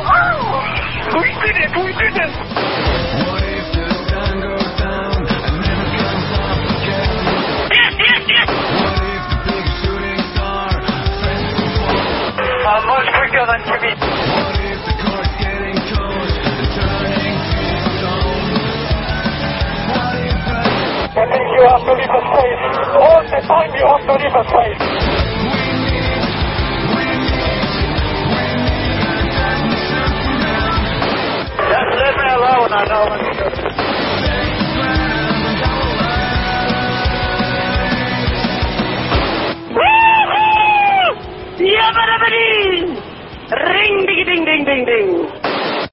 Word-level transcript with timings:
We 0.00 1.28
did 1.44 1.56
it! 1.60 1.70
We 1.76 1.92
did 1.92 2.16
it! 2.16 2.32
Yes, 7.68 7.92
yes, 8.00 8.22
yes! 8.28 8.48
I'm 12.70 12.86
much 12.86 13.08
quicker 13.12 13.44
than 13.44 13.60
Jimmy. 13.68 13.92
I 21.12 21.26
think 21.28 21.44
you 21.52 21.62
have 21.68 21.84
to 21.84 21.92
leave 21.92 22.08
a 22.08 22.22
space. 22.30 22.62
All 22.96 23.20
the 23.20 23.40
time 23.44 23.70
you 23.76 23.84
have 23.84 24.04
to 24.06 24.14
leave 24.16 24.32
a 24.32 24.44
space. 24.48 25.19
no, 32.70 32.84
no. 32.84 34.20
Woohoo! 39.80 41.08
Yabba-dabba-dee! 41.74 42.80
Ding, 43.50 43.96
ding, 44.06 44.44
ding, 44.44 44.64
ding, 44.64 44.84
ding. 44.84 45.39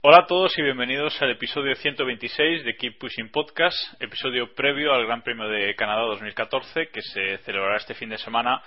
Hola 0.10 0.20
a 0.20 0.26
todos 0.26 0.58
y 0.58 0.62
bienvenidos 0.62 1.22
al 1.22 1.32
episodio 1.32 1.76
126 1.76 2.64
de 2.64 2.78
Keep 2.78 2.98
Pushing 2.98 3.30
Podcast, 3.30 3.76
episodio 4.02 4.54
previo 4.56 4.94
al 4.94 5.06
Gran 5.06 5.22
Premio 5.22 5.50
de 5.50 5.76
Canadá 5.76 6.04
2014 6.04 6.88
que 6.94 7.02
se 7.02 7.40
celebrará 7.40 7.76
este 7.76 7.94
fin 7.94 8.08
de 8.08 8.18
semana 8.18 8.64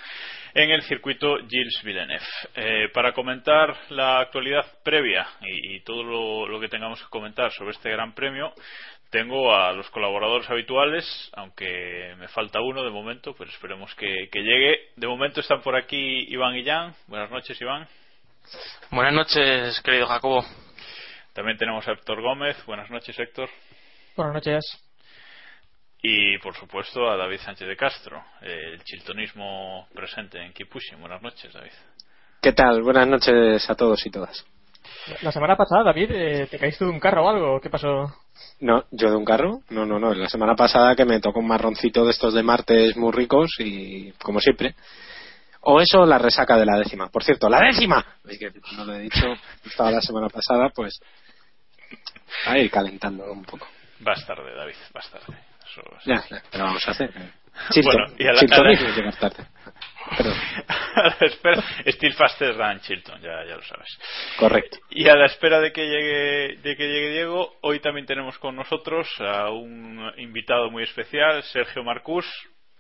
en 0.53 0.69
el 0.69 0.83
circuito 0.83 1.39
Gilles 1.49 1.81
Villeneuve. 1.83 2.27
Eh, 2.57 2.89
para 2.93 3.15
comentar 3.15 3.75
la 3.89 4.21
actualidad 4.21 4.67
previa 4.85 5.27
y, 5.41 5.81
todo 5.81 6.03
lo, 6.03 6.47
lo 6.47 6.61
que 6.61 6.69
tengamos 6.69 7.01
que 7.01 7.09
comentar 7.09 7.51
sobre 7.53 7.71
este 7.71 7.89
Gran 7.89 8.15
Premio, 8.15 8.53
tengo 9.09 9.55
a 9.55 9.73
los 9.73 9.89
colaboradores 9.89 10.51
habituales, 10.51 11.31
aunque 11.33 12.17
me 12.19 12.29
falta 12.29 12.61
uno 12.61 12.85
de 12.85 12.91
momento, 12.91 13.35
pero 13.39 13.49
esperemos 13.49 13.95
que, 13.95 14.29
que 14.31 14.43
llegue. 14.43 14.91
De 14.95 15.07
momento 15.07 15.41
están 15.41 15.63
por 15.63 15.75
aquí 15.75 16.27
Iván 16.29 16.55
y 16.57 16.67
Jan. 16.67 16.93
Buenas 17.07 17.31
noches, 17.31 17.59
Iván. 17.63 17.89
Buenas 18.91 19.15
noches, 19.15 19.81
querido 19.83 20.07
Jacobo. 20.07 20.45
También 21.33 21.57
tenemos 21.57 21.87
a 21.87 21.93
Héctor 21.93 22.21
Gómez. 22.21 22.57
Buenas 22.67 22.91
noches, 22.91 23.19
Héctor. 23.19 23.49
Buenas 24.17 24.35
noches. 24.35 24.65
Y 26.03 26.39
por 26.39 26.55
supuesto 26.55 27.09
a 27.09 27.17
David 27.17 27.39
Sánchez 27.39 27.69
de 27.69 27.77
Castro, 27.77 28.23
el 28.41 28.83
chiltonismo 28.85 29.87
presente 29.95 30.43
en 30.43 30.53
Keep 30.53 30.69
Pushing. 30.71 31.01
Buenas 31.01 31.23
noches, 31.23 31.53
David. 31.53 31.73
¿Qué 32.41 32.53
tal? 32.53 32.83
Buenas 32.83 33.07
noches 33.07 33.69
a 33.69 33.75
todos 33.75 34.05
y 34.07 34.11
todas. 34.11 34.45
La 35.23 35.31
semana 35.31 35.57
pasada, 35.57 35.85
David, 35.85 36.11
eh, 36.11 36.47
¿te 36.51 36.59
caíste 36.59 36.85
de 36.85 36.91
un 36.91 36.99
carro 36.99 37.25
o 37.25 37.29
algo? 37.29 37.61
¿Qué 37.61 37.69
pasó? 37.69 38.13
No, 38.61 38.85
yo 38.91 39.11
de 39.11 39.17
un 39.17 39.25
carro, 39.25 39.61
no, 39.69 39.85
no, 39.85 39.99
no. 39.99 40.15
La 40.15 40.29
semana 40.29 40.57
pasada 40.57 40.97
que 40.97 41.05
me 41.05 41.21
tocó 41.21 41.41
un 41.41 41.49
marroncito 41.49 42.05
de 42.05 42.13
estos 42.13 42.33
de 42.33 42.43
martes 42.43 42.97
muy 42.97 43.13
ricos 43.13 43.51
y 43.59 44.13
como 44.23 44.41
siempre. 44.41 44.75
O 45.63 45.81
eso, 45.81 46.07
la 46.07 46.19
resaca 46.19 46.57
de 46.57 46.65
la 46.67 46.79
décima. 46.79 47.09
Por 47.11 47.23
cierto, 47.23 47.49
¡la 47.49 47.61
décima! 47.61 48.05
Es 48.29 48.39
que 48.39 48.51
no 48.77 48.85
lo 48.85 48.95
he 48.95 49.01
dicho, 49.01 49.35
estaba 49.65 49.91
la 49.91 50.01
semana 50.01 50.29
pasada, 50.29 50.71
pues 50.71 50.99
a 52.47 52.59
ir 52.59 52.71
calentando 52.71 53.31
un 53.31 53.45
poco. 53.45 53.67
Vas 54.01 54.27
tarde, 54.27 54.55
David, 54.55 54.75
vas 54.95 55.11
tarde. 55.11 55.27
Eso 55.71 55.83
es- 55.99 56.05
Ya, 56.07 56.25
ya, 56.31 56.43
pero 56.51 56.65
vamos 56.65 56.87
a 56.89 56.91
hacer. 56.93 57.11
Chilton, 57.71 57.93
Bueno, 57.95 58.15
y 58.19 58.27
a 58.27 58.33
la- 58.33 58.39
Chiltonismo 58.41 58.87
a 58.87 58.89
la- 58.89 58.91
es 58.91 58.97
llegar 58.97 59.17
tarde. 59.17 59.47
Perdón, 60.17 60.35
a 60.95 61.03
la 61.03 61.17
espera, 61.27 61.65
Still 61.87 62.15
Faster 62.15 62.57
Than 62.57 62.81
Chilton, 62.81 63.21
ya, 63.21 63.45
ya 63.47 63.57
lo 63.57 63.63
sabes. 63.63 63.99
correcto. 64.39 64.79
Y 64.91 65.09
a 65.09 65.15
la 65.15 65.27
espera 65.27 65.61
de 65.61 65.73
que 65.73 65.83
llegue, 65.87 66.57
de 66.63 66.77
que 66.77 66.89
llegue 66.89 67.11
Diego, 67.11 67.57
hoy 67.63 67.81
también 67.81 68.07
tenemos 68.07 68.39
con 68.39 68.57
nosotros 68.57 69.09
a 69.21 69.51
un 69.51 70.01
invitado 70.17 70.71
muy 70.71 70.85
especial, 70.85 71.43
Sergio 71.43 71.85
Marcús, 71.85 72.25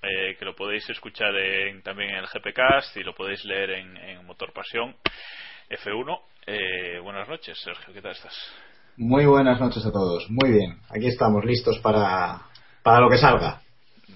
eh, 0.02 0.36
que 0.38 0.44
lo 0.44 0.54
podéis 0.54 0.88
escuchar 0.90 1.34
en- 1.36 1.82
también 1.82 2.10
en 2.10 2.16
el 2.16 2.26
GPcast 2.26 2.96
y 2.96 3.02
lo 3.02 3.14
podéis 3.14 3.44
leer 3.44 3.70
en, 3.70 3.96
en 3.96 4.24
Motor 4.26 4.52
Pasión 4.52 4.96
F1. 5.70 6.20
Eh, 6.46 6.98
buenas 7.00 7.28
noches, 7.28 7.58
Sergio, 7.60 7.92
¿qué 7.94 8.02
tal 8.02 8.12
estás? 8.12 8.34
Muy 8.96 9.24
buenas 9.26 9.60
noches 9.60 9.84
a 9.86 9.92
todos. 9.92 10.28
Muy 10.30 10.50
bien. 10.52 10.78
Aquí 10.90 11.06
estamos 11.06 11.44
listos 11.44 11.78
para, 11.80 12.40
para 12.82 13.00
lo 13.00 13.08
que 13.08 13.18
salga. 13.18 13.60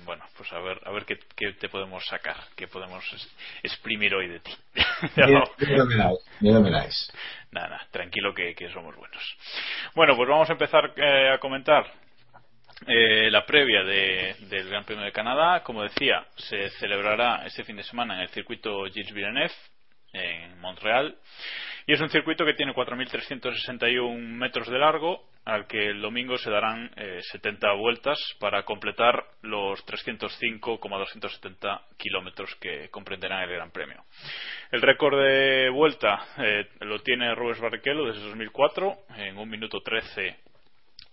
Bueno, 0.04 0.24
pues 0.36 0.52
a 0.52 0.58
ver, 0.58 0.80
a 0.84 0.90
ver 0.90 1.04
qué, 1.06 1.16
qué 1.36 1.52
te 1.52 1.68
podemos 1.68 2.04
sacar, 2.06 2.36
qué 2.56 2.66
podemos 2.66 3.04
exprimir 3.62 4.14
hoy 4.14 4.28
de 4.28 4.40
ti. 4.40 4.52
Nada, 7.52 7.86
tranquilo 7.90 8.34
que, 8.34 8.54
que 8.54 8.68
somos 8.70 8.94
buenos. 8.96 9.36
Bueno, 9.94 10.16
pues 10.16 10.28
vamos 10.28 10.48
a 10.50 10.52
empezar 10.54 10.92
eh, 10.96 11.30
a 11.32 11.38
comentar 11.38 11.86
eh, 12.86 13.30
la 13.30 13.44
previa 13.46 13.82
de- 13.84 14.34
del 14.48 14.68
Gran 14.68 14.84
Premio 14.84 15.04
de 15.04 15.12
Canadá. 15.12 15.62
Como 15.62 15.82
decía, 15.82 16.24
se 16.36 16.68
celebrará 16.80 17.44
este 17.46 17.64
fin 17.64 17.76
de 17.76 17.82
semana 17.84 18.14
en 18.16 18.20
el 18.22 18.28
circuito 18.28 18.84
Gilles 18.86 19.12
Villeneuve, 19.12 19.52
en 20.12 20.58
Montreal. 20.60 21.16
Y 21.86 21.92
es 21.92 22.00
un 22.00 22.08
circuito 22.08 22.44
que 22.46 22.54
tiene 22.54 22.72
4.361 22.72 24.16
metros 24.18 24.68
de 24.68 24.78
largo, 24.78 25.28
al 25.44 25.66
que 25.66 25.88
el 25.88 26.00
domingo 26.00 26.38
se 26.38 26.50
darán 26.50 26.90
eh, 26.96 27.18
70 27.30 27.72
vueltas 27.74 28.18
para 28.40 28.62
completar 28.62 29.22
los 29.42 29.84
305,270 29.84 31.82
kilómetros 31.98 32.54
que 32.56 32.88
comprenderán 32.90 33.42
el 33.42 33.50
Gran 33.50 33.70
Premio. 33.70 34.02
El 34.70 34.80
récord 34.80 35.18
de 35.20 35.68
vuelta 35.68 36.24
eh, 36.38 36.66
lo 36.80 37.00
tiene 37.00 37.34
Rubens 37.34 37.60
Barrichello 37.60 38.06
desde 38.06 38.22
2004 38.28 38.94
en 39.18 39.36
un 39.36 39.50
minuto 39.50 39.80
13 39.82 40.36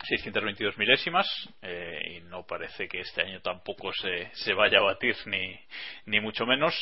622 0.07 0.77
milésimas 0.77 1.27
eh, 1.62 2.18
y 2.18 2.21
no 2.21 2.45
parece 2.45 2.88
que 2.88 3.01
este 3.01 3.21
año 3.21 3.42
tampoco 3.42 3.92
se, 3.94 4.30
se 4.33 4.53
vaya 4.53 4.80
a 4.80 4.83
batir 4.83 5.15
ni, 5.25 5.59
ni 6.06 6.19
mucho 6.19 6.45
menos 6.45 6.74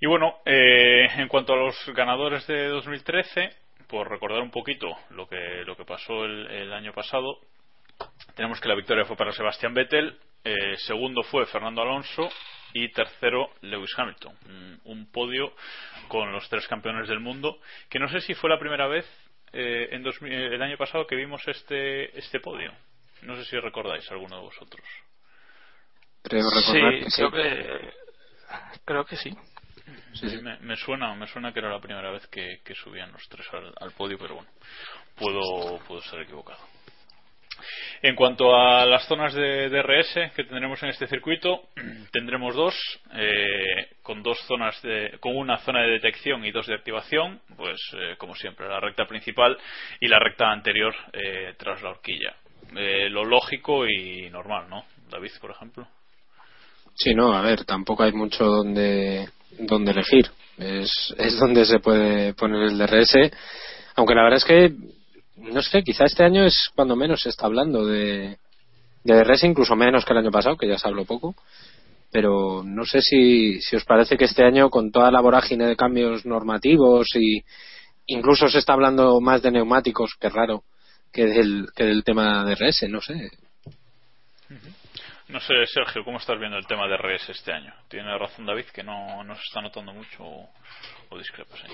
y 0.00 0.06
bueno 0.06 0.38
eh, 0.44 1.06
en 1.16 1.28
cuanto 1.28 1.54
a 1.54 1.56
los 1.56 1.76
ganadores 1.94 2.46
de 2.46 2.68
2013 2.68 3.50
por 3.86 4.10
recordar 4.10 4.42
un 4.42 4.50
poquito 4.50 4.88
lo 5.10 5.28
que 5.28 5.62
lo 5.64 5.76
que 5.76 5.84
pasó 5.84 6.24
el, 6.24 6.46
el 6.50 6.72
año 6.72 6.92
pasado 6.92 7.38
tenemos 8.34 8.60
que 8.60 8.68
la 8.68 8.74
victoria 8.74 9.04
fue 9.04 9.16
para 9.16 9.32
Sebastián 9.32 9.74
Vettel, 9.74 10.18
eh, 10.44 10.76
segundo 10.86 11.22
fue 11.22 11.46
Fernando 11.46 11.82
Alonso 11.82 12.28
y 12.74 12.90
tercero 12.92 13.50
Lewis 13.62 13.92
Hamilton. 13.96 14.36
Un, 14.46 14.80
un 14.84 15.10
podio 15.10 15.54
con 16.08 16.30
los 16.32 16.48
tres 16.48 16.66
campeones 16.68 17.08
del 17.08 17.20
mundo, 17.20 17.58
que 17.88 17.98
no 17.98 18.08
sé 18.08 18.20
si 18.20 18.34
fue 18.34 18.50
la 18.50 18.58
primera 18.58 18.86
vez 18.86 19.06
eh, 19.52 19.88
en 19.92 20.02
2000 20.02 20.32
el 20.32 20.62
año 20.62 20.76
pasado 20.76 21.06
que 21.06 21.16
vimos 21.16 21.46
este, 21.48 22.16
este 22.18 22.40
podio. 22.40 22.72
No 23.22 23.34
sé 23.36 23.44
si 23.44 23.58
recordáis 23.58 24.10
alguno 24.10 24.36
de 24.36 24.42
vosotros. 24.42 24.84
Creo 26.22 26.48
Sí, 26.50 26.72
recordar 26.72 26.98
que 27.00 27.10
sí. 27.10 27.16
creo 27.16 27.30
que, 27.30 27.90
creo 28.84 29.04
que 29.04 29.16
sí. 29.16 29.30
Sí, 30.14 30.26
Me, 30.42 30.58
me 30.60 30.76
suena, 30.76 31.14
me 31.14 31.26
suena 31.28 31.52
que 31.52 31.60
era 31.60 31.70
la 31.70 31.80
primera 31.80 32.10
vez 32.10 32.26
que, 32.28 32.60
que 32.64 32.74
subían 32.74 33.12
los 33.12 33.28
tres 33.28 33.46
al, 33.52 33.72
al 33.80 33.92
podio, 33.92 34.18
pero 34.18 34.34
bueno, 34.36 34.50
puedo, 35.16 35.78
puedo 35.86 36.00
estar 36.00 36.20
equivocado. 36.20 36.58
En 38.02 38.14
cuanto 38.14 38.54
a 38.54 38.84
las 38.84 39.06
zonas 39.06 39.32
de 39.34 39.68
DRS 39.70 40.32
que 40.34 40.44
tendremos 40.44 40.82
en 40.82 40.90
este 40.90 41.06
circuito, 41.06 41.68
tendremos 42.12 42.54
dos, 42.54 42.74
eh, 43.14 43.88
con 44.02 44.22
dos 44.22 44.38
zonas 44.46 44.80
de, 44.82 45.16
con 45.20 45.36
una 45.36 45.58
zona 45.58 45.82
de 45.82 45.92
detección 45.92 46.44
y 46.44 46.50
dos 46.50 46.66
de 46.66 46.74
activación, 46.74 47.40
pues 47.66 47.80
eh, 47.94 48.14
como 48.16 48.34
siempre 48.36 48.68
la 48.68 48.78
recta 48.78 49.06
principal 49.06 49.56
y 50.00 50.06
la 50.06 50.20
recta 50.20 50.52
anterior 50.52 50.94
eh, 51.12 51.54
tras 51.58 51.82
la 51.82 51.90
horquilla. 51.90 52.36
Eh, 52.76 53.08
lo 53.10 53.24
lógico 53.24 53.86
y 53.86 54.30
normal, 54.30 54.68
¿no? 54.68 54.84
David, 55.10 55.32
por 55.40 55.50
ejemplo. 55.50 55.86
Sí, 56.94 57.12
no, 57.14 57.32
a 57.34 57.42
ver, 57.42 57.64
tampoco 57.64 58.04
hay 58.04 58.12
mucho 58.12 58.44
donde, 58.44 59.28
donde 59.58 59.90
elegir. 59.90 60.30
Es, 60.56 61.12
es 61.18 61.38
donde 61.38 61.64
se 61.64 61.80
puede 61.80 62.34
poner 62.34 62.62
el 62.62 62.78
DRS. 62.78 63.32
Aunque 63.96 64.14
la 64.14 64.22
verdad 64.22 64.38
es 64.38 64.44
que, 64.44 64.72
no 65.36 65.60
sé, 65.60 65.82
quizá 65.82 66.04
este 66.04 66.24
año 66.24 66.44
es 66.44 66.70
cuando 66.74 66.94
menos 66.94 67.22
se 67.22 67.30
está 67.30 67.46
hablando 67.46 67.84
de, 67.84 68.38
de 69.02 69.14
DRS, 69.14 69.42
incluso 69.42 69.74
menos 69.74 70.04
que 70.04 70.12
el 70.12 70.20
año 70.20 70.30
pasado, 70.30 70.56
que 70.56 70.68
ya 70.68 70.78
se 70.78 70.86
habló 70.86 71.04
poco. 71.04 71.34
Pero 72.10 72.62
no 72.64 72.84
sé 72.84 73.00
si, 73.00 73.60
si 73.60 73.76
os 73.76 73.84
parece 73.84 74.16
que 74.16 74.24
este 74.26 74.44
año, 74.44 74.70
con 74.70 74.90
toda 74.90 75.10
la 75.10 75.20
vorágine 75.20 75.66
de 75.66 75.76
cambios 75.76 76.24
normativos 76.24 77.08
y 77.14 77.42
incluso 78.06 78.48
se 78.48 78.58
está 78.58 78.72
hablando 78.72 79.20
más 79.20 79.42
de 79.42 79.50
neumáticos, 79.50 80.14
que 80.20 80.28
raro, 80.28 80.64
que 81.12 81.26
del, 81.26 81.66
que 81.74 81.84
del 81.84 82.04
tema 82.04 82.44
DRS, 82.44 82.88
no 82.88 83.00
sé. 83.00 83.30
No 85.28 85.40
sé, 85.40 85.54
Sergio, 85.66 86.04
¿cómo 86.04 86.18
estás 86.18 86.38
viendo 86.38 86.56
el 86.56 86.66
tema 86.66 86.86
de 86.86 86.96
RS 86.96 87.30
este 87.30 87.52
año? 87.52 87.72
Tiene 87.88 88.16
razón 88.16 88.46
David 88.46 88.66
que 88.72 88.84
no, 88.84 89.24
no 89.24 89.34
se 89.34 89.40
está 89.42 89.60
notando 89.60 89.92
mucho 89.92 90.22
o, 90.22 91.18
discrepas 91.18 91.58
ahí. 91.64 91.72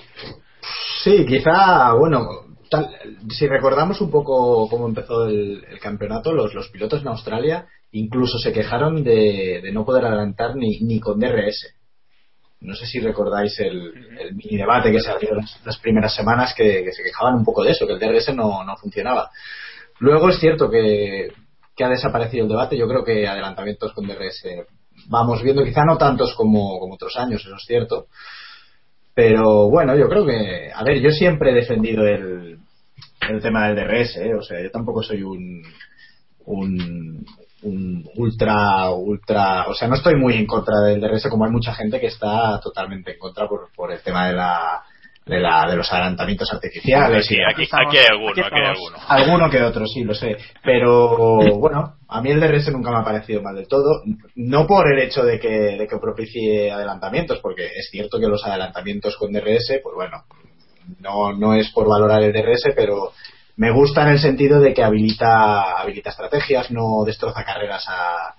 Sí, 1.03 1.25
quizá, 1.27 1.93
bueno, 1.93 2.27
tal- 2.69 2.89
si 3.29 3.47
recordamos 3.47 4.01
un 4.01 4.09
poco 4.09 4.67
cómo 4.69 4.87
empezó 4.87 5.25
el, 5.27 5.63
campeonato, 5.79 6.31
los, 6.33 6.53
los 6.55 6.69
pilotos 6.69 7.01
en 7.01 7.09
Australia 7.09 7.67
incluso 7.91 8.39
se 8.39 8.51
quejaron 8.51 9.03
de, 9.03 9.61
de 9.61 9.71
no 9.71 9.85
poder 9.85 10.05
adelantar 10.05 10.55
ni, 10.55 10.79
ni 10.79 10.99
con 10.99 11.19
DRS. 11.19 11.75
No 12.61 12.73
sé 12.73 12.87
si 12.87 12.99
recordáis 12.99 13.59
el, 13.59 14.17
el 14.19 14.33
mini 14.33 14.57
debate 14.57 14.91
que 14.91 14.99
se 14.99 15.11
abrió 15.11 15.35
las, 15.35 15.61
las 15.63 15.77
primeras 15.77 16.15
semanas 16.15 16.55
que, 16.55 16.83
que 16.83 16.91
se 16.91 17.03
quejaban 17.03 17.35
un 17.35 17.45
poco 17.45 17.63
de 17.63 17.69
eso, 17.71 17.85
que 17.85 17.93
el 17.93 17.99
DRS 17.99 18.33
no, 18.33 18.63
no 18.63 18.75
funcionaba. 18.77 19.29
Luego 19.99 20.29
es 20.29 20.39
cierto 20.39 20.71
que, 20.71 21.31
que 21.75 21.83
ha 21.83 21.89
desaparecido 21.89 22.43
el 22.43 22.49
debate. 22.49 22.77
Yo 22.77 22.87
creo 22.87 23.03
que 23.03 23.27
adelantamientos 23.27 23.93
con 23.93 24.07
DRS 24.07 24.45
vamos 25.07 25.41
viendo, 25.41 25.63
quizá 25.63 25.83
no 25.85 25.97
tantos 25.97 26.33
como, 26.35 26.79
como 26.79 26.95
otros 26.95 27.15
años, 27.17 27.43
eso 27.45 27.55
es 27.55 27.63
cierto. 27.65 28.07
Pero 29.13 29.69
bueno, 29.69 29.95
yo 29.95 30.09
creo 30.09 30.25
que, 30.25 30.71
a 30.73 30.83
ver, 30.83 30.99
yo 30.99 31.11
siempre 31.11 31.51
he 31.51 31.55
defendido 31.55 32.05
el, 32.07 32.59
el 33.29 33.41
tema 33.41 33.67
del 33.67 33.75
DRS, 33.75 34.17
¿eh? 34.17 34.33
o 34.33 34.41
sea, 34.41 34.61
yo 34.61 34.71
tampoco 34.71 35.03
soy 35.03 35.21
un, 35.21 35.63
un, 36.45 37.25
un 37.61 38.09
ultra, 38.15 38.89
ultra, 38.91 39.67
o 39.67 39.75
sea, 39.75 39.87
no 39.87 39.95
estoy 39.95 40.15
muy 40.15 40.33
en 40.35 40.47
contra 40.47 40.79
del 40.81 40.99
DRS 40.99 41.27
como 41.29 41.45
hay 41.45 41.51
mucha 41.51 41.73
gente 41.73 41.99
que 41.99 42.07
está 42.07 42.59
totalmente 42.59 43.13
en 43.13 43.19
contra 43.19 43.47
por, 43.47 43.69
por 43.75 43.91
el 43.91 44.01
tema 44.01 44.27
de 44.27 44.33
la, 44.33 44.83
de 45.25 45.39
la, 45.39 45.69
de 45.69 45.75
los 45.77 45.91
adelantamientos 45.91 46.51
artificiales. 46.51 47.31
Y 47.31 47.37
aquí, 47.41 47.63
aquí 47.63 47.97
hay 47.97 48.05
alguno, 48.09 48.31
aquí 48.31 48.41
hay 48.41 48.65
alguno. 48.65 48.97
Alguno 49.07 49.49
que 49.49 49.61
otro, 49.61 49.87
sí, 49.87 50.03
lo 50.03 50.13
sé. 50.13 50.37
Pero 50.63 51.37
bueno, 51.59 51.95
a 52.07 52.21
mí 52.21 52.31
el 52.31 52.39
DRS 52.39 52.71
nunca 52.71 52.91
me 52.91 52.97
ha 52.97 53.03
parecido 53.03 53.41
mal 53.41 53.55
del 53.55 53.67
todo. 53.67 54.03
No 54.35 54.67
por 54.67 54.91
el 54.91 54.99
hecho 54.99 55.23
de 55.23 55.39
que, 55.39 55.49
de 55.49 55.87
que 55.87 55.97
propicie 55.97 56.71
adelantamientos, 56.71 57.39
porque 57.39 57.65
es 57.65 57.89
cierto 57.89 58.19
que 58.19 58.27
los 58.27 58.45
adelantamientos 58.45 59.15
con 59.17 59.31
DRS, 59.31 59.79
pues 59.81 59.95
bueno, 59.95 60.23
no, 60.99 61.31
no 61.33 61.53
es 61.53 61.71
por 61.71 61.87
valorar 61.87 62.21
el 62.23 62.33
DRS, 62.33 62.73
pero 62.75 63.13
me 63.55 63.71
gusta 63.71 64.03
en 64.03 64.09
el 64.09 64.19
sentido 64.19 64.59
de 64.59 64.73
que 64.73 64.83
habilita, 64.83 65.79
habilita 65.79 66.09
estrategias, 66.09 66.69
no 66.71 67.05
destroza 67.05 67.45
carreras 67.45 67.85
a, 67.87 68.35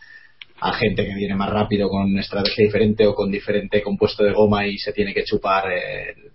a 0.61 0.73
gente 0.75 1.07
que 1.07 1.15
viene 1.15 1.35
más 1.35 1.49
rápido 1.49 1.89
con 1.89 2.19
estrategia 2.19 2.67
diferente 2.67 3.07
o 3.07 3.15
con 3.15 3.31
diferente 3.31 3.83
compuesto 3.83 4.23
de 4.23 4.33
goma 4.33 4.67
y 4.67 4.77
se 4.77 4.93
tiene 4.93 5.15
que 5.15 5.25
chupar 5.25 5.71
el, 5.73 6.34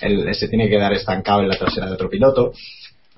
el- 0.00 0.34
se 0.34 0.48
tiene 0.48 0.68
que 0.68 0.78
dar 0.78 0.92
estancado 0.92 1.42
en 1.42 1.48
la 1.48 1.56
trasera 1.58 1.86
de 1.86 1.92
otro 1.92 2.08
piloto. 2.08 2.52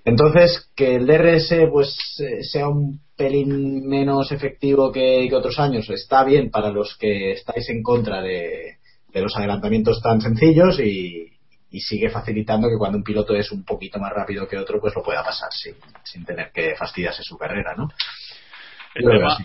Entonces, 0.04 0.70
que 0.74 0.96
el 0.96 1.06
DRS 1.06 1.68
pues 1.70 1.96
eh, 2.20 2.42
sea 2.42 2.68
un 2.68 3.00
pelín 3.16 3.86
menos 3.86 4.32
efectivo 4.32 4.90
que, 4.90 5.26
que 5.28 5.34
otros 5.36 5.58
años 5.60 5.88
está 5.90 6.24
bien 6.24 6.50
para 6.50 6.70
los 6.70 6.96
que 6.96 7.32
estáis 7.32 7.68
en 7.70 7.82
contra 7.82 8.20
de, 8.20 8.78
de 9.12 9.20
los 9.20 9.36
adelantamientos 9.36 10.00
tan 10.02 10.20
sencillos 10.20 10.80
y, 10.80 11.28
y 11.70 11.80
sigue 11.80 12.10
facilitando 12.10 12.68
que 12.68 12.76
cuando 12.78 12.98
un 12.98 13.04
piloto 13.04 13.36
es 13.36 13.52
un 13.52 13.64
poquito 13.64 14.00
más 14.00 14.12
rápido 14.12 14.48
que 14.48 14.58
otro 14.58 14.80
pues 14.80 14.92
lo 14.94 15.02
pueda 15.04 15.22
pasar 15.22 15.50
sin, 15.52 15.74
sin 16.02 16.24
tener 16.24 16.50
que 16.52 16.74
fastidiarse 16.74 17.22
su 17.22 17.38
carrera, 17.38 17.74
¿no? 17.76 17.88
El 18.94 19.04
tema. 19.18 19.36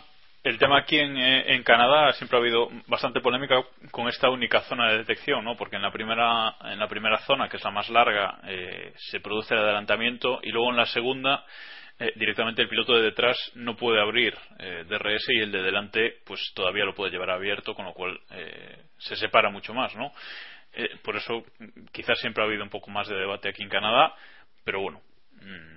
El 0.48 0.58
tema 0.58 0.80
aquí 0.80 0.98
en, 0.98 1.18
eh, 1.18 1.54
en 1.54 1.64
Canadá 1.64 2.14
siempre 2.14 2.38
ha 2.38 2.42
habido 2.42 2.70
bastante 2.88 3.22
polémica 3.22 3.62
con 3.92 4.08
esta 4.08 4.30
única 4.30 4.62
zona 4.62 4.92
de 4.92 5.00
detección, 5.00 5.44
¿no? 5.44 5.56
Porque 5.56 5.76
en 5.76 5.82
la 5.82 5.92
primera, 5.92 6.56
en 6.66 6.80
la 6.80 6.88
primera 6.88 7.18
zona, 7.20 7.50
que 7.50 7.58
es 7.58 7.64
la 7.64 7.72
más 7.72 7.90
larga, 7.90 8.40
eh, 8.46 8.94
se 8.96 9.20
produce 9.20 9.54
el 9.54 9.62
adelantamiento 9.62 10.40
y 10.44 10.52
luego 10.52 10.72
en 10.72 10.78
la 10.78 10.86
segunda 10.86 11.46
eh, 12.00 12.14
directamente 12.16 12.62
el 12.62 12.70
piloto 12.70 12.96
de 12.96 13.02
detrás 13.02 13.38
no 13.56 13.76
puede 13.76 14.00
abrir 14.00 14.36
eh, 14.60 14.86
DRS 14.88 15.30
y 15.30 15.40
el 15.40 15.52
de 15.52 15.64
delante 15.64 16.18
pues 16.26 16.40
todavía 16.54 16.86
lo 16.86 16.94
puede 16.94 17.12
llevar 17.12 17.32
abierto, 17.32 17.74
con 17.74 17.86
lo 17.86 17.94
cual 17.94 18.20
eh, 18.32 18.84
se 19.00 19.16
separa 19.16 19.50
mucho 19.50 19.74
más, 19.74 19.96
¿no? 19.96 20.14
Eh, 20.74 20.90
por 21.02 21.16
eso 21.16 21.44
quizás 21.92 22.20
siempre 22.20 22.44
ha 22.44 22.46
habido 22.46 22.64
un 22.64 22.70
poco 22.70 22.92
más 22.92 23.08
de 23.08 23.16
debate 23.16 23.50
aquí 23.50 23.64
en 23.64 23.70
Canadá, 23.70 24.14
pero 24.64 24.82
bueno, 24.82 25.02
mm, 25.42 25.77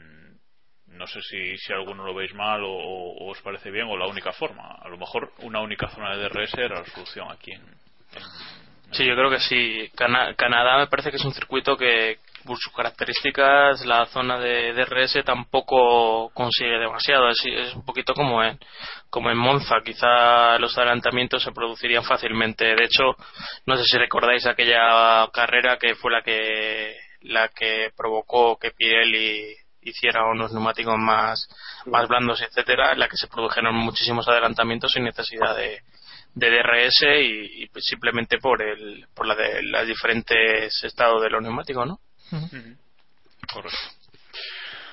no 1.00 1.06
sé 1.06 1.20
si, 1.22 1.56
si 1.56 1.72
alguno 1.72 2.04
lo 2.04 2.14
veis 2.14 2.32
mal 2.34 2.62
o, 2.62 2.70
o 2.70 3.30
os 3.30 3.40
parece 3.40 3.70
bien 3.70 3.86
o 3.88 3.96
la 3.96 4.06
única 4.06 4.32
forma. 4.32 4.76
A 4.82 4.88
lo 4.88 4.98
mejor 4.98 5.32
una 5.38 5.60
única 5.60 5.88
zona 5.88 6.14
de 6.16 6.28
DRS 6.28 6.54
era 6.58 6.80
la 6.80 6.84
solución 6.84 7.26
aquí 7.32 7.52
en, 7.52 7.62
Sí, 8.92 9.04
yo 9.06 9.14
creo 9.14 9.30
que 9.30 9.38
sí. 9.40 9.88
Cana- 9.94 10.34
Canadá 10.34 10.76
me 10.78 10.88
parece 10.88 11.10
que 11.10 11.16
es 11.16 11.24
un 11.24 11.32
circuito 11.32 11.76
que, 11.76 12.18
por 12.44 12.58
sus 12.58 12.72
características, 12.74 13.86
la 13.86 14.04
zona 14.06 14.38
de 14.40 14.72
DRS 14.74 15.22
tampoco 15.24 16.28
consigue 16.34 16.76
demasiado. 16.78 17.28
Es, 17.30 17.38
es 17.46 17.74
un 17.74 17.84
poquito 17.84 18.14
como 18.14 18.42
en, 18.42 18.58
como 19.08 19.30
en 19.30 19.38
Monza. 19.38 19.76
Quizá 19.84 20.58
los 20.58 20.76
adelantamientos 20.76 21.42
se 21.42 21.52
producirían 21.52 22.02
fácilmente. 22.02 22.64
De 22.64 22.84
hecho, 22.84 23.14
no 23.66 23.76
sé 23.76 23.84
si 23.84 23.96
recordáis 23.96 24.44
aquella 24.46 25.26
carrera 25.32 25.78
que 25.78 25.94
fue 25.94 26.10
la 26.10 26.22
que, 26.22 26.96
la 27.22 27.48
que 27.48 27.90
provocó 27.96 28.58
que 28.58 28.72
Pirelli 28.72 29.54
hiciera 29.82 30.26
unos 30.26 30.52
neumáticos 30.52 30.96
más, 30.98 31.48
más 31.86 32.08
blandos, 32.08 32.42
etcétera, 32.42 32.92
en 32.92 33.00
la 33.00 33.08
que 33.08 33.16
se 33.16 33.28
produjeron 33.28 33.74
muchísimos 33.74 34.28
adelantamientos 34.28 34.92
sin 34.92 35.04
necesidad 35.04 35.56
de, 35.56 35.80
de 36.34 36.50
DRS 36.50 37.02
y, 37.20 37.62
y 37.62 37.66
pues 37.68 37.84
simplemente 37.84 38.38
por 38.38 38.62
el 38.62 39.06
por 39.14 39.26
la 39.26 39.34
de 39.34 39.62
los 39.62 39.86
diferentes 39.86 40.84
estados 40.84 41.22
de 41.22 41.30
los 41.30 41.42
neumáticos, 41.42 41.86
¿no? 41.86 42.00
Correcto. 43.52 43.78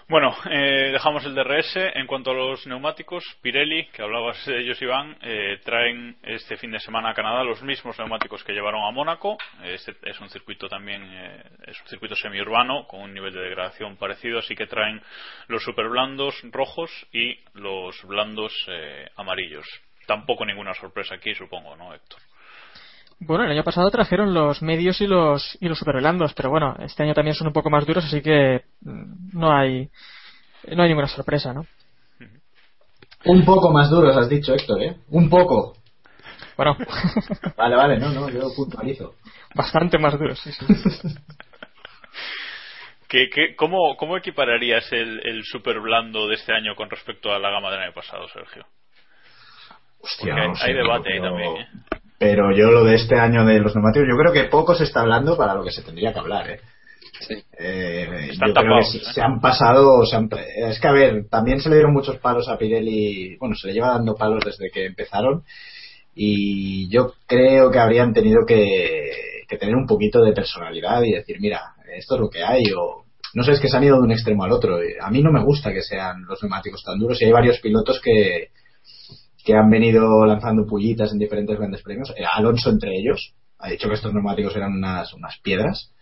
Bueno, 0.09 0.33
eh, 0.49 0.91
dejamos 0.93 1.25
el 1.25 1.35
DRS. 1.35 1.75
En 1.95 2.07
cuanto 2.07 2.31
a 2.31 2.33
los 2.33 2.65
neumáticos, 2.65 3.25
Pirelli, 3.41 3.87
que 3.87 4.01
hablabas 4.01 4.45
de 4.45 4.61
ellos, 4.61 4.81
Iván, 4.81 5.17
eh, 5.21 5.59
traen 5.65 6.15
este 6.23 6.55
fin 6.55 6.71
de 6.71 6.79
semana 6.79 7.09
a 7.09 7.13
Canadá 7.13 7.43
los 7.43 7.61
mismos 7.61 7.99
neumáticos 7.99 8.41
que 8.45 8.53
llevaron 8.53 8.85
a 8.85 8.91
Mónaco. 8.91 9.37
Este 9.65 9.97
es 10.03 10.17
un 10.21 10.29
circuito 10.29 10.69
también, 10.69 11.03
eh, 11.03 11.43
es 11.67 11.81
un 11.81 11.87
circuito 11.87 12.15
semiurbano 12.15 12.87
con 12.87 13.01
un 13.01 13.13
nivel 13.13 13.33
de 13.33 13.41
degradación 13.41 13.97
parecido, 13.97 14.39
así 14.39 14.55
que 14.55 14.65
traen 14.65 15.01
los 15.49 15.61
super 15.61 15.89
blandos 15.89 16.41
rojos 16.53 16.89
y 17.11 17.37
los 17.55 18.01
blandos 18.03 18.53
eh, 18.69 19.09
amarillos. 19.17 19.67
Tampoco 20.05 20.45
ninguna 20.45 20.73
sorpresa 20.73 21.15
aquí, 21.15 21.35
supongo, 21.35 21.75
¿no, 21.75 21.93
Héctor? 21.93 22.21
Bueno, 23.19 23.45
el 23.45 23.51
año 23.51 23.63
pasado 23.63 23.89
trajeron 23.89 24.33
los 24.33 24.61
medios 24.61 25.01
y 25.01 25.07
los 25.07 25.57
y 25.59 25.67
los 25.67 25.77
superblandos, 25.79 26.33
pero 26.33 26.49
bueno, 26.51 26.75
este 26.79 27.03
año 27.03 27.13
también 27.15 27.35
son 27.35 27.47
un 27.47 27.53
poco 27.53 27.69
más 27.69 27.85
duros, 27.85 28.05
así 28.05 28.21
que 28.21 28.63
mm, 28.81 29.37
no 29.37 29.51
hay 29.55 29.89
no 30.69 30.83
hay 30.83 30.89
ninguna 30.89 31.07
sorpresa, 31.07 31.53
¿no? 31.53 31.65
Un 33.25 33.43
poco 33.43 33.71
más 33.71 33.89
duros, 33.89 34.15
has 34.15 34.29
dicho, 34.29 34.53
Héctor, 34.53 34.81
¿eh? 34.83 34.95
Un 35.09 35.29
poco. 35.29 35.75
Bueno, 36.55 36.77
Vale, 37.57 37.75
vale, 37.75 37.97
no, 37.99 38.09
no, 38.11 38.29
yo 38.29 38.53
puntualizo. 38.55 39.15
bastante 39.55 39.97
más 39.97 40.17
duros, 40.17 40.39
sí, 40.39 40.51
sí. 40.51 40.65
¿Qué, 43.07 43.29
qué, 43.33 43.55
cómo, 43.55 43.95
¿Cómo 43.97 44.17
equipararías 44.17 44.91
el, 44.91 45.21
el 45.25 45.43
super 45.45 45.79
blando 45.79 46.27
de 46.27 46.35
este 46.35 46.53
año 46.53 46.75
con 46.75 46.89
respecto 46.89 47.31
a 47.31 47.39
la 47.39 47.49
gama 47.49 47.71
del 47.71 47.79
año 47.81 47.93
pasado, 47.93 48.27
Sergio? 48.27 48.65
Hostia, 50.01 50.35
hay, 50.35 50.47
no 50.49 50.55
sé, 50.55 50.65
hay 50.67 50.73
debate 50.73 51.09
pero- 51.09 51.25
ahí 51.25 51.31
también. 51.31 51.57
¿eh? 51.57 51.67
Pero 52.19 52.55
yo 52.55 52.71
lo 52.71 52.83
de 52.83 52.95
este 52.95 53.15
año 53.19 53.45
de 53.45 53.59
los 53.59 53.75
neumáticos, 53.75 54.07
yo 54.09 54.17
creo 54.17 54.33
que 54.33 54.49
poco 54.49 54.73
se 54.75 54.85
está 54.85 55.01
hablando 55.01 55.37
para 55.37 55.53
lo 55.53 55.63
que 55.63 55.71
se 55.71 55.83
tendría 55.83 56.13
que 56.13 56.19
hablar, 56.19 56.49
¿eh? 56.49 56.59
Eh, 57.59 58.27
Están 58.31 58.49
yo 58.49 58.53
creo 58.53 58.53
que 58.53 58.53
tapados, 58.69 58.91
se, 58.91 58.97
¿eh? 58.97 59.01
se 59.13 59.21
han 59.21 59.39
pasado, 59.39 60.05
se 60.05 60.15
han- 60.15 60.29
es 60.69 60.79
que 60.79 60.87
a 60.87 60.91
ver, 60.91 61.27
también 61.29 61.59
se 61.59 61.69
le 61.69 61.75
dieron 61.75 61.93
muchos 61.93 62.17
palos 62.17 62.47
a 62.47 62.57
Pirelli, 62.57 63.37
bueno, 63.37 63.55
se 63.55 63.67
le 63.67 63.73
lleva 63.73 63.89
dando 63.89 64.15
palos 64.15 64.43
desde 64.45 64.69
que 64.69 64.85
empezaron 64.85 65.43
y 66.15 66.89
yo 66.89 67.13
creo 67.27 67.71
que 67.71 67.79
habrían 67.79 68.13
tenido 68.13 68.45
que, 68.45 69.11
que 69.47 69.57
tener 69.57 69.75
un 69.75 69.85
poquito 69.87 70.21
de 70.23 70.33
personalidad 70.33 71.01
y 71.03 71.11
decir, 71.11 71.37
mira, 71.39 71.61
esto 71.95 72.15
es 72.15 72.21
lo 72.21 72.29
que 72.29 72.43
hay 72.43 72.63
o 72.77 73.03
no 73.33 73.43
sé, 73.43 73.51
es 73.51 73.59
que 73.59 73.67
se 73.67 73.77
han 73.77 73.83
ido 73.83 73.97
de 73.97 74.03
un 74.03 74.11
extremo 74.11 74.43
al 74.45 74.51
otro. 74.51 74.79
A 75.01 75.11
mí 75.11 75.21
no 75.21 75.31
me 75.31 75.43
gusta 75.43 75.71
que 75.73 75.81
sean 75.83 76.23
los 76.27 76.41
neumáticos 76.41 76.83
tan 76.83 76.97
duros 76.97 77.21
y 77.21 77.25
hay 77.25 77.31
varios 77.31 77.59
pilotos 77.59 77.99
que, 78.01 78.49
que 79.47 79.53
han 79.53 79.69
venido 79.69 80.25
lanzando 80.25 80.67
pullitas 80.67 81.13
en 81.13 81.19
diferentes 81.19 81.57
grandes 81.57 81.81
premios. 81.81 82.13
Eh, 82.17 82.23
Alonso 82.29 82.69
entre 82.69 82.97
ellos 82.97 83.33
ha 83.59 83.69
dicho 83.69 83.87
que 83.87 83.95
estos 83.95 84.13
neumáticos 84.13 84.53
eran 84.57 84.73
unas, 84.73 85.13
unas 85.13 85.39
piedras. 85.41 85.93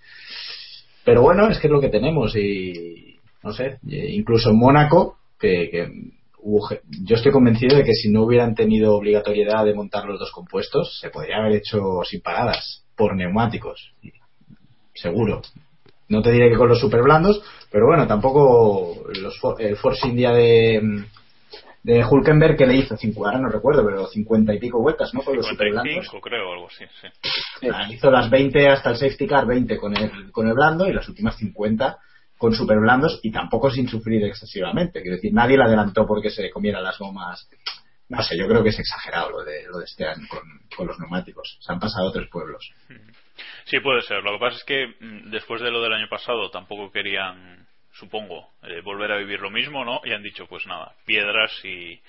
Pero 1.03 1.21
bueno, 1.21 1.47
es 1.47 1.59
que 1.59 1.67
es 1.67 1.71
lo 1.71 1.79
que 1.79 1.89
tenemos 1.89 2.35
y 2.35 3.19
no 3.43 3.53
sé, 3.53 3.77
eh, 3.87 4.07
incluso 4.13 4.49
en 4.49 4.57
Mónaco, 4.57 5.19
que, 5.39 5.87
yo 7.03 7.15
estoy 7.15 7.31
convencido 7.31 7.77
de 7.77 7.83
que 7.83 7.93
si 7.93 8.09
no 8.09 8.23
hubieran 8.23 8.55
tenido 8.55 8.95
obligatoriedad 8.95 9.63
de 9.63 9.75
montar 9.75 10.05
los 10.05 10.19
dos 10.19 10.31
compuestos, 10.31 10.97
se 10.99 11.11
podría 11.11 11.37
haber 11.37 11.57
hecho 11.57 12.01
sin 12.03 12.21
paradas 12.21 12.83
por 12.95 13.15
neumáticos. 13.15 13.93
Seguro. 14.95 15.43
No 16.09 16.23
te 16.23 16.31
diré 16.31 16.49
que 16.49 16.57
con 16.57 16.69
los 16.69 16.79
super 16.79 17.03
blandos, 17.03 17.43
pero 17.71 17.85
bueno, 17.85 18.07
tampoco 18.07 19.03
los, 19.21 19.39
el 19.59 19.75
Force 19.75 20.07
India 20.07 20.31
de, 20.31 21.05
de 21.85 22.03
Hulkenberg 22.03 22.57
que 22.57 22.65
le 22.65 22.77
hizo, 22.77 22.97
cinco, 22.97 23.27
ahora 23.27 23.37
no 23.37 23.47
recuerdo, 23.47 23.85
pero 23.85 24.07
50 24.07 24.55
y 24.55 24.59
pico 24.59 24.81
vueltas, 24.81 25.13
¿no? 25.13 25.21
Con 25.21 25.35
los 25.35 25.45
super 25.45 25.69
blandos. 25.69 25.93
55 25.93 26.21
creo, 26.21 26.51
algo 26.51 26.67
así, 26.67 26.83
sí. 26.99 27.69
Ah, 27.71 27.87
Hizo 27.91 28.09
las 28.09 28.27
20 28.27 28.69
hasta 28.69 28.89
el 28.89 28.97
safety 28.97 29.27
car, 29.27 29.45
20 29.45 29.77
con 29.77 29.95
el, 29.95 30.31
con 30.31 30.47
el 30.47 30.55
blando 30.55 30.87
y 30.87 30.93
las 30.93 31.07
últimas 31.07 31.37
50 31.37 31.99
con 32.39 32.55
super 32.55 32.79
blandos 32.79 33.19
y 33.21 33.31
tampoco 33.31 33.69
sin 33.69 33.87
sufrir 33.87 34.23
excesivamente. 34.23 35.03
Quiero 35.03 35.17
decir, 35.17 35.31
nadie 35.31 35.57
le 35.57 35.63
adelantó 35.65 36.07
porque 36.07 36.31
se 36.31 36.49
comiera 36.49 36.81
las 36.81 36.97
gomas. 36.97 37.47
No 38.09 38.21
sé, 38.23 38.35
yo 38.35 38.47
creo 38.47 38.63
que 38.63 38.69
es 38.69 38.79
exagerado 38.79 39.29
lo 39.29 39.43
de, 39.43 39.65
lo 39.71 39.77
de 39.77 39.85
este 39.85 40.07
año 40.07 40.25
con, 40.27 40.41
con 40.75 40.87
los 40.87 40.99
neumáticos. 40.99 41.59
Se 41.59 41.71
han 41.71 41.79
pasado 41.79 42.11
tres 42.11 42.27
pueblos. 42.31 42.67
Sí, 43.65 43.79
puede 43.79 44.01
ser. 44.01 44.23
Lo 44.23 44.33
que 44.33 44.39
pasa 44.39 44.57
es 44.57 44.63
que 44.63 44.87
mm, 44.99 45.29
después 45.29 45.61
de 45.61 45.69
lo 45.69 45.83
del 45.83 45.93
año 45.93 46.07
pasado 46.09 46.49
tampoco 46.49 46.91
querían, 46.91 47.64
supongo, 47.95 48.51
eh, 48.63 48.81
volver 48.81 49.11
a 49.11 49.17
vivir 49.17 49.39
lo 49.39 49.49
mismo, 49.49 49.83
¿no? 49.85 50.01
Y 50.03 50.11
han 50.11 50.23
dicho, 50.23 50.47
pues 50.47 50.65
nada, 50.67 50.93
piedras 51.05 51.51
y, 51.63 52.01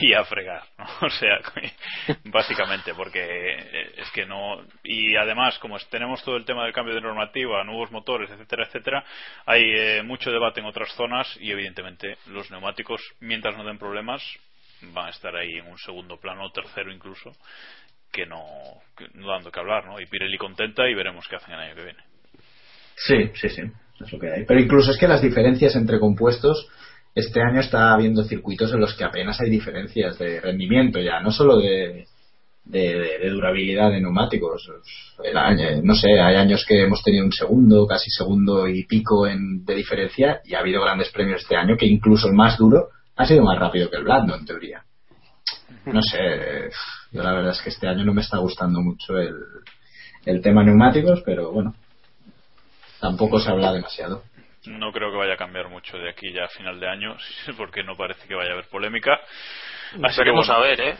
y 0.00 0.12
a 0.14 0.24
fregar, 0.24 0.62
¿no? 0.78 0.86
O 1.06 1.10
sea, 1.10 1.40
básicamente, 2.24 2.94
porque 2.94 3.20
eh, 3.20 3.94
es 3.96 4.10
que 4.10 4.26
no. 4.26 4.62
Y 4.84 5.16
además, 5.16 5.58
como 5.58 5.78
tenemos 5.90 6.22
todo 6.22 6.36
el 6.36 6.44
tema 6.44 6.64
del 6.64 6.72
cambio 6.72 6.94
de 6.94 7.00
normativa, 7.00 7.64
nuevos 7.64 7.90
motores, 7.90 8.30
etcétera, 8.30 8.64
etcétera, 8.64 9.04
hay 9.46 9.62
eh, 9.64 10.02
mucho 10.02 10.30
debate 10.30 10.60
en 10.60 10.66
otras 10.66 10.92
zonas 10.94 11.36
y 11.40 11.50
evidentemente 11.50 12.18
los 12.26 12.50
neumáticos, 12.50 13.00
mientras 13.20 13.56
no 13.56 13.64
den 13.64 13.78
problemas, 13.78 14.22
van 14.82 15.06
a 15.06 15.10
estar 15.10 15.34
ahí 15.34 15.56
en 15.56 15.66
un 15.66 15.78
segundo 15.78 16.18
plano, 16.18 16.50
tercero 16.50 16.92
incluso, 16.92 17.32
que 18.12 18.26
no, 18.26 18.44
que 18.96 19.06
dando 19.14 19.50
que 19.50 19.60
hablar, 19.60 19.86
¿no? 19.86 19.98
Y 19.98 20.06
Pirelli 20.06 20.36
contenta 20.36 20.88
y 20.88 20.94
veremos 20.94 21.26
qué 21.28 21.36
hacen 21.36 21.54
el 21.54 21.60
año 21.60 21.74
que 21.74 21.84
viene. 21.84 22.04
Sí, 22.96 23.30
sí, 23.34 23.48
sí. 23.48 23.62
Pero 24.46 24.60
incluso 24.60 24.90
es 24.90 24.98
que 24.98 25.08
las 25.08 25.22
diferencias 25.22 25.74
entre 25.76 25.98
compuestos, 25.98 26.68
este 27.14 27.40
año 27.40 27.60
está 27.60 27.92
habiendo 27.94 28.24
circuitos 28.24 28.72
en 28.72 28.80
los 28.80 28.94
que 28.94 29.04
apenas 29.04 29.40
hay 29.40 29.48
diferencias 29.50 30.18
de 30.18 30.40
rendimiento 30.40 31.00
ya, 31.00 31.20
no 31.20 31.30
solo 31.30 31.56
de, 31.58 32.04
de, 32.64 33.18
de 33.22 33.30
durabilidad 33.30 33.90
de 33.90 34.00
neumáticos. 34.00 34.70
El 35.24 35.36
año- 35.36 35.80
no 35.82 35.94
sé, 35.94 36.20
hay 36.20 36.36
años 36.36 36.64
que 36.68 36.82
hemos 36.82 37.02
tenido 37.02 37.24
un 37.24 37.32
segundo, 37.32 37.86
casi 37.86 38.10
segundo 38.10 38.68
y 38.68 38.84
pico 38.84 39.26
en, 39.26 39.64
de 39.64 39.74
diferencia 39.74 40.40
y 40.44 40.54
ha 40.54 40.58
habido 40.60 40.82
grandes 40.82 41.10
premios 41.10 41.40
este 41.42 41.56
año 41.56 41.76
que 41.76 41.86
incluso 41.86 42.28
el 42.28 42.34
más 42.34 42.58
duro 42.58 42.88
ha 43.16 43.26
sido 43.26 43.42
más 43.44 43.58
rápido 43.58 43.88
que 43.88 43.96
el 43.96 44.04
blando, 44.04 44.36
en 44.36 44.44
teoría. 44.44 44.82
No 45.86 46.02
sé, 46.02 46.18
yo 47.12 47.22
la 47.22 47.32
verdad 47.32 47.52
es 47.52 47.62
que 47.62 47.70
este 47.70 47.88
año 47.88 48.04
no 48.04 48.12
me 48.12 48.20
está 48.20 48.38
gustando 48.38 48.80
mucho 48.82 49.16
el, 49.16 49.34
el 50.26 50.42
tema 50.42 50.62
neumáticos, 50.62 51.22
pero 51.24 51.50
bueno, 51.50 51.74
tampoco 53.00 53.40
se 53.40 53.50
habla 53.50 53.72
demasiado. 53.72 54.22
No 54.66 54.92
creo 54.92 55.10
que 55.10 55.16
vaya 55.16 55.34
a 55.34 55.38
cambiar 55.38 55.68
mucho 55.68 55.96
de 55.96 56.10
aquí 56.10 56.32
ya 56.32 56.44
a 56.44 56.48
final 56.48 56.80
de 56.80 56.88
año, 56.88 57.16
porque 57.56 57.82
no 57.82 57.96
parece 57.96 58.26
que 58.26 58.34
vaya 58.34 58.50
a 58.50 58.52
haber 58.54 58.68
polémica. 58.68 59.14
Así 59.14 60.00
que, 60.00 60.08
Esperemos 60.08 60.46
bueno, 60.48 60.62
a 60.62 60.66
ver, 60.66 60.80
¿eh? 60.80 60.96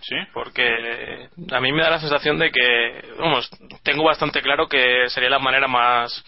¿Sí? 0.00 0.16
Porque 0.32 1.28
a 1.50 1.60
mí 1.60 1.72
me 1.72 1.82
da 1.82 1.90
la 1.90 2.00
sensación 2.00 2.38
de 2.38 2.50
que, 2.50 3.02
vamos, 3.18 3.50
tengo 3.82 4.04
bastante 4.04 4.40
claro 4.40 4.68
que 4.68 5.08
sería 5.08 5.28
la 5.28 5.38
manera 5.38 5.66
más 5.66 6.24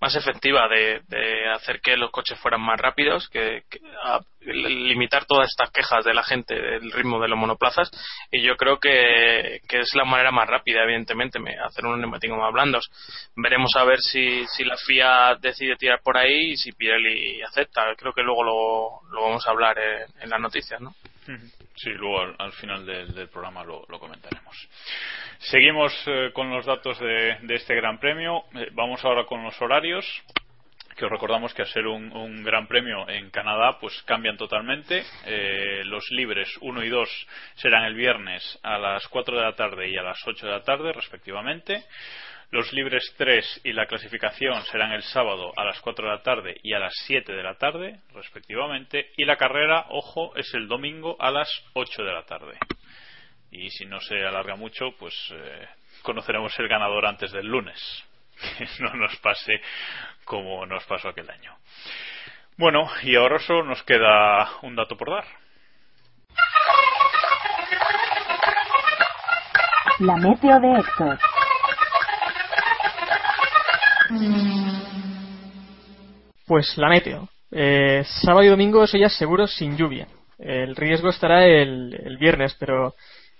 más 0.00 0.14
efectiva 0.14 0.68
de, 0.68 1.00
de 1.08 1.48
hacer 1.50 1.80
que 1.80 1.96
los 1.96 2.10
coches 2.10 2.38
fueran 2.38 2.60
más 2.60 2.78
rápidos, 2.80 3.28
que, 3.28 3.62
limitar 4.40 5.24
todas 5.24 5.48
estas 5.48 5.70
quejas 5.70 6.04
de 6.04 6.14
la 6.14 6.22
gente 6.22 6.54
del 6.54 6.92
ritmo 6.92 7.20
de 7.20 7.28
los 7.28 7.38
monoplazas 7.38 7.90
y 8.30 8.42
yo 8.42 8.56
creo 8.56 8.78
que, 8.78 9.56
es 9.68 9.94
la 9.94 10.04
manera 10.04 10.30
más 10.30 10.48
rápida, 10.48 10.82
evidentemente, 10.84 11.38
me- 11.38 11.58
hacer 11.58 11.84
unos 11.84 11.98
neumáticos 11.98 12.38
más 12.38 12.52
blandos. 12.52 12.88
Veremos 13.36 13.72
a 13.76 13.84
ver 13.84 14.00
si, 14.00 14.46
si 14.46 14.64
la 14.64 14.76
FIA 14.76 15.36
decide 15.40 15.76
tirar 15.76 16.00
por 16.02 16.16
ahí 16.16 16.52
y 16.52 16.56
si 16.56 16.72
Pirelli 16.72 17.42
acepta. 17.42 17.94
Creo 17.96 18.12
que 18.12 18.22
luego 18.22 18.42
lo, 18.44 19.10
lo 19.12 19.22
vamos 19.22 19.46
a 19.46 19.50
hablar 19.50 19.78
en, 19.78 20.22
en 20.22 20.30
las 20.30 20.40
noticias, 20.40 20.80
¿no? 20.80 20.94
Sí, 21.74 21.90
luego 21.90 22.20
al, 22.20 22.36
al 22.38 22.52
final 22.52 22.86
del, 22.86 23.28
programa 23.28 23.64
lo, 23.64 23.84
comentaremos. 23.98 24.68
Seguimos 25.38 25.92
eh, 26.06 26.30
con 26.32 26.50
los 26.50 26.64
datos 26.64 26.98
de, 26.98 27.38
este 27.50 27.74
Gran 27.74 27.98
Premio. 27.98 28.44
Eh, 28.54 28.68
vamos 28.72 29.04
ahora 29.04 29.24
con 29.26 29.42
los 29.42 29.60
horarios. 29.60 30.06
Que 30.96 31.04
os 31.04 31.10
recordamos 31.10 31.52
que 31.52 31.60
al 31.60 31.68
ser 31.68 31.86
un, 31.86 32.10
un 32.10 32.42
gran 32.42 32.66
premio 32.66 33.06
en 33.06 33.28
Canadá, 33.28 33.78
pues 33.78 34.02
cambian 34.04 34.38
totalmente. 34.38 35.04
Eh, 35.26 35.82
los 35.84 36.10
libres 36.10 36.48
1 36.62 36.84
y 36.84 36.88
2 36.88 37.26
serán 37.56 37.84
el 37.84 37.94
viernes 37.94 38.58
a 38.62 38.78
las 38.78 39.06
4 39.08 39.36
de 39.36 39.42
la 39.42 39.54
tarde 39.54 39.90
y 39.90 39.98
a 39.98 40.02
las 40.02 40.26
8 40.26 40.46
de 40.46 40.52
la 40.52 40.62
tarde, 40.62 40.94
respectivamente. 40.94 41.84
Los 42.50 42.72
libres 42.72 43.12
3 43.18 43.62
y 43.64 43.72
la 43.72 43.86
clasificación 43.86 44.62
serán 44.66 44.92
el 44.92 45.02
sábado 45.02 45.52
a 45.56 45.64
las 45.64 45.80
4 45.80 46.06
de 46.06 46.12
la 46.12 46.22
tarde 46.22 46.60
y 46.62 46.74
a 46.74 46.78
las 46.78 46.94
7 47.06 47.32
de 47.32 47.42
la 47.42 47.54
tarde, 47.56 48.00
respectivamente. 48.14 49.10
Y 49.16 49.24
la 49.24 49.36
carrera, 49.36 49.86
ojo, 49.90 50.34
es 50.36 50.54
el 50.54 50.68
domingo 50.68 51.16
a 51.18 51.30
las 51.30 51.48
8 51.74 52.04
de 52.04 52.12
la 52.12 52.22
tarde. 52.22 52.56
Y 53.50 53.70
si 53.70 53.84
no 53.84 54.00
se 54.00 54.24
alarga 54.24 54.54
mucho, 54.54 54.92
pues 54.98 55.14
eh, 55.32 55.68
conoceremos 56.02 56.56
el 56.58 56.68
ganador 56.68 57.06
antes 57.06 57.32
del 57.32 57.46
lunes. 57.46 57.80
Que 58.58 58.66
no 58.80 58.94
nos 58.94 59.16
pase 59.16 59.60
como 60.24 60.66
nos 60.66 60.84
pasó 60.84 61.08
aquel 61.08 61.30
año. 61.30 61.56
Bueno, 62.58 62.88
y 63.02 63.16
ahora 63.16 63.38
solo 63.38 63.64
nos 63.64 63.82
queda 63.82 64.48
un 64.62 64.76
dato 64.76 64.96
por 64.96 65.10
dar. 65.10 65.24
La 70.00 70.16
meteo 70.16 70.60
de 70.60 70.80
Héctor. 70.80 71.18
Pues 76.46 76.76
la 76.78 76.88
meteo. 76.88 77.28
Eh, 77.50 78.04
sábado 78.22 78.44
y 78.44 78.48
domingo 78.48 78.84
eso 78.84 78.96
ya 78.98 79.08
seguro 79.08 79.46
sin 79.46 79.76
lluvia. 79.76 80.06
El 80.38 80.76
riesgo 80.76 81.08
estará 81.08 81.44
el, 81.46 81.94
el 82.04 82.18
viernes, 82.18 82.54
pero 82.58 82.94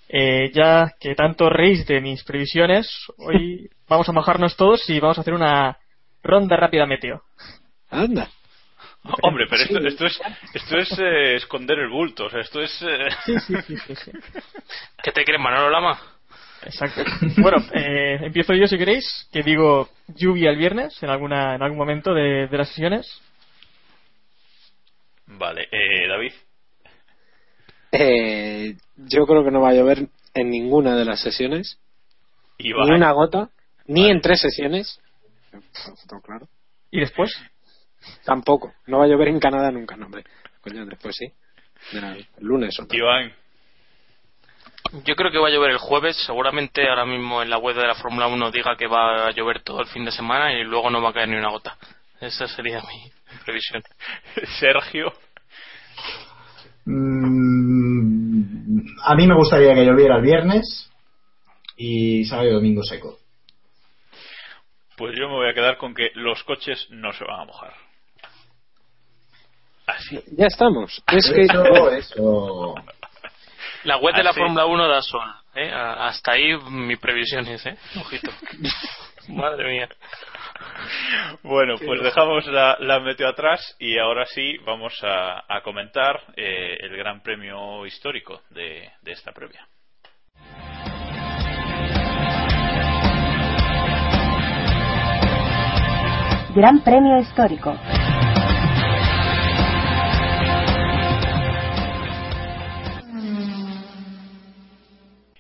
eh, 0.09 0.51
ya 0.53 0.93
que 0.99 1.15
tanto 1.15 1.51
reís 1.51 1.87
de 1.87 2.01
mis 2.01 2.23
previsiones, 2.25 2.89
hoy 3.19 3.69
vamos 3.89 4.09
a 4.09 4.13
mojarnos 4.13 4.57
todos 4.57 4.89
y 4.89 4.99
vamos 5.01 5.19
a 5.19 5.21
hacer 5.21 5.35
una 5.35 5.77
ronda 6.23 6.57
rápida 6.57 6.87
meteo. 6.87 7.23
Anda. 7.91 8.29
Hombre, 9.23 9.45
pero 9.49 9.63
esto, 9.63 9.79
esto 9.79 10.07
es, 10.07 10.21
esto 10.55 10.79
es 10.79 10.99
eh, 10.99 11.35
esconder 11.37 11.79
el 11.79 11.89
bulto. 11.89 12.25
O 12.25 12.31
sea, 12.31 12.41
esto 12.41 12.61
es. 12.61 12.83
eh, 12.83 13.09
Sí, 13.25 13.39
sí, 13.39 13.55
sí, 13.67 13.77
sí, 13.87 13.95
sí. 13.95 14.11
¿Qué 15.03 15.13
te 15.13 15.25
crees, 15.25 15.41
Manolo 15.41 15.71
Lama? 15.71 16.01
Exacto. 16.65 17.03
Bueno, 17.39 17.59
eh, 17.75 18.19
empiezo 18.23 18.55
yo 18.55 18.67
si 18.67 18.79
queréis, 18.79 19.29
que 19.33 19.43
digo 19.43 19.89
lluvia 20.09 20.51
el 20.51 20.57
viernes 20.57 21.03
en 21.03 21.11
alguna 21.11 21.55
en 21.55 21.63
algún 21.63 21.79
momento 21.79 22.15
de, 22.15 22.49
de 22.49 22.59
las 22.59 22.69
sesiones. 22.69 23.21
Vale, 25.27 25.69
eh, 25.71 26.09
David. 26.09 26.33
Eh, 27.93 28.77
yo 28.97 29.27
creo 29.27 29.45
que 29.45 29.51
no 29.51 29.61
va 29.61 29.71
a 29.71 29.75
llover 29.75 30.09
en 30.35 30.51
ninguna 30.51 30.97
de 30.97 31.05
las 31.05 31.21
sesiones. 31.21 31.79
Y 32.59 32.73
Ni 32.73 32.91
una 32.91 33.13
gota. 33.13 33.51
Ni 33.87 34.11
en 34.11 34.21
tres 34.21 34.41
sesiones. 34.41 35.01
Todo 36.09 36.21
claro. 36.21 36.49
¿Y 36.91 37.01
después? 37.01 37.33
Tampoco. 38.25 38.75
No 38.87 38.99
va 38.99 39.05
a 39.05 39.09
llover 39.09 39.29
en 39.29 39.41
Canadá 39.41 39.71
nunca, 39.71 39.97
no, 39.97 40.07
hombre. 40.07 40.25
Coño, 40.61 40.85
después 40.87 41.17
sí. 41.17 41.33
Mira, 41.93 42.15
el 42.15 42.27
lunes 42.41 42.79
o 42.81 42.87
Iván. 42.91 43.33
Yo 45.05 45.15
creo 45.15 45.31
que 45.31 45.39
va 45.39 45.49
a 45.49 45.51
llover 45.51 45.71
el 45.71 45.79
jueves. 45.79 46.17
Seguramente 46.25 46.89
ahora 46.89 47.05
mismo 47.05 47.43
en 47.43 47.51
la 47.51 47.59
web 47.59 47.77
de 47.77 47.87
la 47.87 47.95
Fórmula 47.95 48.27
1 48.27 48.51
diga 48.51 48.77
que 48.77 48.87
va 48.87 49.27
a 49.27 49.31
llover 49.31 49.63
todo 49.63 49.81
el 49.81 49.87
fin 49.87 50.05
de 50.05 50.11
semana 50.11 50.53
y 50.53 50.65
luego 50.65 50.91
no 50.91 51.03
va 51.03 51.11
a 51.11 51.13
caer 51.13 51.29
ni 51.29 51.37
una 51.37 51.51
gota. 51.51 51.77
Esa 52.21 52.47
sería 52.49 52.81
mi 52.81 53.11
previsión. 53.45 53.83
Sergio. 54.59 55.13
Mm, 56.85 58.37
a 59.05 59.15
mí 59.15 59.27
me 59.27 59.35
gustaría 59.35 59.75
que 59.75 59.85
lloviera 59.85 60.17
el 60.17 60.23
viernes 60.23 60.91
y 61.77 62.25
sábado 62.25 62.49
y 62.49 62.53
domingo 62.53 62.83
seco. 62.83 63.19
Pues 64.97 65.15
yo 65.19 65.29
me 65.29 65.35
voy 65.35 65.51
a 65.51 65.55
quedar 65.55 65.77
con 65.77 65.95
que 65.95 66.11
los 66.15 66.43
coches 66.45 66.87
no 66.91 67.13
se 67.13 67.25
van 67.25 67.41
a 67.41 67.45
mojar. 67.45 67.75
Así. 69.87 70.21
Ya 70.37 70.47
estamos. 70.47 71.03
Es 71.13 71.31
que 71.31 71.43
Eso, 71.43 71.91
eso. 71.91 72.75
La 73.87 73.99
web 73.99 74.15
de 74.17 74.25
la 74.25 74.31
Así. 74.31 74.41
Fórmula 74.41 74.67
1 74.67 74.89
da 74.89 75.01
sol. 75.01 75.29
¿eh? 75.55 75.71
Hasta 75.73 76.33
ahí 76.33 76.57
mi 76.71 76.97
previsión 76.97 77.47
es, 77.47 77.65
¿eh? 77.67 77.77
Ojito. 78.01 78.31
Madre 79.29 79.71
mía. 79.71 79.89
Bueno, 81.43 81.77
pues 81.79 82.03
dejamos 82.03 82.47
la, 82.47 82.77
la 82.81 82.99
meteo 83.01 83.29
atrás 83.29 83.77
y 83.79 83.97
ahora 83.99 84.27
sí 84.27 84.59
vamos 84.65 84.93
a, 85.05 85.45
a 85.49 85.61
comentar 85.63 86.21
eh, 86.37 86.77
el 86.81 86.97
gran 86.97 87.23
premio 87.23 87.87
histórico 87.87 88.43
de, 88.51 88.91
de 89.03 89.13
esta 89.13 89.33
previa. 89.33 89.67
Gran 96.55 96.81
Premio 96.83 97.19
Histórico. 97.19 97.77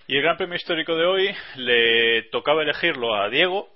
Y 0.09 0.17
el 0.17 0.23
gran 0.23 0.37
premio 0.37 0.57
histórico 0.57 0.95
de 0.95 1.05
hoy 1.07 1.35
le 1.57 2.23
tocaba 2.31 2.63
elegirlo 2.63 3.15
a 3.17 3.29
Diego, 3.29 3.69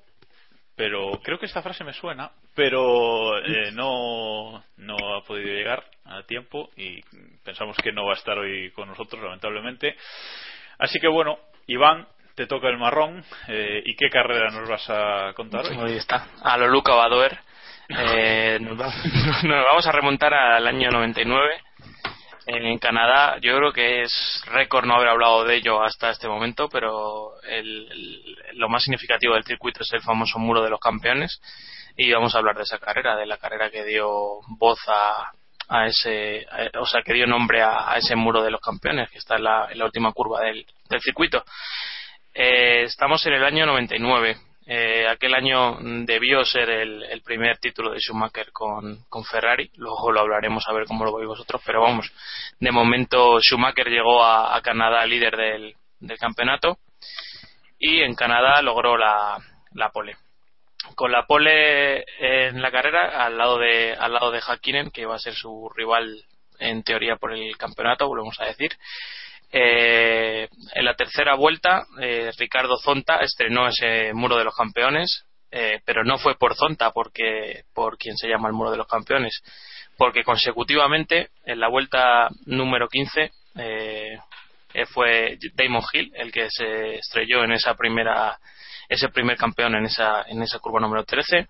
pero 0.76 1.20
creo 1.22 1.38
que 1.38 1.46
esta 1.46 1.62
frase 1.62 1.82
me 1.84 1.92
suena, 1.92 2.30
pero 2.54 3.38
eh, 3.38 3.70
no, 3.72 4.62
no 4.76 4.96
ha 5.16 5.22
podido 5.24 5.48
llegar 5.52 5.84
a 6.04 6.22
tiempo 6.22 6.70
y 6.76 7.00
pensamos 7.44 7.76
que 7.78 7.92
no 7.92 8.06
va 8.06 8.12
a 8.12 8.16
estar 8.16 8.38
hoy 8.38 8.70
con 8.70 8.88
nosotros, 8.88 9.22
lamentablemente. 9.22 9.96
Así 10.78 10.98
que 11.00 11.08
bueno, 11.08 11.38
Iván, 11.66 12.06
te 12.36 12.46
toca 12.46 12.68
el 12.68 12.78
marrón. 12.78 13.24
eh, 13.48 13.82
¿Y 13.84 13.96
qué 13.96 14.08
carrera 14.08 14.50
nos 14.50 14.68
vas 14.68 14.88
a 14.88 15.32
contar 15.34 15.66
hoy? 15.66 15.76
Ahí 15.80 15.96
está. 15.96 16.28
A 16.42 16.56
lo 16.56 16.68
Luca 16.68 16.94
Badoer. 16.94 17.38
Eh, 17.88 18.58
nos, 18.62 18.80
va- 18.80 18.86
nos 19.42 19.64
vamos 19.64 19.86
a 19.86 19.92
remontar 19.92 20.32
al 20.32 20.66
año 20.66 20.90
99. 20.90 21.54
En 22.46 22.78
Canadá, 22.78 23.36
yo 23.40 23.56
creo 23.56 23.72
que 23.72 24.02
es 24.02 24.42
récord 24.46 24.84
no 24.86 24.94
haber 24.94 25.08
hablado 25.08 25.44
de 25.44 25.56
ello 25.56 25.82
hasta 25.82 26.10
este 26.10 26.26
momento, 26.26 26.68
pero 26.68 27.40
el- 27.42 28.36
lo 28.54 28.68
más 28.68 28.82
significativo 28.82 29.34
del 29.34 29.44
circuito 29.44 29.82
es 29.82 29.92
el 29.92 30.00
famoso 30.02 30.38
muro 30.38 30.62
de 30.62 30.70
los 30.70 30.80
campeones. 30.80 31.40
Y 31.96 32.10
vamos 32.12 32.34
a 32.34 32.38
hablar 32.38 32.56
de 32.56 32.62
esa 32.62 32.78
carrera, 32.78 33.16
de 33.16 33.26
la 33.26 33.36
carrera 33.36 33.70
que 33.70 33.84
dio 33.84 34.40
voz 34.58 34.78
a, 34.88 35.32
a 35.68 35.86
ese, 35.86 36.46
o 36.78 36.86
sea, 36.86 37.02
que 37.02 37.12
dio 37.12 37.26
nombre 37.26 37.62
a, 37.62 37.94
ese 37.96 38.16
muro 38.16 38.42
de 38.42 38.50
los 38.50 38.60
campeones, 38.60 39.10
que 39.10 39.18
está 39.18 39.36
en 39.36 39.44
la, 39.44 39.68
última 39.84 40.12
curva 40.12 40.40
del, 40.40 40.66
del 40.88 41.00
circuito. 41.00 41.44
Eh, 42.32 42.82
estamos 42.84 43.24
en 43.26 43.34
el 43.34 43.44
año 43.44 43.66
99. 43.66 44.36
Eh, 44.72 45.08
aquel 45.08 45.34
año 45.34 45.78
debió 45.80 46.44
ser 46.44 46.70
el, 46.70 47.02
el 47.02 47.22
primer 47.22 47.58
título 47.58 47.90
de 47.90 47.98
Schumacher 47.98 48.52
con, 48.52 49.04
con 49.08 49.24
Ferrari. 49.24 49.68
Luego 49.74 50.12
lo 50.12 50.20
hablaremos 50.20 50.62
a 50.68 50.72
ver 50.72 50.84
cómo 50.86 51.04
lo 51.04 51.12
veis 51.12 51.26
vosotros. 51.26 51.60
Pero 51.66 51.80
vamos, 51.82 52.12
de 52.60 52.70
momento 52.70 53.40
Schumacher 53.40 53.88
llegó 53.88 54.24
a, 54.24 54.62
Canadá 54.62 55.04
líder 55.06 55.36
del, 55.36 55.74
campeonato 56.20 56.78
y 57.80 58.02
en 58.02 58.14
Canadá 58.14 58.62
logró 58.62 58.96
la, 58.96 59.38
la 59.72 59.90
pole. 59.90 60.16
Con 60.94 61.10
la 61.10 61.26
pole 61.26 62.04
en 62.20 62.62
la 62.62 62.70
carrera 62.70 63.24
al 63.24 63.36
lado 63.36 63.58
de 63.58 63.94
al 63.94 64.12
lado 64.12 64.30
de 64.30 64.40
Hakkinen, 64.40 64.92
que 64.92 65.04
va 65.04 65.16
a 65.16 65.18
ser 65.18 65.34
su 65.34 65.68
rival 65.74 66.24
en 66.60 66.84
teoría 66.84 67.16
por 67.16 67.32
el 67.32 67.56
campeonato, 67.56 68.06
volvemos 68.06 68.38
a 68.38 68.44
decir. 68.44 68.70
Eh, 69.52 70.48
en 70.74 70.84
la 70.84 70.94
tercera 70.94 71.34
vuelta, 71.34 71.86
eh, 72.00 72.30
Ricardo 72.38 72.76
Zonta 72.78 73.16
estrenó 73.16 73.68
ese 73.68 74.12
muro 74.14 74.36
de 74.36 74.44
los 74.44 74.54
campeones, 74.54 75.24
eh, 75.50 75.80
pero 75.84 76.04
no 76.04 76.18
fue 76.18 76.36
por 76.36 76.54
Zonta, 76.54 76.92
porque 76.92 77.64
por 77.74 77.98
quien 77.98 78.16
se 78.16 78.28
llama 78.28 78.48
el 78.48 78.54
muro 78.54 78.70
de 78.70 78.76
los 78.76 78.86
campeones, 78.86 79.42
porque 79.96 80.22
consecutivamente 80.22 81.30
en 81.44 81.60
la 81.60 81.68
vuelta 81.68 82.28
número 82.46 82.88
15 82.88 83.30
eh, 83.56 84.86
fue 84.86 85.38
Damon 85.54 85.82
Hill 85.92 86.12
el 86.14 86.30
que 86.30 86.48
se 86.50 86.94
estrelló 86.96 87.44
en 87.44 87.52
esa 87.52 87.74
primera 87.74 88.38
ese 88.88 89.08
primer 89.08 89.36
campeón 89.36 89.74
en 89.74 89.84
esa 89.86 90.22
en 90.28 90.42
esa 90.42 90.58
curva 90.58 90.80
número 90.80 91.04
13 91.04 91.48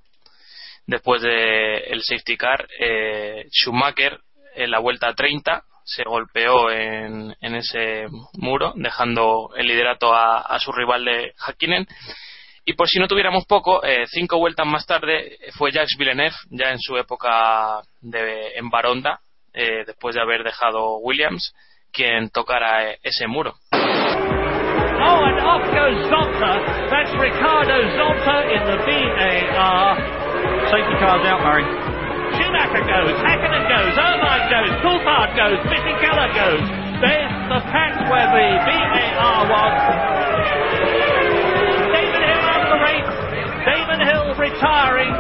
después 0.87 1.23
de 1.23 1.77
el 1.79 2.03
safety 2.03 2.37
car 2.37 2.67
eh, 2.79 3.47
Schumacher 3.51 4.19
en 4.55 4.71
la 4.71 4.79
vuelta 4.79 5.15
30 5.15 5.63
se 5.95 6.05
golpeó 6.05 6.71
en, 6.71 7.35
en 7.41 7.55
ese 7.55 8.07
muro 8.35 8.73
dejando 8.77 9.51
el 9.57 9.67
liderato 9.67 10.15
a, 10.15 10.39
a 10.39 10.59
su 10.61 10.73
rival 10.73 11.05
de 11.05 11.33
Hakkinen 11.39 11.87
y 12.71 12.75
por 12.75 12.89
si 12.89 13.01
no 13.01 13.09
tuviéramos 13.09 13.47
poco, 13.47 13.83
eh, 13.83 14.07
cinco 14.07 14.39
vueltas 14.39 14.65
más 14.65 14.87
tarde 14.87 15.39
fue 15.59 15.73
Jacques 15.73 15.97
Villeneuve, 15.99 16.37
ya 16.51 16.71
en 16.71 16.79
su 16.79 16.97
época 16.97 17.83
de, 18.01 18.53
en 18.55 18.71
Baronda, 18.71 19.19
eh, 19.53 19.83
después 19.85 20.15
de 20.15 20.21
haber 20.21 20.45
dejado 20.45 20.99
Williams, 20.99 21.53
quien 21.91 22.31
tocara 22.31 22.91
eh, 22.93 22.99
ese 23.03 23.27
muro. 23.27 23.55
Oh, 23.73 25.25
and 25.25 25.41
off 25.41 25.67
goes 25.75 25.99
Zonta. 26.07 26.63
That's 26.91 27.11
Ricardo 27.19 27.75
Zonta 27.99 28.45
in 28.55 28.63
the 28.71 28.77
VAR. 28.87 29.97
Safety 30.71 30.95
car's 31.03 31.27
out, 31.27 31.43
Murray. 31.43 31.65
Schumacher 32.39 32.87
goes, 32.87 33.19
Hakkinen 33.19 33.50
goes, 34.51 34.75
Coulthard 34.83 35.31
goes, 35.39 35.63
Fisichella 35.71 36.27
goes. 36.35 36.67
There's 36.99 37.35
the 37.55 37.61
patch 37.71 38.03
where 38.11 38.27
the 38.35 38.47
VAR 38.67 39.47
was. 39.47 39.75
David 41.95 42.19
Hill 42.19 42.43
out 42.51 42.61
of 42.67 42.71
the 42.75 42.81
race. 42.83 43.15
David 43.63 44.01
Hill 44.03 44.27
retiring. 44.35 45.15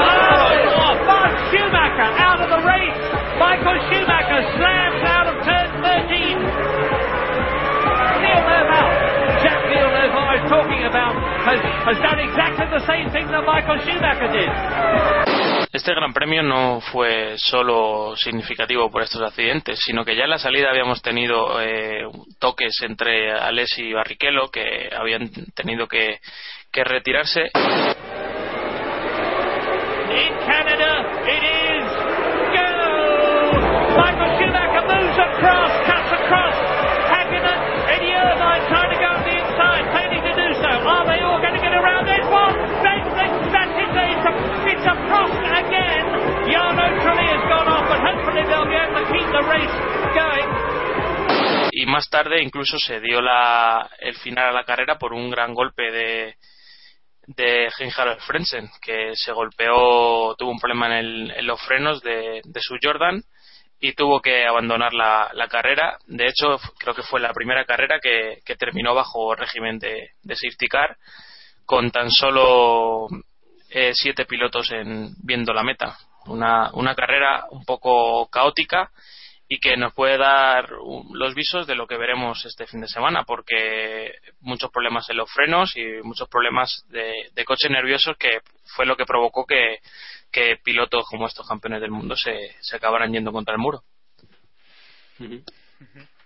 Oh, 0.00 0.96
Bud 1.04 1.32
Schumacher 1.52 2.08
out 2.08 2.40
of 2.40 2.48
the 2.48 2.62
race. 2.64 3.04
Michael 3.36 3.76
Schumacher 3.92 4.40
slams 4.56 5.02
out 5.04 5.28
of 5.28 5.36
turn 5.44 5.68
13. 5.84 6.40
Villeneuve 8.16 8.72
out. 8.80 8.92
Jack 9.44 9.60
Villeneuve 9.68 10.16
I 10.16 10.40
was 10.40 10.44
talking 10.48 10.88
about 10.88 11.12
has, 11.44 11.60
has 11.84 11.98
done 12.00 12.18
exactly 12.18 12.64
the 12.72 12.80
same 12.88 13.12
thing 13.12 13.28
that 13.28 13.44
Michael 13.44 13.76
Schumacher 13.84 14.32
did. 14.32 15.29
Este 15.72 15.94
Gran 15.94 16.12
Premio 16.12 16.42
no 16.42 16.80
fue 16.80 17.34
solo 17.36 18.16
significativo 18.16 18.90
por 18.90 19.02
estos 19.02 19.22
accidentes, 19.22 19.78
sino 19.84 20.04
que 20.04 20.16
ya 20.16 20.24
en 20.24 20.30
la 20.30 20.38
salida 20.38 20.68
habíamos 20.68 21.00
tenido 21.00 21.62
eh, 21.62 22.02
toques 22.40 22.74
entre 22.82 23.30
Alessi 23.30 23.82
y 23.82 23.92
Barrichello 23.92 24.50
que 24.50 24.90
habían 24.92 25.30
tenido 25.54 25.86
que, 25.86 26.18
que 26.72 26.82
retirarse. 26.82 27.50
Y 51.72 51.86
más 51.86 52.08
tarde 52.10 52.42
incluso 52.42 52.78
se 52.78 53.00
dio 53.00 53.20
la, 53.20 53.88
el 54.00 54.14
final 54.16 54.48
a 54.48 54.52
la 54.52 54.64
carrera 54.64 54.98
por 54.98 55.12
un 55.12 55.30
gran 55.30 55.54
golpe 55.54 55.90
de 55.90 56.34
de 57.26 57.68
Hein-Harald 57.78 58.20
Frentzen 58.22 58.68
que 58.82 59.12
se 59.14 59.30
golpeó 59.32 60.34
tuvo 60.36 60.50
un 60.50 60.58
problema 60.58 60.86
en, 60.86 60.92
el- 61.06 61.30
en 61.30 61.46
los 61.46 61.60
frenos 61.62 62.02
de, 62.02 62.40
su 62.60 62.76
Jordan 62.82 63.22
y 63.78 63.92
tuvo 63.92 64.20
que 64.20 64.44
abandonar 64.46 64.92
la, 64.92 65.30
la 65.34 65.46
carrera. 65.46 65.96
De 66.06 66.26
hecho 66.26 66.58
creo 66.78 66.92
que 66.94 67.02
fue 67.04 67.20
la 67.20 67.32
primera 67.32 67.64
carrera 67.64 67.98
que, 68.02 68.40
que 68.44 68.56
terminó 68.56 68.94
bajo 68.94 69.34
régimen 69.36 69.78
de, 69.78 70.10
de 70.22 70.34
safety 70.34 70.66
car 70.66 70.96
con 71.64 71.90
tan 71.92 72.10
solo 72.10 73.06
eh, 73.70 73.92
siete 73.94 74.24
pilotos 74.26 74.70
en 74.72 75.14
viendo 75.22 75.52
la 75.52 75.62
meta 75.62 75.96
una, 76.26 76.70
una 76.74 76.94
carrera 76.94 77.46
un 77.50 77.64
poco 77.64 78.28
caótica 78.28 78.90
y 79.48 79.58
que 79.58 79.76
nos 79.76 79.92
puede 79.94 80.16
dar 80.16 80.68
los 81.12 81.34
visos 81.34 81.66
de 81.66 81.74
lo 81.74 81.86
que 81.88 81.96
veremos 81.96 82.44
este 82.46 82.66
fin 82.66 82.80
de 82.82 82.86
semana, 82.86 83.24
porque 83.24 84.12
muchos 84.40 84.70
problemas 84.70 85.10
en 85.10 85.16
los 85.16 85.28
frenos 85.32 85.76
y 85.76 85.84
muchos 86.04 86.28
problemas 86.28 86.84
de, 86.88 87.30
de 87.34 87.44
coches 87.44 87.68
nerviosos 87.70 88.16
que 88.16 88.42
fue 88.76 88.86
lo 88.86 88.96
que 88.96 89.06
provocó 89.06 89.44
que, 89.46 89.78
que 90.30 90.56
pilotos 90.62 91.04
como 91.08 91.26
estos 91.26 91.48
campeones 91.48 91.80
del 91.80 91.90
mundo 91.90 92.14
se, 92.14 92.54
se 92.60 92.76
acabaran 92.76 93.12
yendo 93.12 93.32
contra 93.32 93.54
el 93.54 93.60
muro. 93.60 93.82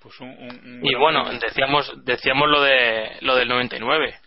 Pues 0.03 0.21
un- 0.21 0.29
un- 0.29 0.81
un 0.81 0.87
Y 0.87 0.95
bueno, 0.95 1.25
decíamos, 1.39 1.93
decíamos 2.05 2.49
lo 2.51 2.61
de 2.61 3.17
lo 3.23 3.37
del 3.37 3.49
99. 3.49 4.19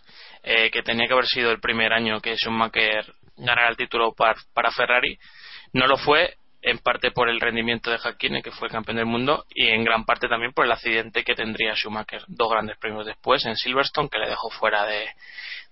Eh, 0.50 0.70
que 0.70 0.82
tenía 0.82 1.06
que 1.06 1.12
haber 1.12 1.26
sido 1.26 1.50
el 1.50 1.60
primer 1.60 1.92
año 1.92 2.22
que 2.22 2.34
Schumacher 2.34 3.04
ganara 3.36 3.68
el 3.68 3.76
título 3.76 4.14
para 4.14 4.70
Ferrari. 4.70 5.18
No 5.74 5.86
lo 5.86 5.98
fue, 5.98 6.36
en 6.62 6.78
parte 6.78 7.10
por 7.10 7.28
el 7.28 7.38
rendimiento 7.38 7.90
de 7.90 7.98
Hakkinen, 7.98 8.42
que 8.42 8.50
fue 8.50 8.70
campeón 8.70 8.96
del 8.96 9.04
mundo, 9.04 9.44
y 9.54 9.68
en 9.68 9.84
gran 9.84 10.06
parte 10.06 10.26
también 10.26 10.54
por 10.54 10.64
el 10.64 10.72
accidente 10.72 11.22
que 11.22 11.34
tendría 11.34 11.74
Schumacher 11.74 12.22
dos 12.28 12.50
grandes 12.50 12.78
premios 12.78 13.04
después 13.04 13.44
en 13.44 13.56
Silverstone, 13.56 14.08
que 14.08 14.18
le 14.18 14.30
dejó 14.30 14.48
fuera 14.48 14.86
de, 14.86 15.10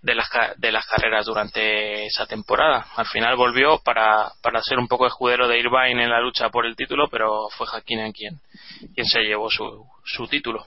de, 0.02 0.14
las, 0.14 0.28
de 0.58 0.70
las 0.70 0.86
carreras 0.86 1.24
durante 1.24 2.04
esa 2.04 2.26
temporada. 2.26 2.86
Al 2.96 3.06
final 3.06 3.34
volvió 3.34 3.80
para, 3.82 4.30
para 4.42 4.60
ser 4.60 4.78
un 4.78 4.88
poco 4.88 5.06
escudero 5.06 5.48
de 5.48 5.58
Irvine 5.58 6.04
en 6.04 6.10
la 6.10 6.20
lucha 6.20 6.50
por 6.50 6.66
el 6.66 6.76
título, 6.76 7.08
pero 7.08 7.48
fue 7.56 7.66
Hakkinen 7.66 8.12
quien, 8.12 8.38
quien 8.94 9.06
se 9.06 9.22
llevó 9.22 9.48
su, 9.48 9.86
su 10.04 10.28
título. 10.28 10.66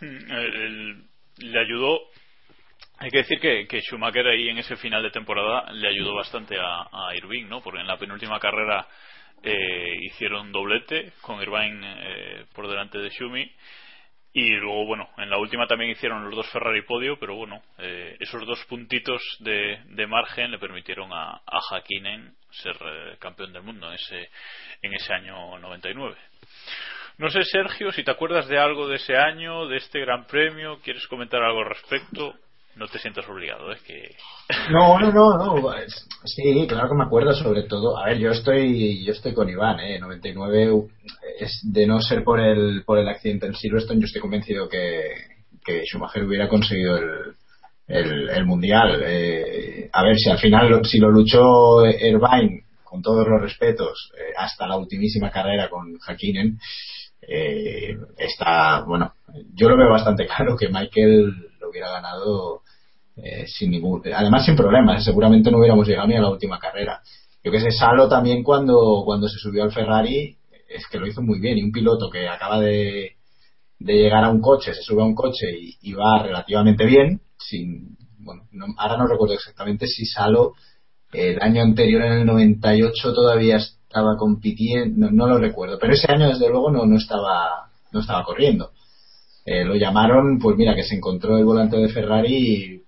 Hmm, 0.00 1.08
le 1.38 1.60
ayudó 1.60 1.98
hay 2.98 3.10
que 3.10 3.18
decir 3.18 3.38
que, 3.40 3.66
que, 3.66 3.80
Schumacher 3.80 4.26
ahí 4.26 4.48
en 4.48 4.58
ese 4.58 4.76
final 4.76 5.02
de 5.02 5.10
temporada 5.10 5.72
le 5.72 5.88
ayudó 5.88 6.14
bastante 6.14 6.58
a, 6.58 6.82
a 6.82 7.12
¿no? 7.46 7.60
Porque 7.60 7.80
en 7.80 7.86
la 7.86 7.96
penúltima 7.96 8.40
carrera 8.40 8.86
eh, 9.42 9.98
hicieron 10.02 10.50
doblete 10.50 11.12
con 11.20 11.40
Irvine 11.40 11.80
eh, 11.84 12.44
por 12.54 12.68
delante 12.68 12.98
de 12.98 13.10
Schumi 13.10 13.50
y 14.32 14.50
luego, 14.50 14.84
bueno, 14.84 15.08
en 15.16 15.30
la 15.30 15.38
última 15.38 15.66
también 15.66 15.90
hicieron 15.90 16.24
los 16.24 16.36
dos 16.36 16.50
Ferrari 16.50 16.82
podio, 16.82 17.18
pero 17.18 17.34
bueno, 17.34 17.62
eh, 17.78 18.16
esos 18.20 18.46
dos 18.46 18.62
puntitos 18.66 19.22
de, 19.40 19.80
de, 19.86 20.06
margen 20.06 20.50
le 20.50 20.58
permitieron 20.58 21.12
a, 21.12 21.40
a 21.44 21.60
Hakkinen 21.70 22.34
ser 22.50 22.76
eh, 22.80 23.16
campeón 23.18 23.52
del 23.52 23.62
mundo 23.62 23.88
en 23.88 23.94
ese, 23.94 24.30
en 24.82 24.92
ese 24.94 25.14
año 25.14 25.58
99. 25.58 26.16
No 27.16 27.30
sé, 27.30 27.42
Sergio, 27.42 27.90
si 27.90 28.04
te 28.04 28.10
acuerdas 28.10 28.46
de 28.48 28.58
algo 28.58 28.86
de 28.86 28.96
ese 28.96 29.16
año, 29.16 29.66
de 29.66 29.78
este 29.78 29.98
Gran 30.00 30.26
Premio, 30.26 30.78
¿quieres 30.82 31.06
comentar 31.08 31.42
algo 31.42 31.60
al 31.60 31.70
respecto? 31.70 32.36
No 32.78 32.86
te 32.86 32.98
sientas 32.98 33.28
obligado, 33.28 33.72
es 33.72 33.82
que... 33.82 34.14
No, 34.70 34.98
no, 34.98 35.12
no, 35.12 35.36
no, 35.36 35.70
sí, 36.24 36.66
claro 36.66 36.88
que 36.88 36.94
me 36.94 37.04
acuerdo 37.04 37.34
sobre 37.34 37.64
todo, 37.64 37.98
a 37.98 38.06
ver, 38.06 38.18
yo 38.18 38.30
estoy 38.30 39.04
yo 39.04 39.12
estoy 39.12 39.34
con 39.34 39.48
Iván, 39.48 39.80
¿eh? 39.80 39.98
99 39.98 40.72
es 41.38 41.60
de 41.62 41.86
no 41.86 42.00
ser 42.00 42.24
por 42.24 42.40
el 42.40 42.82
por 42.84 42.98
el 42.98 43.08
accidente 43.08 43.46
en 43.46 43.54
Silverstone, 43.54 44.00
yo 44.00 44.06
estoy 44.06 44.22
convencido 44.22 44.68
que, 44.68 45.02
que 45.64 45.84
Schumacher 45.84 46.24
hubiera 46.24 46.48
conseguido 46.48 46.96
el, 47.88 48.28
el, 48.30 48.46
mundial. 48.46 49.02
Eh, 49.04 49.90
a 49.92 50.02
ver 50.02 50.16
si 50.16 50.30
al 50.30 50.38
final 50.38 50.84
si 50.84 50.98
lo 50.98 51.10
luchó 51.10 51.84
Irvine 51.86 52.64
con 52.84 53.02
todos 53.02 53.26
los 53.28 53.40
respetos 53.40 54.10
eh, 54.16 54.32
hasta 54.36 54.66
la 54.66 54.76
ultimísima 54.76 55.30
carrera 55.30 55.68
con 55.68 55.98
Hakkinen 55.98 56.58
eh, 57.20 57.96
está 58.16 58.82
bueno 58.82 59.12
yo 59.54 59.68
lo 59.68 59.76
veo 59.76 59.90
bastante 59.90 60.26
claro 60.36 60.56
que 60.56 60.68
Michael 60.68 61.34
lo 61.60 61.70
hubiera 61.70 61.90
ganado 61.90 62.62
eh, 63.20 63.46
sin 63.48 63.72
ningún, 63.72 64.00
además 64.14 64.44
sin 64.44 64.54
problemas, 64.54 65.04
seguramente 65.04 65.50
no 65.50 65.58
hubiéramos 65.58 65.88
llegado 65.88 66.06
ni 66.06 66.14
a 66.14 66.20
la 66.20 66.30
última 66.30 66.60
carrera. 66.60 67.00
Yo 67.42 67.50
que 67.50 67.60
sé, 67.60 67.72
Salo 67.72 68.08
también 68.08 68.44
cuando, 68.44 69.02
cuando 69.04 69.28
se 69.28 69.38
subió 69.38 69.64
al 69.64 69.72
Ferrari, 69.72 70.36
es 70.68 70.86
que 70.86 70.98
lo 70.98 71.06
hizo 71.06 71.20
muy 71.20 71.40
bien, 71.40 71.58
y 71.58 71.64
un 71.64 71.72
piloto 71.72 72.10
que 72.10 72.28
acaba 72.28 72.60
de, 72.60 73.16
de 73.80 73.94
llegar 73.94 74.22
a 74.22 74.30
un 74.30 74.40
coche, 74.40 74.72
se 74.72 74.82
sube 74.82 75.02
a 75.02 75.04
un 75.04 75.16
coche 75.16 75.46
y, 75.50 75.92
va 75.94 76.22
relativamente 76.22 76.84
bien, 76.84 77.20
sin, 77.38 77.96
bueno, 78.18 78.44
ahora 78.76 78.96
no 78.96 79.08
recuerdo 79.08 79.34
exactamente 79.34 79.88
si 79.88 80.06
Salo 80.06 80.52
el 81.12 81.42
año 81.42 81.62
anterior, 81.62 82.02
en 82.02 82.12
el 82.12 82.26
98, 82.26 83.14
todavía 83.14 83.58
estaba 83.88 84.16
compitiendo, 84.18 85.10
no, 85.10 85.26
lo 85.26 85.38
recuerdo, 85.38 85.78
pero 85.80 85.94
ese 85.94 86.12
año 86.12 86.28
desde 86.28 86.50
luego 86.50 86.70
no, 86.70 86.84
no 86.84 86.96
estaba 86.96 87.70
no 87.90 88.00
estaba 88.00 88.22
corriendo. 88.22 88.70
Eh, 89.46 89.64
lo 89.64 89.74
llamaron, 89.76 90.38
pues 90.38 90.58
mira, 90.58 90.74
que 90.74 90.84
se 90.84 90.94
encontró 90.94 91.38
el 91.38 91.44
volante 91.46 91.78
de 91.78 91.88
Ferrari 91.88 92.82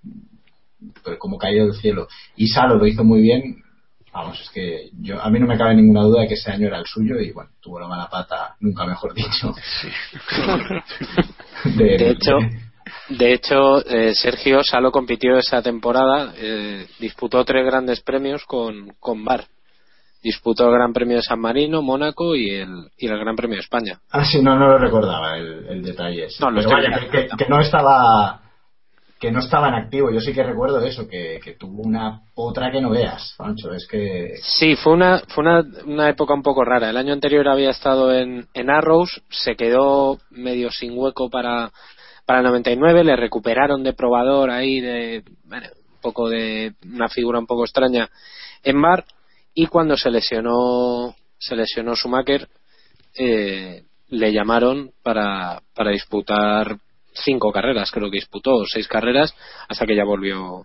pues 1.03 1.19
como 1.19 1.39
caído 1.39 1.67
del 1.67 1.75
cielo. 1.75 2.07
Y 2.37 2.49
Salo 2.49 2.77
lo 2.77 2.87
hizo 2.87 3.03
muy 3.03 3.23
bien. 3.23 3.63
Vamos, 4.13 4.39
es 4.43 4.51
que 4.51 4.91
yo 5.01 5.23
a 5.23 5.31
mí 5.31 5.39
no 5.39 5.47
me 5.47 5.57
cabe 5.57 5.75
ninguna 5.75 6.03
duda 6.03 6.23
de 6.23 6.29
que 6.29 6.35
ese 6.35 6.51
año 6.51 6.67
era 6.67 6.79
el 6.79 6.85
suyo 6.85 7.19
y 7.19 7.31
bueno, 7.33 7.51
tuvo 7.61 7.81
la 7.81 7.87
mala 7.87 8.11
pata, 8.11 8.57
nunca 8.61 8.85
mejor 8.85 9.15
dicho. 9.15 9.55
de, 11.79 12.11
hecho, 12.11 12.39
de 13.09 13.33
hecho 13.33 13.87
eh, 13.87 14.13
Sergio 14.15 14.65
Salo 14.65 14.91
compitió 14.91 15.39
esa 15.39 15.63
temporada, 15.63 16.35
eh, 16.37 16.89
disputó 16.99 17.45
tres 17.45 17.65
grandes 17.65 18.01
premios 18.01 18.45
con, 18.45 18.95
con 18.99 19.25
Bar 19.25 19.47
disputó 20.23 20.67
el 20.67 20.75
Gran 20.75 20.93
Premio 20.93 21.17
de 21.17 21.23
San 21.23 21.41
Marino, 21.41 21.83
Mónaco 21.83 22.35
y 22.35 22.51
el, 22.51 22.91
y 22.99 23.07
el 23.07 23.19
Gran 23.19 23.37
Premio 23.37 23.57
de 23.57 23.63
España. 23.63 23.99
Ah, 24.11 24.25
sí, 24.25 24.43
no, 24.43 24.59
no 24.59 24.69
lo 24.69 24.79
recordaba 24.79 25.37
el, 25.37 25.83
detalle. 25.83 26.29
No, 26.41 26.49
Pero 26.55 26.71
vaya, 26.71 27.09
que, 27.11 27.49
no 27.49 27.61
estaba 27.61 28.41
que 29.19 29.31
no 29.31 29.41
estaba 29.41 29.69
en 29.69 29.75
activo. 29.75 30.11
Yo 30.11 30.21
sí 30.21 30.33
que 30.33 30.43
recuerdo 30.43 30.83
eso, 30.85 31.07
que, 31.07 31.41
que 31.43 31.55
tuvo 31.55 31.83
una 31.83 32.23
otra 32.35 32.71
que 32.71 32.81
no 32.81 32.91
veas, 32.91 33.35
Pancho. 33.37 33.73
Es 33.73 33.87
que 33.87 34.35
sí, 34.43 34.77
fue 34.77 34.95
una 34.95 35.21
fue 35.29 35.45
una, 35.45 35.63
una 35.87 36.09
época 36.09 36.35
un 36.35 36.43
poco 36.43 36.65
rara. 36.65 36.91
El 36.91 36.97
año 36.97 37.13
anterior 37.13 37.49
había 37.49 37.71
estado 37.71 38.13
en, 38.13 38.47
en 38.55 38.71
Arrows, 38.71 39.23
se 39.29 39.57
quedó 39.57 40.19
medio 40.31 40.71
sin 40.71 40.97
hueco 40.97 41.31
para 41.31 41.71
para 42.27 42.41
el 42.41 42.47
99, 42.47 43.03
le 43.03 43.17
recuperaron 43.17 43.83
de 43.83 43.93
probador 43.93 44.51
ahí 44.51 44.81
de 44.81 45.25
bueno, 45.45 45.67
un 45.95 46.01
poco 46.01 46.29
de 46.29 46.75
una 46.85 47.09
figura 47.09 47.41
un 47.41 47.47
poco 47.47 47.65
extraña 47.65 48.09
en 48.63 48.77
Mar 48.77 49.05
y 49.55 49.67
cuando 49.67 49.97
se 49.97 50.11
lesionó 50.11 51.15
se 51.39 51.57
lesionó 51.57 51.95
Schumacher 51.95 52.49
eh, 53.17 53.83
le 54.09 54.33
llamaron 54.33 54.93
para, 55.03 55.61
para 55.75 55.91
disputar 55.91 56.77
cinco 57.13 57.53
carreras 57.53 57.91
creo 57.91 58.11
que 58.11 58.17
disputó 58.17 58.65
seis 58.67 58.89
carreras 58.89 59.35
hasta 59.69 59.87
que 59.87 59.97
ya 59.97 60.05
volvió 60.05 60.65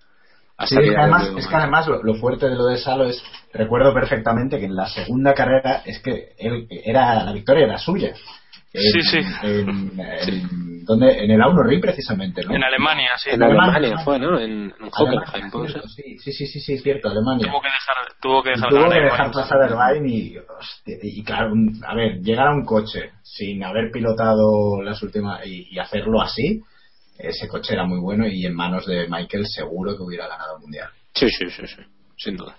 hasta 0.57 0.79
que 0.79 0.95
además, 0.95 1.29
es 1.37 1.47
que 1.47 1.55
además 1.55 1.87
lo, 1.87 2.15
fuerte 2.15 2.47
de 2.47 2.55
lo 2.55 2.65
de 2.67 2.77
Salo 2.77 3.05
es 3.05 3.21
recuerdo 3.51 3.93
perfectamente 3.93 4.57
que 4.57 4.65
en 4.65 4.75
la 4.75 4.87
segunda 4.87 5.33
carrera 5.33 5.81
es 5.85 5.99
que 6.01 6.33
él 6.37 6.67
era 6.69 7.23
la 7.23 7.33
victoria 7.33 7.65
era 7.65 7.77
suya 7.77 8.13
sí, 8.75 9.01
sí. 9.01 9.19
En, 9.43 10.85
donde, 10.85 11.23
en 11.23 11.31
el 11.31 11.41
Auno 11.41 11.63
precisamente, 11.81 12.43
¿no? 12.43 12.53
En 12.53 12.63
Alemania, 12.63 13.11
sí. 13.17 13.31
En, 13.31 13.41
Alemania, 13.41 13.97
fue, 14.03 14.19
¿no? 14.19 14.39
En, 14.39 14.71
Hockenheim, 14.91 15.51
sí, 15.87 16.17
sí, 16.19 16.31
sí, 16.31 16.45
sí, 16.45 16.59
sí, 16.59 16.73
es 16.73 16.83
cierto, 16.83 17.09
Alemania. 17.09 17.47
Tuvo 17.47 17.61
que 17.61 17.69
dejar, 17.69 17.95
tuvo 18.21 18.43
que 18.43 18.49
dejar, 18.51 18.69
tuvo 18.69 18.89
que 18.89 18.99
dejar 18.99 19.31
pasar 19.31 19.59
el 19.63 19.77
Rhein 19.77 20.05
y, 20.07 20.35
y, 20.85 21.23
claro, 21.23 21.53
a 21.87 21.95
ver, 21.95 22.19
llegar 22.21 22.47
a 22.49 22.53
un 22.53 22.65
coche 22.65 23.11
sin 23.23 23.63
haber 23.63 23.89
pilotado 23.91 24.81
las 24.81 25.01
últimas 25.01 25.45
y, 25.45 25.67
y 25.71 25.79
hacerlo 25.79 26.21
así, 26.21 26.61
ese 27.17 27.47
coche 27.47 27.73
era 27.73 27.85
muy 27.85 27.99
bueno 27.99 28.27
y 28.27 28.45
en 28.45 28.55
manos 28.55 28.85
de 28.85 29.07
Michael 29.07 29.45
seguro 29.47 29.95
que 29.95 30.03
hubiera 30.03 30.27
ganado 30.27 30.57
el 30.57 30.61
mundial. 30.61 30.89
Sí, 31.13 31.27
sí, 31.29 31.49
sí, 31.49 31.65
sí, 31.65 31.81
sin 32.17 32.35
duda. 32.35 32.55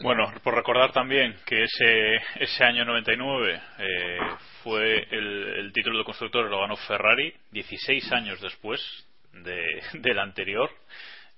Bueno, 0.00 0.32
por 0.42 0.54
recordar 0.54 0.92
también 0.92 1.36
que 1.44 1.64
ese, 1.64 2.16
ese 2.36 2.64
año 2.64 2.84
99 2.84 3.60
eh, 3.78 4.18
fue 4.62 5.06
el, 5.10 5.70
título 5.72 5.98
de 5.98 6.04
constructor 6.04 6.48
lo 6.48 6.60
ganó 6.60 6.76
Ferrari 6.76 7.32
16 7.50 8.12
años 8.12 8.40
después 8.40 8.80
de, 9.32 9.82
del 9.94 10.18
anterior. 10.18 10.70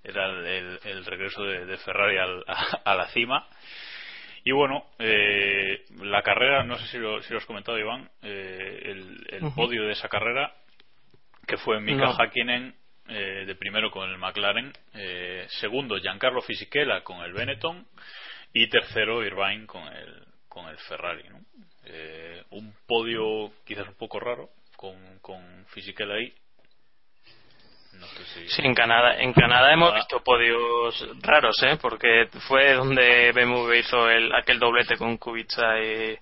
Era 0.03 0.27
el, 0.27 1.05
regreso 1.05 1.43
de, 1.43 1.77
Ferrari 1.79 2.17
a, 2.19 2.95
la 2.95 3.09
cima. 3.09 3.47
Y 4.45 4.53
bueno, 4.53 4.87
eh, 4.99 5.85
la 6.01 6.23
carrera, 6.23 6.63
no 6.63 6.77
sé 6.77 6.87
si 6.87 6.99
lo, 6.99 7.21
si 7.23 7.33
lo 7.33 7.39
has 7.39 7.47
comentado, 7.47 7.79
Iván, 7.79 8.09
eh, 8.23 8.81
el, 8.85 9.53
podio 9.55 9.83
de 9.85 9.93
esa 9.93 10.09
carrera, 10.09 10.55
que 11.47 11.59
fue 11.59 11.81
Mika 11.81 12.15
Hakkinen 12.17 12.75
de 13.09 13.55
primero 13.55 13.91
con 13.91 14.09
el 14.09 14.19
McLaren, 14.19 14.71
segundo 15.61 15.97
Giancarlo 15.97 16.43
Fisichella 16.43 17.01
con 17.03 17.23
el 17.23 17.33
Benetton 17.33 17.87
y 18.53 18.69
tercero 18.69 19.25
Irvine 19.25 19.67
con 19.67 19.83
el, 19.87 20.27
con 20.49 20.69
el 20.69 20.79
Ferrari. 20.79 21.25
Eh, 21.85 22.45
un 22.51 22.75
podio 22.87 23.53
quizás 23.65 23.89
un 23.89 23.95
poco 23.95 24.21
raro 24.21 24.51
con, 24.77 24.97
con 25.21 25.43
Fisichella 25.69 26.15
ahí. 26.15 26.35
Sí, 28.49 28.63
en 28.65 28.75
Canadá, 28.75 29.17
en 29.19 29.33
Canadá 29.33 29.73
hemos 29.73 29.95
visto 29.95 30.23
podios 30.23 31.09
raros, 31.23 31.63
¿eh? 31.63 31.77
porque 31.81 32.29
fue 32.47 32.75
donde 32.75 33.33
BMW 33.33 33.75
hizo 33.75 34.09
el, 34.09 34.35
aquel 34.35 34.59
doblete 34.59 34.97
con 34.97 35.17
Kubica 35.19 35.79
y, 35.81 36.17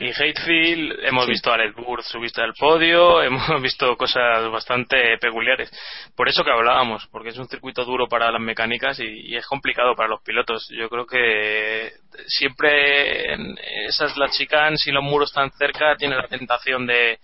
y 0.00 0.10
Hatefield, 0.10 1.04
hemos 1.04 1.26
visto 1.26 1.52
a 1.52 1.56
Red 1.56 1.74
Bull 1.74 2.02
subirse 2.02 2.42
al 2.42 2.54
podio, 2.54 3.22
hemos 3.22 3.46
visto 3.62 3.96
cosas 3.96 4.50
bastante 4.50 5.16
peculiares. 5.18 5.70
Por 6.16 6.28
eso 6.28 6.42
que 6.42 6.50
hablábamos, 6.50 7.06
porque 7.12 7.28
es 7.28 7.38
un 7.38 7.48
circuito 7.48 7.84
duro 7.84 8.08
para 8.08 8.30
las 8.30 8.40
mecánicas 8.40 8.98
y, 9.00 9.36
es 9.36 9.46
complicado 9.46 9.94
para 9.94 10.08
los 10.08 10.22
pilotos. 10.22 10.68
Yo 10.70 10.88
creo 10.88 11.06
que 11.06 11.92
siempre 12.26 13.32
en 13.32 13.56
esas 13.88 14.16
las 14.16 14.36
chicanes 14.36 14.86
y 14.86 14.92
los 14.92 15.02
muros 15.02 15.32
tan 15.32 15.50
cerca 15.52 15.96
tiene 15.96 16.16
la 16.16 16.28
tentación 16.28 16.86
de, 16.86 17.18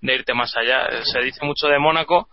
de 0.00 0.14
irte 0.14 0.34
más 0.34 0.56
allá. 0.56 1.02
Se 1.04 1.20
dice 1.20 1.44
mucho 1.44 1.68
de 1.68 1.78
Mónaco, 1.78 2.28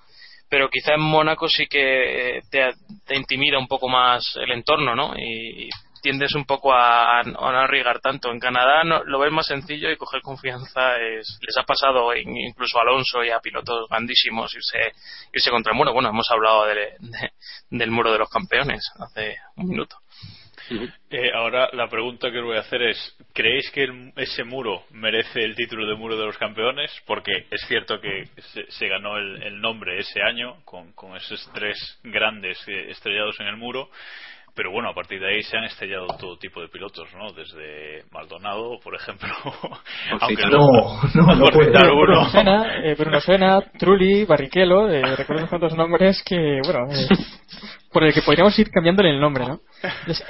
pero 0.54 0.70
quizá 0.70 0.94
en 0.94 1.02
Mónaco 1.02 1.50
sí 1.50 1.66
que 1.66 2.42
te, 2.52 2.70
te 3.08 3.16
intimida 3.16 3.58
un 3.58 3.68
poco 3.68 3.90
más 3.90 4.36
el 4.36 4.52
entorno, 4.52 4.96
¿no? 4.96 5.16
Y, 5.18 5.68
tiendes 6.04 6.36
un 6.36 6.46
poco 6.46 6.72
a, 6.74 7.22
a 7.22 7.24
no 7.24 7.40
arriesgar 7.48 8.00
tanto. 8.02 8.30
En 8.30 8.38
Canadá 8.40 8.84
no, 8.84 9.04
lo 9.06 9.18
ves 9.20 9.32
más 9.32 9.48
sencillo 9.48 9.90
y 9.90 9.96
coger 9.98 10.22
confianza 10.22 10.98
es, 10.98 11.40
les 11.42 11.58
ha 11.58 11.64
pasado 11.64 12.14
incluso 12.16 12.78
a 12.78 12.82
Alonso 12.82 13.24
y 13.24 13.32
a 13.32 13.40
pilotos 13.40 13.88
grandísimos 13.90 14.54
irse, 14.54 14.92
irse 15.34 15.50
contra 15.50 15.72
el 15.72 15.78
muro. 15.78 15.92
Bueno, 15.94 16.10
hemos 16.10 16.30
hablado 16.30 16.66
de- 16.66 16.76
de- 17.00 17.32
del 17.72 17.90
muro 17.90 18.12
de 18.12 18.20
los 18.20 18.30
campeones 18.30 18.84
hace 19.00 19.38
un 19.56 19.70
minuto. 19.70 19.96
Eh, 21.10 21.32
ahora 21.34 21.70
la 21.74 21.88
pregunta 21.88 22.32
que 22.32 22.40
os 22.40 22.46
voy 22.46 22.58
a 22.58 22.62
hacer 22.62 22.82
es 22.84 23.18
¿creéis 23.34 23.70
que 23.72 23.84
el- 23.84 24.14
ese 24.16 24.44
muro 24.44 24.84
merece 24.92 25.44
el 25.44 25.56
título 25.56 25.88
de 25.88 25.96
muro 25.96 26.18
de 26.18 26.26
los 26.26 26.38
campeones? 26.38 26.92
Porque 27.06 27.32
es 27.52 27.62
cierto 27.68 28.00
que 28.00 28.26
se, 28.38 28.66
se 28.72 28.88
ganó 28.88 29.18
el, 29.18 29.42
el 29.44 29.62
nombre 29.62 30.00
ese 30.00 30.22
año 30.22 30.58
con, 30.66 30.92
con 30.94 31.16
esos 31.16 31.50
tres 31.54 31.78
grandes 32.04 32.58
eh, 32.68 32.90
estrellados 32.92 33.40
en 33.40 33.48
el 33.48 33.58
muro 33.58 33.90
pero 34.56 34.72
bueno, 34.72 34.90
a 34.90 34.94
partir 34.94 35.20
de 35.20 35.28
ahí 35.30 35.44
se 35.44 35.58
han 35.58 35.64
estrellado 35.64 36.06
todo 36.20 36.38
tipo 36.38 36.62
de 36.62 36.68
pilotos, 36.68 37.10
¿no? 37.16 37.32
Desde 37.34 38.04
Maldonado, 38.12 38.80
por 38.84 38.94
ejemplo. 38.96 39.30
aunque 40.22 40.44
no, 40.44 41.02
no, 41.16 41.36
no 41.36 41.46
puede. 41.48 41.68
citar 41.68 41.88
Bruno 41.90 42.28
eh, 42.84 42.96
Bruno 42.96 43.20
Senna, 43.20 43.62
Trulli, 43.80 44.26
Barrichello, 44.26 44.90
eh, 44.90 45.02
recuerdo 45.18 45.42
unos 45.42 45.50
cuantos 45.50 45.76
nombres 45.76 46.22
que, 46.24 46.62
bueno, 46.64 46.86
eh, 46.92 47.08
por 47.94 48.04
el 48.04 48.14
que 48.14 48.22
podríamos 48.24 48.58
ir 48.60 48.70
cambiándole 48.72 49.12
el 49.12 49.20
nombre, 49.22 49.46
¿no? 49.46 49.62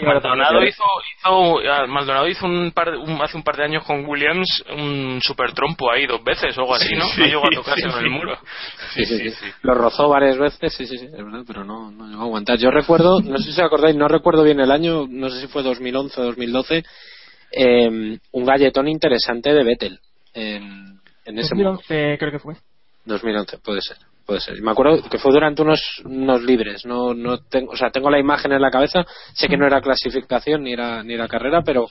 Maldonado 0.02 0.64
hizo, 0.64 0.84
hizo 1.18 1.60
ah, 1.72 1.88
Maldonado 1.88 2.28
hizo 2.28 2.46
un 2.46 2.72
par 2.72 2.92
de- 2.92 2.98
un- 2.98 3.22
hace 3.22 3.38
un 3.38 3.44
par 3.44 3.56
de 3.58 3.64
años 3.64 3.84
con 3.86 4.06
Williams 4.06 4.64
un 4.76 5.20
super 5.24 5.54
trompo 5.54 5.90
ahí 5.92 6.06
dos 6.06 6.24
veces 6.24 6.56
o 6.58 6.62
algo 6.62 6.76
así, 6.76 6.94
¿no? 6.96 7.06
Sí, 7.10 7.22
no 7.22 7.26
llegó 7.28 7.48
a 7.48 7.50
tocarse 7.56 7.82
sí, 7.82 7.90
con 7.90 8.00
sí. 8.00 8.06
el 8.06 8.10
muro. 8.12 8.38
Sí, 8.94 9.06
sí, 9.06 9.30
sí. 9.32 9.46
Lo 9.64 9.74
rozó 9.74 10.10
varias 10.10 10.38
veces, 10.38 10.74
sí, 10.74 10.86
sí, 10.86 10.98
sí, 10.98 11.06
es 11.06 11.12
verdad, 11.24 11.44
pero 11.48 11.64
no, 11.64 11.90
no 11.92 12.08
llegó 12.08 12.22
a 12.22 12.26
aguantar. 12.26 12.58
Yo 12.58 12.70
recuerdo, 12.70 13.22
no 13.22 13.38
sé 13.38 13.46
si 13.46 13.52
os 13.52 13.60
acordáis, 13.60 13.96
no 13.96 14.08
recuerdo 14.08 14.44
bien 14.44 14.60
el 14.60 14.72
año, 14.72 15.06
no 15.10 15.30
sé 15.30 15.42
si 15.42 15.48
fue 15.48 15.64
2011 15.64 16.20
o 16.22 16.24
2012, 16.26 16.84
eh, 17.56 18.18
un 18.32 18.46
galletón 18.46 18.88
interesante 18.88 19.54
de 19.54 19.64
Vettel 19.64 20.00
en, 20.34 21.00
en 21.26 21.40
ese 21.40 21.56
momento. 21.56 21.82
2011 21.88 22.18
creo 22.20 22.32
que 22.32 22.40
fue. 22.40 22.56
2011, 23.06 23.58
puede 23.60 23.82
ser, 23.82 23.98
puede 24.26 24.40
ser. 24.40 24.62
Me 24.62 24.72
acuerdo 24.72 25.02
que 25.10 25.18
fue 25.18 25.32
durante 25.32 25.62
unos, 25.62 26.02
unos 26.06 26.44
libres, 26.44 26.86
no, 26.86 27.14
no 27.14 27.40
tengo, 27.40 27.72
o 27.74 27.78
sea, 27.78 27.90
tengo 27.90 28.10
la 28.10 28.20
imagen 28.20 28.52
en 28.52 28.62
la 28.62 28.72
cabeza, 28.72 29.06
sé 29.34 29.48
que 29.48 29.58
no 29.58 29.66
era 29.66 29.82
clasificación 29.82 30.64
ni 30.64 30.74
era, 30.74 31.04
ni 31.04 31.14
era 31.14 31.28
carrera, 31.28 31.62
pero, 31.64 31.88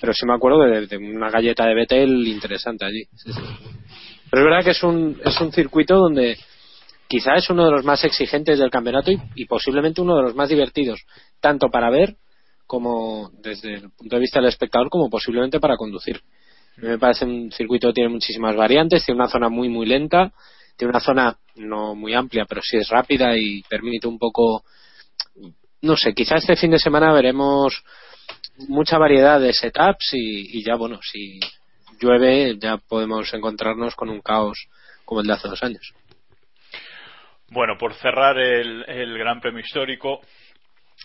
pero 0.00 0.12
sí 0.12 0.26
me 0.26 0.34
acuerdo 0.34 0.60
de, 0.60 0.86
de 0.86 0.96
una 0.96 1.30
galleta 1.30 1.66
de 1.66 1.74
Vettel 1.74 2.26
interesante 2.28 2.84
allí. 2.84 3.04
sí. 3.14 3.30
Pero 4.30 4.42
es 4.42 4.48
verdad 4.48 4.64
que 4.64 4.70
es 4.70 4.82
un, 4.84 5.20
es 5.24 5.40
un 5.40 5.52
circuito 5.52 5.96
donde 5.96 6.38
quizá 7.08 7.34
es 7.34 7.50
uno 7.50 7.64
de 7.64 7.72
los 7.72 7.84
más 7.84 8.04
exigentes 8.04 8.60
del 8.60 8.70
campeonato 8.70 9.10
y, 9.10 9.20
y 9.34 9.46
posiblemente 9.46 10.00
uno 10.00 10.16
de 10.16 10.22
los 10.22 10.36
más 10.36 10.48
divertidos, 10.48 11.00
tanto 11.40 11.68
para 11.68 11.90
ver 11.90 12.14
como 12.64 13.32
desde 13.42 13.74
el 13.74 13.90
punto 13.90 14.14
de 14.14 14.20
vista 14.20 14.38
del 14.38 14.48
espectador 14.48 14.88
como 14.88 15.10
posiblemente 15.10 15.58
para 15.58 15.76
conducir. 15.76 16.20
Me 16.76 16.98
parece 16.98 17.24
un 17.24 17.50
circuito 17.50 17.88
que 17.88 17.94
tiene 17.94 18.10
muchísimas 18.10 18.54
variantes, 18.54 19.04
tiene 19.04 19.20
una 19.20 19.28
zona 19.28 19.48
muy 19.48 19.68
muy 19.68 19.86
lenta, 19.86 20.32
tiene 20.80 20.92
una 20.92 21.00
zona 21.00 21.36
no 21.56 21.94
muy 21.94 22.14
amplia, 22.14 22.46
pero 22.48 22.62
sí 22.62 22.78
es 22.78 22.88
rápida 22.88 23.36
y 23.36 23.62
permite 23.68 24.08
un 24.08 24.18
poco, 24.18 24.64
no 25.82 25.94
sé, 25.94 26.14
quizá 26.14 26.36
este 26.36 26.56
fin 26.56 26.70
de 26.70 26.78
semana 26.78 27.12
veremos 27.12 27.84
mucha 28.66 28.96
variedad 28.96 29.38
de 29.38 29.52
setups 29.52 30.14
y, 30.14 30.58
y 30.58 30.64
ya 30.64 30.76
bueno, 30.76 30.98
si 31.02 31.38
llueve 32.00 32.56
ya 32.58 32.78
podemos 32.78 33.30
encontrarnos 33.34 33.94
con 33.94 34.08
un 34.08 34.22
caos 34.22 34.68
como 35.04 35.20
el 35.20 35.26
de 35.26 35.34
hace 35.34 35.48
dos 35.48 35.62
años. 35.62 35.92
Bueno, 37.50 37.76
por 37.76 37.92
cerrar 37.92 38.38
el, 38.38 38.82
el 38.88 39.18
Gran 39.18 39.38
Premio 39.42 39.60
histórico, 39.60 40.22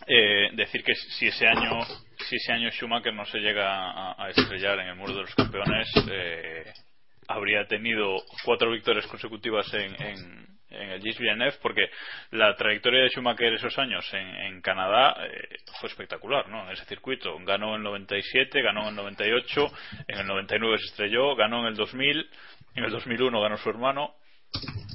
eh, 0.08 0.52
decir 0.54 0.86
que 0.86 0.96
si 0.96 1.28
ese 1.28 1.48
año 1.48 1.82
si 2.30 2.38
ese 2.38 2.54
año 2.54 2.70
Schumacher 2.72 3.14
no 3.14 3.26
se 3.26 3.40
llega 3.40 3.92
a, 3.92 4.26
a 4.26 4.30
estrellar 4.30 4.80
en 4.80 4.88
el 4.88 4.96
muro 4.96 5.16
de 5.16 5.22
los 5.24 5.36
campeones, 5.36 5.92
eh, 6.10 6.64
habría 7.28 7.66
tenido 7.68 8.18
cuatro 8.44 8.72
victorias 8.72 9.08
consecutivas 9.08 9.72
en, 9.74 9.96
en, 10.02 10.48
en 10.70 10.90
el 10.92 11.02
Gilles 11.02 11.20
Villeneuve, 11.20 11.58
porque 11.62 11.90
la 12.32 12.56
trayectoria 12.56 13.04
de 13.04 13.10
Schumacher 13.10 13.54
esos 13.54 13.78
años 13.78 14.06
en, 14.14 14.28
en 14.28 14.62
Canadá 14.62 15.16
eh, 15.26 15.58
fue 15.80 15.90
espectacular, 15.90 16.48
¿no? 16.50 16.66
En 16.66 16.72
ese 16.72 16.86
circuito 16.86 17.38
ganó 17.46 17.70
en 17.70 17.76
el 17.76 17.84
97, 17.84 18.62
ganó 18.62 18.84
en 18.84 18.90
el 18.90 18.96
98, 18.96 19.68
en 20.08 20.20
el 20.20 20.28
99 20.28 20.78
se 20.78 20.86
estrelló, 20.86 21.36
ganó 21.36 21.62
en 21.62 21.68
el 21.68 21.76
2000, 21.76 22.30
en 22.76 22.84
el 22.84 22.92
2001 22.92 23.42
ganó 23.42 23.58
su 23.58 23.70
hermano 23.70 24.16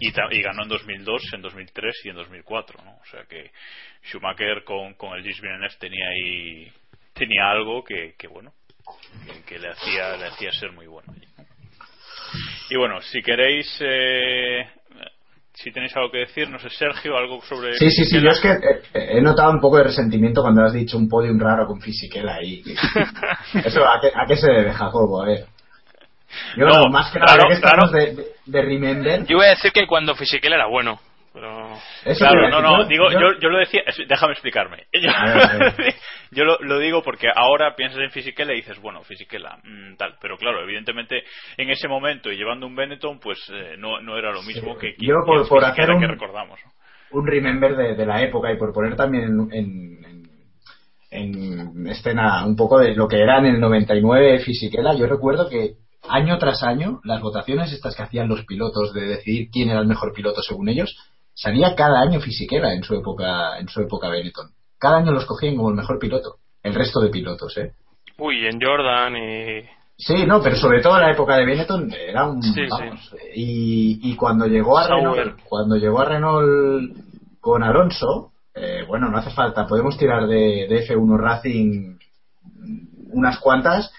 y, 0.00 0.08
y 0.08 0.42
ganó 0.42 0.62
en 0.62 0.68
2002, 0.68 1.22
en 1.34 1.42
2003 1.42 2.00
y 2.04 2.08
en 2.10 2.16
2004, 2.16 2.84
¿no? 2.84 2.96
O 2.96 3.04
sea 3.06 3.24
que 3.24 3.50
Schumacher 4.04 4.64
con, 4.64 4.94
con 4.94 5.16
el 5.16 5.22
Gilles 5.22 5.40
Villeneuve 5.40 5.76
tenía 5.78 6.08
ahí 6.08 6.72
tenía 7.12 7.50
algo 7.50 7.84
que, 7.84 8.14
que 8.16 8.28
bueno 8.28 8.54
que, 9.26 9.42
que 9.42 9.58
le 9.58 9.68
hacía 9.68 10.16
le 10.16 10.26
hacía 10.26 10.50
ser 10.52 10.72
muy 10.72 10.86
bueno 10.86 11.12
allí. 11.12 11.26
Y 12.70 12.76
bueno 12.76 13.00
si 13.02 13.20
queréis 13.20 13.66
eh, 13.80 14.66
si 15.52 15.70
tenéis 15.72 15.94
algo 15.96 16.10
que 16.10 16.18
decir 16.18 16.48
no 16.48 16.58
sé 16.58 16.70
Sergio 16.70 17.16
algo 17.16 17.42
sobre 17.42 17.74
Sí, 17.74 17.90
sí, 17.90 18.04
sí, 18.04 18.20
yo 18.22 18.30
es 18.30 18.40
que 18.40 18.56
he 18.94 19.20
notado 19.20 19.50
un 19.50 19.60
poco 19.60 19.76
de 19.78 19.84
resentimiento 19.84 20.42
cuando 20.42 20.64
has 20.64 20.72
dicho 20.72 20.96
un 20.96 21.08
podium 21.08 21.38
raro 21.38 21.66
con 21.66 21.80
Fisichella 21.80 22.36
ahí. 22.36 22.62
Eso, 23.64 23.86
¿a 23.86 24.00
qué, 24.00 24.08
a 24.14 24.24
qué 24.26 24.36
se 24.36 24.50
debe, 24.50 24.72
Jacobo? 24.72 25.22
A 25.22 25.26
ver. 25.26 25.46
Yo, 26.56 26.66
No, 26.66 26.88
más 26.90 27.12
que 27.12 27.18
nada, 27.18 27.34
claro, 27.34 27.42
ya 27.42 27.48
que 27.48 27.54
estamos 27.54 27.90
claro. 27.90 28.06
de, 28.06 28.14
de, 28.14 28.26
de 28.46 28.62
Remember, 28.62 29.26
Yo 29.26 29.36
voy 29.36 29.46
a 29.46 29.50
decir 29.50 29.72
que 29.72 29.86
cuando 29.86 30.14
Fisichella 30.14 30.56
era 30.56 30.66
bueno, 30.66 31.00
pero... 31.32 31.69
Eso 32.04 32.18
claro, 32.18 32.48
no, 32.50 32.60
no, 32.60 32.84
digo, 32.84 33.10
yo- 33.10 33.38
yo, 33.40 33.48
lo 33.48 33.58
decía, 33.58 33.82
déjame 34.08 34.32
explicarme. 34.32 34.84
Yo, 36.32 36.44
lo, 36.44 36.58
lo 36.60 36.78
digo 36.78 37.02
porque 37.02 37.26
ahora 37.34 37.74
piensas 37.74 37.98
en 38.00 38.10
Fisichella 38.12 38.52
y 38.52 38.56
dices, 38.56 38.80
bueno, 38.80 39.02
Fisichella, 39.02 39.58
mm, 39.64 39.96
tal, 39.96 40.14
pero 40.20 40.36
claro, 40.38 40.62
evidentemente 40.62 41.24
en 41.56 41.70
ese 41.70 41.88
momento 41.88 42.30
y 42.30 42.36
llevando 42.36 42.66
un 42.68 42.76
Benetton, 42.76 43.18
pues 43.18 43.38
eh, 43.52 43.74
no, 43.76 44.00
no 44.00 44.16
era 44.16 44.30
lo 44.30 44.42
mismo 44.42 44.78
que 44.78 44.94
yo 44.98 45.16
por- 45.26 45.48
por 45.48 45.64
hacer 45.64 45.90
un- 45.90 46.00
que 46.00 46.06
recordamos. 46.06 46.60
un 47.10 47.26
remember 47.26 47.74
de, 47.76 47.96
de 47.96 48.06
la 48.06 48.22
época 48.22 48.52
y 48.52 48.56
por 48.58 48.72
poner 48.72 48.94
también 48.94 49.24
en, 49.24 49.40
en, 49.52 50.30
en- 51.10 51.70
en 51.74 51.86
escena 51.88 52.46
un 52.46 52.54
poco 52.54 52.78
de 52.78 52.94
lo 52.94 53.08
que 53.08 53.20
era 53.20 53.38
en 53.38 53.46
el 53.46 53.60
99 53.60 54.38
Fisichella, 54.40 54.94
yo 54.94 55.06
recuerdo 55.06 55.48
que 55.48 55.72
año 56.08 56.38
tras 56.38 56.62
año 56.62 57.00
las 57.04 57.20
votaciones 57.20 57.72
estas 57.72 57.96
que 57.96 58.02
hacían 58.04 58.28
los 58.28 58.44
pilotos 58.44 58.94
de 58.94 59.02
decidir 59.02 59.48
quién 59.50 59.70
era 59.70 59.80
el 59.80 59.86
mejor 59.88 60.12
piloto 60.12 60.40
según 60.42 60.68
ellos, 60.68 60.96
salía 61.40 61.74
cada 61.74 62.00
año 62.00 62.20
Fisichella 62.20 62.74
en 62.74 62.82
su 62.82 62.94
época 62.94 63.58
en 63.58 63.68
su 63.68 63.80
época 63.80 64.10
Benetton. 64.10 64.50
Cada 64.78 64.98
año 64.98 65.12
los 65.12 65.24
cogían 65.24 65.56
como 65.56 65.70
el 65.70 65.76
mejor 65.76 65.98
piloto, 65.98 66.36
el 66.62 66.74
resto 66.74 67.00
de 67.00 67.08
pilotos, 67.08 67.56
¿eh? 67.56 67.72
Uy, 68.18 68.46
en 68.46 68.60
Jordan 68.60 69.16
y... 69.16 69.62
Sí, 69.96 70.26
no, 70.26 70.42
pero 70.42 70.56
sobre 70.56 70.80
todo 70.80 70.96
en 70.96 71.02
la 71.02 71.12
época 71.12 71.36
de 71.36 71.46
Benetton 71.46 71.92
era 71.92 72.26
un 72.26 72.42
Sí, 72.42 72.66
vamos, 72.68 73.14
y, 73.34 74.00
y 74.02 74.16
cuando 74.16 74.46
llegó 74.46 74.78
a 74.78 74.84
Sauber. 74.84 75.26
Renault, 75.26 75.42
cuando 75.48 75.76
llegó 75.76 76.00
a 76.00 76.04
Renault 76.06 76.96
con 77.40 77.62
Alonso, 77.62 78.32
eh, 78.54 78.84
bueno, 78.86 79.10
no 79.10 79.18
hace 79.18 79.30
falta, 79.30 79.66
podemos 79.66 79.96
tirar 79.96 80.26
de, 80.26 80.66
de 80.68 80.86
F1 80.86 81.18
Racing 81.18 81.98
unas 83.12 83.38
cuantas 83.38 83.92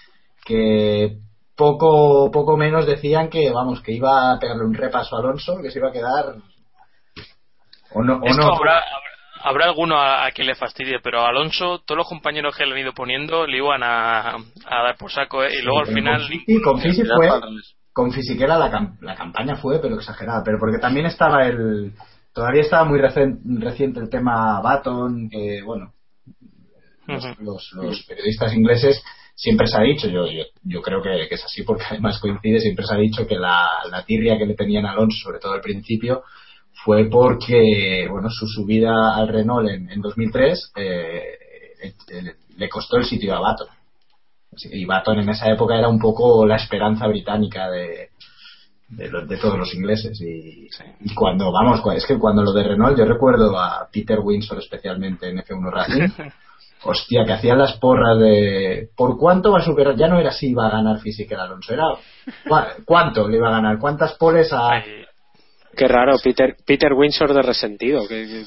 que 0.44 1.18
poco 1.56 2.30
poco 2.32 2.56
menos 2.56 2.86
decían 2.86 3.28
que 3.28 3.50
vamos 3.50 3.80
que 3.82 3.92
iba 3.92 4.32
a 4.32 4.38
pegarle 4.38 4.64
un 4.64 4.74
repaso 4.74 5.16
a 5.16 5.20
Alonso, 5.20 5.58
que 5.62 5.70
se 5.70 5.78
iba 5.78 5.88
a 5.88 5.92
quedar 5.92 6.36
o 7.94 8.02
no 8.02 8.16
o 8.18 8.26
Esto 8.26 8.42
no. 8.46 8.54
habrá, 8.54 8.78
habrá, 8.78 9.10
habrá 9.42 9.64
alguno 9.66 9.96
a, 9.98 10.26
a 10.26 10.30
quien 10.30 10.46
le 10.46 10.54
fastidie, 10.54 11.00
pero 11.02 11.20
a 11.20 11.28
Alonso, 11.28 11.80
todos 11.84 11.96
los 11.98 12.08
compañeros 12.08 12.56
que 12.56 12.64
le 12.66 12.72
han 12.72 12.78
ido 12.80 12.92
poniendo 12.92 13.46
le 13.46 13.58
iban 13.58 13.82
a, 13.82 14.30
a 14.36 14.82
dar 14.82 14.96
por 14.96 15.10
saco, 15.10 15.42
¿eh? 15.44 15.50
y 15.58 15.62
luego 15.62 15.80
al 15.80 15.86
final... 15.94 16.20
con 16.20 16.28
Fisi- 16.30 16.62
con 16.64 16.80
Fisi 16.80 17.02
Ya 17.02 17.14
fue 17.16 17.28
con 17.94 18.10
Fisichella 18.10 18.56
la, 18.56 18.70
cam- 18.72 18.96
la 19.02 19.14
campaña 19.14 19.56
fue 19.56 19.78
pero 19.78 19.96
exagerada 19.96 20.42
pero 20.42 20.58
porque 20.58 20.78
también 20.78 21.04
estaba 21.04 21.44
el 21.46 21.92
todavía 22.32 22.62
estaba 22.62 22.84
muy 22.86 22.98
recen- 22.98 23.38
reciente 23.60 24.00
el 24.00 24.08
tema 24.08 24.62
Baton 24.62 25.28
que 25.28 25.60
bueno 25.62 25.92
los, 27.06 27.24
los- 27.40 27.72
los 27.74 28.02
periodistas 28.08 28.54
ingleses 28.54 29.02
siempre 29.34 29.66
se 29.66 29.76
ha 29.78 29.82
dicho 29.82 30.08
yo 30.08 30.26
yo, 30.26 30.44
yo 30.62 30.80
creo 30.80 31.02
que, 31.02 31.28
que 31.28 31.34
es 31.34 31.44
así 31.44 31.64
porque 31.64 31.84
además 31.90 32.18
coincide 32.18 32.60
siempre 32.60 32.86
se 32.86 32.94
ha 32.94 32.98
dicho 32.98 33.26
que 33.26 33.36
la, 33.36 33.68
la 33.90 34.04
tirria 34.06 34.38
que 34.38 34.46
le 34.46 34.54
tenían 34.54 34.86
a 34.86 34.92
Alonso 34.92 35.18
sobre 35.22 35.38
todo 35.38 35.52
al 35.52 35.60
principio 35.60 36.22
fue 36.84 37.08
porque 37.10 38.06
bueno 38.10 38.28
su 38.30 38.46
subida 38.46 39.14
al 39.16 39.28
Renault 39.28 39.68
en, 39.68 39.90
en 39.90 40.00
2003 40.00 40.72
eh, 40.76 41.22
eh, 41.82 41.92
eh, 42.10 42.34
le 42.56 42.68
costó 42.68 42.96
el 42.96 43.04
sitio 43.04 43.34
a 43.34 43.40
Baton 43.40 43.68
y 44.70 44.84
Baton 44.84 45.18
en 45.18 45.28
esa 45.30 45.50
época 45.50 45.78
era 45.78 45.88
un 45.88 45.98
poco 45.98 46.44
la 46.46 46.56
esperanza 46.56 47.06
británica 47.06 47.70
de, 47.70 48.10
de, 48.90 49.08
los- 49.08 49.26
de 49.26 49.38
todos 49.38 49.58
los 49.58 49.74
ingleses. 49.74 50.20
Y, 50.20 50.68
y 51.00 51.14
cuando, 51.14 51.50
vamos, 51.50 51.80
es 51.96 52.04
que 52.04 52.18
cuando 52.18 52.42
lo 52.42 52.52
de 52.52 52.62
Renault, 52.64 52.98
yo 52.98 53.06
recuerdo 53.06 53.58
a 53.58 53.88
Peter 53.90 54.18
Winsor 54.20 54.58
especialmente 54.58 55.30
en 55.30 55.38
F1 55.38 55.70
Racing, 55.72 56.08
hostia, 56.84 57.24
que 57.24 57.32
hacían 57.32 57.58
las 57.58 57.78
porras 57.78 58.18
de 58.18 58.90
¿por 58.94 59.16
cuánto 59.16 59.52
va 59.52 59.60
a 59.60 59.64
superar? 59.64 59.96
Ya 59.96 60.08
no 60.08 60.20
era 60.20 60.32
si 60.32 60.50
iba 60.50 60.66
a 60.66 60.70
ganar 60.70 61.00
Fisichella 61.00 61.44
Alonso, 61.44 61.72
era 61.72 61.84
¿cu- 62.46 62.82
¿cuánto 62.84 63.26
le 63.28 63.38
iba 63.38 63.48
a 63.48 63.52
ganar? 63.52 63.78
¿Cuántas 63.78 64.12
poles 64.18 64.52
a...? 64.52 64.76
Qué 65.76 65.88
raro, 65.88 66.16
Peter, 66.22 66.56
Peter 66.66 66.92
Windsor 66.92 67.32
de 67.34 67.42
resentido. 67.42 68.06
Que, 68.08 68.26
que- 68.26 68.44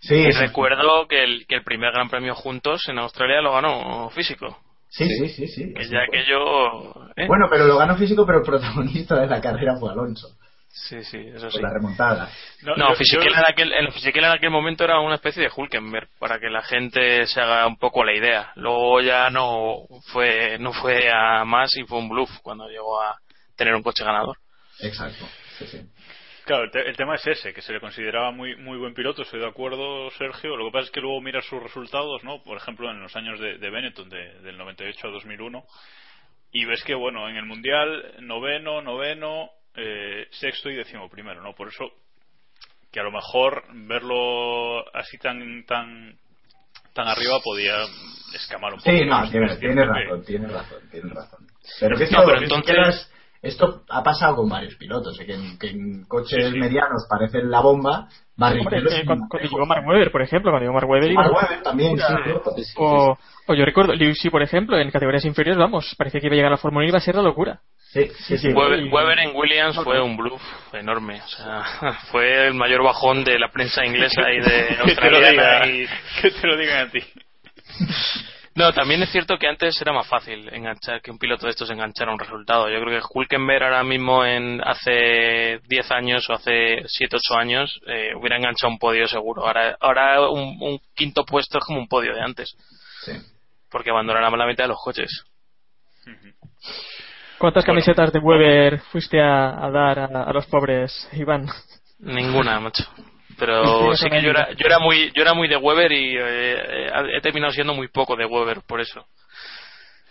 Sí, 0.00 0.14
y 0.14 0.32
sí. 0.32 0.38
recuerdo 0.38 1.08
que 1.08 1.24
el, 1.24 1.44
que 1.48 1.56
el 1.56 1.64
primer 1.64 1.92
Gran 1.92 2.08
Premio 2.08 2.34
juntos 2.34 2.88
en 2.88 2.98
Australia 3.00 3.40
lo 3.40 3.52
ganó 3.52 4.08
físico. 4.10 4.56
Sí, 4.90 5.06
sí, 5.10 5.28
sí, 5.28 5.48
sí. 5.48 5.74
Que 5.74 5.88
ya 5.88 6.06
que 6.10 6.24
yo. 6.24 6.94
¿eh? 7.16 7.26
Bueno, 7.26 7.46
pero 7.50 7.66
lo 7.66 7.76
ganó 7.78 7.96
físico, 7.96 8.24
pero 8.24 8.38
el 8.38 8.44
protagonista 8.44 9.20
de 9.20 9.26
la 9.26 9.40
carrera 9.40 9.74
fue 9.78 9.90
Alonso. 9.90 10.28
Sí, 10.70 11.02
sí, 11.02 11.18
eso 11.34 11.50
sí. 11.50 11.60
La 11.60 11.72
remontada. 11.72 12.30
No, 12.62 12.74
en 12.76 13.44
aquel, 13.46 13.72
en 13.72 13.86
en 14.14 14.24
aquel 14.24 14.50
momento 14.50 14.84
era 14.84 15.00
una 15.00 15.16
especie 15.16 15.42
de 15.42 15.50
Hulkenberg, 15.54 16.08
para 16.20 16.38
que 16.38 16.48
la 16.48 16.62
gente 16.62 17.26
se 17.26 17.40
haga 17.40 17.66
un 17.66 17.76
poco 17.76 18.04
la 18.04 18.14
idea. 18.14 18.52
Luego 18.54 19.00
ya 19.00 19.30
no 19.30 19.78
fue, 20.12 20.58
no 20.60 20.72
fue 20.72 21.10
a 21.10 21.44
más 21.44 21.76
y 21.76 21.82
fue 21.84 21.98
un 21.98 22.08
bluff 22.08 22.30
cuando 22.42 22.68
llegó 22.68 23.00
a 23.02 23.16
tener 23.56 23.74
un 23.74 23.82
coche 23.82 24.04
ganador. 24.04 24.36
Exacto. 24.80 25.26
Sí, 25.58 25.66
sí. 25.66 25.80
Claro, 26.48 26.64
el, 26.64 26.70
te- 26.70 26.88
el 26.88 26.96
tema 26.96 27.14
es 27.16 27.26
ese, 27.26 27.52
que 27.52 27.60
se 27.60 27.74
le 27.74 27.78
consideraba 27.80 28.30
muy 28.30 28.56
muy 28.56 28.78
buen 28.78 28.94
piloto, 28.94 29.20
estoy 29.20 29.38
de 29.38 29.46
acuerdo, 29.46 30.10
Sergio. 30.12 30.56
Lo 30.56 30.64
que 30.64 30.72
pasa 30.72 30.86
es 30.86 30.90
que 30.90 31.00
luego 31.02 31.20
miras 31.20 31.44
sus 31.44 31.62
resultados, 31.62 32.24
¿no? 32.24 32.42
Por 32.42 32.56
ejemplo, 32.56 32.90
en 32.90 33.02
los 33.02 33.14
años 33.16 33.38
de, 33.38 33.58
de 33.58 33.70
Benetton, 33.70 34.08
de- 34.08 34.40
del 34.40 34.56
98 34.56 35.08
a 35.08 35.10
2001, 35.10 35.62
y 36.52 36.64
ves 36.64 36.82
que, 36.84 36.94
bueno, 36.94 37.28
en 37.28 37.36
el 37.36 37.44
Mundial, 37.44 38.14
noveno, 38.20 38.80
noveno, 38.80 39.50
eh, 39.76 40.26
sexto 40.30 40.70
y 40.70 40.76
décimo 40.76 41.10
primero, 41.10 41.42
¿no? 41.42 41.52
Por 41.54 41.68
eso, 41.68 41.84
que 42.90 43.00
a 43.00 43.02
lo 43.02 43.10
mejor 43.12 43.64
verlo 43.86 44.88
así 44.96 45.18
tan 45.18 45.64
tan 45.66 46.16
tan 46.94 47.08
arriba 47.08 47.40
podía 47.44 47.76
escamar 48.34 48.72
un 48.72 48.78
poco. 48.80 48.90
Sí, 48.90 49.04
no, 49.04 49.22
Es 49.22 49.30
tienes, 49.30 49.86
razón, 49.86 50.24
tienes 50.24 50.50
razón, 50.50 50.88
tienes 50.90 51.12
razón. 51.12 51.46
Pero 51.78 51.96
que 51.98 52.04
No, 52.10 52.24
pero 52.24 52.38
que 52.38 52.44
entonces- 52.44 53.12
esto 53.42 53.82
ha 53.88 54.02
pasado 54.02 54.36
con 54.36 54.48
varios 54.48 54.74
pilotos, 54.76 55.18
¿eh? 55.20 55.26
que, 55.26 55.34
en, 55.34 55.58
que 55.58 55.68
en 55.70 56.04
coches 56.06 56.44
Sí, 56.46 56.52
sí. 56.52 56.58
medianos 56.58 57.06
parecen 57.08 57.50
la 57.50 57.60
bomba, 57.60 58.08
Hombre, 58.40 58.78
eh, 58.78 59.02
cuando, 59.04 59.26
llegó 59.42 59.66
Mark 59.66 59.84
Webber, 59.84 60.12
por 60.12 60.22
ejemplo, 60.22 60.52
cuando 60.52 60.64
llegó 60.64 60.74
Mark 60.74 60.88
Webber. 60.88 61.12
Mark 61.12 61.30
iba- 61.32 61.40
Webber 61.42 61.62
también, 61.62 61.96
sí. 61.98 62.62
O, 62.76 63.18
o 63.48 63.54
yo 63.54 63.64
recuerdo, 63.64 63.94
Lewis, 63.94 64.22
por 64.30 64.42
ejemplo, 64.42 64.78
en 64.78 64.90
categorías 64.92 65.24
inferiores, 65.24 65.58
vamos, 65.58 65.92
parecía 65.98 66.20
que 66.20 66.26
iba 66.28 66.34
a 66.34 66.36
llegar 66.36 66.52
a 66.52 66.54
la 66.54 66.58
Fórmula 66.58 66.82
1 66.82 66.86
y 66.86 66.88
iba 66.90 66.98
a 66.98 67.00
ser 67.00 67.16
la 67.16 67.22
locura. 67.22 67.58
Sí, 67.90 68.08
sí, 68.26 68.38
sí. 68.38 68.48
Weber, 68.52 69.18
en 69.18 69.34
Williams 69.34 69.76
fue 69.82 70.00
un 70.00 70.16
bluff 70.16 70.42
enorme. 70.72 71.20
O 71.20 71.28
sea, 71.28 71.64
fue 72.12 72.46
el 72.46 72.54
mayor 72.54 72.84
bajón 72.84 73.24
de 73.24 73.38
la 73.40 73.48
prensa 73.50 73.84
inglesa 73.84 74.22
y 74.30 74.40
de 74.40 74.76
australiana. 74.84 75.62
que 76.22 76.30
te 76.30 76.46
lo 76.46 76.56
digan 76.56 76.86
a 76.86 76.90
ti. 76.92 77.00
No, 78.58 78.72
también 78.72 79.00
es 79.04 79.12
cierto 79.12 79.38
que 79.38 79.46
antes 79.46 79.80
era 79.80 79.92
más 79.92 80.08
fácil 80.08 80.52
enganchar 80.52 81.00
que 81.00 81.12
un 81.12 81.18
piloto 81.18 81.46
de 81.46 81.50
estos 81.50 81.70
enganchara 81.70 82.12
un 82.12 82.18
resultado. 82.18 82.68
Yo 82.68 82.80
creo 82.80 83.00
que 83.00 83.06
Hulkenberg 83.14 83.62
ahora 83.62 83.84
mismo 83.84 84.24
en 84.24 84.60
hace 84.64 85.60
10 85.68 85.90
años 85.92 86.28
o 86.28 86.32
hace 86.32 86.82
7, 86.84 87.16
8 87.16 87.38
años 87.38 87.80
eh, 87.86 88.10
hubiera 88.16 88.36
enganchado 88.36 88.72
un 88.72 88.80
podio 88.80 89.06
seguro. 89.06 89.46
Ahora, 89.46 89.76
ahora 89.80 90.28
un, 90.28 90.58
un 90.60 90.80
quinto 90.96 91.24
puesto 91.24 91.58
es 91.58 91.64
como 91.64 91.78
un 91.78 91.86
podio 91.86 92.12
de 92.12 92.20
antes. 92.20 92.56
Sí. 93.04 93.12
Porque 93.70 93.90
abandonaron 93.90 94.36
la 94.36 94.46
mitad 94.46 94.64
de 94.64 94.68
los 94.68 94.82
coches. 94.82 95.24
¿Cuántas 97.38 97.64
Bueno. 97.64 97.74
camisetas 97.80 98.12
de 98.12 98.18
Weber 98.18 98.80
fuiste 98.90 99.20
a, 99.20 99.64
a 99.64 99.70
dar 99.70 99.98
a, 100.00 100.24
a 100.24 100.32
los 100.32 100.46
pobres, 100.46 101.08
Iván? 101.12 101.46
Ninguna, 102.00 102.58
macho. 102.58 102.82
Pero 103.38 103.92
Sí, 103.96 104.04
sí 104.04 104.10
que 104.10 104.22
yo 104.22 104.30
era, 104.30 104.50
yo 104.52 104.66
era 104.66 104.78
muy, 104.78 105.10
yo 105.14 105.22
era 105.22 105.34
muy 105.34 105.48
de 105.48 105.56
Weber 105.56 105.92
y 105.92 106.16
eh, 106.18 106.90
he 107.16 107.20
terminado 107.20 107.52
siendo 107.52 107.74
muy 107.74 107.88
poco 107.88 108.16
de 108.16 108.24
Weber 108.26 108.62
por 108.66 108.80
eso. 108.80 109.06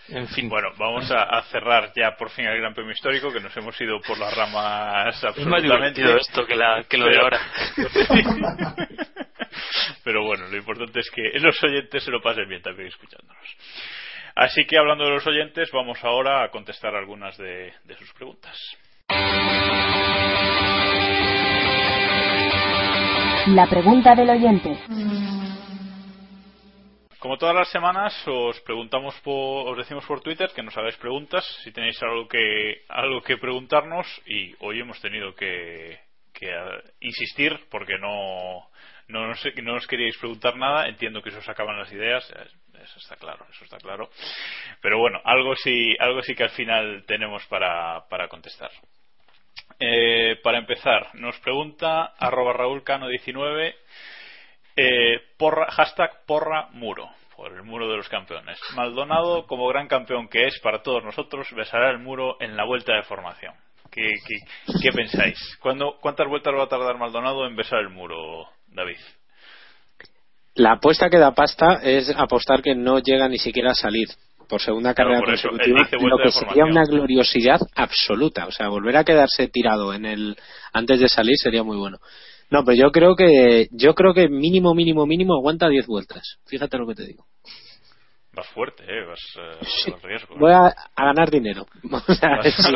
En 0.09 0.25
fin. 0.29 0.47
Bueno, 0.47 0.69
vamos 0.77 1.11
a, 1.11 1.23
a 1.23 1.41
cerrar 1.43 1.91
ya 1.93 2.15
por 2.15 2.29
fin 2.29 2.45
el 2.45 2.57
Gran 2.59 2.73
Premio 2.73 2.93
Histórico, 2.93 3.29
que 3.31 3.41
nos 3.41 3.55
hemos 3.57 3.79
ido 3.81 3.99
por 3.99 4.17
las 4.17 4.33
ramas 4.33 5.17
es 5.17 5.23
más 5.23 5.37
absolutamente. 5.37 5.67
divertido 6.01 6.15
esto 6.15 6.45
que, 6.45 6.55
la, 6.55 6.85
que 6.89 6.97
lo 6.97 7.05
de 7.07 7.11
Pero- 7.11 7.23
ahora. 7.23 7.39
Pero 10.05 10.23
bueno, 10.23 10.47
lo 10.47 10.55
importante 10.55 10.99
es 11.01 11.11
que 11.11 11.21
los 11.39 11.61
oyentes 11.61 12.03
se 12.03 12.11
lo 12.11 12.21
pasen 12.21 12.47
bien 12.47 12.61
también 12.61 12.87
escuchándonos. 12.87 13.43
Así 14.35 14.65
que 14.65 14.77
hablando 14.77 15.03
de 15.03 15.11
los 15.11 15.27
oyentes, 15.27 15.69
vamos 15.73 16.01
ahora 16.03 16.43
a 16.43 16.49
contestar 16.51 16.95
algunas 16.95 17.37
de, 17.37 17.73
de 17.83 17.97
sus 17.97 18.13
preguntas. 18.13 18.57
La 23.47 23.65
pregunta 23.65 24.13
del 24.13 24.29
oyente. 24.29 24.77
Como 27.19 27.37
todas 27.37 27.55
las 27.55 27.69
semanas, 27.69 28.13
os 28.27 28.59
preguntamos 28.61 29.15
por, 29.21 29.69
os 29.69 29.77
decimos 29.77 30.05
por 30.05 30.19
Twitter 30.21 30.49
que 30.53 30.61
nos 30.61 30.77
hagáis 30.77 30.97
preguntas, 30.97 31.45
si 31.63 31.71
tenéis 31.71 32.01
algo 32.03 32.27
que 32.27 32.83
algo 32.89 33.21
que 33.21 33.37
preguntarnos 33.37 34.05
y 34.25 34.53
hoy 34.59 34.81
hemos 34.81 34.99
tenido 34.99 35.33
que, 35.33 35.97
que, 36.33 36.49
eh, 36.49 36.83
insistir 36.99 37.57
porque 37.71 37.97
no 37.97 38.69
no 39.07 39.27
nos, 39.27 39.41
no 39.63 39.73
nos 39.75 39.87
queríais 39.87 40.17
preguntar 40.17 40.57
nada, 40.57 40.89
entiendo 40.89 41.21
que 41.21 41.29
eso 41.29 41.39
os 41.39 41.47
acaban 41.47 41.79
las 41.79 41.91
ideas, 41.93 42.29
eso 42.29 42.99
está 42.99 43.15
claro, 43.15 43.45
eso 43.49 43.63
está 43.63 43.77
claro. 43.77 44.09
Pero 44.81 44.99
bueno, 44.99 45.21
algo 45.23 45.55
sí 45.55 45.95
algo 45.99 46.21
sí 46.21 46.35
que 46.35 46.43
al 46.43 46.49
final 46.51 47.05
tenemos 47.07 47.45
para, 47.47 48.07
para 48.09 48.27
contestar. 48.27 48.71
Eh, 49.79 50.39
para 50.43 50.57
empezar, 50.57 51.09
nos 51.13 51.39
pregunta 51.39 52.13
arroba 52.17 52.53
raúlcano19 52.53 53.75
eh, 54.75 55.19
porra, 55.37 55.71
hashtag 55.71 56.25
porra 56.25 56.69
muro, 56.71 57.09
por 57.35 57.51
el 57.51 57.63
muro 57.63 57.89
de 57.89 57.97
los 57.97 58.09
campeones. 58.09 58.59
Maldonado, 58.75 59.45
como 59.45 59.67
gran 59.67 59.87
campeón 59.87 60.27
que 60.27 60.45
es 60.45 60.59
para 60.61 60.81
todos 60.81 61.03
nosotros, 61.03 61.47
besará 61.55 61.91
el 61.91 61.99
muro 61.99 62.37
en 62.39 62.55
la 62.55 62.63
vuelta 62.63 62.95
de 62.95 63.03
formación. 63.03 63.53
¿Qué, 63.91 64.91
pensáis? 64.93 65.37
¿Cuándo, 65.59 65.97
¿Cuántas 65.99 66.27
vueltas 66.27 66.53
va 66.53 66.63
a 66.63 66.67
tardar 66.67 66.97
Maldonado 66.97 67.47
en 67.47 67.55
besar 67.55 67.79
el 67.79 67.89
muro, 67.89 68.47
David? 68.67 68.97
La 70.55 70.73
apuesta 70.73 71.09
que 71.09 71.17
da 71.17 71.33
pasta 71.33 71.79
es 71.83 72.09
apostar 72.15 72.61
que 72.61 72.75
no 72.75 72.99
llega 72.99 73.27
ni 73.27 73.37
siquiera 73.37 73.71
a 73.71 73.75
salir 73.75 74.07
por 74.47 74.61
segunda 74.61 74.93
Claro, 74.93 75.09
carrera 75.11 75.19
por 75.21 75.29
consecutiva, 75.29 75.89
lo 76.09 76.17
que 76.23 76.31
sería 76.31 76.65
una 76.65 76.83
gloriosidad 76.85 77.59
absoluta. 77.75 78.47
O 78.47 78.51
sea, 78.51 78.69
volver 78.69 78.97
a 78.97 79.03
quedarse 79.03 79.47
tirado 79.47 79.93
en 79.93 80.05
el 80.05 80.37
antes 80.73 80.99
de 80.99 81.07
salir 81.07 81.35
sería 81.37 81.63
muy 81.63 81.77
bueno. 81.77 81.97
No, 82.49 82.63
pero 82.63 82.77
yo 82.77 82.91
creo 82.91 83.15
que 83.15 83.67
yo 83.71 83.93
creo 83.93 84.13
que 84.13 84.29
mínimo, 84.29 84.73
mínimo, 84.73 85.05
mínimo 85.05 85.33
aguanta 85.35 85.67
10 85.67 85.85
vueltas. 85.87 86.37
Fíjate 86.45 86.77
lo 86.77 86.87
que 86.87 86.95
te 86.95 87.05
digo. 87.05 87.25
Vas 88.33 88.47
fuerte, 88.49 88.83
¿eh? 88.83 89.05
Vas, 89.05 89.19
eh, 89.37 89.65
Sí. 89.83 89.91
vas 89.91 90.01
riesgo. 90.01 90.35
¿eh? 90.35 90.37
Voy 90.39 90.51
a, 90.51 90.67
a 90.95 91.05
ganar 91.05 91.29
dinero. 91.29 91.65
O 92.07 92.13
sea, 92.13 92.41
si, 92.43 92.73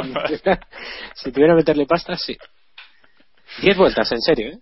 si 1.16 1.32
tuviera 1.32 1.54
que 1.54 1.58
meterle 1.58 1.86
pasta, 1.86 2.18
sí. 2.18 2.38
10 3.62 3.78
vueltas, 3.78 4.12
en 4.12 4.22
serio, 4.22 4.48
¿eh? 4.54 4.60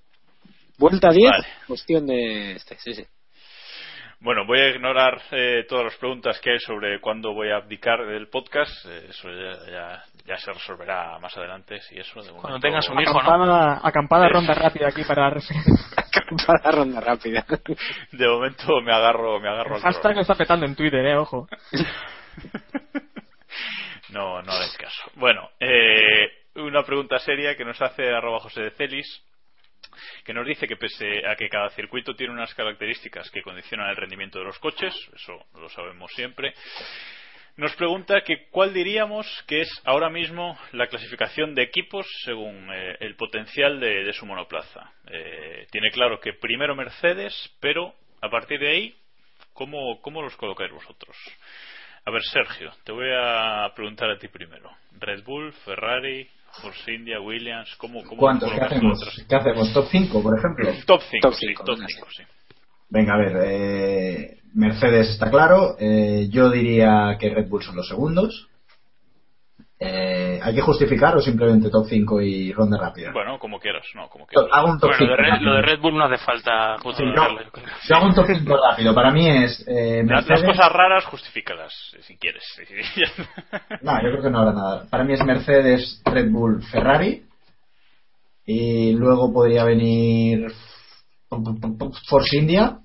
Vuelta 0.77 1.09
10, 1.11 1.29
Vale. 1.29 1.47
cuestión 1.67 2.05
de 2.07 2.53
este, 2.53 2.77
sí, 2.79 2.93
sí. 2.93 3.03
Bueno, 4.21 4.45
voy 4.45 4.59
a 4.59 4.69
ignorar 4.69 5.21
eh, 5.31 5.65
todas 5.69 5.85
las 5.85 5.95
preguntas 5.95 6.39
que 6.41 6.51
hay 6.51 6.59
sobre 6.59 6.99
cuándo 6.99 7.33
voy 7.33 7.51
a 7.51 7.55
abdicar 7.55 8.05
del 8.05 8.27
podcast. 8.27 8.69
Eh, 8.85 9.05
eso 9.09 9.29
ya, 9.31 9.71
ya, 9.71 10.03
ya 10.25 10.37
se 10.37 10.51
resolverá 10.51 11.17
más 11.19 11.35
adelante. 11.37 11.79
Si 11.81 11.97
eso, 11.97 12.21
de 12.21 12.29
Cuando 12.31 12.49
momento- 12.49 12.67
tengas 12.67 12.89
un 12.89 12.99
hijo, 12.99 13.13
¿no? 13.13 13.19
Acampada, 13.19 13.79
acampada 13.81 14.27
ronda 14.29 14.53
rápida 14.53 14.87
aquí 14.89 15.03
para 15.05 15.29
la 15.29 15.37
ronda 16.71 16.99
rápida. 16.99 17.45
De 18.11 18.27
momento 18.27 18.81
me 18.81 18.93
agarro, 18.93 19.39
me 19.39 19.47
agarro 19.47 19.75
al 19.75 19.81
Hashtag 19.81 20.15
lo 20.15 20.21
está 20.21 20.35
petando 20.35 20.65
en 20.65 20.75
Twitter, 20.75 21.05
eh, 21.05 21.15
ojo. 21.17 21.47
No, 24.11 24.41
no 24.41 24.51
hagáis 24.51 24.75
caso. 24.77 25.03
Bueno, 25.17 25.49
eh, 25.59 26.31
una 26.55 26.81
pregunta 26.83 27.19
seria 27.19 27.55
que 27.55 27.63
nos 27.63 27.79
hace 27.79 28.09
arroba 28.09 28.39
José 28.39 28.61
de 28.63 28.71
Celis, 28.71 29.23
que 30.23 30.33
nos 30.33 30.45
dice 30.45 30.67
que 30.67 30.77
pese 30.77 31.25
a 31.27 31.35
que 31.35 31.49
cada 31.49 31.69
circuito 31.71 32.15
tiene 32.15 32.33
unas 32.33 32.53
características 32.53 33.29
que 33.31 33.41
condicionan 33.41 33.89
el 33.89 33.95
rendimiento 33.95 34.39
de 34.39 34.45
los 34.45 34.59
coches, 34.59 34.93
eso 35.15 35.45
lo 35.55 35.69
sabemos 35.69 36.11
siempre, 36.13 36.53
nos 37.59 37.75
pregunta 37.75 38.21
que 38.21 38.47
cuál 38.51 38.73
diríamos 38.73 39.27
que 39.45 39.59
es 39.59 39.81
ahora 39.83 40.09
mismo 40.09 40.57
la 40.71 40.87
clasificación 40.87 41.53
de 41.53 41.63
equipos 41.63 42.07
según 42.23 42.69
eh, 42.71 42.95
el 43.01 43.17
potencial 43.17 43.81
de, 43.81 44.13
su 44.13 44.25
monoplaza. 44.25 44.93
Eh, 45.11 45.67
tiene 45.69 45.91
claro 45.91 46.21
que 46.21 46.31
primero 46.31 46.73
Mercedes, 46.73 47.33
pero 47.59 47.93
a 48.21 48.29
partir 48.29 48.61
de 48.61 48.69
ahí, 48.69 48.95
¿cómo, 49.51 49.99
cómo 50.01 50.21
los 50.21 50.37
colocáis 50.37 50.71
vosotros? 50.71 51.17
A 52.05 52.11
ver, 52.11 52.21
Sergio, 52.23 52.71
te 52.85 52.93
voy 52.93 53.09
a 53.13 53.69
preguntar 53.75 54.09
a 54.09 54.17
ti 54.17 54.29
primero. 54.29 54.71
Red 54.97 55.23
Bull, 55.25 55.51
Ferrari, 55.65 56.29
Force 56.61 56.93
India, 56.93 57.19
Williams, 57.21 57.75
¿cómo, 57.77 58.03
cómo 58.03 58.19
¿Cuántos? 58.19 58.51
¿Qué 58.51 58.61
hacemos? 58.61 58.99
¿Qué 59.27 59.35
hacemos? 59.35 59.73
¿Top 59.73 59.87
5, 59.91 60.21
por 60.23 60.37
ejemplo? 60.37 60.69
Top 60.85 61.01
5, 61.09 61.27
Top 61.29 61.33
sí, 61.33 61.47
cinco, 61.47 61.63
top 61.63 61.75
venga, 61.75 61.87
5, 61.87 62.07
sí. 62.15 62.23
Venga, 62.89 63.13
a 63.13 63.17
ver, 63.17 63.37
eh, 63.45 64.37
Mercedes 64.53 65.09
está 65.09 65.29
claro. 65.29 65.75
eh, 65.79 66.27
yo 66.29 66.49
diría 66.49 67.17
que 67.19 67.29
Red 67.29 67.47
Bull 67.47 67.63
son 67.63 67.75
los 67.75 67.87
segundos. 67.87 68.49
Eh, 69.79 70.18
¿Hay 70.41 70.55
que 70.55 70.61
justificar 70.61 71.15
o 71.15 71.21
simplemente 71.21 71.69
top 71.69 71.85
5 71.87 72.21
y 72.21 72.51
ronda 72.53 72.77
rápida? 72.77 73.11
Bueno, 73.11 73.37
como 73.39 73.59
quieras, 73.59 73.85
no, 73.95 74.07
como 74.09 74.25
quieras. 74.25 74.49
Hago 74.51 74.71
un 74.71 74.79
top 74.79 74.89
Bueno, 74.89 75.05
lo 75.05 75.15
5. 75.15 75.21
de, 75.23 75.31
Red, 75.31 75.41
lo 75.41 75.53
de 75.55 75.61
Red 75.61 75.79
Bull 75.79 75.97
no 75.97 76.05
hace 76.05 76.17
falta 76.23 76.75
Sí, 76.77 76.83
justificarlo. 76.83 77.41
yo, 77.41 77.49
yo 77.87 77.95
hago 77.95 78.05
un 78.07 78.13
top 78.15 78.25
5 78.27 78.57
rápido. 78.69 78.93
Para 78.95 79.11
mí 79.11 79.27
es 79.29 79.65
eh, 79.67 80.03
Las, 80.05 80.27
las 80.27 80.29
Mercedes. 80.29 80.57
cosas 80.57 80.71
raras, 80.73 81.05
justifícalas, 81.05 81.73
si 82.01 82.17
quieres. 82.17 82.43
No, 83.81 83.93
yo 84.03 84.09
creo 84.11 84.21
que 84.23 84.29
no 84.29 84.39
habrá 84.39 84.53
nada. 84.53 84.85
Para 84.89 85.03
mí 85.03 85.13
es 85.13 85.23
Mercedes, 85.23 86.01
Red 86.05 86.29
Bull, 86.31 86.61
Ferrari. 86.63 87.23
Y 88.45 88.93
luego 88.93 89.31
podría 89.31 89.63
venir 89.63 90.47
Force 92.07 92.35
India. 92.37 92.79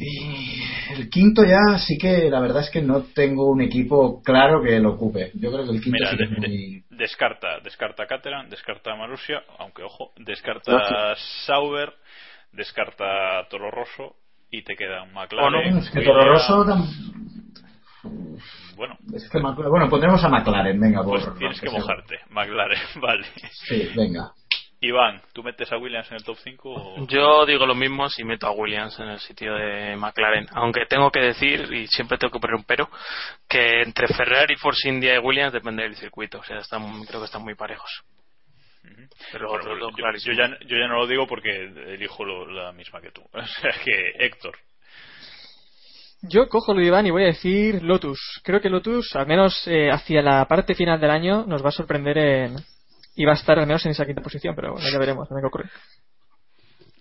Y 0.00 0.62
el 0.94 1.10
quinto 1.10 1.42
ya 1.44 1.76
sí 1.78 1.98
que 1.98 2.30
la 2.30 2.40
verdad 2.40 2.62
es 2.62 2.70
que 2.70 2.80
no 2.82 3.02
tengo 3.14 3.46
un 3.50 3.60
equipo 3.60 4.22
claro 4.22 4.62
que 4.62 4.78
lo 4.78 4.90
ocupe. 4.94 5.32
Yo 5.34 5.50
creo 5.52 5.64
que 5.64 5.72
el 5.72 5.82
quinto 5.82 5.98
Mira, 6.00 6.10
sí 6.10 6.16
que 6.16 6.24
de- 6.26 6.30
es 6.34 6.38
muy... 6.38 6.84
descarta, 6.90 7.58
descarta 7.64 8.06
Caterham, 8.06 8.48
descarta 8.48 8.94
Marussia, 8.94 9.42
aunque 9.58 9.82
ojo, 9.82 10.12
descarta 10.18 11.14
Sauber, 11.46 11.92
descarta 12.52 13.46
Toro 13.50 13.70
Rosso 13.70 14.16
y 14.50 14.62
te 14.62 14.76
queda 14.76 15.02
un 15.02 15.12
McLaren. 15.12 15.74
Oh, 15.74 15.78
es 15.78 15.90
que. 15.90 16.00
Toro 16.02 16.32
Rosso 16.32 16.64
Bueno, 18.76 18.96
es 19.12 19.28
que 19.28 19.38
McLaren- 19.38 19.70
bueno, 19.70 19.88
pondremos 19.90 20.22
a 20.24 20.28
McLaren, 20.28 20.78
venga, 20.80 21.02
por 21.02 21.20
pues 21.24 21.38
tienes 21.38 21.60
que 21.60 21.68
sea. 21.68 21.80
mojarte. 21.80 22.18
McLaren, 22.30 22.78
vale. 23.02 23.26
Sí, 23.66 23.88
venga. 23.96 24.30
Iván, 24.80 25.20
¿tú 25.32 25.42
metes 25.42 25.70
a 25.72 25.76
Williams 25.76 26.08
en 26.10 26.18
el 26.18 26.24
top 26.24 26.36
5 26.42 26.70
o...? 26.70 27.06
Yo 27.08 27.44
digo 27.46 27.66
lo 27.66 27.74
mismo 27.74 28.08
si 28.08 28.22
meto 28.22 28.46
a 28.46 28.52
Williams 28.52 28.98
en 29.00 29.08
el 29.08 29.18
sitio 29.18 29.54
de 29.54 29.96
McLaren. 29.96 30.46
Aunque 30.52 30.86
tengo 30.86 31.10
que 31.10 31.20
decir, 31.20 31.72
y 31.72 31.86
siempre 31.88 32.16
tengo 32.16 32.32
que 32.32 32.38
poner 32.38 32.54
un 32.56 32.64
pero, 32.64 32.88
que 33.48 33.82
entre 33.82 34.06
Ferrari, 34.08 34.54
Force 34.56 34.88
India 34.88 35.16
y 35.16 35.18
Williams 35.18 35.52
depende 35.52 35.82
del 35.82 35.96
circuito. 35.96 36.38
O 36.38 36.44
sea, 36.44 36.58
están, 36.58 37.04
creo 37.06 37.20
que 37.20 37.26
están 37.26 37.42
muy 37.42 37.54
parejos. 37.56 37.90
Pero 39.32 39.48
Bueno, 39.48 39.64
otros 39.64 39.80
dos, 39.80 39.92
yo, 40.24 40.32
yo 40.32 40.38
ya, 40.38 40.48
yo 40.60 40.76
ya 40.78 40.86
no 40.86 40.98
lo 40.98 41.06
digo 41.08 41.26
porque 41.26 41.50
elijo 41.50 42.24
lo- 42.24 42.46
la 42.46 42.72
misma 42.72 43.00
que 43.00 43.10
tú. 43.10 43.22
O 43.32 43.44
sea 43.44 43.72
que, 43.84 44.12
Héctor, 44.24 44.56
Yo 46.22 46.48
cojo 46.48 46.72
lo 46.72 46.80
de 46.80 46.86
Iván 46.86 47.06
y 47.06 47.10
voy 47.10 47.24
a 47.24 47.26
decir 47.26 47.82
Lotus. 47.82 48.40
Creo 48.44 48.60
que 48.60 48.70
Lotus, 48.70 49.14
al 49.16 49.26
menos 49.26 49.66
eh, 49.66 49.90
hacia 49.90 50.22
la 50.22 50.44
parte 50.46 50.74
final 50.74 51.00
del 51.00 51.10
año, 51.10 51.44
nos 51.46 51.64
va 51.64 51.68
a 51.68 51.72
sorprender 51.72 52.16
en... 52.18 52.56
y 53.18 53.24
va 53.24 53.32
a 53.32 53.36
estar 53.36 53.58
al 53.58 53.66
menos 53.66 53.84
en 53.84 53.92
esa 53.92 54.06
quinta 54.06 54.22
posición, 54.22 54.54
pero 54.54 54.72
bueno, 54.74 54.88
ya 54.90 54.98
veremos, 54.98 55.28
qué 55.28 55.46
ocurre. 55.46 55.68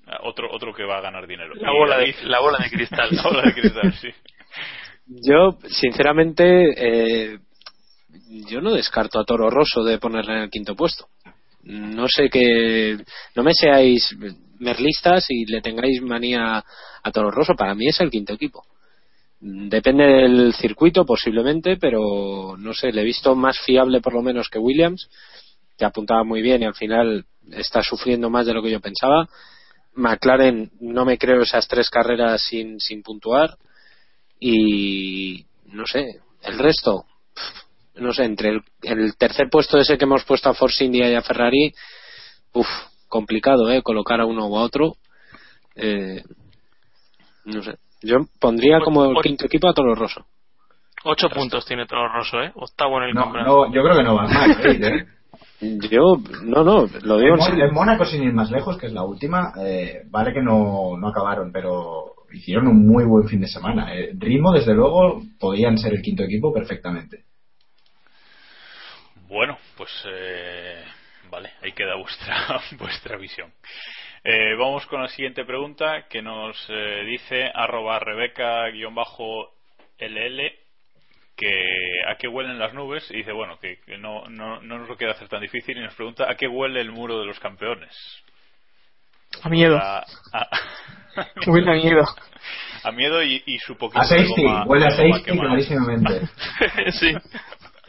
ah, 0.07 0.19
otro, 0.23 0.49
otro 0.51 0.73
que 0.73 0.83
va 0.83 0.97
a 0.97 1.01
ganar 1.01 1.25
dinero. 1.27 1.53
La 1.55 1.71
bola 1.71 1.97
de- 1.97 2.05
David- 2.11 2.23
la 2.27 2.39
bola 2.39 2.57
de 2.63 2.69
cristal. 2.69 3.09
la 3.11 3.23
bola 3.23 3.41
de 3.43 3.53
cristal, 3.53 3.93
sí. 3.93 4.09
Yo, 5.07 5.57
sinceramente, 5.69 6.43
eh, 6.75 7.39
yo 8.49 8.59
no 8.61 8.73
descarto 8.73 9.19
a 9.19 9.23
Toro 9.25 9.49
Rosso 9.49 9.83
de 9.83 9.99
ponerle 9.99 10.33
en 10.33 10.41
el 10.43 10.49
quinto 10.49 10.75
puesto. 10.75 11.07
No 11.63 12.07
sé 12.07 12.29
que. 12.29 12.97
No 13.35 13.43
me 13.43 13.53
seáis 13.53 14.15
merlistas 14.59 15.25
y 15.29 15.45
le 15.45 15.61
tengáis 15.61 16.01
manía 16.01 16.63
a 17.03 17.11
Toro 17.11 17.29
Rosso. 17.31 17.55
Para 17.55 17.75
mí 17.75 17.87
es 17.87 17.99
el 18.01 18.09
quinto 18.09 18.33
equipo. 18.33 18.63
Depende 19.39 20.03
del 20.03 20.53
circuito, 20.55 21.05
posiblemente, 21.05 21.77
pero 21.77 22.55
no 22.57 22.73
sé, 22.73 22.91
le 22.91 23.01
he 23.01 23.05
visto 23.05 23.35
más 23.35 23.59
fiable 23.59 24.01
por 24.01 24.13
lo 24.13 24.21
menos 24.23 24.49
que 24.49 24.57
Williams, 24.59 25.09
que 25.77 25.85
apuntaba 25.85 26.23
muy 26.23 26.41
bien 26.41 26.61
y 26.61 26.65
al 26.65 26.75
final 26.75 27.25
está 27.51 27.81
sufriendo 27.81 28.29
más 28.29 28.45
de 28.45 28.53
lo 28.53 28.61
que 28.63 28.71
yo 28.71 28.79
pensaba. 28.79 29.27
McLaren, 29.95 30.71
no 30.79 31.05
me 31.05 31.17
creo 31.17 31.41
esas 31.41 31.67
tres 31.67 31.89
carreras 31.89 32.41
sin, 32.41 32.79
sin 32.79 33.01
puntuar 33.03 33.57
y 34.39 35.45
no 35.65 35.85
sé, 35.87 36.19
el 36.43 36.57
resto, 36.59 37.05
no 37.95 38.13
sé, 38.13 38.25
entre 38.25 38.49
el, 38.49 38.61
el 38.83 39.17
tercer 39.17 39.49
puesto 39.49 39.77
ese 39.77 39.97
que 39.97 40.05
hemos 40.05 40.23
puesto 40.23 40.49
a 40.49 40.53
Force 40.53 40.83
India 40.83 41.09
y 41.09 41.15
a 41.15 41.21
Ferrari, 41.21 41.73
uff, 42.53 42.67
complicado, 43.07 43.71
¿eh? 43.71 43.81
Colocar 43.81 44.21
a 44.21 44.25
uno 44.25 44.45
o 44.45 44.57
a 44.59 44.61
otro. 44.63 44.95
Eh, 45.75 46.23
no 47.45 47.63
sé. 47.63 47.75
Yo 48.01 48.17
pondría 48.39 48.79
como 48.81 49.05
el 49.05 49.17
quinto 49.23 49.45
equipo 49.45 49.67
a 49.67 49.73
Toro 49.73 49.95
Rosso. 49.95 50.25
Ocho 51.03 51.29
puntos 51.29 51.65
tiene 51.65 51.85
Toro 51.87 52.07
Rosso, 52.13 52.41
¿eh? 52.41 52.51
Octavo 52.55 52.97
en 52.97 53.09
el 53.09 53.13
No, 53.15 53.23
campeonato. 53.23 53.65
no, 53.67 53.73
yo 53.73 53.83
creo 53.83 53.97
que 53.97 54.03
no 54.03 54.15
van 54.15 54.33
mal, 54.33 54.51
¿eh? 54.65 55.07
Yo, 55.59 56.17
no, 56.43 56.63
no, 56.63 56.85
lo 57.01 57.17
digo 57.17 57.35
En, 57.35 57.73
Mónaco, 57.73 58.05
sin 58.05 58.23
ir 58.23 58.33
más 58.33 58.51
lejos, 58.51 58.77
que 58.77 58.87
es 58.87 58.93
la 58.93 59.03
última, 59.03 59.53
eh, 59.59 60.03
vale 60.05 60.31
que 60.33 60.41
no, 60.41 60.97
no 60.97 61.07
acabaron, 61.07 61.51
pero 61.51 62.13
hicieron 62.31 62.67
un 62.67 62.85
muy 62.85 63.05
buen 63.05 63.27
fin 63.27 63.41
de 63.41 63.47
semana. 63.47 63.95
Eh, 63.95 64.11
ritmo, 64.17 64.51
desde 64.51 64.73
luego, 64.73 65.21
podían 65.39 65.77
ser 65.77 65.93
el 65.93 66.01
quinto 66.01 66.23
equipo 66.23 66.53
perfectamente. 66.53 67.23
Bueno, 69.27 69.57
pues 69.75 69.91
eh, 70.09 70.83
vale, 71.29 71.51
ahí 71.61 71.73
queda 71.73 71.95
vuestra 71.95 72.61
vuestra 72.79 73.17
visión. 73.17 73.51
Eh, 74.23 74.55
vamos 74.57 74.85
con 74.87 75.01
la 75.01 75.09
siguiente 75.09 75.43
pregunta 75.43 76.05
que 76.09 76.21
nos 76.21 76.57
eh, 76.69 77.03
dice 77.05 77.49
arroba 77.53 77.99
rebeca-ll 77.99 78.87
que 81.37 81.51
a 82.09 82.15
qué 82.15 82.27
huelen 82.27 82.57
las 82.59 82.73
nubes 82.73 83.09
y 83.11 83.17
dice 83.17 83.31
bueno 83.31 83.57
que, 83.61 83.77
que 83.85 83.97
no, 83.97 84.27
no, 84.27 84.59
no 84.61 84.79
nos 84.79 84.89
lo 84.89 84.97
quiere 84.97 85.13
hacer 85.13 85.29
tan 85.29 85.39
difícil 85.41 85.77
y 85.77 85.81
nos 85.81 85.93
pregunta 85.93 86.25
a 86.29 86.35
qué 86.35 86.47
huele 86.47 86.81
el 86.81 86.91
muro 86.91 87.19
de 87.19 87.25
los 87.25 87.39
campeones 87.39 87.95
A 89.43 89.49
miedo. 89.49 89.77
a, 89.77 89.99
a- 90.33 90.49
Huele 91.47 91.71
a 91.71 91.75
miedo. 91.75 92.03
a 92.83 92.91
miedo 92.91 93.23
y, 93.23 93.41
y 93.45 93.57
su 93.59 93.75
poquito 93.77 93.99
A 94.01 94.03
de 94.03 94.07
safety, 94.09 94.43
goma- 94.43 94.65
huele 94.65 94.85
a 94.87 94.91
safety 94.91 95.37
clarísimamente. 95.39 96.21
sí. 96.99 97.13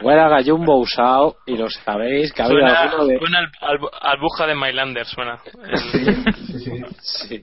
Huele 0.01 0.21
a 0.21 0.29
gallumbo 0.29 0.77
usado 0.77 1.35
y 1.45 1.57
lo 1.57 1.69
sabéis 1.69 2.31
que 2.33 2.41
ha 2.41 2.45
habido 2.45 2.61
Suena, 2.61 2.81
alguno 2.83 3.05
de. 3.05 3.17
suena 3.19 3.39
al, 3.39 3.49
al- 3.61 3.89
albuja 4.01 4.47
de 4.47 4.55
Mylander, 4.55 5.05
suena. 5.05 5.39
El- 5.67 5.77
Sí, 5.77 6.59
sí. 6.59 6.71
Sí. 7.01 7.41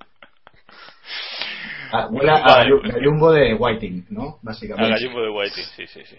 Ah, 1.93 2.07
huele 2.11 2.31
a 2.31 2.41
Vale. 2.41 2.71
gallu- 2.71 2.83
gallumbo 2.93 3.33
de 3.33 3.55
Whiting, 3.55 4.07
¿no? 4.11 4.23
A 4.23 4.39
Básicamente. 4.43 4.91
Gallumbo 4.91 5.23
de 5.23 5.31
Whiting, 5.31 5.65
sí, 5.77 5.87
sí, 5.87 6.05
sí. 6.05 6.17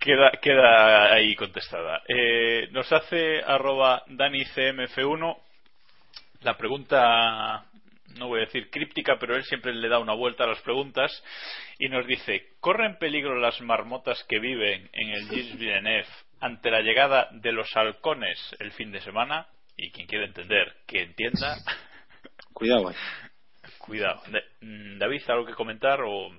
Queda, 0.00 0.30
queda 0.40 1.12
ahí 1.12 1.34
contestada. 1.34 2.02
Eh, 2.06 2.68
nos 2.70 2.90
hace 2.92 3.40
arroba 3.42 4.04
DaniCMF1 4.06 5.36
la 6.42 6.56
pregunta, 6.56 7.64
no 8.16 8.28
voy 8.28 8.38
a 8.40 8.44
decir 8.44 8.70
críptica, 8.70 9.16
pero 9.18 9.34
él 9.34 9.42
siempre 9.42 9.74
le 9.74 9.88
da 9.88 9.98
una 9.98 10.12
vuelta 10.14 10.44
a 10.44 10.46
las 10.46 10.60
preguntas 10.62 11.10
y 11.80 11.88
nos 11.88 12.06
dice, 12.06 12.50
¿corren 12.60 12.96
peligro 12.98 13.40
las 13.40 13.60
marmotas 13.60 14.22
que 14.28 14.38
viven 14.38 14.88
en 14.92 15.08
el 15.10 15.28
Gilles 15.28 15.58
Villeneuve 15.58 16.06
ante 16.40 16.70
la 16.70 16.80
llegada 16.80 17.28
de 17.32 17.50
los 17.50 17.68
halcones 17.76 18.38
el 18.60 18.70
fin 18.70 18.92
de 18.92 19.00
semana? 19.00 19.48
Y 19.76 19.90
quien 19.90 20.06
quiera 20.06 20.24
entender, 20.26 20.74
que 20.86 21.02
entienda, 21.02 21.56
Cuidado, 22.52 22.90
eh. 22.90 22.94
Cuidado. 23.88 24.20
Da- 24.30 24.42
mm, 24.60 24.98
David, 24.98 25.22
¿algo 25.28 25.46
que 25.46 25.54
comentar 25.54 26.00
o 26.02 26.30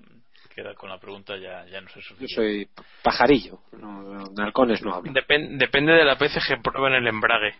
queda 0.55 0.73
con 0.75 0.89
la 0.89 0.97
pregunta 0.99 1.35
ya, 1.37 1.65
ya 1.65 1.81
no 1.81 1.87
sé 1.89 1.95
Yo 2.01 2.01
suficiente? 2.01 2.35
soy 2.35 2.67
pajarillo. 3.03 3.59
No, 3.73 4.29
de 4.29 4.43
halcones 4.43 4.81
no 4.83 4.93
hablo. 4.93 5.11
Depen- 5.11 5.57
depende 5.57 5.93
de 5.93 6.05
las 6.05 6.17
veces 6.19 6.43
que 6.47 6.57
prueben 6.57 6.93
el 6.93 7.07
embrague. 7.07 7.53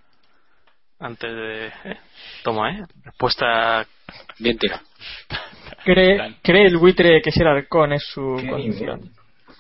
Antes 1.00 1.32
de. 1.34 1.68
¿eh? 1.68 1.98
Toma, 2.44 2.72
¿eh? 2.72 2.84
Respuesta. 3.06 3.86
Bien. 4.40 4.58
Cree, 5.86 6.36
cree 6.44 6.66
el 6.66 6.78
buitre 6.78 7.22
que 7.22 7.32
si 7.32 7.42
el 7.42 7.48
halcón 7.48 7.94
es 7.94 8.04
su 8.14 8.36
Qué 8.42 8.50
condición. 8.50 9.00
nivel. 9.00 9.16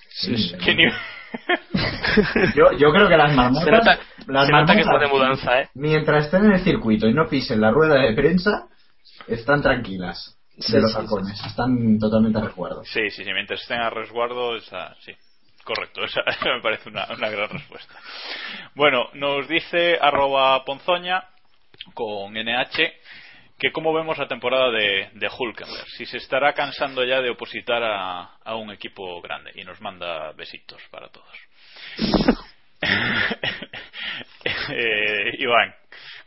Sí, 0.09 0.37
sí. 0.37 0.57
¿Qué 0.57 0.75
nivel? 0.75 0.93
Yo, 2.55 2.71
yo 2.73 2.91
creo 2.91 3.07
que 3.07 3.15
las 3.17 3.33
marmotas. 3.35 3.63
Se 3.63 3.71
nota, 3.71 3.99
las 4.27 4.47
se 4.47 4.51
nota 4.51 4.73
que 4.75 4.81
está 4.81 4.97
de 4.97 5.07
mudanza, 5.07 5.61
¿eh? 5.61 5.69
Mientras 5.75 6.25
estén 6.25 6.45
en 6.45 6.53
el 6.53 6.59
circuito 6.63 7.07
y 7.07 7.13
no 7.13 7.27
pisen 7.29 7.61
la 7.61 7.69
rueda 7.71 7.95
de 8.01 8.13
prensa, 8.13 8.67
están 9.27 9.61
tranquilas 9.61 10.35
Sí, 10.59 10.73
de 10.73 10.81
los 10.81 10.91
sí, 10.91 10.97
halcones. 10.97 11.45
Están 11.45 11.97
totalmente 11.99 12.37
a 12.37 12.41
resguardo. 12.41 12.83
Sí, 12.83 13.09
sí, 13.11 13.23
sí, 13.23 13.33
mientras 13.33 13.61
estén 13.61 13.79
a 13.79 13.89
resguardo, 13.89 14.57
esa, 14.57 14.93
sí. 15.01 15.13
Correcto, 15.63 16.03
esa, 16.05 16.21
esa 16.21 16.45
me 16.55 16.61
parece 16.61 16.89
una, 16.89 17.07
una 17.13 17.29
gran 17.29 17.49
respuesta. 17.49 17.95
Bueno, 18.75 19.09
nos 19.13 19.47
dice 19.47 19.97
arroba 20.01 20.63
ponzoña 20.65 21.23
con 21.93 22.33
NH 22.33 22.91
que 23.57 23.71
cómo 23.71 23.93
vemos 23.93 24.17
la 24.17 24.27
temporada 24.27 24.71
de, 24.71 25.09
de 25.13 25.27
Hulkenberg, 25.27 25.85
si 25.97 26.05
se 26.05 26.17
estará 26.17 26.53
cansando 26.53 27.03
ya 27.03 27.21
de 27.21 27.29
opositar 27.29 27.83
a, 27.83 28.37
a 28.43 28.55
un 28.55 28.71
equipo 28.71 29.21
grande 29.21 29.51
y 29.55 29.63
nos 29.63 29.81
manda 29.81 30.31
besitos 30.33 30.81
para 30.91 31.09
todos. 31.09 31.27
Eh, 34.71 35.35
Iván, 35.39 35.75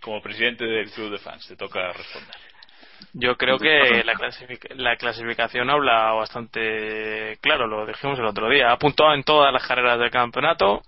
como 0.01 0.21
presidente 0.21 0.65
del 0.67 0.91
club 0.91 1.13
de 1.13 1.19
fans, 1.19 1.47
te 1.49 1.57
toca 1.57 1.93
responder. 1.93 2.52
Yo 3.13 3.37
creo 3.37 3.59
que 3.59 4.03
la, 4.05 4.15
clasific- 4.15 4.75
la 4.77 4.97
clasificación 4.97 5.71
habla 5.71 6.13
bastante 6.13 7.37
claro, 7.41 7.67
lo 7.67 7.87
dijimos 7.87 8.19
el 8.19 8.27
otro 8.27 8.49
día. 8.49 8.73
Ha 8.73 8.79
puntuado 8.79 9.15
en 9.15 9.25
todas 9.25 9.53
las 9.53 9.67
carreras 9.67 9.99
del 9.99 10.11
campeonato, 10.11 10.83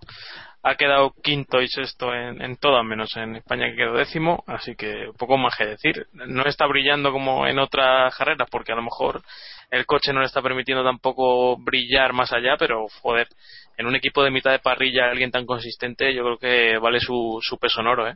ha 0.63 0.77
quedado 0.77 1.13
quinto 1.23 1.61
y 1.61 1.69
sexto 1.69 2.15
en, 2.15 2.41
en 2.41 2.57
todas, 2.57 2.85
menos 2.85 3.15
en 3.17 3.37
España 3.37 3.67
que 3.71 3.77
quedó 3.77 3.95
décimo, 3.95 4.43
así 4.47 4.75
que 4.75 5.11
poco 5.19 5.37
más 5.37 5.55
que 5.57 5.67
decir. 5.67 6.07
No 6.13 6.45
está 6.45 6.67
brillando 6.67 7.13
como 7.13 7.47
en 7.47 7.59
otras 7.59 8.17
carreras, 8.17 8.49
porque 8.51 8.73
a 8.73 8.77
lo 8.77 8.83
mejor 8.83 9.23
el 9.71 9.85
coche 9.87 10.13
no 10.13 10.21
le 10.21 10.27
está 10.27 10.41
permitiendo 10.41 10.83
tampoco 10.85 11.57
brillar 11.59 12.13
más 12.13 12.33
allá, 12.33 12.57
pero 12.59 12.87
joder, 13.03 13.29
en 13.77 13.87
un 13.87 13.97
equipo 13.97 14.23
de 14.23 14.31
mitad 14.31 14.53
de 14.53 14.59
parrilla 14.61 15.11
alguien 15.11 15.31
tan 15.31 15.45
consistente, 15.45 16.15
yo 16.15 16.23
creo 16.23 16.39
que 16.39 16.79
vale 16.79 17.01
su, 17.01 17.39
su 17.43 17.59
peso 17.59 17.81
en 17.81 17.87
oro, 17.89 18.09
¿eh? 18.09 18.15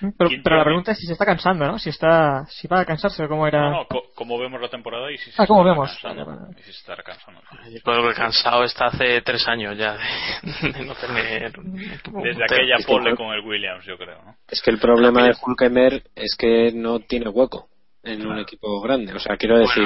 Pero, 0.00 0.28
¿Quién 0.28 0.42
pero 0.42 0.56
la 0.56 0.64
pregunta 0.64 0.92
es 0.92 0.98
si 0.98 1.06
se 1.06 1.12
está 1.12 1.24
cansando, 1.24 1.66
¿no? 1.66 1.78
Si 1.78 1.90
está, 1.90 2.44
si 2.48 2.66
va 2.68 2.80
a 2.80 2.84
cansarse 2.84 3.24
o 3.24 3.28
cómo 3.28 3.46
era. 3.46 3.62
No, 3.62 3.70
no, 3.70 3.86
co- 3.86 4.04
como 4.14 4.38
vemos 4.38 4.60
la 4.60 4.68
temporada 4.68 5.10
y 5.12 5.18
si 5.18 5.30
se 5.30 5.42
Ah, 5.42 5.46
¿cómo 5.46 5.60
estará 5.60 5.74
vemos? 5.74 5.90
cansando, 5.90 6.24
Vale, 6.26 6.40
vale. 6.40 6.56
y 6.58 6.62
si 6.62 6.72
se 6.72 6.78
estará 6.78 7.02
cansando. 7.02 7.40
Yo 7.70 7.80
creo 7.82 8.08
que 8.08 8.14
cansado 8.14 8.64
está 8.64 8.86
hace 8.86 9.20
tres 9.22 9.46
años 9.48 9.76
ya 9.78 9.96
de, 9.96 10.72
de 10.72 10.84
no 10.84 10.94
tener. 10.94 11.52
Desde 11.52 12.44
aquella 12.44 12.76
pole 12.86 13.16
con 13.16 13.32
el 13.32 13.40
Williams, 13.40 13.84
yo 13.84 13.96
creo, 13.96 14.22
¿no? 14.24 14.36
Es 14.48 14.60
que 14.62 14.70
el 14.70 14.78
problema 14.78 15.24
de 15.24 15.34
Hulkenberg 15.40 16.02
es 16.14 16.34
que 16.36 16.72
no 16.74 17.00
tiene 17.00 17.28
hueco 17.28 17.68
en 18.04 18.26
un 18.26 18.38
equipo 18.38 18.80
grande. 18.80 19.12
O 19.12 19.18
sea, 19.18 19.36
quiero 19.36 19.58
decir. 19.58 19.84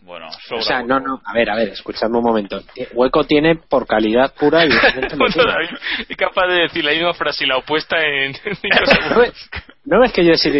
Bueno, 0.00 0.28
o 0.50 0.60
sea, 0.60 0.82
no, 0.82 1.00
no. 1.00 1.20
A 1.24 1.32
ver, 1.32 1.48
a 1.48 1.56
ver, 1.56 1.68
escuchadme 1.70 2.18
un 2.18 2.24
momento. 2.24 2.60
Hueco 2.92 3.24
tiene 3.24 3.56
por 3.56 3.86
calidad 3.86 4.34
pura 4.34 4.64
y. 4.66 4.68
tiene. 5.08 5.70
es 6.08 6.16
capaz 6.16 6.46
de 6.48 6.62
decir 6.62 6.84
la 6.84 6.92
misma 6.92 7.14
frase 7.14 7.44
y 7.44 7.48
la 7.48 7.56
opuesta 7.56 7.96
en 7.98 8.32
¿No 9.84 10.00
ves 10.00 10.12
que 10.12 10.24
yo 10.24 10.32
he 10.32 10.36
sido 10.36 10.58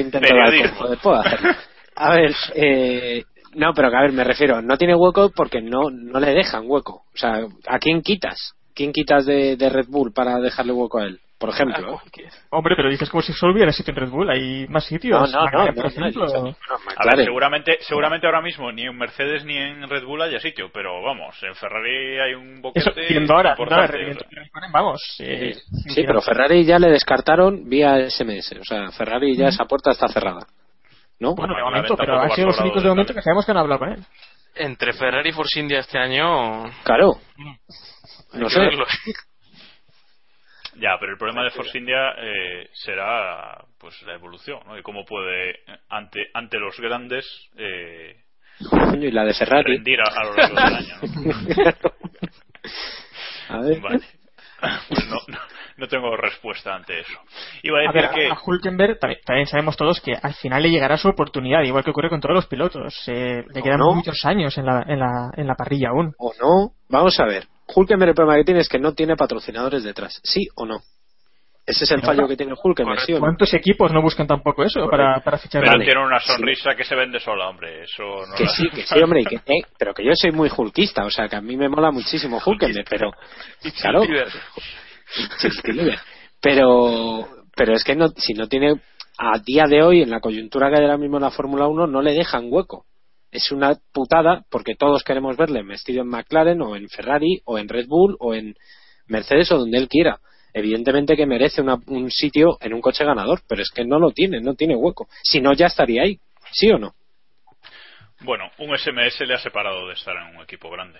joder, 0.78 0.98
puedo 0.98 1.16
hacerlo. 1.16 1.50
A 1.96 2.14
ver, 2.14 2.34
eh, 2.54 3.24
no, 3.54 3.72
pero 3.74 3.90
que 3.90 3.96
a 3.96 4.02
ver, 4.02 4.12
me 4.12 4.24
refiero, 4.24 4.62
no 4.62 4.76
tiene 4.76 4.94
hueco 4.94 5.30
porque 5.34 5.60
no, 5.60 5.90
no 5.90 6.20
le 6.20 6.32
dejan 6.32 6.64
hueco. 6.66 7.04
O 7.12 7.16
sea, 7.16 7.40
¿a 7.66 7.78
quién 7.78 8.02
quitas? 8.02 8.54
¿Quién 8.74 8.92
quitas 8.92 9.24
de, 9.24 9.56
de 9.56 9.68
Red 9.70 9.86
Bull 9.88 10.12
para 10.12 10.38
dejarle 10.38 10.72
hueco 10.72 10.98
a 10.98 11.06
él? 11.06 11.20
Por 11.38 11.50
ejemplo. 11.50 12.00
¿eh? 12.16 12.28
Hombre, 12.48 12.74
pero 12.76 12.88
dices 12.88 13.10
como 13.10 13.20
si 13.22 13.32
solo 13.34 13.52
hubiera 13.52 13.70
sitio 13.70 13.92
en 13.92 14.00
Red 14.00 14.08
Bull. 14.08 14.30
Hay 14.30 14.66
más 14.68 14.84
sitios. 14.86 15.30
No, 15.32 15.38
no, 15.38 15.44
McLaren, 15.44 15.74
no, 15.74 15.82
por 15.82 15.84
no, 15.84 16.00
no, 16.00 16.06
ejemplo. 16.08 16.26
no, 16.26 16.42
no, 16.50 16.56
A 16.96 17.14
ver, 17.14 17.24
seguramente, 17.26 17.78
seguramente 17.82 18.26
ahora 18.26 18.40
mismo 18.40 18.72
ni 18.72 18.84
en 18.86 18.96
Mercedes 18.96 19.44
ni 19.44 19.54
en 19.56 19.86
Red 19.86 20.04
Bull 20.04 20.22
haya 20.22 20.40
sitio, 20.40 20.70
pero 20.72 21.02
vamos, 21.02 21.36
en 21.42 21.54
Ferrari 21.54 22.18
hay 22.20 22.34
un 22.34 22.52
Eso, 22.54 22.90
boquete 22.90 23.06
viendo 23.10 23.34
ahora, 23.34 23.54
viendo 23.54 23.74
importante. 23.74 24.28
vamos. 24.72 25.02
eh, 25.20 25.52
sin 25.54 25.92
Sí, 25.92 26.04
pero 26.06 26.22
Ferrari 26.22 26.64
ya 26.64 26.78
le 26.78 26.88
descartaron 26.88 27.68
vía 27.68 28.08
SMS. 28.08 28.52
O 28.58 28.64
sea, 28.64 28.90
Ferrari 28.92 29.36
ya 29.36 29.48
esa 29.48 29.66
puerta 29.66 29.90
está 29.90 30.08
cerrada. 30.08 30.46
¿No? 31.18 31.34
Bueno, 31.34 31.54
de 31.54 31.62
momento, 31.62 31.96
pero 31.96 32.18
han 32.20 32.30
sido 32.30 32.46
los 32.48 32.60
únicos 32.60 32.82
de 32.82 32.88
momento 32.88 33.12
que 33.14 33.20
sabemos 33.22 33.44
que 33.44 33.50
han 33.52 33.58
hablado 33.58 33.78
con 33.80 33.92
él. 33.92 34.00
Entre 34.54 34.94
Ferrari 34.94 35.28
y 35.28 35.32
Force 35.32 35.60
India 35.60 35.80
este 35.80 35.98
año. 35.98 36.64
Claro. 36.82 37.12
hay 38.32 38.40
No 38.40 38.48
sé. 38.48 38.60
Ya, 40.78 40.96
pero 41.00 41.12
el 41.12 41.18
problema 41.18 41.42
de 41.44 41.50
Force 41.50 41.78
India 41.78 42.12
eh, 42.18 42.68
será 42.72 43.64
pues 43.78 44.00
la 44.02 44.14
evolución, 44.14 44.60
¿no? 44.66 44.78
Y 44.78 44.82
cómo 44.82 45.04
puede 45.04 45.60
ante 45.88 46.26
ante 46.34 46.58
los 46.58 46.78
grandes 46.80 47.24
eh, 47.56 48.16
y 49.00 49.10
la 49.10 49.24
de 49.24 49.34
Ferrari. 49.34 49.76
rendir 49.76 50.00
a, 50.00 50.04
a 50.04 50.24
lo 50.24 50.34
largo 50.34 50.56
del 50.56 50.74
año. 50.74 50.94
¿no? 51.82 51.90
A 53.56 53.60
ver. 53.60 53.80
Vale. 53.80 54.00
Pues 54.88 55.06
no, 55.08 55.16
no, 55.28 55.38
no 55.76 55.86
tengo 55.86 56.16
respuesta 56.16 56.74
ante 56.74 57.00
eso. 57.00 57.18
Iba 57.62 57.78
a 57.78 57.90
A 57.90 57.92
decir 57.92 58.08
ver, 58.08 58.10
que 58.14 58.26
a 58.30 58.38
Hulkenberg 58.42 58.98
también, 58.98 59.20
también 59.24 59.46
sabemos 59.46 59.76
todos 59.76 60.00
que 60.00 60.14
al 60.20 60.32
final 60.32 60.62
le 60.62 60.70
llegará 60.70 60.96
su 60.96 61.08
oportunidad, 61.08 61.62
igual 61.62 61.84
que 61.84 61.90
ocurre 61.90 62.08
con 62.08 62.20
todos 62.22 62.34
los 62.34 62.46
pilotos. 62.46 62.94
Eh, 63.06 63.44
le 63.52 63.62
quedan 63.62 63.80
no? 63.80 63.92
muchos 63.92 64.24
años 64.24 64.56
en 64.56 64.64
la, 64.64 64.82
en, 64.88 64.98
la, 64.98 65.30
en 65.36 65.46
la 65.46 65.54
parrilla 65.56 65.90
aún. 65.90 66.14
o 66.18 66.32
no. 66.40 66.72
Vamos 66.88 67.20
a 67.20 67.26
ver. 67.26 67.44
Hulkenberg 67.74 68.10
el 68.10 68.14
problema 68.14 68.38
que 68.38 68.44
tiene 68.44 68.60
es 68.60 68.68
que 68.68 68.78
no 68.78 68.94
tiene 68.94 69.16
patrocinadores 69.16 69.82
detrás. 69.84 70.20
¿Sí 70.22 70.46
o 70.54 70.66
no? 70.66 70.80
Ese 71.66 71.82
es 71.82 71.90
el 71.90 72.00
fallo 72.00 72.22
no. 72.22 72.28
que 72.28 72.36
tiene 72.36 72.54
Hulkenberg, 72.62 73.00
¿sí? 73.00 73.14
¿Cuántos 73.18 73.52
equipos 73.52 73.92
no 73.92 74.00
buscan 74.00 74.24
tampoco 74.28 74.62
eso 74.62 74.88
para, 74.88 75.18
para 75.20 75.36
fichar? 75.36 75.62
pero 75.62 75.72
Vale. 75.72 75.84
tiene 75.84 76.00
una 76.06 76.20
sonrisa 76.20 76.76
que 76.76 76.84
se 76.84 76.94
vende 76.94 77.18
sola, 77.18 77.48
hombre. 77.48 77.82
Eso 77.82 78.04
no 78.04 78.36
Que 78.36 78.44
la- 78.44 78.50
sí, 78.50 78.68
que 78.70 78.82
sí, 78.86 79.00
hombre, 79.00 79.22
y 79.22 79.24
que, 79.24 79.34
eh, 79.36 79.64
pero 79.76 79.92
que 79.92 80.04
yo 80.04 80.12
soy 80.14 80.30
muy 80.30 80.48
hulkista, 80.56 81.04
o 81.04 81.10
sea, 81.10 81.28
que 81.28 81.34
a 81.34 81.40
mí 81.40 81.56
me 81.56 81.68
mola 81.68 81.90
muchísimo 81.90 82.40
Hulkenberg, 82.44 82.86
pero, 82.88 83.10
claro, 83.80 84.02
pero, 86.40 87.28
pero 87.56 87.74
es 87.74 87.84
que 87.84 87.96
no, 87.96 88.08
si 88.16 88.34
no 88.34 88.48
tiene, 88.48 88.80
a 89.18 89.38
día 89.40 89.64
de 89.66 89.82
hoy, 89.82 90.02
en 90.02 90.10
la 90.10 90.20
coyuntura 90.20 90.68
que 90.68 90.76
hay 90.76 90.82
ahora 90.82 90.98
mismo 90.98 91.16
en 91.16 91.24
la 91.24 91.30
Fórmula 91.30 91.66
1, 91.66 91.86
no 91.86 92.02
le 92.02 92.12
dejan 92.12 92.46
hueco. 92.48 92.84
Es 93.36 93.52
una 93.52 93.78
putada 93.92 94.46
porque 94.50 94.76
todos 94.76 95.04
queremos 95.04 95.36
verle 95.36 95.62
vestido 95.62 96.00
en 96.00 96.08
McLaren 96.08 96.62
o 96.62 96.74
en 96.74 96.88
Ferrari 96.88 97.42
o 97.44 97.58
en 97.58 97.68
Red 97.68 97.86
Bull 97.86 98.16
o 98.18 98.32
en 98.32 98.54
Mercedes 99.08 99.52
o 99.52 99.58
donde 99.58 99.76
él 99.76 99.88
quiera. 99.88 100.20
Evidentemente 100.54 101.16
que 101.18 101.26
merece 101.26 101.60
una- 101.60 101.78
un 101.88 102.10
sitio 102.10 102.56
en 102.62 102.72
un 102.72 102.80
coche 102.80 103.04
ganador, 103.04 103.42
pero 103.46 103.60
es 103.60 103.70
que 103.70 103.84
no 103.84 103.98
lo 103.98 104.10
tiene, 104.12 104.40
no 104.40 104.54
tiene 104.54 104.74
hueco. 104.74 105.06
Si 105.22 105.42
no, 105.42 105.52
ya 105.52 105.66
estaría 105.66 106.04
ahí. 106.04 106.18
¿Sí 106.50 106.70
o 106.70 106.78
no? 106.78 106.94
Bueno, 108.20 108.50
un 108.56 108.74
SMS 108.74 109.26
le 109.26 109.34
ha 109.34 109.38
separado 109.38 109.86
de 109.86 109.92
estar 109.92 110.16
en 110.16 110.34
un 110.34 110.42
equipo 110.42 110.70
grande. 110.70 110.98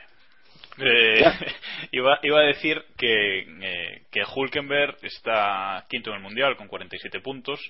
Eh, 0.79 1.25
iba, 1.93 2.19
iba 2.23 2.41
a 2.41 2.45
decir 2.45 2.85
que, 2.97 3.39
eh, 3.41 4.03
que 4.11 4.23
Hulkenberg 4.25 4.99
está 5.03 5.87
quinto 5.89 6.11
en 6.11 6.17
el 6.17 6.23
mundial 6.23 6.57
con 6.57 6.69
47 6.69 7.21
puntos 7.21 7.61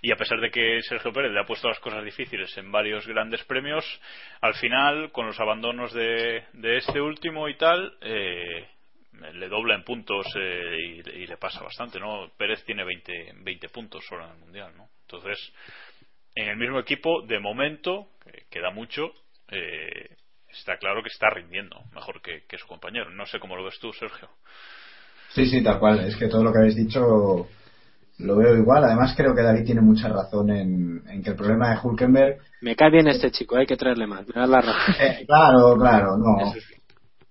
y 0.00 0.12
a 0.12 0.16
pesar 0.16 0.40
de 0.40 0.50
que 0.50 0.80
Sergio 0.82 1.12
Pérez 1.12 1.32
le 1.32 1.40
ha 1.40 1.46
puesto 1.46 1.68
las 1.68 1.80
cosas 1.80 2.04
difíciles 2.04 2.56
en 2.58 2.70
varios 2.70 3.06
grandes 3.06 3.42
premios, 3.44 3.84
al 4.40 4.54
final 4.54 5.10
con 5.12 5.26
los 5.26 5.40
abandonos 5.40 5.92
de, 5.92 6.44
de 6.52 6.76
este 6.76 7.00
último 7.00 7.48
y 7.48 7.56
tal, 7.56 7.96
eh, 8.00 8.68
le 9.34 9.48
dobla 9.48 9.74
en 9.74 9.84
puntos 9.84 10.26
eh, 10.36 10.76
y, 10.80 11.10
y 11.22 11.26
le 11.26 11.36
pasa 11.36 11.62
bastante, 11.62 12.00
¿no? 12.00 12.30
Pérez 12.36 12.64
tiene 12.64 12.84
20, 12.84 13.34
20 13.40 13.68
puntos 13.68 14.04
solo 14.06 14.24
en 14.24 14.30
el 14.32 14.38
mundial, 14.38 14.72
¿no? 14.76 14.88
Entonces, 15.02 15.52
en 16.34 16.48
el 16.48 16.56
mismo 16.56 16.78
equipo, 16.78 17.22
de 17.22 17.38
momento, 17.38 18.08
que 18.24 18.44
queda 18.50 18.70
mucho, 18.70 19.12
eh, 19.50 20.16
está 20.52 20.76
claro 20.78 21.02
que 21.02 21.08
está 21.08 21.30
rindiendo 21.30 21.76
mejor 21.94 22.20
que, 22.22 22.42
que 22.48 22.58
su 22.58 22.66
compañero. 22.66 23.10
No 23.10 23.26
sé 23.26 23.38
cómo 23.38 23.56
lo 23.56 23.64
ves 23.64 23.78
tú, 23.80 23.92
Sergio. 23.92 24.28
Sí, 25.30 25.46
sí, 25.46 25.62
tal 25.62 25.78
cual. 25.78 26.00
Es 26.00 26.16
que 26.16 26.28
todo 26.28 26.44
lo 26.44 26.52
que 26.52 26.58
habéis 26.58 26.76
dicho 26.76 27.48
lo 28.18 28.36
veo 28.36 28.56
igual. 28.56 28.84
Además, 28.84 29.14
creo 29.16 29.34
que 29.34 29.42
David 29.42 29.64
tiene 29.64 29.80
mucha 29.80 30.08
razón 30.08 30.50
en, 30.50 31.02
en 31.08 31.22
que 31.22 31.30
el 31.30 31.36
problema 31.36 31.70
de 31.70 31.78
Hulkenberg. 31.82 32.38
Me 32.60 32.76
cae 32.76 32.90
bien 32.90 33.08
este 33.08 33.30
chico, 33.30 33.56
hay 33.56 33.66
que 33.66 33.76
traerle 33.76 34.06
más. 34.06 34.26
Me 34.26 34.40
da 34.40 34.46
la 34.46 34.60
razón. 34.60 34.94
Eh, 35.00 35.24
claro, 35.26 35.76
claro, 35.76 36.16
no. 36.16 36.52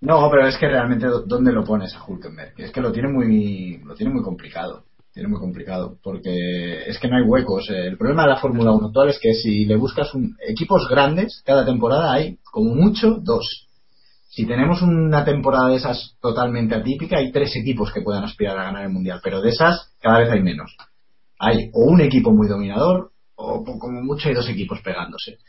No, 0.01 0.31
pero 0.31 0.47
es 0.47 0.57
que 0.57 0.67
realmente, 0.67 1.05
¿dónde 1.27 1.51
lo 1.51 1.63
pones 1.63 1.93
a 1.95 2.03
Hulkenberg? 2.03 2.53
Es 2.57 2.71
que 2.71 2.81
lo 2.81 2.91
tiene 2.91 3.07
muy, 3.09 3.77
lo 3.85 3.93
tiene 3.93 4.11
muy 4.11 4.23
complicado. 4.23 4.85
Tiene 5.13 5.29
muy 5.29 5.39
complicado. 5.39 5.97
Porque 6.03 6.83
es 6.87 6.99
que 6.99 7.07
no 7.07 7.17
hay 7.17 7.23
huecos. 7.23 7.69
Eh, 7.69 7.87
El 7.87 7.97
problema 7.97 8.23
de 8.23 8.29
la 8.29 8.39
Fórmula 8.39 8.71
1 8.71 8.87
actual 8.87 9.09
es 9.09 9.19
que 9.19 9.33
si 9.33 9.65
le 9.65 9.75
buscas 9.75 10.13
un, 10.13 10.37
equipos 10.47 10.87
grandes, 10.89 11.41
cada 11.45 11.65
temporada 11.65 12.13
hay, 12.13 12.37
como 12.43 12.73
mucho, 12.73 13.17
dos. 13.21 13.67
Si 14.29 14.45
tenemos 14.45 14.81
una 14.81 15.25
temporada 15.25 15.67
de 15.69 15.75
esas 15.75 16.15
totalmente 16.21 16.73
atípica, 16.73 17.17
hay 17.17 17.33
tres 17.33 17.53
equipos 17.57 17.91
que 17.91 18.01
puedan 18.01 18.23
aspirar 18.23 18.57
a 18.57 18.63
ganar 18.63 18.83
el 18.85 18.91
mundial, 18.91 19.19
pero 19.21 19.41
de 19.41 19.49
esas 19.49 19.93
cada 19.99 20.19
vez 20.19 20.29
hay 20.29 20.41
menos. 20.41 20.77
Hay 21.37 21.69
o 21.73 21.83
un 21.83 21.99
equipo 21.99 22.31
muy 22.31 22.47
dominador 22.47 23.11
o 23.35 23.63
como 23.63 24.01
mucho 24.01 24.29
hay 24.29 24.35
dos 24.35 24.47
equipos 24.47 24.79
pegándose. 24.81 25.39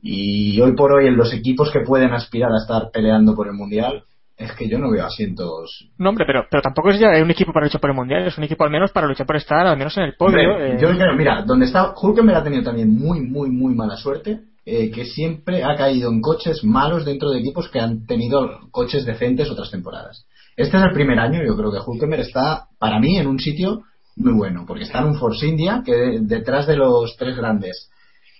Y 0.00 0.60
hoy 0.60 0.74
por 0.74 0.92
hoy 0.92 1.06
en 1.06 1.16
los 1.16 1.32
equipos 1.32 1.70
que 1.70 1.80
pueden 1.80 2.12
aspirar 2.12 2.50
a 2.52 2.62
estar 2.62 2.90
peleando 2.92 3.36
por 3.36 3.46
el 3.46 3.54
mundial, 3.54 4.04
es 4.36 4.52
que 4.52 4.68
yo 4.68 4.78
no 4.78 4.90
veo 4.90 5.06
asientos. 5.06 5.88
No, 5.98 6.10
hombre, 6.10 6.24
pero, 6.26 6.46
pero 6.50 6.62
tampoco 6.62 6.90
es 6.90 6.98
ya 6.98 7.08
un 7.22 7.30
equipo 7.30 7.52
para 7.52 7.66
luchar 7.66 7.80
por 7.80 7.90
el 7.90 7.96
mundial, 7.96 8.26
es 8.26 8.36
un 8.36 8.44
equipo 8.44 8.64
al 8.64 8.70
menos 8.70 8.90
para 8.92 9.06
luchar 9.06 9.26
por 9.26 9.36
estar 9.36 9.66
al 9.66 9.76
menos 9.78 9.96
en 9.96 10.04
el 10.04 10.14
podio. 10.16 10.38
Hombre, 10.50 10.74
eh, 10.74 10.78
Yo 10.80 10.88
creo, 10.96 11.14
mira, 11.16 11.42
donde 11.42 11.66
está 11.66 11.94
Hulkenberg 12.00 12.38
ha 12.38 12.44
tenido 12.44 12.62
también 12.62 12.90
muy, 12.94 13.20
muy, 13.20 13.50
muy 13.50 13.74
mala 13.74 13.96
suerte, 13.96 14.40
eh, 14.64 14.90
que 14.90 15.04
siempre 15.04 15.62
ha 15.64 15.74
caído 15.76 16.10
en 16.10 16.20
coches 16.20 16.64
malos 16.64 17.04
dentro 17.04 17.30
de 17.30 17.38
equipos 17.38 17.68
que 17.70 17.80
han 17.80 18.04
tenido 18.06 18.60
coches 18.70 19.04
decentes 19.06 19.50
otras 19.50 19.70
temporadas. 19.70 20.26
Este 20.56 20.76
es 20.76 20.82
el 20.82 20.92
primer 20.92 21.18
año, 21.18 21.42
yo 21.44 21.56
creo 21.56 21.70
que 21.70 21.78
Hulkenberg 21.86 22.22
está, 22.22 22.66
para 22.78 22.98
mí, 22.98 23.16
en 23.18 23.26
un 23.26 23.38
sitio 23.38 23.82
muy 24.16 24.32
bueno, 24.32 24.64
porque 24.66 24.84
está 24.84 25.00
en 25.00 25.06
un 25.08 25.14
Force 25.18 25.46
India, 25.46 25.82
que 25.84 25.92
de- 25.92 26.20
detrás 26.22 26.66
de 26.66 26.76
los 26.76 27.14
tres 27.18 27.36
grandes 27.36 27.90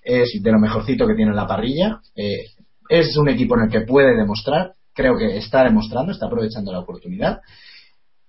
es 0.03 0.41
de 0.43 0.53
lo 0.53 0.59
mejorcito 0.59 1.07
que 1.07 1.15
tiene 1.15 1.31
en 1.33 1.37
la 1.37 1.47
parrilla. 1.47 2.01
eh, 2.17 2.47
es 2.89 3.17
un 3.17 3.29
equipo 3.29 3.57
en 3.59 3.65
el 3.65 3.71
que 3.71 3.81
puede 3.83 4.17
demostrar, 4.17 4.73
creo 4.97 5.17
que 5.17 5.37
está 5.37 5.63
demostrando, 5.63 6.11
está 6.11 6.27
aprovechando 6.27 6.73
la 6.73 6.81
oportunidad. 6.81 7.41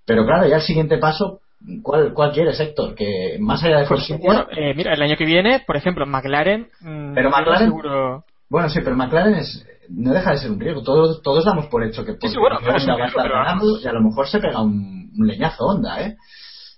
Pero 0.06 0.24
claro, 0.24 0.46
ya 0.46 0.56
el 0.56 0.62
siguiente 0.62 0.98
paso, 0.98 1.40
¿cuál, 1.82 2.12
cuál 2.14 2.32
quieres, 2.32 2.60
Héctor? 2.60 2.94
Que 2.94 3.36
más 3.40 3.62
allá 3.64 3.80
de 3.80 3.86
pues, 3.86 4.08
bueno, 4.22 4.46
eh, 4.56 4.74
mira, 4.74 4.92
el 4.94 5.02
año 5.02 5.16
que 5.16 5.24
viene, 5.24 5.60
por 5.66 5.76
ejemplo, 5.76 6.06
McLaren. 6.06 6.68
mm, 6.80 7.14
Pero 7.14 7.30
McLaren- 7.30 7.58
seguro- 7.66 8.24
Bueno, 8.48 8.68
sí, 8.70 8.80
pero 8.82 8.96
McLaren 8.96 9.34
es, 9.34 9.66
no 9.90 10.12
deja 10.12 10.30
de 10.32 10.38
ser 10.38 10.50
un 10.50 10.60
riesgo. 10.60 10.82
Todos, 10.82 11.22
todos 11.22 11.44
damos 11.44 11.66
por 11.66 11.82
hecho 11.84 12.04
que 12.04 12.12
sí, 12.12 12.38
bueno, 12.38 12.56
va 12.56 12.70
a 12.70 12.78
riesgo, 12.78 12.92
estar 13.04 13.22
pero 13.22 13.34
ganando 13.34 13.64
vamos. 13.66 13.84
y 13.84 13.88
a 13.88 13.92
lo 13.92 14.00
mejor 14.02 14.26
se 14.28 14.38
pega 14.40 14.62
un, 14.62 15.10
un 15.18 15.26
leñazo 15.26 15.64
Honda, 15.66 16.00
¿eh? 16.02 16.16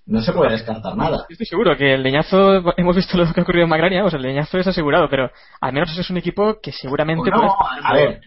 No 0.06 0.20
se 0.22 0.32
puede 0.32 0.50
descartar 0.52 0.96
nada. 0.96 1.24
Estoy 1.28 1.46
seguro 1.46 1.76
que 1.76 1.94
el 1.94 2.02
leñazo, 2.02 2.64
hemos 2.76 2.96
visto 2.96 3.16
lo 3.16 3.32
que 3.32 3.38
ha 3.38 3.42
ocurrido 3.44 3.64
en 3.64 3.70
McLaren, 3.70 3.92
y 3.92 3.96
vamos, 3.98 4.14
el 4.14 4.22
leñazo 4.22 4.58
es 4.58 4.66
asegurado, 4.66 5.08
pero 5.08 5.30
al 5.60 5.72
menos 5.72 5.96
es 5.96 6.10
un 6.10 6.16
equipo 6.16 6.58
que 6.60 6.72
seguramente 6.72 7.30
No, 7.30 7.36
puede 7.36 7.52
a 7.82 7.92
ver, 7.94 8.20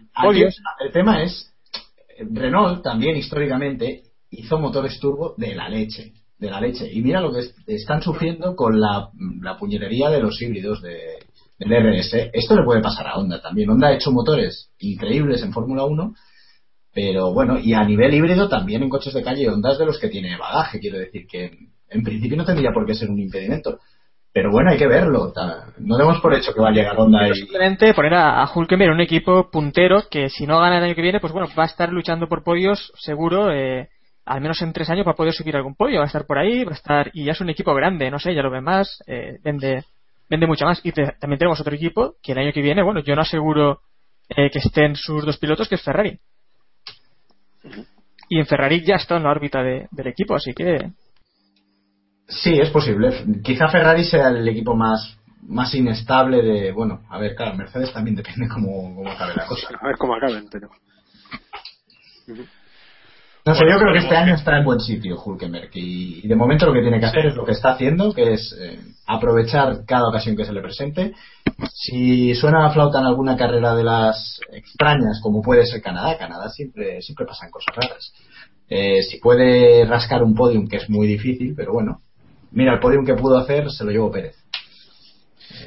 el 0.79 0.91
tema 0.93 1.21
es, 1.23 1.52
Renault 2.31 2.83
también 2.83 3.15
históricamente 3.17 4.03
hizo 4.31 4.57
motores 4.59 4.99
turbo 4.99 5.35
de 5.37 5.55
la 5.55 5.69
leche, 5.69 6.13
de 6.37 6.49
la 6.49 6.59
leche. 6.61 6.89
Y 6.91 7.01
mira 7.01 7.21
lo 7.21 7.31
que 7.31 7.39
es- 7.39 7.55
están 7.67 8.01
sufriendo 8.01 8.55
con 8.55 8.79
la, 8.79 9.09
la 9.41 9.57
de 10.09 10.19
los 10.21 10.41
híbridos 10.41 10.81
de, 10.81 10.99
del 11.59 11.71
RS. 11.71 12.29
Esto 12.33 12.55
le 12.55 12.63
puede 12.63 12.81
pasar 12.81 13.07
a 13.07 13.15
Honda 13.15 13.41
también. 13.41 13.69
Honda 13.69 13.87
ha 13.89 13.93
hecho 13.95 14.11
motores 14.11 14.71
increíbles 14.79 15.41
en 15.43 15.53
Fórmula 15.53 15.85
1, 15.85 16.15
pero 16.93 17.33
bueno, 17.33 17.57
y 17.59 17.73
a 17.73 17.83
nivel 17.83 18.13
híbrido 18.13 18.47
también 18.49 18.83
en 18.83 18.89
coches 18.89 19.13
de 19.13 19.23
calle 19.23 19.49
Honda 19.49 19.71
es 19.71 19.79
de 19.79 19.85
los 19.85 19.99
que 19.99 20.09
tiene 20.09 20.37
bagaje, 20.37 20.79
quiero 20.79 20.99
decir 20.99 21.25
que 21.27 21.51
en 21.89 22.03
principio 22.03 22.37
no 22.37 22.45
tendría 22.45 22.71
por 22.73 22.85
qué 22.85 22.93
ser 22.95 23.09
un 23.09 23.19
impedimento. 23.19 23.79
Pero 24.33 24.49
bueno, 24.51 24.71
hay 24.71 24.77
que 24.77 24.87
verlo. 24.87 25.31
No 25.77 25.97
demos 25.97 26.19
por 26.19 26.33
hecho 26.33 26.53
que 26.53 26.59
va 26.61 26.69
a 26.69 26.71
llegar 26.71 26.99
Honda 26.99 27.27
y... 27.29 27.35
simplemente 27.35 27.93
poner 27.93 28.15
a, 28.15 28.41
a 28.41 28.51
Hulkenberg 28.53 28.89
en 28.89 28.95
un 28.95 29.01
equipo 29.01 29.49
puntero 29.51 30.03
que 30.09 30.29
si 30.29 30.47
no 30.47 30.59
gana 30.59 30.79
el 30.79 30.83
año 30.85 30.95
que 30.95 31.01
viene, 31.03 31.19
pues 31.19 31.31
bueno, 31.31 31.47
va 31.57 31.63
a 31.63 31.67
estar 31.67 31.89
luchando 31.93 32.27
por 32.27 32.43
podios 32.43 32.91
seguro, 32.97 33.51
eh, 33.51 33.89
al 34.25 34.41
menos 34.41 34.61
en 34.61 34.73
tres 34.73 34.89
años 34.89 35.05
va 35.05 35.11
a 35.11 35.15
poder 35.15 35.33
subir 35.33 35.55
algún 35.55 35.75
podio, 35.75 35.97
va 35.99 36.05
a 36.05 36.07
estar 36.07 36.25
por 36.25 36.39
ahí, 36.39 36.63
va 36.63 36.71
a 36.71 36.75
estar, 36.75 37.11
y 37.13 37.25
ya 37.25 37.33
es 37.33 37.41
un 37.41 37.49
equipo 37.49 37.73
grande, 37.75 38.09
no 38.09 38.17
sé, 38.19 38.33
ya 38.33 38.41
lo 38.41 38.49
ve 38.49 38.61
más, 38.61 39.03
eh, 39.05 39.37
vende, 39.43 39.83
vende 40.29 40.47
mucho 40.47 40.65
más. 40.65 40.79
Y 40.83 40.91
te- 40.91 41.13
también 41.19 41.37
tenemos 41.37 41.59
otro 41.61 41.75
equipo 41.75 42.15
que 42.23 42.31
el 42.31 42.39
año 42.39 42.51
que 42.53 42.61
viene, 42.61 42.81
bueno, 42.81 43.01
yo 43.01 43.15
no 43.15 43.21
aseguro 43.21 43.81
eh, 44.29 44.49
que 44.49 44.59
estén 44.59 44.95
sus 44.95 45.25
dos 45.25 45.37
pilotos, 45.37 45.67
que 45.69 45.75
es 45.75 45.83
Ferrari. 45.83 46.17
Y 48.29 48.39
en 48.39 48.45
Ferrari 48.47 48.83
ya 48.83 48.95
está 48.95 49.17
en 49.17 49.23
la 49.23 49.31
órbita 49.31 49.61
de- 49.61 49.87
del 49.91 50.07
equipo, 50.07 50.33
así 50.35 50.53
que 50.53 50.89
Sí, 52.27 52.59
es 52.59 52.69
posible. 52.69 53.25
Quizá 53.43 53.67
Ferrari 53.67 54.03
sea 54.05 54.29
el 54.29 54.47
equipo 54.47 54.75
más 54.75 55.17
más 55.47 55.73
inestable 55.75 56.41
de... 56.41 56.71
Bueno, 56.71 57.01
a 57.09 57.19
ver, 57.19 57.35
claro, 57.35 57.55
Mercedes 57.55 57.93
también 57.93 58.15
depende 58.15 58.47
cómo, 58.47 58.95
cómo 58.95 59.09
acabe 59.09 59.33
la 59.35 59.45
cosa. 59.45 59.67
A 59.81 59.87
ver 59.87 59.97
cómo 59.97 60.15
acaben, 60.15 60.47
pero. 60.51 60.69
No 63.45 63.53
sé, 63.53 63.65
Bueno, 63.65 63.71
yo 63.71 63.79
creo 63.79 63.93
que 63.93 63.99
este 63.99 64.15
año 64.15 64.35
está 64.35 64.57
en 64.57 64.63
buen 64.63 64.79
sitio 64.79 65.21
Hulkenberg 65.21 65.69
y, 65.73 66.21
y 66.23 66.27
de 66.27 66.35
momento 66.35 66.65
lo 66.65 66.73
que 66.73 66.81
tiene 66.81 66.99
que 66.99 67.07
hacer 67.07 67.25
es 67.25 67.35
lo 67.35 67.43
que 67.43 67.51
está 67.51 67.73
haciendo, 67.73 68.13
que 68.13 68.33
es 68.33 68.55
eh, 68.57 68.79
aprovechar 69.05 69.83
cada 69.85 70.07
ocasión 70.07 70.37
que 70.37 70.45
se 70.45 70.53
le 70.53 70.61
presente. 70.61 71.13
Si 71.73 72.33
suena 72.35 72.61
la 72.61 72.71
flauta 72.71 72.99
en 72.99 73.05
alguna 73.05 73.35
carrera 73.35 73.75
de 73.75 73.83
las 73.83 74.39
extrañas, 74.49 75.19
como 75.21 75.41
puede 75.41 75.65
ser 75.65 75.81
Canadá, 75.81 76.17
Canadá 76.17 76.49
siempre 76.49 77.01
siempre 77.01 77.25
pasan 77.25 77.51
cosas 77.51 77.75
raras. 77.75 78.13
Eh, 78.69 79.03
si 79.03 79.17
puede 79.17 79.83
rascar 79.85 80.23
un 80.23 80.35
podium, 80.35 80.69
que 80.69 80.77
es 80.77 80.89
muy 80.89 81.05
difícil, 81.05 81.53
pero 81.55 81.73
bueno, 81.73 81.99
mira, 82.53 82.73
el 82.73 82.79
podium 82.79 83.05
que 83.05 83.15
pudo 83.15 83.37
hacer 83.37 83.69
se 83.69 83.83
lo 83.83 83.91
llevó 83.91 84.11
Pérez. 84.11 84.35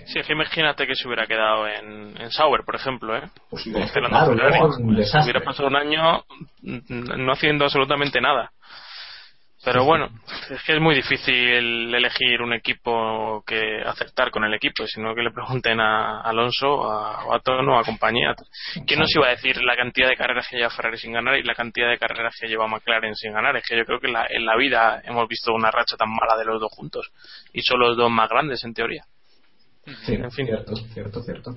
Sí, 0.07 0.19
es 0.21 0.27
que 0.27 0.33
imagínate 0.33 0.87
que 0.87 0.95
se 0.95 1.07
hubiera 1.07 1.27
quedado 1.27 1.67
en, 1.67 2.21
en 2.21 2.31
Sauber, 2.31 2.63
por 2.65 2.77
ejemplo, 2.77 3.17
¿eh? 3.17 3.23
Pues, 3.51 3.65
claro, 3.93 4.33
un. 4.33 4.93
Hubiera 5.25 5.41
pasado 5.45 5.69
un 5.69 5.77
año 5.77 6.25
no 6.63 7.33
haciendo 7.33 7.65
absolutamente 7.65 8.21
nada. 8.21 8.53
Pero 9.67 9.85
bueno, 9.85 10.09
es 10.49 10.63
que 10.63 10.75
es 10.77 10.81
muy 10.81 10.95
difícil 10.95 11.93
elegir 11.93 12.41
un 12.41 12.53
equipo 12.53 13.43
que 13.45 13.83
aceptar 13.85 14.31
con 14.31 14.45
el 14.45 14.55
equipo, 14.55 14.87
sino 14.87 15.13
que 15.13 15.23
le 15.23 15.33
pregunten 15.33 15.81
a 15.81 16.21
Alonso, 16.21 16.89
a 16.89 17.25
Baton 17.25 17.69
o 17.71 17.77
a 17.77 17.83
compañía. 17.83 18.33
¿Quién 18.87 19.01
nos 19.01 19.13
iba 19.17 19.27
a 19.27 19.31
decir 19.31 19.61
la 19.63 19.75
cantidad 19.77 20.09
de 20.09 20.15
carreras 20.17 20.47
que 20.49 20.57
lleva 20.57 20.71
Ferrari 20.71 20.99
sin 20.99 21.13
ganar 21.13 21.37
y 21.37 21.43
la 21.43 21.57
cantidad 21.57 21.91
de 21.91 21.99
carreras 21.99 22.37
que 22.41 22.47
lleva 22.47 22.69
McLaren 22.69 23.17
sin 23.17 23.33
ganar? 23.33 23.57
Es 23.57 23.65
que 23.69 23.77
yo 23.77 23.85
creo 23.85 23.99
que 23.99 24.07
la- 24.07 24.29
en 24.31 24.47
la 24.47 24.57
vida 24.57 25.03
hemos 25.05 25.27
visto 25.27 25.53
una 25.53 25.73
racha 25.73 25.97
tan 25.97 26.11
mala 26.11 26.37
de 26.39 26.45
los 26.45 26.61
dos 26.61 26.71
juntos 26.73 27.11
y 27.53 27.61
son 27.63 27.81
los 27.81 27.97
dos 27.97 28.09
más 28.09 28.29
grandes 28.31 28.63
en 28.63 28.73
teoría. 28.73 29.03
Sí, 30.05 30.15
En 30.15 30.31
fin. 30.31 30.47
cierto, 30.47 30.77
cierto, 30.95 31.23
cierto. 31.23 31.57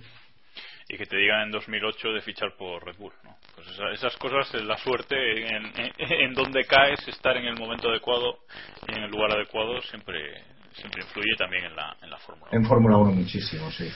Y 0.90 0.98
que 0.98 1.06
te 1.06 1.16
digan 1.18 1.44
en 1.44 1.52
2008 1.52 2.10
de 2.14 2.22
fichar 2.22 2.54
por 2.58 2.84
Red 2.84 2.96
Bull. 2.98 3.14
¿no? 3.24 3.36
Pues 3.56 3.68
esa- 3.70 3.92
esas 3.92 4.18
cosas, 4.18 4.52
la 4.64 4.76
suerte 4.78 5.16
en, 5.48 5.66
en, 5.78 5.92
en 6.12 6.34
donde 6.34 6.66
caes, 6.66 7.00
estar 7.08 7.38
en 7.38 7.46
el 7.46 7.56
momento 7.60 7.90
adecuado 7.90 8.40
y 8.88 8.98
en 8.98 9.04
el 9.04 9.12
lugar 9.12 9.32
adecuado 9.32 9.80
siempre 9.84 10.44
siempre 10.74 11.02
influye 11.04 11.36
también 11.38 11.66
en 11.66 11.76
la, 11.76 11.96
en 12.02 12.10
la 12.10 12.18
Fórmula. 12.20 12.50
En 12.54 12.64
Fórmula 12.66 12.98
1 12.98 13.12
muchísimo, 13.12 13.70
sí. 13.72 13.90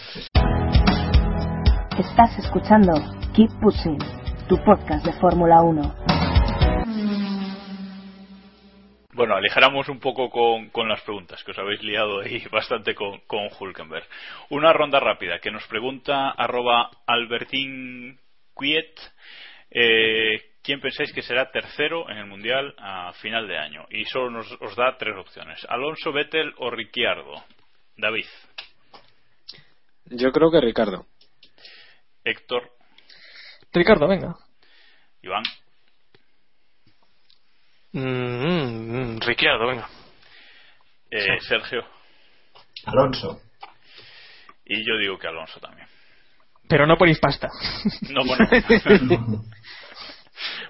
Estás 1.97 2.37
escuchando 2.39 2.91
Keep 3.33 3.49
Pushing, 3.61 3.97
tu 4.49 4.57
podcast 4.65 5.05
de 5.05 5.13
Fórmula 5.13 5.61
1. 5.61 6.22
Bueno, 9.14 9.36
aligeramos 9.36 9.89
un 9.89 9.99
poco 9.99 10.30
con, 10.32 10.70
con 10.70 10.89
las 10.89 11.01
preguntas, 11.01 11.43
que 11.43 11.51
os 11.51 11.57
habéis 11.59 11.84
liado 11.84 12.22
ahí 12.22 12.43
bastante 12.51 12.95
con, 12.95 13.20
con 13.28 13.47
Hulkenberg. 13.59 14.07
Una 14.49 14.74
ronda 14.74 14.99
rápida 14.99 15.39
que 15.39 15.51
nos 15.51 15.66
pregunta 15.68 16.32
arroba 16.32 16.89
Albertín 17.05 18.20
Quiet, 18.55 18.99
eh, 19.70 20.53
¿quién 20.64 20.82
pensáis 20.82 21.14
que 21.14 21.22
será 21.22 21.51
tercero 21.51 22.09
en 22.09 22.18
el 22.18 22.26
Mundial 22.26 22.74
a 22.78 23.14
final 23.14 23.47
de 23.47 23.57
año? 23.57 23.86
Y 23.91 24.05
solo 24.05 24.32
nos 24.32 24.51
os 24.61 24.76
da 24.76 24.97
tres 24.97 25.16
opciones, 25.16 25.64
Alonso, 25.70 26.11
Vettel 26.11 26.53
o 26.57 26.72
Ricciardo. 26.72 27.43
David, 27.95 28.26
Yo 30.05 30.32
creo 30.32 30.49
que 30.49 30.59
Ricardo. 30.59 31.05
Héctor, 32.24 32.72
Ricardo, 33.72 34.07
venga. 34.07 34.36
Iván, 35.22 35.43
Mm, 37.93 39.15
mm, 39.15 39.19
Ricciardo, 39.21 39.67
venga. 39.67 39.87
eh, 41.11 41.39
Sergio 41.41 41.85
Alonso. 42.85 43.39
y 44.65 44.83
yo 44.85 44.97
digo 44.97 45.17
que 45.17 45.27
Alonso 45.27 45.59
también. 45.59 45.87
Pero 46.67 46.87
no 46.87 46.97
ponéis 46.97 47.19
pasta. 47.19 47.49
No 48.09 48.21
ponemos. 48.23 49.43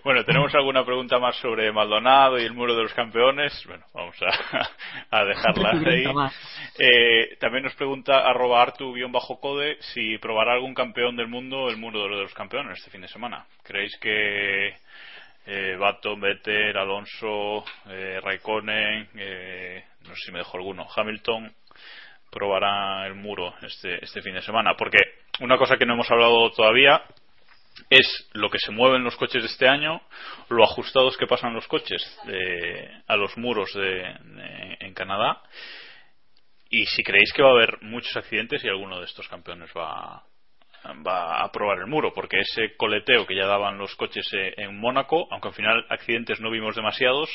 Bueno, 0.04 0.24
¿tenemos 0.26 0.54
alguna 0.54 0.86
pregunta 0.86 1.18
más 1.18 1.36
sobre 1.38 1.72
Maldonado 1.72 2.38
y 2.38 2.44
el 2.44 2.54
muro 2.54 2.76
de 2.76 2.84
los 2.84 2.94
campeones? 2.94 3.54
Bueno, 3.66 3.86
vamos 3.94 4.16
a, 4.22 4.70
a 5.18 5.24
dejarla 5.24 5.72
ahí. 5.90 6.04
Eh, 6.78 7.38
también 7.40 7.64
nos 7.64 7.74
pregunta 7.76 8.20
arroba 8.20 8.62
artu-code 8.62 9.78
si 9.94 10.18
probará 10.18 10.54
algún 10.54 10.74
campeón 10.74 11.16
del 11.16 11.28
mundo 11.30 11.70
el 11.70 11.78
muro 11.78 12.04
de 12.04 12.10
los 12.24 12.34
campeones 12.34 12.78
este 12.78 12.92
fin 12.92 13.02
de 13.02 13.08
semana. 13.08 13.46
¿Creéis 13.64 13.98
que 14.00 14.76
eh, 15.46 15.76
Baton, 15.78 16.20
Vettel, 16.20 16.78
Alonso, 16.78 17.64
eh, 17.90 18.20
Raikkonen, 18.22 19.10
eh, 19.16 19.84
no 20.02 20.10
sé 20.16 20.22
si 20.26 20.32
me 20.32 20.40
dejo 20.40 20.58
alguno, 20.58 20.88
Hamilton 20.96 21.54
probará 22.32 23.06
el 23.06 23.16
muro 23.16 23.54
este, 23.62 24.04
este 24.04 24.22
fin 24.22 24.34
de 24.34 24.42
semana? 24.42 24.76
Porque 24.76 24.98
una 25.40 25.58
cosa 25.58 25.78
que 25.78 25.86
no 25.86 25.94
hemos 25.94 26.10
hablado 26.10 26.52
todavía 26.52 27.04
es 27.90 28.30
lo 28.34 28.50
que 28.50 28.60
se 28.60 28.72
mueve 28.72 28.98
en 28.98 29.04
los 29.04 29.16
coches 29.16 29.42
de 29.44 29.48
este 29.50 29.68
año, 29.68 30.02
lo 30.50 30.64
ajustados 30.64 31.18
que 31.18 31.28
pasan 31.28 31.54
los 31.54 31.68
coches 31.68 32.02
de- 32.26 32.90
a 33.08 33.16
los 33.16 33.36
muros 33.38 33.72
de- 33.74 34.78
en 34.80 34.94
Canadá 34.94 35.42
y 36.70 36.86
si 36.86 37.04
creéis 37.04 37.32
que 37.34 37.44
va 37.44 37.50
a 37.50 37.54
haber 37.54 37.82
muchos 37.82 38.16
accidentes 38.18 38.64
y 38.64 38.68
alguno 38.68 39.00
de 39.00 39.06
estos 39.06 39.28
campeones 39.28 39.70
va, 39.78 40.24
va 41.06 41.44
a 41.44 41.52
probar 41.52 41.80
el 41.80 41.88
muro, 41.88 42.14
porque 42.14 42.40
ese 42.40 42.76
coleteo 42.76 43.26
que 43.26 43.36
ya 43.36 43.48
daban 43.48 43.78
los 43.78 43.96
coches 43.96 44.28
eh, 44.34 44.54
en 44.58 44.80
Mónaco, 44.80 45.28
aunque 45.32 45.50
al 45.50 45.54
final 45.54 45.86
accidentes 45.90 46.40
no 46.40 46.52
vimos 46.52 46.76
demasiados, 46.76 47.30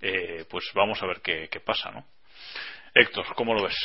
eh, 0.00 0.44
pues 0.50 0.64
vamos 0.74 1.02
a 1.02 1.06
ver 1.06 1.20
qué, 1.22 1.48
qué 1.50 1.60
pasa, 1.60 1.90
¿no? 1.90 2.04
Héctor, 2.94 3.24
¿cómo 3.34 3.54
lo 3.54 3.64
ves? 3.64 3.76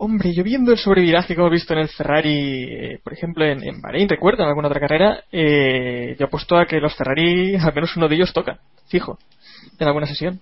Hombre, 0.00 0.32
yo 0.32 0.44
viendo 0.44 0.70
el 0.70 0.78
sobreviraje 0.78 1.34
que 1.34 1.40
hemos 1.40 1.50
visto 1.50 1.72
en 1.72 1.80
el 1.80 1.88
Ferrari, 1.88 2.62
eh, 2.64 3.00
por 3.02 3.12
ejemplo 3.12 3.44
en, 3.44 3.64
en 3.64 3.80
Bahrein, 3.80 4.08
recuerdo, 4.08 4.44
en 4.44 4.48
alguna 4.48 4.68
otra 4.68 4.78
carrera, 4.78 5.24
eh, 5.32 6.14
yo 6.16 6.26
apuesto 6.26 6.56
a 6.56 6.66
que 6.66 6.78
los 6.78 6.94
Ferrari, 6.94 7.56
al 7.56 7.74
menos 7.74 7.96
uno 7.96 8.08
de 8.08 8.14
ellos 8.14 8.32
toca, 8.32 8.60
fijo, 8.88 9.18
en 9.76 9.86
alguna 9.88 10.06
sesión. 10.06 10.40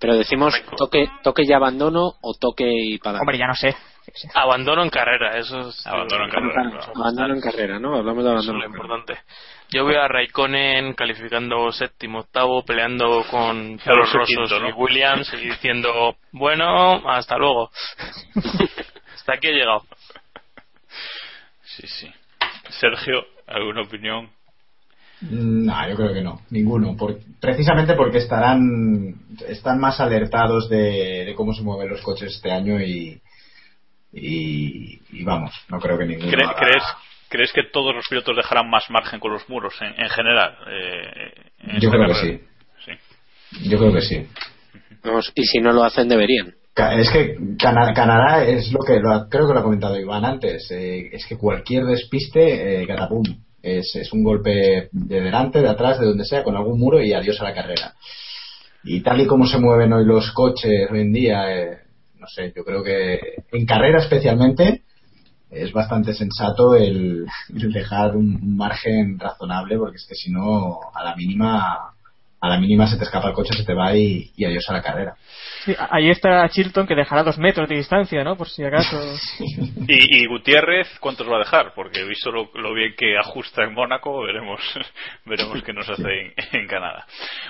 Pero 0.00 0.16
decimos 0.16 0.54
toque, 0.76 1.08
toque 1.22 1.44
y 1.44 1.52
abandono 1.52 2.14
o 2.20 2.34
toque 2.34 2.64
y 2.68 2.98
para. 2.98 3.20
Hombre, 3.20 3.38
ya 3.38 3.46
no 3.46 3.54
sé. 3.54 3.76
Abandono 4.34 4.82
en 4.82 4.90
carrera, 4.90 5.38
eso 5.38 5.68
es. 5.68 5.86
Abandono 5.86 6.24
en 6.24 6.30
carrera, 6.30 6.70
claro. 6.70 6.92
Abandono 6.94 7.34
en 7.34 7.40
carrera, 7.40 7.78
¿no? 7.78 7.96
Hablamos 7.96 8.24
de 8.24 8.30
Eso 8.30 8.40
es 8.40 8.48
abandono. 8.48 8.58
lo 8.58 8.66
importante. 8.76 9.18
Yo 9.70 9.84
veo 9.84 10.02
a 10.02 10.08
Raikkonen 10.08 10.94
calificando 10.94 11.70
séptimo, 11.70 12.20
octavo, 12.20 12.64
peleando 12.64 13.24
con 13.30 13.78
Carlos 13.78 14.12
Rosos 14.12 14.28
quinto, 14.48 14.60
¿no? 14.60 14.68
y 14.68 14.72
Williams 14.72 15.32
y 15.34 15.36
diciendo, 15.48 16.16
bueno, 16.32 17.08
hasta 17.08 17.36
luego. 17.38 17.70
hasta 19.14 19.34
aquí 19.34 19.46
he 19.48 19.52
llegado. 19.52 19.82
Sí, 21.62 21.86
sí. 21.86 22.12
Sergio, 22.70 23.24
¿alguna 23.46 23.82
opinión? 23.82 24.28
No, 25.22 25.88
yo 25.88 25.96
creo 25.96 26.14
que 26.14 26.22
no, 26.22 26.40
ninguno. 26.50 26.96
Por- 26.96 27.18
precisamente 27.40 27.94
porque 27.94 28.18
estarán, 28.18 29.14
están 29.46 29.78
más 29.78 30.00
alertados 30.00 30.68
de, 30.68 31.24
de 31.26 31.34
cómo 31.34 31.52
se 31.52 31.62
mueven 31.62 31.90
los 31.90 32.00
coches 32.00 32.34
este 32.34 32.50
año 32.50 32.80
y, 32.80 33.20
y, 34.12 35.00
y 35.12 35.24
vamos, 35.24 35.52
no 35.68 35.78
creo 35.78 35.98
que 35.98 36.06
ninguno. 36.06 36.30
¿Cre- 36.30 36.44
haga- 36.44 36.56
¿Crees, 36.58 36.82
¿Crees 37.28 37.52
que 37.52 37.62
todos 37.72 37.94
los 37.94 38.06
pilotos 38.08 38.34
dejarán 38.36 38.68
más 38.68 38.90
margen 38.90 39.20
con 39.20 39.32
los 39.32 39.48
muros 39.48 39.74
en, 39.80 40.00
en 40.02 40.08
general? 40.10 40.56
eh, 40.68 41.32
en 41.60 41.80
Yo 41.80 41.90
creo 41.90 42.06
que 42.08 42.14
sí. 42.14 42.40
Yo 43.68 43.78
creo 43.78 43.92
que 43.92 44.00
sí. 44.02 44.26
Vamos, 45.04 45.32
y 45.34 45.44
si 45.44 45.58
no 45.60 45.72
lo 45.72 45.84
hacen, 45.84 46.08
deberían. 46.08 46.54
Es 46.98 47.10
que 47.10 47.36
Cana- 47.58 47.92
Canadá 47.94 48.44
es 48.44 48.72
lo 48.72 48.80
que 48.80 48.98
lo 49.00 49.10
ha- 49.12 49.28
creo 49.28 49.46
que 49.46 49.54
lo 49.54 49.60
ha 49.60 49.62
comentado 49.62 49.98
Iván 49.98 50.24
antes. 50.24 50.70
eh, 50.70 51.08
es 51.12 51.26
que 51.26 51.36
cualquier 51.36 51.84
despiste, 51.84 52.82
eh, 52.82 52.86
catapum, 52.86 53.24
es, 53.62 53.94
es 53.96 54.12
un 54.12 54.22
golpe 54.24 54.88
de 54.90 55.20
delante, 55.20 55.60
de 55.60 55.68
atrás, 55.68 55.98
de 56.00 56.06
donde 56.06 56.24
sea, 56.24 56.42
con 56.42 56.56
algún 56.56 56.78
muro 56.80 57.02
y 57.02 57.12
adiós 57.12 57.40
a 57.40 57.44
la 57.44 57.54
carrera. 57.54 57.92
Y 58.84 59.00
tal 59.02 59.20
y 59.20 59.26
como 59.26 59.46
se 59.46 59.58
mueven 59.58 59.92
hoy 59.92 60.04
los 60.06 60.30
coches 60.32 60.88
hoy 60.90 61.00
en 61.00 61.12
día, 61.12 61.54
eh, 61.54 61.78
no 62.20 62.26
sé, 62.26 62.52
yo 62.54 62.64
creo 62.64 62.82
que 62.84 63.18
en 63.52 63.66
carrera 63.66 63.98
especialmente 63.98 64.82
es 65.50 65.72
bastante 65.72 66.14
sensato 66.14 66.74
el, 66.76 67.26
dejar 67.48 68.16
un, 68.16 68.36
un 68.42 68.56
margen 68.56 69.18
razonable 69.18 69.76
porque 69.78 69.96
es 69.96 70.06
que 70.06 70.14
si 70.14 70.30
no, 70.30 70.80
a 70.94 71.02
la 71.02 71.16
mínima 71.16 71.94
a 72.40 72.48
la 72.48 72.58
mínima 72.58 72.86
se 72.86 72.96
te 72.96 73.04
escapa 73.04 73.28
el 73.28 73.34
coche, 73.34 73.52
se 73.54 73.64
te 73.64 73.74
va 73.74 73.94
y, 73.94 74.30
y 74.34 74.44
adiós 74.44 74.64
a 74.70 74.72
la 74.72 74.82
carrera. 74.82 75.14
Sí, 75.64 75.74
ahí 75.90 76.08
está 76.08 76.48
Chilton 76.48 76.86
que 76.86 76.94
dejará 76.94 77.22
dos 77.22 77.36
metros 77.36 77.68
de 77.68 77.76
distancia, 77.76 78.24
¿no? 78.24 78.36
Por 78.36 78.48
si 78.48 78.64
acaso. 78.64 78.98
Y, 79.88 80.22
y 80.22 80.26
Gutiérrez, 80.26 80.98
¿cuántos 81.00 81.28
va 81.28 81.36
a 81.36 81.40
dejar? 81.40 81.72
Porque 81.74 82.04
visto 82.04 82.30
lo, 82.30 82.50
lo 82.54 82.72
bien 82.72 82.94
que 82.96 83.18
ajusta 83.18 83.64
en 83.64 83.74
Mónaco, 83.74 84.22
veremos 84.22 84.60
veremos 85.24 85.62
qué 85.62 85.72
nos 85.72 85.88
hace 85.88 86.02
en, 86.02 86.34
en 86.52 86.66
Canadá. 86.68 87.06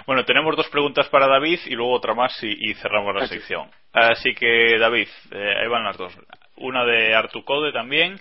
Bueno, 0.07 0.24
tenemos 0.24 0.57
dos 0.57 0.68
preguntas 0.68 1.09
para 1.09 1.26
David 1.26 1.59
y 1.66 1.74
luego 1.74 1.93
otra 1.93 2.14
más 2.14 2.43
y, 2.43 2.70
y 2.70 2.74
cerramos 2.74 3.14
la 3.14 3.26
sección. 3.26 3.70
Así 3.93 4.34
que, 4.34 4.78
David, 4.78 5.09
eh, 5.32 5.55
ahí 5.62 5.68
van 5.68 5.84
las 5.84 5.99
dos. 5.99 6.16
Una 6.57 6.84
de 6.84 7.14
Artucode 7.14 7.72
también. 7.72 8.18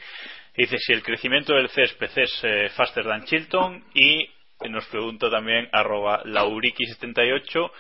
Dice 0.56 0.78
si 0.80 0.92
el 0.92 1.04
crecimiento 1.04 1.54
del 1.54 1.70
césped 1.70 2.10
es 2.18 2.40
eh, 2.44 2.70
faster 2.76 3.06
than 3.06 3.24
Chilton 3.24 3.84
y 3.94 4.28
nos 4.68 4.86
pregunta 4.88 5.30
también 5.30 5.70
arroba 5.72 6.22
lauriki78 6.24 7.72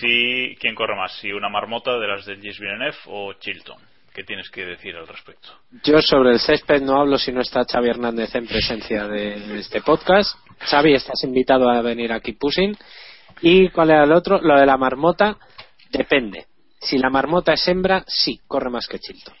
si 0.00 0.56
quién 0.60 0.74
corre 0.74 0.96
más, 0.96 1.12
si 1.18 1.32
una 1.32 1.48
marmota 1.48 1.98
de 1.98 2.08
las 2.08 2.24
del 2.24 2.40
Gilles 2.40 2.58
Villeneuve 2.58 2.96
o 3.06 3.34
Chilton. 3.34 3.78
¿Qué 4.14 4.24
tienes 4.24 4.50
que 4.50 4.64
decir 4.64 4.96
al 4.96 5.06
respecto? 5.06 5.48
Yo 5.84 6.00
sobre 6.02 6.32
el 6.32 6.40
césped 6.40 6.82
no 6.82 7.00
hablo 7.00 7.18
si 7.18 7.30
no 7.30 7.40
está 7.40 7.64
Xavi 7.64 7.90
Hernández 7.90 8.34
en 8.34 8.46
presencia 8.46 9.06
de 9.06 9.60
este 9.60 9.80
podcast. 9.82 10.36
Xavi, 10.58 10.94
estás 10.94 11.22
invitado 11.22 11.70
a 11.70 11.80
venir 11.82 12.12
aquí 12.12 12.32
Pushing. 12.32 12.76
¿Y 13.42 13.68
cuál 13.68 13.90
era 13.90 14.02
el 14.02 14.12
otro? 14.12 14.40
Lo 14.40 14.58
de 14.58 14.66
la 14.66 14.76
marmota, 14.76 15.36
depende. 15.90 16.46
Si 16.80 16.98
la 16.98 17.10
marmota 17.10 17.52
es 17.52 17.68
hembra, 17.68 18.02
sí, 18.08 18.40
corre 18.48 18.70
más 18.70 18.88
que 18.88 18.98
Chilton. 18.98 19.34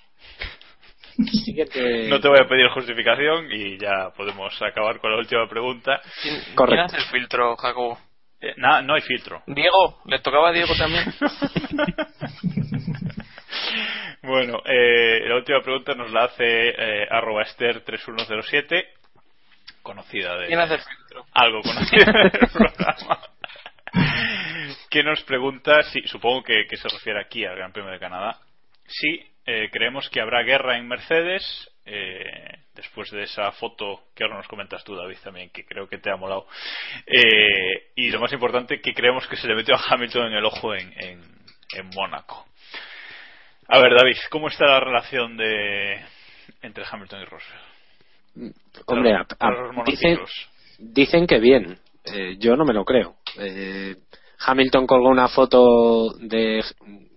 Siguiente. 1.26 2.08
No 2.08 2.20
te 2.20 2.28
voy 2.28 2.38
a 2.40 2.48
pedir 2.48 2.68
justificación 2.68 3.50
y 3.50 3.76
ya 3.78 4.10
podemos 4.16 4.60
acabar 4.62 5.00
con 5.00 5.10
la 5.10 5.18
última 5.18 5.48
pregunta. 5.48 6.00
¿Quién, 6.22 6.36
Correcto. 6.54 6.64
quién 6.66 6.80
hace 6.80 6.96
el 6.98 7.20
filtro, 7.20 7.56
Jacobo? 7.56 7.98
Eh, 8.40 8.54
nada, 8.56 8.82
no 8.82 8.94
hay 8.94 9.00
filtro. 9.00 9.42
Diego, 9.46 10.00
¿le 10.06 10.20
tocaba 10.20 10.50
a 10.50 10.52
Diego 10.52 10.74
también? 10.76 11.04
Bueno, 14.22 14.60
eh, 14.64 15.20
la 15.26 15.36
última 15.36 15.60
pregunta 15.62 15.94
nos 15.94 16.10
la 16.10 16.24
hace 16.24 16.44
eh, 16.44 17.06
arroba 17.08 17.44
Esther3107, 17.44 18.84
conocida 19.82 20.36
de... 20.36 20.48
¿Quién 20.48 20.58
hace 20.58 20.74
el 20.74 20.80
filtro? 20.80 21.24
Algo 21.32 21.62
conocida 21.62 22.12
del 22.12 22.30
programa. 22.52 23.20
que 24.90 25.02
nos 25.02 25.22
pregunta, 25.22 25.82
si, 25.84 26.02
supongo 26.02 26.42
que, 26.42 26.66
que 26.68 26.76
se 26.76 26.88
refiere 26.88 27.20
aquí 27.20 27.44
al 27.44 27.56
Gran 27.56 27.72
Premio 27.72 27.92
de 27.92 27.98
Canadá, 27.98 28.38
si 28.86 29.24
eh, 29.50 29.70
creemos 29.72 30.08
que 30.10 30.20
habrá 30.20 30.42
guerra 30.42 30.76
en 30.76 30.86
Mercedes 30.86 31.42
eh, 31.86 32.58
después 32.74 33.10
de 33.10 33.22
esa 33.22 33.50
foto 33.52 34.02
que 34.14 34.22
ahora 34.24 34.36
nos 34.36 34.46
comentas 34.48 34.84
tú, 34.84 34.94
David, 34.94 35.16
también, 35.24 35.48
que 35.50 35.64
creo 35.64 35.88
que 35.88 35.96
te 35.98 36.10
ha 36.10 36.16
molado. 36.16 36.46
Eh, 37.06 37.92
y 37.96 38.10
lo 38.10 38.20
más 38.20 38.32
importante, 38.32 38.80
que 38.82 38.92
creemos 38.92 39.26
que 39.26 39.36
se 39.36 39.48
le 39.48 39.54
metió 39.54 39.74
a 39.74 39.80
Hamilton 39.88 40.26
en 40.26 40.32
el 40.34 40.44
ojo 40.44 40.74
en, 40.74 40.92
en, 41.02 41.22
en 41.74 41.88
Mónaco. 41.94 42.46
A 43.68 43.80
ver, 43.80 43.94
David, 43.94 44.16
¿cómo 44.30 44.48
está 44.48 44.66
la 44.66 44.80
relación 44.80 45.36
de 45.36 45.98
entre 46.62 46.84
Hamilton 46.90 47.22
y 47.22 47.24
Rosberg? 47.24 48.52
Hombre, 48.86 49.14
a- 49.14 49.26
a- 49.40 49.82
dicen, 49.86 50.18
dicen 50.78 51.26
que 51.26 51.38
bien. 51.38 51.78
Eh, 52.04 52.36
yo 52.38 52.54
no 52.56 52.64
me 52.64 52.72
lo 52.74 52.84
creo. 52.84 53.16
Eh, 53.38 53.96
Hamilton 54.40 54.86
colgó 54.86 55.08
una 55.08 55.28
foto 55.28 56.12
de, 56.20 56.62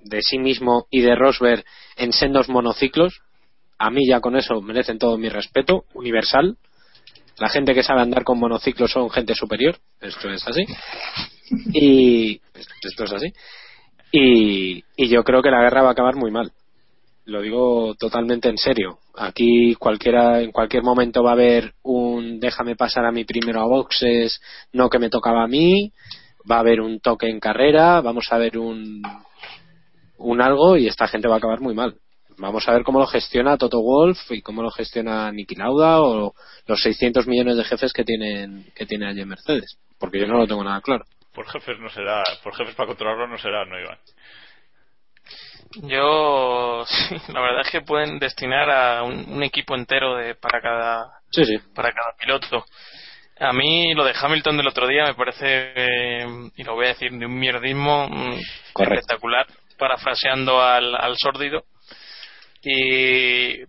de 0.04 0.22
sí 0.22 0.40
mismo 0.40 0.88
y 0.90 1.02
de 1.02 1.16
Rosberg 1.16 1.64
en 1.98 2.14
sendos 2.14 2.50
monociclos. 2.50 3.22
A 3.78 3.89
mí 3.89 4.08
ya 4.08 4.20
con 4.20 4.36
eso 4.36 4.62
merecen 4.62 5.00
todo 5.00 5.18
mi 5.18 5.30
respeto, 5.30 5.86
universal. 5.94 6.58
La 7.38 7.50
gente 7.50 7.74
que 7.74 7.84
sabe 7.84 8.02
andar 8.02 8.24
con 8.24 8.39
monociclos 8.39 8.92
son 8.92 9.10
gente 9.10 9.34
superior. 9.36 9.78
Esto 10.00 10.30
es 10.30 10.48
así. 10.48 10.64
Y 11.74 12.42
esto 12.84 13.04
es 13.04 13.14
así. 13.14 13.34
Y, 14.12 14.84
y 14.96 15.08
yo 15.08 15.24
creo 15.24 15.42
que 15.42 15.50
la 15.50 15.62
guerra 15.62 15.82
va 15.82 15.89
a 15.89 15.92
acabar 15.94 16.16
muy 16.16 16.32
mal. 16.32 16.52
Lo 17.26 17.42
digo 17.42 17.96
totalmente 17.96 18.50
en 18.50 18.58
serio. 18.58 19.00
Aquí 19.16 19.76
cualquiera, 19.76 20.42
en 20.42 20.52
cualquier 20.52 20.84
momento 20.84 21.24
va 21.24 21.32
a 21.32 21.34
haber 21.34 21.74
un 21.84 22.39
déjame 22.39 22.76
pasar 22.76 23.06
a 23.06 23.12
mí 23.12 23.26
primero 23.26 23.62
a 23.62 23.68
boxes, 23.68 24.42
no 24.74 24.89
que 24.89 25.00
me 25.00 25.10
tocaba 25.10 25.44
a 25.44 25.48
mí, 25.48 25.92
va 26.50 26.58
a 26.58 26.60
haber 26.60 26.82
un 26.82 27.00
toque 27.00 27.30
en 27.30 27.39
carrera, 27.39 28.02
vamos 28.02 28.28
a 28.32 28.38
ver 28.38 28.58
un, 28.58 29.02
un 30.22 30.42
algo 30.42 30.78
y 30.78 30.88
esta 30.88 31.08
gente 31.08 31.28
va 31.28 31.36
a 31.36 31.38
acabar 31.38 31.60
muy 31.62 31.74
mal. 31.74 31.96
Vamos 32.38 32.68
a 32.68 32.72
ver 32.74 32.84
cómo 32.84 33.00
lo 33.00 33.08
gestiona 33.08 33.58
Toto 33.58 33.82
Wolf 33.82 34.32
y 34.32 34.42
cómo 34.42 34.64
lo 34.64 34.72
gestiona 34.72 35.32
Niki 35.32 35.56
Lauda 35.56 36.02
o 36.02 36.34
los 36.66 36.82
600 36.82 37.28
millones 37.28 37.58
de 37.58 37.64
jefes 37.66 37.94
que 37.94 38.04
tienen 38.04 38.66
que 38.76 38.86
tiene 38.86 39.08
allí 39.08 39.22
en 39.22 39.28
Mercedes, 39.30 39.78
porque 40.00 40.20
yo 40.20 40.28
no 40.28 40.38
lo 40.38 40.48
tengo 40.48 40.64
nada 40.64 40.82
claro. 40.82 41.04
Por 41.34 41.48
jefes 41.48 41.78
no 41.80 41.90
será, 41.90 42.24
por 42.44 42.56
jefes 42.56 42.74
para 42.76 42.88
controlarlo 42.88 43.28
no 43.28 43.38
será, 43.38 43.66
no 43.66 43.80
Iván. 43.80 43.98
Yo, 45.84 46.84
sí, 46.88 47.16
la 47.32 47.42
verdad 47.42 47.62
es 47.62 47.70
que 47.72 47.82
pueden 47.82 48.20
destinar 48.20 48.70
a 48.70 49.04
un, 49.04 49.26
un 49.32 49.44
equipo 49.44 49.76
entero 49.76 50.16
de, 50.16 50.36
para 50.36 50.62
cada 50.62 51.06
Sí, 51.30 51.46
sí. 51.46 51.58
para 51.74 51.92
cada 51.94 52.14
piloto. 52.18 52.66
A 53.40 53.54
mí 53.54 53.94
lo 53.96 54.04
de 54.04 54.14
Hamilton 54.20 54.58
del 54.58 54.68
otro 54.68 54.88
día 54.88 55.06
me 55.06 55.16
parece, 55.16 55.72
eh, 55.76 56.26
y 56.58 56.64
lo 56.64 56.76
voy 56.76 56.86
a 56.86 56.90
decir 56.90 57.12
de 57.12 57.26
un 57.26 57.40
mierdismo 57.40 58.08
mm, 58.08 58.40
Correcto. 58.74 59.00
espectacular, 59.00 59.48
parafraseando 59.82 60.62
al, 60.62 60.94
al 60.96 61.18
sórdido. 61.18 61.66
Y 62.64 63.64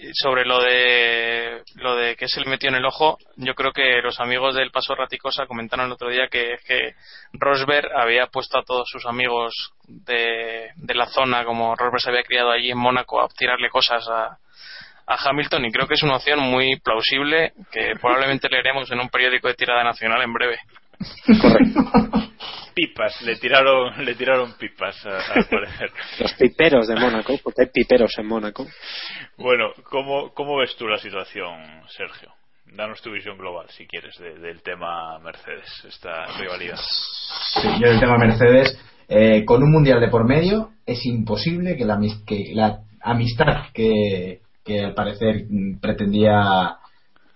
y 0.00 0.12
sobre 0.14 0.44
lo 0.44 0.62
de 0.62 1.62
lo 1.76 1.96
de 1.96 2.14
que 2.16 2.28
se 2.28 2.40
le 2.40 2.48
metió 2.48 2.68
en 2.68 2.76
el 2.76 2.84
ojo, 2.84 3.18
yo 3.36 3.54
creo 3.54 3.72
que 3.72 4.00
los 4.02 4.20
amigos 4.20 4.54
del 4.54 4.70
Paso 4.70 4.94
Raticosa 4.94 5.46
comentaron 5.46 5.86
el 5.86 5.92
otro 5.92 6.08
día 6.08 6.28
que, 6.28 6.56
que 6.64 6.94
Rosberg 7.32 7.90
había 7.96 8.26
puesto 8.26 8.58
a 8.58 8.62
todos 8.62 8.88
sus 8.88 9.06
amigos 9.06 9.72
de, 9.86 10.70
de 10.76 10.94
la 10.94 11.06
zona, 11.06 11.44
como 11.44 11.74
Rosberg 11.74 12.00
se 12.00 12.10
había 12.10 12.22
criado 12.22 12.50
allí 12.50 12.70
en 12.70 12.78
Mónaco, 12.78 13.20
a 13.20 13.28
tirarle 13.28 13.70
cosas 13.70 14.06
a, 14.08 14.38
a 15.06 15.28
Hamilton 15.28 15.64
y 15.64 15.72
creo 15.72 15.88
que 15.88 15.94
es 15.94 16.02
una 16.02 16.16
opción 16.16 16.40
muy 16.40 16.78
plausible 16.80 17.52
que 17.72 17.94
probablemente 18.00 18.48
leeremos 18.50 18.90
en 18.90 19.00
un 19.00 19.08
periódico 19.08 19.48
de 19.48 19.54
tirada 19.54 19.82
nacional 19.82 20.22
en 20.22 20.32
breve. 20.32 20.60
Pipas, 22.74 23.22
le 23.22 23.36
tiraron, 23.36 24.04
le 24.04 24.14
tiraron 24.14 24.52
pipas, 24.58 25.04
a- 25.06 25.32
al 25.34 25.44
parecer. 25.50 25.90
Los 26.20 26.32
piperos 26.34 26.86
de 26.86 26.94
Mónaco, 26.96 27.36
porque 27.42 27.62
hay 27.62 27.68
piperos 27.72 28.12
en 28.18 28.26
Mónaco. 28.26 28.66
Bueno, 29.36 29.70
¿cómo, 29.90 30.32
¿cómo 30.32 30.56
ves 30.58 30.76
tú 30.76 30.86
la 30.86 30.98
situación, 30.98 31.58
Sergio? 31.88 32.30
Danos 32.76 33.00
tu 33.02 33.10
visión 33.10 33.36
global, 33.38 33.66
si 33.70 33.86
quieres, 33.86 34.16
de- 34.18 34.38
del 34.38 34.62
tema 34.62 35.18
Mercedes, 35.20 35.66
esta 35.88 36.26
rivalidad. 36.38 36.78
Sí, 37.62 37.68
yo 37.80 37.86
el 37.88 37.98
tema 37.98 38.16
Mercedes, 38.18 38.78
eh, 39.08 39.44
con 39.44 39.62
un 39.62 39.72
mundial 39.72 40.00
de 40.00 40.08
por 40.08 40.24
medio, 40.26 40.70
es 40.86 41.04
imposible 41.06 41.76
que 41.76 41.84
la, 41.84 41.98
que 42.26 42.50
la 42.54 42.80
amistad 43.00 43.70
que, 43.72 44.40
que 44.64 44.84
al 44.84 44.94
parecer 44.94 45.46
pretendía 45.80 46.76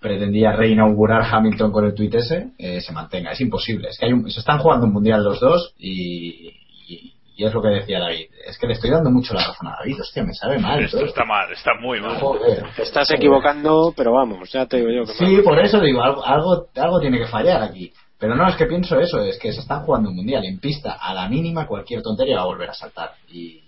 pretendía 0.02 0.52
reinaugurar 0.52 1.22
Hamilton 1.22 1.72
con 1.72 1.84
el 1.86 1.94
tuit 1.94 2.14
ese 2.14 2.48
eh, 2.58 2.80
se 2.80 2.92
mantenga. 2.92 3.30
Es 3.32 3.40
imposible. 3.40 3.88
Es 3.88 3.98
que 3.98 4.06
hay 4.06 4.12
un- 4.12 4.30
se 4.30 4.40
están 4.40 4.58
jugando 4.58 4.86
un 4.86 4.92
mundial 4.92 5.22
los 5.24 5.40
dos 5.40 5.74
y, 5.78 6.48
y- 6.88 7.12
y 7.36 7.44
es 7.46 7.54
lo 7.54 7.62
que 7.62 7.68
decía 7.68 7.98
David. 8.00 8.26
Es 8.46 8.58
que 8.58 8.66
le 8.66 8.74
estoy 8.74 8.90
dando 8.90 9.10
mucho 9.10 9.32
la 9.32 9.44
razón 9.46 9.68
a 9.68 9.76
David. 9.78 10.00
Hostia, 10.00 10.22
me 10.24 10.34
sabe 10.34 10.58
mal. 10.58 10.84
Esto 10.84 10.98
todo 10.98 11.06
está 11.06 11.24
mal, 11.24 11.50
está 11.52 11.70
muy 11.80 12.00
mal. 12.00 12.18
Joder. 12.20 12.64
Te 12.76 12.82
estás 12.82 13.10
equivocando, 13.10 13.94
pero 13.96 14.12
vamos, 14.12 14.52
ya 14.52 14.66
te 14.66 14.76
digo 14.76 14.90
yo 14.90 15.04
que 15.04 15.12
Sí, 15.14 15.38
por 15.42 15.58
eso 15.58 15.80
digo, 15.80 16.02
algo, 16.02 16.24
algo, 16.24 16.66
algo 16.76 17.00
tiene 17.00 17.18
que 17.18 17.26
fallar 17.26 17.62
aquí. 17.62 17.92
Pero 18.18 18.36
no 18.36 18.46
es 18.48 18.54
que 18.56 18.66
pienso 18.66 19.00
eso, 19.00 19.20
es 19.20 19.38
que 19.38 19.52
se 19.52 19.60
están 19.60 19.82
jugando 19.84 20.10
un 20.10 20.16
mundial 20.16 20.44
en 20.44 20.60
pista, 20.60 20.92
a 20.92 21.12
la 21.14 21.28
mínima 21.28 21.66
cualquier 21.66 22.02
tontería 22.02 22.36
va 22.36 22.42
a 22.42 22.46
volver 22.46 22.70
a 22.70 22.74
saltar. 22.74 23.12
Y, 23.32 23.60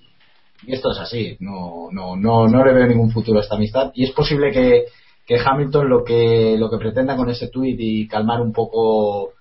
y 0.67 0.73
esto 0.73 0.93
es 0.93 0.99
así, 0.99 1.37
no, 1.41 1.89
no, 1.91 2.15
no, 2.17 2.47
no 2.47 2.65
le 2.65 2.73
veo 2.73 2.87
ningún 2.87 3.11
futuro 3.11 3.39
a 3.39 3.43
esta 3.43 3.57
amistad. 3.57 3.91
Y 3.95 4.05
es 4.05 4.13
posible 4.13 4.53
que, 4.53 4.85
que 5.27 5.39
Hamilton 5.39 5.89
lo 5.89 6.05
que, 6.05 6.57
lo 6.59 6.71
que 6.71 6.79
pretenda 6.79 7.17
con 7.17 7.31
ese 7.31 7.49
tuit 7.49 7.77
y 7.79 8.07
calmar 8.09 8.41
un 8.41 8.53
poco 8.53 9.33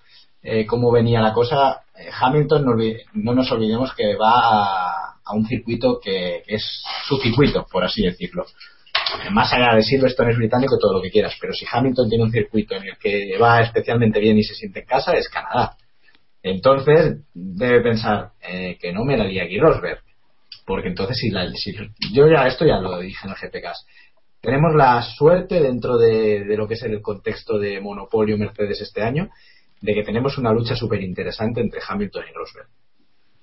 eh, 0.42 0.66
cómo 0.66 0.90
venía 0.90 1.20
la 1.20 1.32
cosa, 1.32 1.82
eh, 1.98 2.08
Hamilton 2.20 2.64
no, 2.64 2.72
no 3.14 3.34
nos 3.34 3.50
olvidemos 3.52 3.94
que 3.94 4.16
va 4.16 5.12
a, 5.24 5.32
un 5.34 5.46
circuito 5.46 5.98
que, 6.00 6.42
es 6.46 6.82
su 7.06 7.16
circuito, 7.18 7.66
por 7.70 7.84
así 7.84 8.02
decirlo 8.02 8.44
más 9.30 9.52
allá 9.52 9.74
de 9.76 9.82
Silverstone 9.82 10.32
es 10.32 10.36
británico 10.38 10.78
todo 10.78 10.94
lo 10.94 11.02
que 11.02 11.10
quieras, 11.10 11.34
pero 11.40 11.52
si 11.52 11.64
Hamilton 11.70 12.08
tiene 12.08 12.24
un 12.24 12.32
circuito 12.32 12.74
en 12.74 12.84
el 12.84 12.96
que 12.98 13.36
va 13.38 13.60
especialmente 13.60 14.18
bien 14.18 14.36
y 14.38 14.42
se 14.42 14.54
siente 14.54 14.80
en 14.80 14.86
casa, 14.86 15.12
es 15.12 15.28
Canadá. 15.28 15.76
Entonces 16.42 17.18
debe 17.32 17.80
pensar 17.80 18.30
eh, 18.42 18.76
que 18.80 18.92
no 18.92 19.04
me 19.04 19.16
daría 19.16 19.44
aquí 19.44 19.58
Rosberg, 19.58 20.00
porque 20.66 20.88
entonces 20.88 21.16
si, 21.18 21.30
la, 21.30 21.50
si- 21.52 21.74
yo 22.12 22.28
ya 22.28 22.46
esto 22.46 22.66
ya 22.66 22.78
lo 22.78 22.98
dije 22.98 23.18
en 23.26 23.30
el 23.30 23.36
GPCast. 23.36 23.86
Tenemos 24.44 24.74
la 24.74 25.00
suerte 25.00 25.58
dentro 25.58 25.96
de, 25.96 26.44
lo 26.54 26.68
que 26.68 26.74
es 26.74 26.82
el 26.82 27.00
contexto 27.00 27.58
de 27.58 27.80
monopolio 27.80 28.36
Mercedes 28.36 28.82
este 28.82 29.00
año, 29.00 29.30
de 29.80 29.94
que 29.94 30.02
tenemos 30.02 30.36
una 30.36 30.52
lucha 30.52 30.76
súper 30.76 31.02
interesante 31.02 31.62
entre 31.62 31.80
Hamilton 31.88 32.24
y 32.30 32.34
Rosberg. 32.34 32.66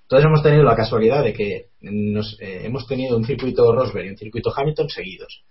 Entonces 0.03 0.27
hemos 0.27 0.43
tenido 0.43 0.61
la 0.61 0.75
casualidad 0.75 1.23
de 1.23 1.33
que 1.33 1.69
nos, 1.81 2.39
eh, 2.39 2.67
hemos 2.67 2.85
tenido 2.85 3.17
un 3.17 3.25
circuito 3.25 3.73
Rosberg 3.73 4.05
y 4.05 4.09
un 4.09 4.17
circuito 4.17 4.53
Hamilton 4.55 4.89
seguidos. 4.89 5.43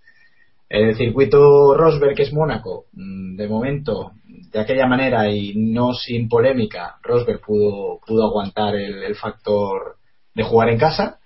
El 0.69 0.95
circuito 0.95 1.75
Rosberg, 1.75 2.15
que 2.15 2.23
es 2.23 2.31
Mónaco, 2.31 2.85
mm, 2.93 3.35
de 3.35 3.47
momento, 3.49 4.13
de 4.23 4.57
aquella 4.57 4.87
manera 4.87 5.29
y 5.29 5.53
no 5.53 5.93
sin 5.93 6.29
polémica, 6.29 6.95
Rosberg 7.03 7.41
pudo, 7.41 7.99
pudo 8.07 8.25
aguantar 8.25 8.75
el, 8.75 9.15
factor 9.15 9.97
de 10.33 10.43
jugar 10.43 10.69
en 10.69 10.79
casa 10.79 11.19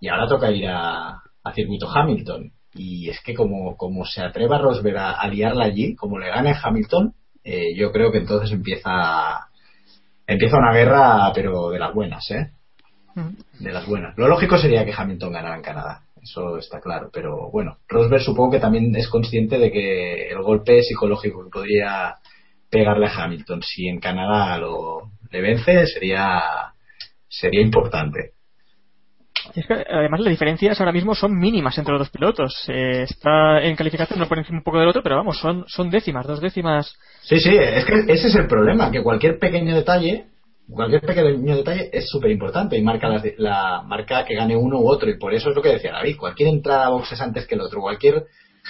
y 0.00 0.08
ahora 0.08 0.28
toca 0.28 0.50
ir 0.50 0.66
a 0.68 1.22
circuito 1.54 1.88
Hamilton. 1.88 2.52
Y 2.74 3.08
es 3.08 3.20
que 3.20 3.34
como, 3.34 3.76
como 3.76 4.04
se 4.04 4.22
atreva 4.22 4.58
Rosberg 4.58 4.96
a, 4.96 5.12
a 5.12 5.28
liarla 5.28 5.64
allí, 5.64 5.94
como 5.94 6.18
le 6.18 6.28
gane 6.28 6.54
Hamilton, 6.60 7.14
eh, 7.44 7.74
yo 7.76 7.92
creo 7.92 8.10
que 8.10 8.18
entonces 8.18 8.50
empieza 8.50 9.48
empieza 10.26 10.56
una 10.56 10.72
guerra, 10.72 11.30
pero 11.34 11.70
de 11.70 11.78
las 11.78 11.94
buenas, 11.94 12.30
¿eh? 12.30 12.50
De 13.60 13.72
las 13.72 13.86
buenas. 13.86 14.16
Lo 14.16 14.26
lógico 14.26 14.58
sería 14.58 14.84
que 14.84 14.94
Hamilton 14.96 15.32
ganara 15.32 15.56
en 15.56 15.62
Canadá, 15.62 16.02
eso 16.20 16.58
está 16.58 16.80
claro. 16.80 17.10
Pero 17.12 17.50
bueno, 17.50 17.78
Rosberg 17.86 18.22
supongo 18.22 18.52
que 18.52 18.60
también 18.60 18.94
es 18.96 19.08
consciente 19.08 19.58
de 19.58 19.70
que 19.70 20.28
el 20.30 20.42
golpe 20.42 20.82
psicológico 20.82 21.44
que 21.44 21.50
podría 21.50 22.16
pegarle 22.70 23.06
a 23.06 23.24
Hamilton 23.24 23.62
si 23.62 23.86
en 23.86 24.00
Canadá 24.00 24.58
lo 24.58 25.12
le 25.30 25.40
vence 25.40 25.86
sería 25.86 26.42
sería 27.28 27.60
importante. 27.60 28.33
Es 29.54 29.66
que, 29.66 29.74
además, 29.74 30.20
las 30.20 30.30
diferencias 30.30 30.80
ahora 30.80 30.92
mismo 30.92 31.14
son 31.14 31.38
mínimas 31.38 31.76
entre 31.78 31.92
los 31.92 32.00
dos 32.00 32.10
pilotos. 32.10 32.64
Eh, 32.68 33.02
está 33.02 33.62
en 33.62 33.76
calificación 33.76 34.18
uno 34.18 34.28
por 34.28 34.38
encima 34.38 34.58
un 34.58 34.64
poco 34.64 34.78
del 34.78 34.88
otro, 34.88 35.02
pero 35.02 35.16
vamos, 35.16 35.38
son, 35.38 35.64
son 35.68 35.90
décimas, 35.90 36.26
dos 36.26 36.40
décimas. 36.40 36.96
Sí, 37.22 37.38
sí, 37.40 37.56
es 37.56 37.84
que 37.84 37.94
ese 38.08 38.28
es 38.28 38.34
el 38.34 38.46
problema, 38.46 38.90
que 38.90 39.02
cualquier 39.02 39.38
pequeño 39.38 39.74
detalle, 39.74 40.26
cualquier 40.68 41.02
pequeño 41.02 41.56
detalle 41.56 41.90
es 41.92 42.08
súper 42.08 42.30
importante 42.30 42.76
y 42.76 42.82
marca 42.82 43.08
la, 43.08 43.22
la 43.38 43.82
marca 43.82 44.24
que 44.24 44.34
gane 44.34 44.56
uno 44.56 44.80
u 44.80 44.88
otro. 44.88 45.10
Y 45.10 45.18
por 45.18 45.34
eso 45.34 45.50
es 45.50 45.56
lo 45.56 45.62
que 45.62 45.70
decía 45.70 45.92
David, 45.92 46.16
cualquier 46.16 46.48
entrada 46.48 46.86
a 46.86 46.90
boxes 46.90 47.20
antes 47.20 47.46
que 47.46 47.54
el 47.54 47.60
otro, 47.60 47.80
cualquier 47.80 48.24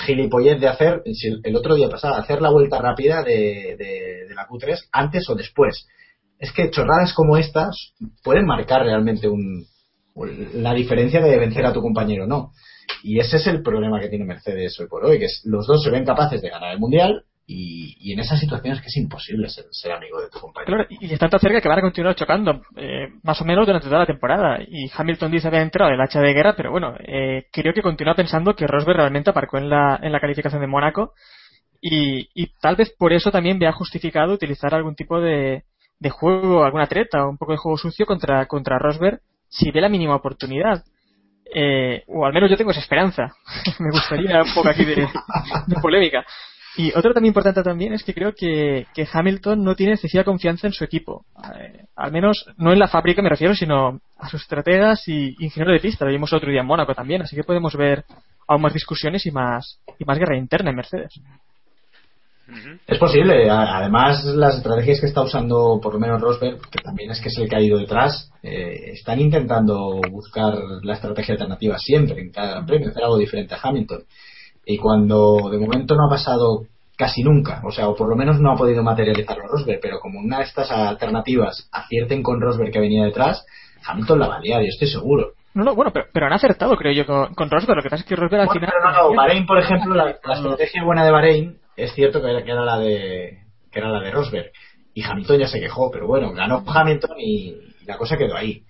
gilipollez 0.07 0.61
de 0.61 0.69
hacer, 0.69 1.03
si 1.13 1.29
el, 1.43 1.57
otro 1.57 1.77
día 1.77 1.89
pasaba, 1.89 2.19
hacer 2.19 2.43
la 2.43 2.51
vuelta 2.51 2.81
rápida 2.81 3.23
de, 3.23 3.77
de, 3.79 4.27
de 4.29 4.35
la 4.35 4.49
Q3 4.49 4.89
antes 4.91 5.29
o 5.31 5.37
después. 5.37 5.87
Es 6.41 6.53
que 6.53 6.69
chorradas 6.71 7.15
como 7.15 7.37
estas 7.37 7.95
pueden 8.25 8.45
marcar 8.45 8.83
realmente 8.83 9.29
un, 9.29 9.67
la 10.55 10.75
diferencia 10.75 11.21
de 11.21 11.39
vencer 11.39 11.67
a 11.67 11.73
tu 11.73 11.81
compañero 11.81 12.27
no. 12.27 12.53
Y 13.03 13.19
ese 13.19 13.37
es 13.37 13.47
el 13.47 13.63
problema 13.63 14.01
que 14.01 14.09
tiene 14.09 14.25
Mercedes 14.25 14.79
hoy 14.81 14.87
por 14.87 15.05
hoy, 15.05 15.19
que 15.19 15.27
es 15.27 15.43
los 15.45 15.67
dos 15.67 15.83
se 15.83 15.91
ven 15.91 16.05
capaces 16.05 16.41
de 16.41 16.51
ganar 16.51 16.73
el 16.73 16.79
mundial 16.79 17.25
y, 17.47 18.13
en 18.13 18.21
esas 18.21 18.41
situaciones 18.41 18.81
que 18.81 18.87
es 18.87 18.97
imposible 18.97 19.49
ser, 19.49 19.67
ser 19.71 19.93
amigo 19.93 20.21
de 20.21 20.31
tu 20.31 20.39
compañero. 20.41 20.77
Claro, 20.77 20.87
y 20.89 21.13
están 21.13 21.31
tan 21.31 21.41
cerca 21.41 21.61
que 21.61 21.69
van 21.69 21.79
a 21.79 21.83
continuar 21.83 22.15
chocando, 22.15 22.63
eh, 22.77 23.09
más 23.23 23.41
o 23.41 23.45
menos 23.45 23.67
durante 23.67 23.89
toda 23.89 24.01
la 24.01 24.07
temporada. 24.07 24.59
Y 24.67 24.91
Hamilton 24.95 25.31
dice 25.31 25.49
haber 25.49 25.63
entrado 25.63 25.91
en 25.91 25.97
el 25.97 26.01
hacha 26.01 26.21
de 26.21 26.33
guerra, 26.33 26.55
pero 26.57 26.71
bueno, 26.71 26.95
eh, 27.01 27.47
creo 27.53 27.75
que 27.75 27.83
continúa 27.83 28.15
pensando 28.15 28.55
que 28.55 28.67
Rosberg 28.67 28.99
realmente 28.99 29.31
aparcó 29.31 29.59
en 29.59 29.69
la, 29.69 29.99
en 30.03 30.13
la 30.13 30.21
calificación 30.21 30.61
de 30.61 30.67
Mónaco. 30.67 31.13
Y, 31.81 32.31
y 32.35 32.53
tal 32.61 32.77
vez 32.77 32.95
por 32.97 33.13
eso 33.13 33.31
también 33.31 33.59
vea 33.59 33.73
justificado 33.73 34.33
utilizar 34.33 34.75
algún 34.75 34.95
tipo 34.95 35.21
de, 35.21 35.65
de 35.99 36.11
juego, 36.11 36.65
alguna 36.65 36.87
treta 36.87 37.27
o 37.27 37.31
un 37.31 37.37
poco 37.37 37.53
de 37.53 37.59
juego 37.59 37.77
sucio 37.77 38.07
contra, 38.07 38.47
contra 38.47 38.79
Rosberg 38.79 39.21
si 39.55 39.71
ve 39.71 39.81
la 39.81 39.89
mínima 39.89 40.17
oportunidad. 40.17 40.85
Eh, 41.55 42.03
o 42.09 42.27
al 42.27 42.33
menos 42.33 42.51
yo 42.51 42.57
tengo 42.57 42.73
esa 42.73 42.81
esperanza. 42.81 43.33
Me 43.79 43.91
gustaría 43.91 44.43
un 44.43 44.55
poco 44.55 44.69
aquí 44.69 44.85
de, 44.85 45.07
polémica. 45.81 46.25
Y 46.77 46.91
otro 46.91 47.15
también 47.15 47.31
importante 47.31 47.63
también 47.63 47.93
es 47.93 48.03
que 48.03 48.13
creo 48.13 48.33
que, 48.35 48.87
que 48.93 49.07
Hamilton 49.11 49.63
no 49.63 49.77
tiene 49.77 49.93
excesiva 49.93 50.25
confianza 50.25 50.67
en 50.67 50.73
su 50.73 50.83
equipo. 50.83 51.25
Eh, 51.57 51.85
al 51.95 52.11
menos 52.11 52.47
no 52.57 52.73
en 52.73 52.81
la 52.81 52.89
fábrica 52.89 53.23
me 53.23 53.29
refiero, 53.29 53.55
sino 53.55 54.01
a 54.19 54.29
sus 54.29 54.43
estrategas 54.43 55.07
y 55.07 55.37
ingenieros 55.39 55.75
de 55.75 55.89
pista. 55.89 56.05
Lo 56.05 56.11
vimos 56.11 56.33
otro 56.33 56.51
día 56.51 56.63
en 56.63 56.67
Mónaco 56.67 56.95
también, 56.95 57.23
así 57.23 57.37
que 57.37 57.45
podemos 57.45 57.77
ver 57.77 58.05
aún 58.49 58.63
más 58.63 58.73
discusiones 58.73 59.25
y 59.27 59.31
más, 59.31 59.81
y 59.99 60.05
más 60.05 60.19
guerra 60.19 60.37
interna 60.37 60.71
en 60.71 60.77
Mercedes. 60.77 61.21
Es 62.87 62.99
posible. 62.99 63.49
Además, 63.51 64.25
las 64.25 64.57
estrategias 64.57 65.01
que 65.01 65.07
está 65.07 65.23
usando, 65.23 65.81
por 65.83 65.95
lo 65.95 66.01
menos 66.01 66.21
Rosberg, 66.21 66.61
que 66.71 66.83
también 66.83 67.11
es 67.11 67.21
que 67.21 67.29
es 67.29 67.39
el 67.39 67.49
que 67.49 67.57
ha 67.57 67.61
ido 67.61 67.79
detrás, 67.79 68.31
eh, 68.43 68.91
están 68.93 69.21
intentando 69.21 70.01
buscar 70.11 70.55
la 70.83 70.95
estrategia 70.95 71.33
alternativa 71.33 71.79
siempre, 71.79 72.21
en 72.21 72.31
cada 72.31 72.51
gran 72.51 72.67
premio, 72.67 72.91
hacer 72.91 73.03
algo 73.03 73.17
diferente 73.17 73.55
a 73.55 73.59
Hamilton. 73.63 74.03
Y 74.67 74.79
cuando 74.79 75.49
de 75.51 75.59
momento 75.59 75.95
no 75.95 76.07
ha 76.07 76.11
pasado 76.11 76.67
casi 76.97 77.23
nunca, 77.23 77.61
o 77.65 77.73
sea, 77.73 77.89
o 77.89 77.97
por 77.97 78.09
lo 78.09 78.17
menos 78.17 78.41
no 78.41 78.53
ha 78.53 78.57
podido 78.57 78.83
materializarlo 78.83 79.49
Rosberg, 79.49 79.81
pero 79.81 79.99
como 79.99 80.21
una 80.21 80.39
de 80.39 80.45
estas 80.45 80.71
alternativas 80.71 81.69
acierten 81.73 82.23
con 82.23 82.41
Rosberg 82.41 82.71
que 82.71 82.79
venía 82.79 83.05
detrás, 83.05 83.45
Hamilton 83.87 84.21
la 84.21 84.29
valía, 84.29 84.61
yo 84.61 84.69
estoy 84.69 84.89
seguro. 84.89 85.33
No, 85.55 85.65
no, 85.65 85.75
bueno, 85.75 85.93
pero, 85.93 86.07
pero 86.13 86.27
han 86.27 86.33
acertado, 86.33 86.77
creo 86.77 86.93
yo, 86.93 87.07
con, 87.07 87.35
con 87.35 87.51
Rosberg. 87.51 87.77
Lo 87.77 87.83
que 87.83 87.91
pasa 87.91 88.03
es 88.03 88.09
que 88.09 88.17
Rosberg 88.17 88.43
al 88.43 88.47
bueno, 88.47 88.61
final. 88.61 88.75
Pero 88.77 88.93
no, 88.93 89.11
no, 89.11 89.17
Bahrein, 89.17 89.47
por 89.47 89.59
ejemplo, 89.59 89.95
la, 89.95 90.05
la 90.05 90.35
estrategia 90.35 90.85
buena 90.85 91.05
de 91.05 91.11
Bahrein 91.13 91.59
es 91.77 91.93
cierto 91.95 92.21
que 92.21 92.31
era, 92.31 92.45
que 92.45 92.51
era 92.51 92.65
la 92.65 92.79
de 92.79 93.39
que 93.71 93.79
era 93.79 93.91
la 93.91 94.01
de 94.01 94.11
Rosberg. 94.11 94.53
Y 94.95 95.03
Hamilton 95.03 95.41
ya 95.41 95.49
se 95.49 95.61
quejó 95.61 95.91
pero 95.91 96.07
bueno 96.07 96.33
ganó 96.33 96.65
Hamilton 96.67 97.17
y 97.19 97.55
la 97.87 97.97
cosa 97.97 98.17
quedó 98.17 98.37
ahí. 98.37 98.63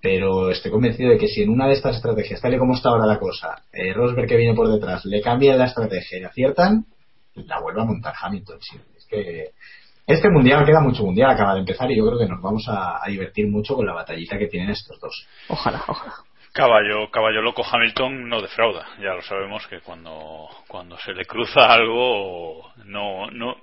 Pero 0.00 0.50
estoy 0.50 0.70
convencido 0.70 1.10
de 1.10 1.18
que 1.18 1.28
si 1.28 1.42
en 1.42 1.50
una 1.50 1.66
de 1.66 1.74
estas 1.74 1.96
estrategias 1.96 2.40
tal 2.40 2.54
y 2.54 2.58
como 2.58 2.74
está 2.74 2.90
ahora 2.90 3.06
la 3.06 3.18
cosa 3.18 3.62
eh, 3.72 3.92
Rosberg 3.92 4.28
que 4.28 4.36
viene 4.36 4.54
por 4.54 4.68
detrás 4.68 5.04
le 5.04 5.20
cambian 5.20 5.58
la 5.58 5.66
estrategia 5.66 6.18
y 6.18 6.24
aciertan 6.24 6.86
la 7.34 7.60
vuelve 7.60 7.82
a 7.82 7.84
montar 7.84 8.14
Hamilton 8.20 8.58
sí. 8.60 8.78
es 8.96 9.06
que 9.06 9.50
este 10.06 10.30
mundial 10.30 10.64
queda 10.64 10.80
mucho 10.80 11.04
mundial 11.04 11.30
acaba 11.30 11.54
de 11.54 11.60
empezar 11.60 11.90
y 11.90 11.96
yo 11.96 12.06
creo 12.06 12.18
que 12.18 12.26
nos 12.26 12.40
vamos 12.40 12.66
a, 12.68 13.04
a 13.04 13.08
divertir 13.08 13.46
mucho 13.48 13.74
con 13.74 13.86
la 13.86 13.92
batallita 13.92 14.38
que 14.38 14.46
tienen 14.46 14.70
estos 14.70 14.98
dos. 15.00 15.26
Ojalá 15.48 15.84
ojalá 15.86 16.14
Caballo, 16.58 17.08
caballo 17.08 17.40
loco 17.40 17.62
Hamilton 17.64 18.28
no 18.28 18.42
defrauda. 18.42 18.84
Ya 18.98 19.14
lo 19.14 19.22
sabemos 19.22 19.64
que 19.68 19.78
cuando, 19.78 20.48
cuando 20.66 20.98
se 20.98 21.14
le 21.14 21.24
cruza 21.24 21.72
algo, 21.72 22.72
no, 22.84 23.30
no, 23.30 23.58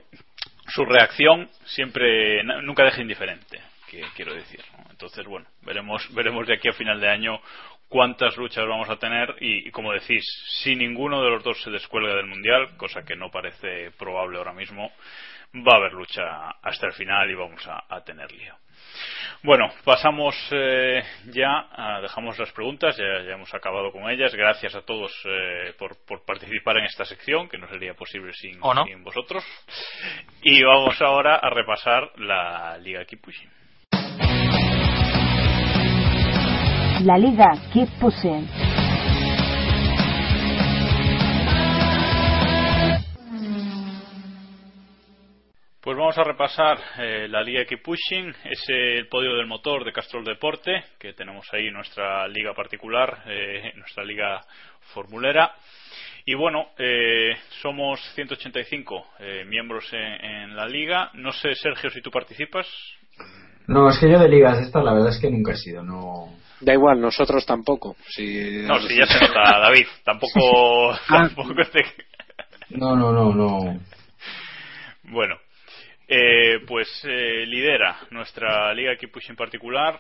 su 0.68 0.86
reacción 0.86 1.50
siempre, 1.66 2.42
nunca 2.64 2.86
deja 2.86 3.02
indiferente, 3.02 3.60
que, 3.90 4.02
quiero 4.16 4.34
decir. 4.34 4.62
Entonces, 4.90 5.26
bueno, 5.26 5.46
veremos, 5.64 6.08
veremos 6.16 6.48
de 6.48 6.54
aquí 6.54 6.70
a 6.70 6.72
final 6.72 7.02
de 7.02 7.10
año 7.10 7.42
cuántas 7.90 8.38
luchas 8.38 8.66
vamos 8.66 8.90
a 8.90 8.96
tener 8.96 9.36
y, 9.42 9.68
y, 9.68 9.72
como 9.72 9.92
decís, 9.92 10.24
si 10.62 10.74
ninguno 10.78 11.22
de 11.22 11.32
los 11.32 11.44
dos 11.44 11.62
se 11.64 11.72
descuelga 11.72 12.16
del 12.16 12.28
mundial, 12.28 12.78
cosa 12.78 13.04
que 13.04 13.18
no 13.18 13.30
parece 13.30 13.92
probable 14.00 14.38
ahora 14.38 14.54
mismo, 14.54 14.90
va 15.54 15.74
a 15.74 15.80
haber 15.80 15.92
lucha 15.92 16.50
hasta 16.62 16.88
el 16.88 16.94
final 16.94 17.30
y 17.30 17.36
vamos 17.36 17.68
a, 17.68 17.94
a 17.94 18.06
tener 18.06 18.32
lío. 18.32 18.56
Bueno, 19.44 19.70
pasamos 19.84 20.36
eh, 20.52 21.04
ya, 21.32 21.68
a, 21.72 22.02
dejamos 22.02 22.38
las 22.40 22.52
preguntas, 22.52 22.98
ya, 22.98 23.24
ya, 23.24 23.34
hemos 23.34 23.54
acabado 23.54 23.92
con 23.92 24.10
ellas. 24.10 24.34
Gracias 24.34 24.76
a 24.76 24.82
todos 24.82 25.12
eh, 25.26 25.74
por, 25.78 25.98
por, 26.06 26.26
participar 26.26 26.78
en 26.78 26.86
esta 26.86 27.06
sección, 27.06 27.48
que 27.48 27.58
no 27.58 27.68
sería 27.68 27.94
posible 27.94 28.34
sin, 28.34 28.60
no? 28.60 28.86
sin 28.86 29.04
vosotros. 29.04 29.44
Y 30.42 30.64
vamos 30.64 31.02
ahora 31.02 31.36
a 31.36 31.50
repasar 31.50 32.12
la 32.18 32.78
Liga 32.80 33.06
Keep 33.06 33.22
Pushing. 33.22 33.50
La 37.06 37.18
Liga 37.18 37.52
Keep 37.72 37.90
Pues 45.86 46.00
vamos 46.00 46.18
a 46.18 46.24
repasar 46.24 46.80
eh, 46.98 47.28
la 47.30 47.44
Liga 47.44 47.64
Keep 47.64 47.84
Pushing, 47.84 48.34
es 48.46 48.64
el 48.70 49.08
podio 49.08 49.36
del 49.36 49.46
motor 49.46 49.86
de 49.86 49.94
Castrol 49.94 50.26
Deporte, 50.26 50.84
que 50.98 51.14
tenemos 51.14 51.46
ahí 51.54 51.70
nuestra 51.70 52.28
liga 52.28 52.56
particular, 52.56 53.22
eh, 53.28 53.72
nuestra 53.78 54.04
liga 54.04 54.42
formulera. 54.96 55.54
Y 56.26 56.34
bueno, 56.34 56.70
eh, 56.80 57.36
somos 57.62 58.02
185 58.16 59.10
miembros 59.48 59.86
en, 59.94 60.26
en, 60.26 60.56
la 60.56 60.66
liga. 60.66 61.12
No 61.14 61.32
sé, 61.32 61.54
Sergio, 61.54 61.92
si 61.92 62.02
tú 62.02 62.10
participas. 62.10 62.66
No, 63.68 63.88
es 63.88 64.00
que 64.00 64.10
yo 64.10 64.18
de 64.18 64.28
ligas 64.28 64.58
estas 64.62 64.84
la 64.84 64.92
verdad 64.92 65.10
es 65.10 65.20
que 65.20 65.30
nunca 65.30 65.52
he 65.52 65.58
sido, 65.58 65.84
no... 65.84 66.34
Da 66.62 66.74
igual, 66.74 67.00
nosotros 67.00 67.46
tampoco. 67.46 67.96
Si... 68.08 68.64
No, 68.66 68.80
si 68.80 68.98
ya 68.98 69.06
se 69.06 69.20
nota, 69.20 69.60
David, 69.62 69.86
tampoco... 70.04 70.98
tampoco 71.08 71.54
te... 71.72 71.86
No, 72.72 72.96
no, 72.96 73.12
no, 73.12 73.36
no. 73.36 73.80
Bueno, 75.04 75.36
eh, 76.08 76.60
pues 76.68 76.88
eh, 77.04 77.46
lidera 77.46 78.00
nuestra 78.12 78.74
liga 78.74 78.94
Equipus 78.94 79.30
en 79.30 79.36
particular 79.36 80.00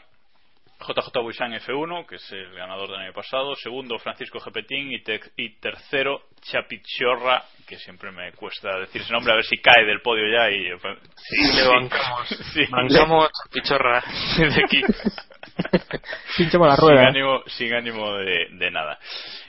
JJ 0.79 1.21
Buisan 1.21 1.53
F1, 1.53 2.05
que 2.05 2.15
es 2.15 2.31
el 2.31 2.53
ganador 2.53 2.89
del 2.89 2.99
año 2.99 3.13
pasado, 3.13 3.55
segundo 3.55 3.97
Francisco 3.97 4.39
Gepetín 4.39 4.91
y, 4.91 5.01
te 5.01 5.19
y 5.37 5.57
tercero 5.59 6.23
Chapichorra, 6.41 7.43
que 7.65 7.77
siempre 7.77 8.11
me 8.11 8.33
cuesta 8.33 8.79
decir 8.79 9.01
ese 9.01 9.13
nombre, 9.13 9.31
a 9.31 9.37
ver 9.37 9.45
si 9.45 9.57
cae 9.57 9.85
del 9.85 10.01
podio 10.01 10.25
ya 10.31 10.51
y 10.51 10.67
sí, 11.15 11.37
sí 11.37 11.55
le 11.55 11.67
bancamos, 11.67 12.27
sí. 12.53 12.65
bancamos 12.69 13.29
Chapichorra 13.43 14.03
desde 14.37 14.63
aquí. 14.65 14.81
Pinchamos 16.37 16.67
la 16.67 16.75
rueda. 16.75 16.99
Sin 16.99 17.07
ánimo, 17.07 17.43
sin 17.47 17.73
ánimo 17.73 18.13
de, 18.17 18.47
de 18.51 18.71
nada. 18.71 18.99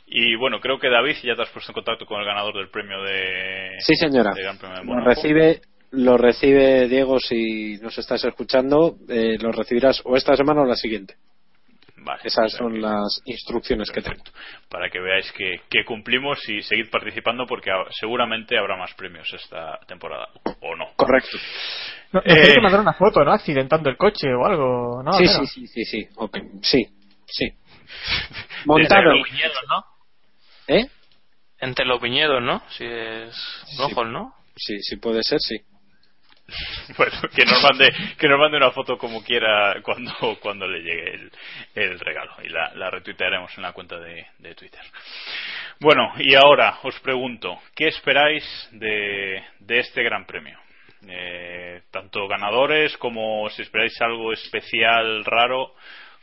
Y 0.07 0.37
bueno, 0.37 0.61
creo 0.61 0.79
que 0.79 0.89
David 0.89 1.17
ya 1.25 1.35
te 1.35 1.43
has 1.43 1.51
puesto 1.51 1.73
en 1.73 1.75
contacto 1.75 2.07
con 2.07 2.21
el 2.21 2.27
ganador 2.27 2.55
del 2.55 2.69
premio 2.69 3.03
de. 3.03 3.75
Sí, 3.81 3.97
señora. 3.97 4.33
De 4.33 4.43
Gran 4.43 4.57
premio 4.57 4.95
de 4.95 5.05
recibe 5.05 5.61
lo 5.93 6.17
recibe 6.17 6.89
Diego 6.89 7.19
si 7.21 7.77
nos 7.83 7.97
estás 7.99 8.25
escuchando, 8.25 8.97
eh, 9.09 9.37
lo 9.41 9.53
recibirás 9.53 10.01
o 10.05 10.17
esta 10.17 10.35
semana 10.37 10.63
o 10.63 10.67
la 10.67 10.77
siguiente. 10.77 11.15
Vale, 11.99 12.21
Esas 12.25 12.53
son 12.53 12.75
que- 12.75 12.79
las 12.81 13.21
instrucciones 13.25 13.91
que 13.91 14.01
tengo. 14.01 14.23
para 14.69 14.89
que 14.91 15.01
veáis 15.01 15.31
que, 15.33 15.63
que 15.69 15.85
cumplimos 15.85 16.39
y 16.49 16.63
seguid 16.63 16.89
participando 16.91 17.47
porque 17.47 17.71
seguramente 17.99 18.57
habrá 18.57 18.77
más 18.77 18.95
premios 18.95 19.29
esta 19.33 19.79
temporada 19.89 20.29
o 20.61 20.77
no. 20.77 20.87
Correcto. 20.97 21.37
No, 22.13 22.21
Eh. 22.25 22.35
nos 22.37 22.55
que 22.55 22.61
mandar 22.61 22.81
una 22.81 22.93
foto, 22.93 23.25
¿no? 23.25 23.33
Accidentando 23.33 23.91
el 23.91 23.97
coche 23.97 24.29
o 24.33 24.47
algo, 24.47 25.03
¿no? 25.03 25.13
sí, 25.15 25.27
sí, 25.27 25.47
sí, 25.47 25.67
sí, 25.67 25.85
sí, 25.85 26.09
ok, 26.17 26.39
sí, 26.63 26.87
sí. 27.27 27.45
Entre 27.49 28.65
Montado. 28.67 29.03
los 29.15 29.29
viñedos, 29.31 29.61
¿no? 29.69 29.85
¿Eh? 30.69 30.87
Entre 31.61 31.85
los 31.87 32.01
viñedos, 32.01 32.43
¿no? 32.43 32.63
Si 32.71 32.85
es 32.85 33.35
rojos, 33.79 34.07
¿no? 34.09 34.35
Sí, 34.55 34.79
sí 34.81 34.97
puede 34.97 35.23
ser, 35.25 35.39
sí. 35.41 35.57
Bueno, 36.97 37.13
que 37.35 37.45
nos 37.45 37.63
mande, 37.63 37.93
que 38.19 38.29
nos 38.29 38.39
mande 38.39 38.57
una 38.57 38.71
foto 38.71 38.97
como 38.97 39.23
quiera 39.23 39.81
cuando, 39.83 40.13
cuando 40.41 40.67
le 40.67 40.81
llegue 40.81 41.15
el, 41.15 41.33
el 41.75 42.01
regalo 42.01 42.33
y 42.43 42.49
la, 42.49 42.73
la 42.75 42.91
retuitearemos 42.91 43.57
en 43.57 43.63
la 43.63 43.73
cuenta 43.73 43.99
de, 43.99 44.27
Twitter. 44.55 44.81
Bueno, 45.81 46.13
y 46.19 46.35
ahora 46.35 46.79
os 46.83 46.99
pregunto, 47.01 47.59
¿qué 47.75 47.89
esperáis 47.89 48.45
de, 48.73 49.43
de 49.59 49.79
este 49.81 50.03
Gran 50.03 50.25
Premio? 50.25 50.59
Eh, 51.09 51.83
tanto 51.91 52.27
ganadores 52.27 52.97
como 52.97 53.49
si 53.51 53.63
esperáis 53.63 54.01
algo 54.01 54.33
especial, 54.33 55.25
raro, 55.25 55.75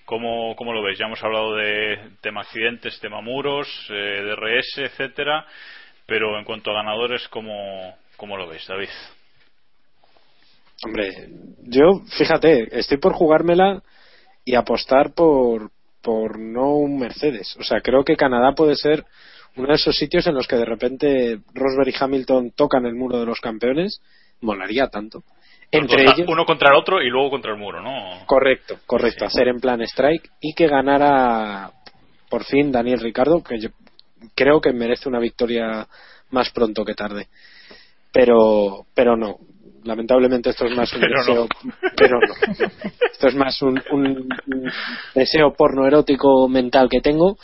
¿cómo, 0.06 0.56
cómo 0.56 0.74
lo 0.74 0.82
veis? 0.82 0.98
Ya 0.98 1.06
hemos 1.06 1.24
hablado 1.24 1.56
de 1.56 2.00
tema 2.22 2.42
accidentes, 2.42 3.00
tema 3.00 3.22
muros, 3.22 3.68
eh, 3.90 4.22
DRS, 4.24 4.78
etcétera, 4.80 5.46
pero 6.06 6.40
en 6.40 6.46
cuanto 6.46 6.72
a 6.72 6.76
ganadores, 6.76 7.28
¿cómo, 7.28 7.98
cómo 8.18 8.36
lo 8.36 8.48
veis, 8.48 8.66
David? 8.68 8.90
Hombre, 10.84 11.30
yo, 11.64 12.02
fíjate, 12.18 12.78
estoy 12.78 12.98
por 12.98 13.14
jugármela 13.14 13.84
y 14.46 14.56
apostar 14.56 15.14
por, 15.14 15.72
por 16.02 16.40
no 16.40 16.76
un 16.76 17.00
Mercedes. 17.00 17.56
O 17.60 17.64
sea, 17.64 17.82
creo 17.82 18.04
que 18.04 18.18
Canadá 18.18 18.54
puede 18.54 18.76
ser 18.76 19.06
uno 19.56 19.70
de 19.70 19.76
esos 19.76 19.96
sitios 19.96 20.28
en 20.28 20.36
los 20.36 20.48
que 20.48 20.56
de 20.56 20.66
repente 20.66 21.40
Rosberg 21.54 21.90
y 21.90 21.96
Hamilton 22.00 22.52
tocan 22.52 22.86
el 22.86 22.96
muro 22.96 23.20
de 23.20 23.26
los 23.26 23.40
campeones. 23.40 24.02
Molaría 24.42 24.88
tanto. 24.88 25.24
Entre 25.72 26.04
ellos. 26.04 26.28
uno 26.28 26.46
contra 26.46 26.70
el 26.70 26.76
otro 26.76 27.02
y 27.02 27.10
luego 27.10 27.32
contra 27.32 27.52
el 27.52 27.58
muro, 27.58 27.82
¿no? 27.82 28.26
Correcto, 28.28 28.78
correcto. 28.86 29.26
Hacer 29.26 29.48
en 29.48 29.60
plan 29.60 29.82
strike 29.82 30.30
y 30.40 30.54
que 30.54 30.68
ganara 30.68 31.72
por 32.30 32.44
fin 32.44 32.72
Daniel 32.72 33.00
Ricardo, 33.00 33.42
que 33.42 33.60
yo 33.60 33.70
creo 34.36 34.62
que 34.62 34.72
merece 34.72 35.10
una 35.10 35.20
victoria 35.20 35.88
más 36.30 36.52
pronto 36.52 36.86
que 36.86 36.94
tarde. 36.94 37.28
Pero, 38.12 38.86
pero 38.94 39.18
no. 39.18 39.38
Lamentablemente 39.84 40.50
esto 40.52 40.66
es 40.66 40.76
más 40.76 40.92
un 40.94 41.02
Pero 41.02 41.14
no. 41.14 41.18
deseo, 41.18 41.48
pero 41.96 42.20
no, 42.20 42.28
no. 42.28 42.72
Esto 43.12 43.28
es 43.28 43.36
más 43.36 43.62
un, 43.62 43.82
un- 43.92 44.28
un 44.48 44.72
deseo 45.16 45.54
porno 45.54 45.86
erótico 45.88 46.48
mental 46.50 46.88
que 46.90 47.02
tengo 47.02 47.38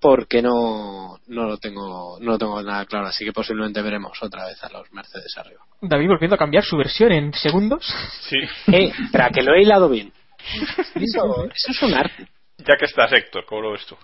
porque 0.00 0.40
no, 0.42 1.18
no 1.26 1.44
lo 1.44 1.56
tengo, 1.58 2.18
no 2.20 2.32
lo 2.32 2.38
tengo 2.38 2.62
nada 2.62 2.84
claro. 2.86 3.06
Así 3.08 3.24
que 3.24 3.32
posiblemente 3.32 3.82
veremos 3.82 4.16
otra 4.22 4.46
vez 4.46 4.62
a 4.62 4.68
los 4.70 4.90
Mercedes 4.92 5.36
arriba. 5.36 5.60
David 5.80 6.08
volviendo 6.08 6.36
a 6.36 6.38
cambiar 6.38 6.62
su 6.64 6.76
versión 6.76 7.10
en 7.12 7.32
segundos. 7.34 7.84
Sí. 8.28 8.36
Eh, 8.72 8.92
para 9.10 9.30
que 9.30 9.42
lo 9.42 9.54
he 9.54 9.62
hilado 9.62 9.88
bien. 9.88 10.12
Eso, 10.94 11.44
eso 11.54 11.70
es 11.72 11.82
un 11.82 11.94
arte. 11.94 12.28
Ya 12.58 12.76
que 12.76 12.84
estás, 12.84 13.12
Héctor, 13.12 13.44
¿cómo 13.46 13.62
lo 13.62 13.72
ves 13.72 13.86
tú? 13.86 13.96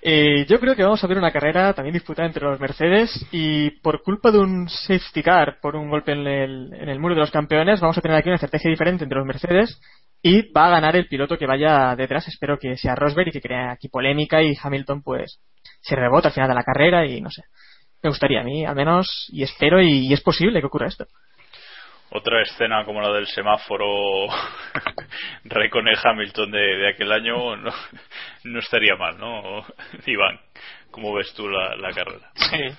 Eh, 0.00 0.46
yo 0.48 0.60
creo 0.60 0.76
que 0.76 0.84
vamos 0.84 1.02
a 1.02 1.06
ver 1.08 1.18
una 1.18 1.32
carrera 1.32 1.72
también 1.72 1.92
disputada 1.92 2.26
entre 2.26 2.44
los 2.44 2.60
Mercedes 2.60 3.26
y 3.32 3.70
por 3.80 4.02
culpa 4.02 4.30
de 4.30 4.38
un 4.38 4.68
safety 4.68 5.22
car, 5.22 5.58
por 5.60 5.74
un 5.74 5.90
golpe 5.90 6.12
en 6.12 6.26
el, 6.26 6.72
en 6.72 6.88
el 6.88 7.00
muro 7.00 7.14
de 7.14 7.20
los 7.20 7.32
campeones, 7.32 7.80
vamos 7.80 7.98
a 7.98 8.00
tener 8.00 8.16
aquí 8.16 8.28
una 8.28 8.36
estrategia 8.36 8.70
diferente 8.70 9.04
entre 9.04 9.18
los 9.18 9.26
Mercedes 9.26 9.80
y 10.22 10.52
va 10.52 10.66
a 10.66 10.70
ganar 10.70 10.94
el 10.94 11.08
piloto 11.08 11.36
que 11.36 11.46
vaya 11.46 11.96
detrás. 11.96 12.28
Espero 12.28 12.58
que 12.58 12.76
sea 12.76 12.94
Rosberg 12.94 13.28
y 13.28 13.32
que 13.32 13.40
crea 13.40 13.72
aquí 13.72 13.88
polémica 13.88 14.40
y 14.42 14.56
Hamilton 14.60 15.02
pues 15.02 15.40
se 15.80 15.96
rebota 15.96 16.28
al 16.28 16.34
final 16.34 16.48
de 16.48 16.54
la 16.54 16.62
carrera 16.62 17.04
y 17.06 17.20
no 17.20 17.30
sé. 17.30 17.42
Me 18.02 18.10
gustaría 18.10 18.40
a 18.40 18.44
mí, 18.44 18.64
al 18.64 18.76
menos, 18.76 19.26
y 19.32 19.42
espero 19.42 19.82
y, 19.82 20.06
y 20.06 20.12
es 20.12 20.20
posible 20.20 20.60
que 20.60 20.66
ocurra 20.66 20.86
esto. 20.86 21.06
Otra 22.10 22.42
escena 22.42 22.84
como 22.84 23.02
la 23.02 23.12
del 23.12 23.26
semáforo 23.26 24.28
Raikkonen 25.44 25.96
Hamilton 26.02 26.50
de, 26.50 26.58
de 26.58 26.88
aquel 26.88 27.12
año 27.12 27.56
no, 27.56 27.70
no 28.44 28.58
estaría 28.58 28.96
mal, 28.96 29.18
¿no? 29.18 29.64
Iván, 30.06 30.40
¿cómo 30.90 31.12
ves 31.12 31.32
tú 31.34 31.48
la, 31.48 31.76
la 31.76 31.92
carrera? 31.92 32.30
Sí. 32.34 32.74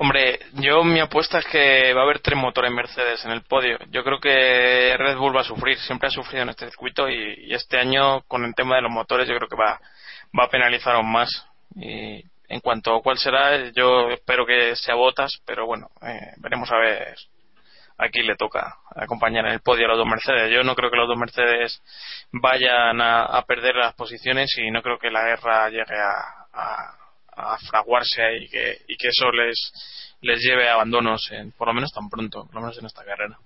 Hombre, 0.00 0.38
yo 0.54 0.84
mi 0.84 1.00
apuesta 1.00 1.40
es 1.40 1.46
que 1.46 1.92
va 1.92 2.02
a 2.02 2.04
haber 2.04 2.20
tres 2.20 2.38
motores 2.38 2.70
Mercedes 2.70 3.24
en 3.24 3.32
el 3.32 3.42
podio. 3.42 3.78
Yo 3.90 4.04
creo 4.04 4.20
que 4.20 4.96
Red 4.96 5.16
Bull 5.16 5.36
va 5.36 5.40
a 5.40 5.44
sufrir, 5.44 5.76
siempre 5.76 6.06
ha 6.06 6.12
sufrido 6.12 6.44
en 6.44 6.50
este 6.50 6.68
circuito 6.68 7.08
y, 7.08 7.46
y 7.48 7.54
este 7.54 7.78
año 7.78 8.22
con 8.28 8.44
el 8.44 8.54
tema 8.54 8.76
de 8.76 8.82
los 8.82 8.92
motores 8.92 9.26
yo 9.26 9.34
creo 9.34 9.48
que 9.48 9.56
va, 9.56 9.80
va 10.38 10.44
a 10.44 10.50
penalizar 10.50 10.94
aún 10.94 11.10
más. 11.10 11.44
Y 11.74 12.22
en 12.48 12.60
cuanto 12.60 12.94
a 12.94 13.02
cuál 13.02 13.18
será, 13.18 13.70
yo 13.72 14.10
espero 14.10 14.46
que 14.46 14.76
sea 14.76 14.94
Botas, 14.94 15.42
pero 15.44 15.66
bueno, 15.66 15.88
eh, 16.02 16.32
veremos 16.36 16.70
a 16.70 16.78
ver. 16.78 17.16
Aquí 17.98 18.22
le 18.22 18.36
toca 18.36 18.76
acompañar 18.94 19.44
en 19.46 19.52
el 19.54 19.60
podio 19.60 19.86
a 19.86 19.88
los 19.88 19.98
dos 19.98 20.06
Mercedes. 20.06 20.52
Yo 20.52 20.62
no 20.62 20.74
creo 20.76 20.90
que 20.90 20.96
los 20.96 21.08
dos 21.08 21.18
Mercedes 21.18 21.82
vayan 22.32 23.00
a, 23.00 23.42
perder 23.42 23.74
las 23.76 23.94
posiciones 23.94 24.50
y 24.56 24.70
no 24.70 24.82
creo 24.82 24.98
que 24.98 25.10
la 25.10 25.24
guerra 25.24 25.68
llegue 25.68 25.98
a, 25.98 26.46
a, 26.52 27.58
fraguarse 27.68 28.22
y 28.40 28.48
que, 28.48 28.76
y 28.88 28.96
que 28.96 29.08
eso 29.08 29.30
les, 29.32 29.72
lleve 30.22 30.68
a 30.68 30.74
abandonos, 30.74 31.28
en- 31.32 31.52
por 31.52 31.68
lo 31.68 31.74
menos 31.74 31.90
tan 31.92 32.08
pronto, 32.08 32.44
por 32.46 32.54
lo 32.54 32.60
menos 32.62 32.78
en 32.78 32.86
esta 32.86 33.04
carrera. 33.04 33.36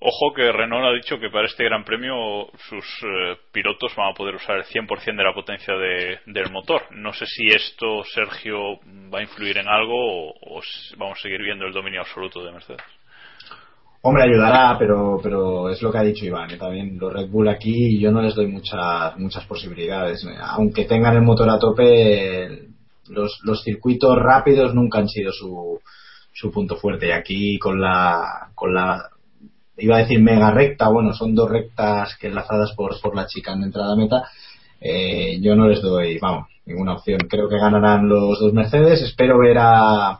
Ojo 0.00 0.34
que 0.34 0.50
Renault 0.52 0.84
ha 0.86 0.92
dicho 0.92 1.18
que 1.18 1.30
para 1.30 1.46
este 1.46 1.64
Gran 1.64 1.84
Premio 1.84 2.48
sus 2.68 2.84
eh, 3.04 3.36
pilotos 3.52 3.94
van 3.96 4.10
a 4.10 4.14
poder 4.14 4.34
usar 4.34 4.56
el 4.56 4.64
100% 4.64 5.16
de 5.16 5.24
la 5.24 5.32
potencia 5.32 5.74
de- 5.74 6.20
del 6.26 6.50
motor. 6.50 6.86
No 6.90 7.12
sé 7.12 7.24
si 7.26 7.46
esto, 7.46 8.02
Sergio, 8.12 8.80
va 9.12 9.20
a 9.20 9.22
influir 9.22 9.58
en 9.58 9.68
algo 9.68 10.30
o, 10.30 10.60
vamos 10.96 11.18
a 11.18 11.22
seguir 11.22 11.40
viendo 11.42 11.64
el 11.66 11.72
dominio 11.72 12.00
absoluto 12.00 12.44
de 12.44 12.52
Mercedes. 12.52 12.82
Hombre, 14.06 14.24
ayudará, 14.24 14.76
pero, 14.78 15.18
pero 15.22 15.70
es 15.70 15.80
lo 15.80 15.90
que 15.90 15.96
ha 15.96 16.02
dicho 16.02 16.26
Iván. 16.26 16.50
¿eh? 16.50 16.58
También 16.58 16.98
los 16.98 17.10
Red 17.10 17.30
Bull 17.30 17.48
aquí 17.48 17.98
yo 17.98 18.12
no 18.12 18.20
les 18.20 18.34
doy 18.34 18.46
muchas, 18.48 19.16
muchas 19.16 19.46
posibilidades. 19.46 20.26
Aunque 20.42 20.84
tengan 20.84 21.16
el 21.16 21.22
motor 21.22 21.48
a 21.48 21.58
tope, 21.58 22.68
los, 23.08 23.40
los 23.44 23.62
circuitos 23.62 24.14
rápidos 24.18 24.74
nunca 24.74 24.98
han 24.98 25.08
sido 25.08 25.32
su, 25.32 25.80
su 26.34 26.50
punto 26.50 26.76
fuerte. 26.76 27.08
Y 27.08 27.12
aquí 27.12 27.58
con 27.58 27.80
la, 27.80 28.50
con 28.54 28.74
la, 28.74 29.08
iba 29.78 29.96
a 29.96 30.00
decir 30.00 30.20
mega 30.20 30.50
recta, 30.50 30.90
bueno, 30.90 31.14
son 31.14 31.34
dos 31.34 31.48
rectas 31.48 32.14
que 32.20 32.26
enlazadas 32.26 32.72
por, 32.76 33.00
por 33.00 33.16
la 33.16 33.26
chicane 33.26 33.60
de 33.60 33.66
entrada 33.68 33.94
a 33.94 33.96
meta. 33.96 34.28
Eh, 34.82 35.38
yo 35.40 35.56
no 35.56 35.66
les 35.66 35.80
doy, 35.80 36.18
vamos, 36.18 36.48
ninguna 36.66 36.92
opción. 36.92 37.20
Creo 37.26 37.48
que 37.48 37.56
ganarán 37.56 38.06
los 38.06 38.38
dos 38.38 38.52
Mercedes. 38.52 39.00
Espero 39.00 39.38
ver 39.38 39.56
a, 39.56 40.18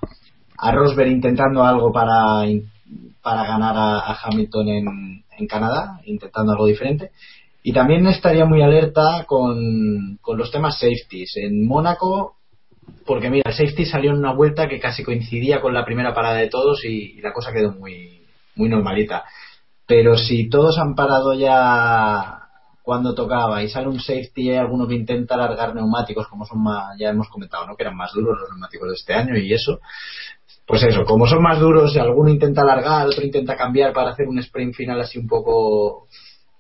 a 0.56 0.72
Rosberg 0.72 1.10
intentando 1.10 1.62
algo 1.62 1.92
para, 1.92 2.46
para 3.22 3.44
ganar 3.44 3.74
a, 3.76 4.16
Hamilton 4.22 4.68
en, 4.68 5.46
Canadá, 5.48 6.00
intentando 6.04 6.52
algo 6.52 6.66
diferente. 6.66 7.10
Y 7.62 7.72
también 7.72 8.06
estaría 8.06 8.44
muy 8.44 8.62
alerta 8.62 9.24
con, 9.26 10.18
con 10.20 10.38
los 10.38 10.50
temas 10.50 10.78
safeties. 10.78 11.36
En 11.36 11.66
Mónaco, 11.66 12.36
porque 13.06 13.30
mira, 13.30 13.50
el 13.50 13.54
safety 13.54 13.84
salió 13.84 14.10
en 14.10 14.18
una 14.18 14.32
vuelta 14.32 14.68
que 14.68 14.80
casi 14.80 15.02
coincidía 15.02 15.60
con 15.60 15.74
la 15.74 15.84
primera 15.84 16.14
parada 16.14 16.36
de 16.36 16.48
todos 16.48 16.84
y, 16.84 17.20
la 17.20 17.32
cosa 17.32 17.52
quedó 17.52 17.72
muy, 17.72 18.22
muy 18.56 18.68
normalita. 18.68 19.24
Pero 19.86 20.16
si 20.16 20.48
todos 20.48 20.78
han 20.78 20.94
parado 20.94 21.34
ya 21.34 22.40
cuando 22.82 23.14
tocaba 23.14 23.62
y 23.62 23.68
sale 23.68 23.88
un 23.88 24.00
safety 24.00 24.50
hay 24.50 24.56
alguno 24.56 24.86
que 24.86 24.94
intenta 24.94 25.34
alargar 25.34 25.74
neumáticos, 25.74 26.28
como 26.28 26.44
son 26.44 26.62
más, 26.62 26.96
ya 26.98 27.10
hemos 27.10 27.28
comentado, 27.28 27.66
¿no? 27.66 27.76
Que 27.76 27.82
eran 27.82 27.96
más 27.96 28.12
duros 28.12 28.38
los 28.38 28.50
neumáticos 28.50 28.88
de 28.88 28.94
este 28.94 29.14
año 29.14 29.36
y 29.36 29.52
eso. 29.52 29.80
Pues 30.66 30.82
eso, 30.82 31.04
como 31.04 31.26
son 31.26 31.42
más 31.42 31.58
duros, 31.60 31.96
alguno 31.96 32.30
intenta 32.30 32.62
alargar, 32.62 33.06
otro 33.06 33.22
intenta 33.22 33.56
cambiar 33.56 33.92
para 33.92 34.10
hacer 34.10 34.26
un 34.26 34.38
sprint 34.38 34.74
final 34.74 35.00
así 35.00 35.18
un 35.18 35.26
poco. 35.26 36.08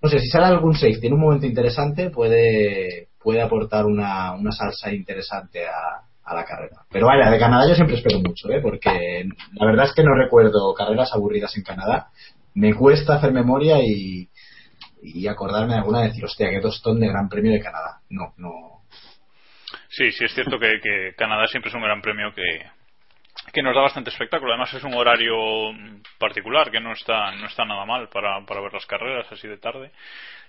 No 0.02 0.08
sé, 0.08 0.18
si 0.18 0.28
sale 0.28 0.46
algún 0.46 0.74
safety 0.74 1.06
en 1.06 1.14
un 1.14 1.20
momento 1.20 1.46
interesante, 1.46 2.10
puede, 2.10 3.08
puede 3.22 3.40
aportar 3.40 3.86
una, 3.86 4.32
una 4.32 4.52
salsa 4.52 4.92
interesante 4.92 5.66
a, 5.66 6.04
a 6.24 6.34
la 6.34 6.44
carrera. 6.44 6.82
Pero 6.90 7.06
vaya, 7.06 7.30
de 7.30 7.38
Canadá 7.38 7.66
yo 7.66 7.74
siempre 7.74 7.96
espero 7.96 8.18
mucho, 8.18 8.50
¿eh? 8.50 8.60
porque 8.60 9.26
la 9.52 9.66
verdad 9.66 9.86
es 9.86 9.94
que 9.94 10.02
no 10.02 10.14
recuerdo 10.14 10.74
carreras 10.74 11.12
aburridas 11.14 11.56
en 11.56 11.62
Canadá. 11.62 12.08
Me 12.54 12.74
cuesta 12.74 13.14
hacer 13.14 13.32
memoria 13.32 13.78
y, 13.82 14.28
y 15.02 15.26
acordarme 15.26 15.72
de 15.72 15.78
alguna 15.80 16.04
y 16.04 16.08
decir, 16.08 16.24
hostia, 16.24 16.50
qué 16.50 16.60
tostón 16.60 17.00
de 17.00 17.08
Gran 17.08 17.28
Premio 17.28 17.52
de 17.52 17.60
Canadá. 17.60 18.00
No, 18.10 18.34
no. 18.36 18.82
Sí, 19.88 20.12
sí 20.12 20.24
es 20.24 20.34
cierto 20.34 20.58
que, 20.58 20.80
que 20.82 21.14
Canadá 21.16 21.46
siempre 21.46 21.70
es 21.70 21.74
un 21.74 21.82
gran 21.82 22.00
premio 22.00 22.32
que, 22.34 22.42
que 23.52 23.62
nos 23.62 23.74
da 23.74 23.82
bastante 23.82 24.10
espectáculo. 24.10 24.52
Además 24.52 24.72
es 24.74 24.84
un 24.84 24.94
horario 24.94 25.36
particular 26.18 26.70
que 26.70 26.80
no 26.80 26.92
está 26.92 27.32
no 27.32 27.46
está 27.46 27.64
nada 27.64 27.84
mal 27.84 28.08
para, 28.08 28.40
para 28.44 28.60
ver 28.60 28.72
las 28.72 28.86
carreras 28.86 29.30
así 29.30 29.48
de 29.48 29.58
tarde 29.58 29.90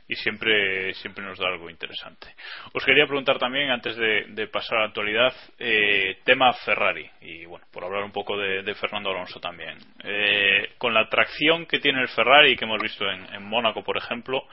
y 0.07 0.15
siempre 0.15 0.93
siempre 0.95 1.23
nos 1.23 1.39
da 1.39 1.47
algo 1.47 1.69
interesante. 1.69 2.27
Os 2.73 2.86
quería 2.86 3.07
preguntar 3.07 3.39
también 3.39 3.71
antes 3.71 3.95
de, 3.95 4.47
pasar 4.47 4.77
a 4.77 4.81
la 4.81 4.88
actualidad 4.88 5.33
eh, 5.57 6.19
tema 6.23 6.53
Ferrari 6.53 7.09
y 7.21 7.45
bueno 7.45 7.65
por 7.71 7.83
hablar 7.83 8.03
un 8.03 8.11
poco 8.11 8.38
de, 8.38 8.75
Fernando 8.75 9.09
Alonso 9.09 9.39
también. 9.39 9.77
Eh, 10.03 10.73
con 10.77 10.93
la 10.93 11.09
tracción 11.09 11.65
que 11.65 11.79
tiene 11.79 12.01
el 12.01 12.09
Ferrari 12.09 12.55
que 12.55 12.65
hemos 12.65 12.81
visto 12.81 13.05
en, 13.09 13.43
Mónaco 13.43 13.83
por 13.83 13.97
ejemplo 13.97 14.47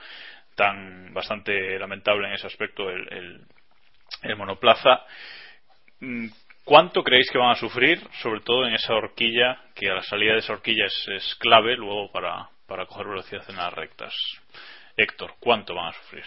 tan 0.55 1.13
bastante 1.13 1.77
lamentable 1.79 2.27
en 2.27 2.33
ese 2.33 2.47
aspecto 2.47 2.89
el, 2.89 3.07
el, 3.13 3.41
el 4.23 4.35
monoplaza. 4.35 5.05
¿Cuánto 6.65 7.03
creéis 7.03 7.29
que 7.29 7.37
van 7.37 7.51
a 7.51 7.55
sufrir, 7.55 7.99
sobre 8.21 8.39
todo 8.41 8.65
en 8.65 8.73
esa 8.73 8.93
horquilla, 8.93 9.59
que 9.75 9.89
a 9.89 9.95
la 9.95 10.03
salida 10.03 10.33
de 10.33 10.39
esa 10.39 10.53
horquilla 10.53 10.85
es, 10.85 11.07
es 11.09 11.35
clave 11.35 11.75
luego 11.75 12.09
para, 12.11 12.47
para 12.67 12.85
coger 12.85 13.07
velocidad 13.07 13.43
en 13.49 13.57
las 13.57 13.73
rectas? 13.73 14.13
Héctor, 14.95 15.33
¿cuánto 15.39 15.75
van 15.75 15.89
a 15.89 15.93
sufrir? 15.93 16.23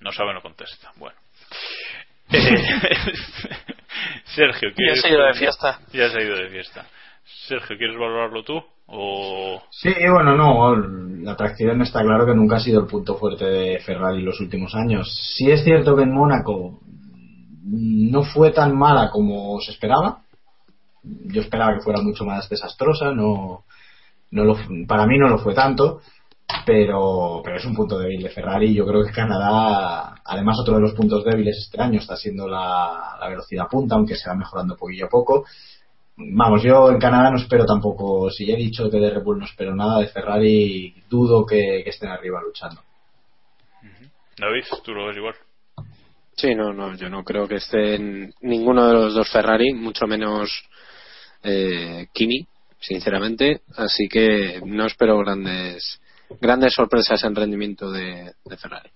No 0.00 0.10
sabe, 0.12 0.32
no 0.32 0.40
contesta. 0.40 0.92
Bueno. 0.96 1.16
Sergio, 4.24 4.72
¿quieres... 4.74 4.96
Ya 4.96 5.02
se 5.02 5.08
ha 5.08 5.10
ido 5.10 5.26
de 5.26 5.34
fiesta. 5.34 5.80
Ya 5.92 6.08
se 6.08 6.18
ha 6.18 6.22
ido 6.22 6.36
de 6.36 6.48
fiesta. 6.48 6.86
Sergio, 7.46 7.76
¿quieres 7.76 7.96
valorarlo 7.98 8.42
tú? 8.42 8.62
O... 8.86 9.62
Sí, 9.70 9.92
bueno, 10.10 10.36
no, 10.36 10.76
la 10.76 11.36
tracción 11.36 11.80
está 11.82 12.02
claro 12.02 12.26
que 12.26 12.34
nunca 12.34 12.56
ha 12.56 12.60
sido 12.60 12.80
el 12.80 12.86
punto 12.86 13.16
fuerte 13.16 13.44
de 13.44 13.78
Ferrari 13.80 14.22
los 14.22 14.40
últimos 14.40 14.74
años. 14.74 15.08
Sí 15.36 15.50
es 15.50 15.64
cierto 15.64 15.96
que 15.96 16.02
en 16.02 16.12
Mónaco 16.12 16.80
no 17.64 18.22
fue 18.22 18.50
tan 18.52 18.76
mala 18.76 19.10
como 19.10 19.60
se 19.60 19.72
esperaba. 19.72 20.22
Yo 21.02 21.42
esperaba 21.42 21.74
que 21.74 21.82
fuera 21.82 22.02
mucho 22.02 22.24
más 22.24 22.48
desastrosa, 22.48 23.12
no, 23.12 23.64
no 24.30 24.44
lo, 24.44 24.56
para 24.86 25.06
mí 25.06 25.18
no 25.18 25.28
lo 25.28 25.38
fue 25.38 25.54
tanto, 25.54 26.00
pero, 26.64 27.40
pero 27.44 27.56
es 27.56 27.64
un 27.64 27.74
punto 27.74 27.98
débil 27.98 28.22
de 28.22 28.30
Ferrari. 28.30 28.72
Yo 28.74 28.86
creo 28.86 29.04
que 29.04 29.12
Canadá, 29.12 30.14
además 30.24 30.58
otro 30.60 30.76
de 30.76 30.80
los 30.80 30.94
puntos 30.94 31.24
débiles 31.24 31.58
este 31.58 31.80
año 31.82 31.98
está 31.98 32.16
siendo 32.16 32.48
la, 32.48 33.16
la 33.20 33.28
velocidad 33.28 33.68
punta, 33.68 33.96
aunque 33.96 34.16
se 34.16 34.28
va 34.28 34.34
mejorando 34.34 34.76
poquillo 34.76 35.06
a 35.06 35.10
poco. 35.10 35.44
Vamos, 36.16 36.62
yo 36.62 36.90
en 36.90 36.98
Canadá 36.98 37.30
no 37.30 37.38
espero 37.38 37.66
tampoco, 37.66 38.30
si 38.30 38.46
ya 38.46 38.54
he 38.54 38.58
dicho 38.58 38.88
que 38.88 38.98
de 38.98 39.10
Red 39.10 39.24
no 39.24 39.44
espero 39.44 39.74
nada, 39.74 39.98
de 39.98 40.06
Ferrari 40.06 40.94
dudo 41.10 41.44
que, 41.44 41.82
que 41.82 41.90
estén 41.90 42.08
arriba 42.08 42.40
luchando. 42.40 42.80
David, 44.38 44.64
tú 44.84 44.92
lo 44.92 45.06
ves 45.06 45.16
igual. 45.16 45.34
Sí, 46.36 46.54
no, 46.54 46.72
no, 46.72 46.96
yo 46.96 47.08
no 47.08 47.22
creo 47.22 47.46
que 47.46 47.56
estén 47.56 48.34
ninguno 48.40 48.86
de 48.88 48.94
los 48.94 49.14
dos 49.14 49.30
Ferrari, 49.30 49.72
mucho 49.72 50.06
menos 50.06 50.68
eh, 51.42 52.08
Kimi, 52.12 52.46
sinceramente. 52.80 53.62
Así 53.76 54.08
que 54.08 54.60
no 54.64 54.86
espero 54.86 55.18
grandes 55.18 56.00
grandes 56.40 56.74
sorpresas 56.74 57.22
en 57.24 57.36
rendimiento 57.36 57.90
de, 57.90 58.32
de 58.44 58.56
Ferrari. 58.56 58.90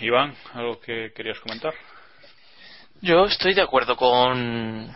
Iván, 0.00 0.34
¿algo 0.54 0.80
que 0.80 1.12
querías 1.14 1.40
comentar? 1.40 1.74
Yo 3.00 3.26
estoy 3.26 3.54
de 3.54 3.62
acuerdo 3.62 3.96
con, 3.96 4.94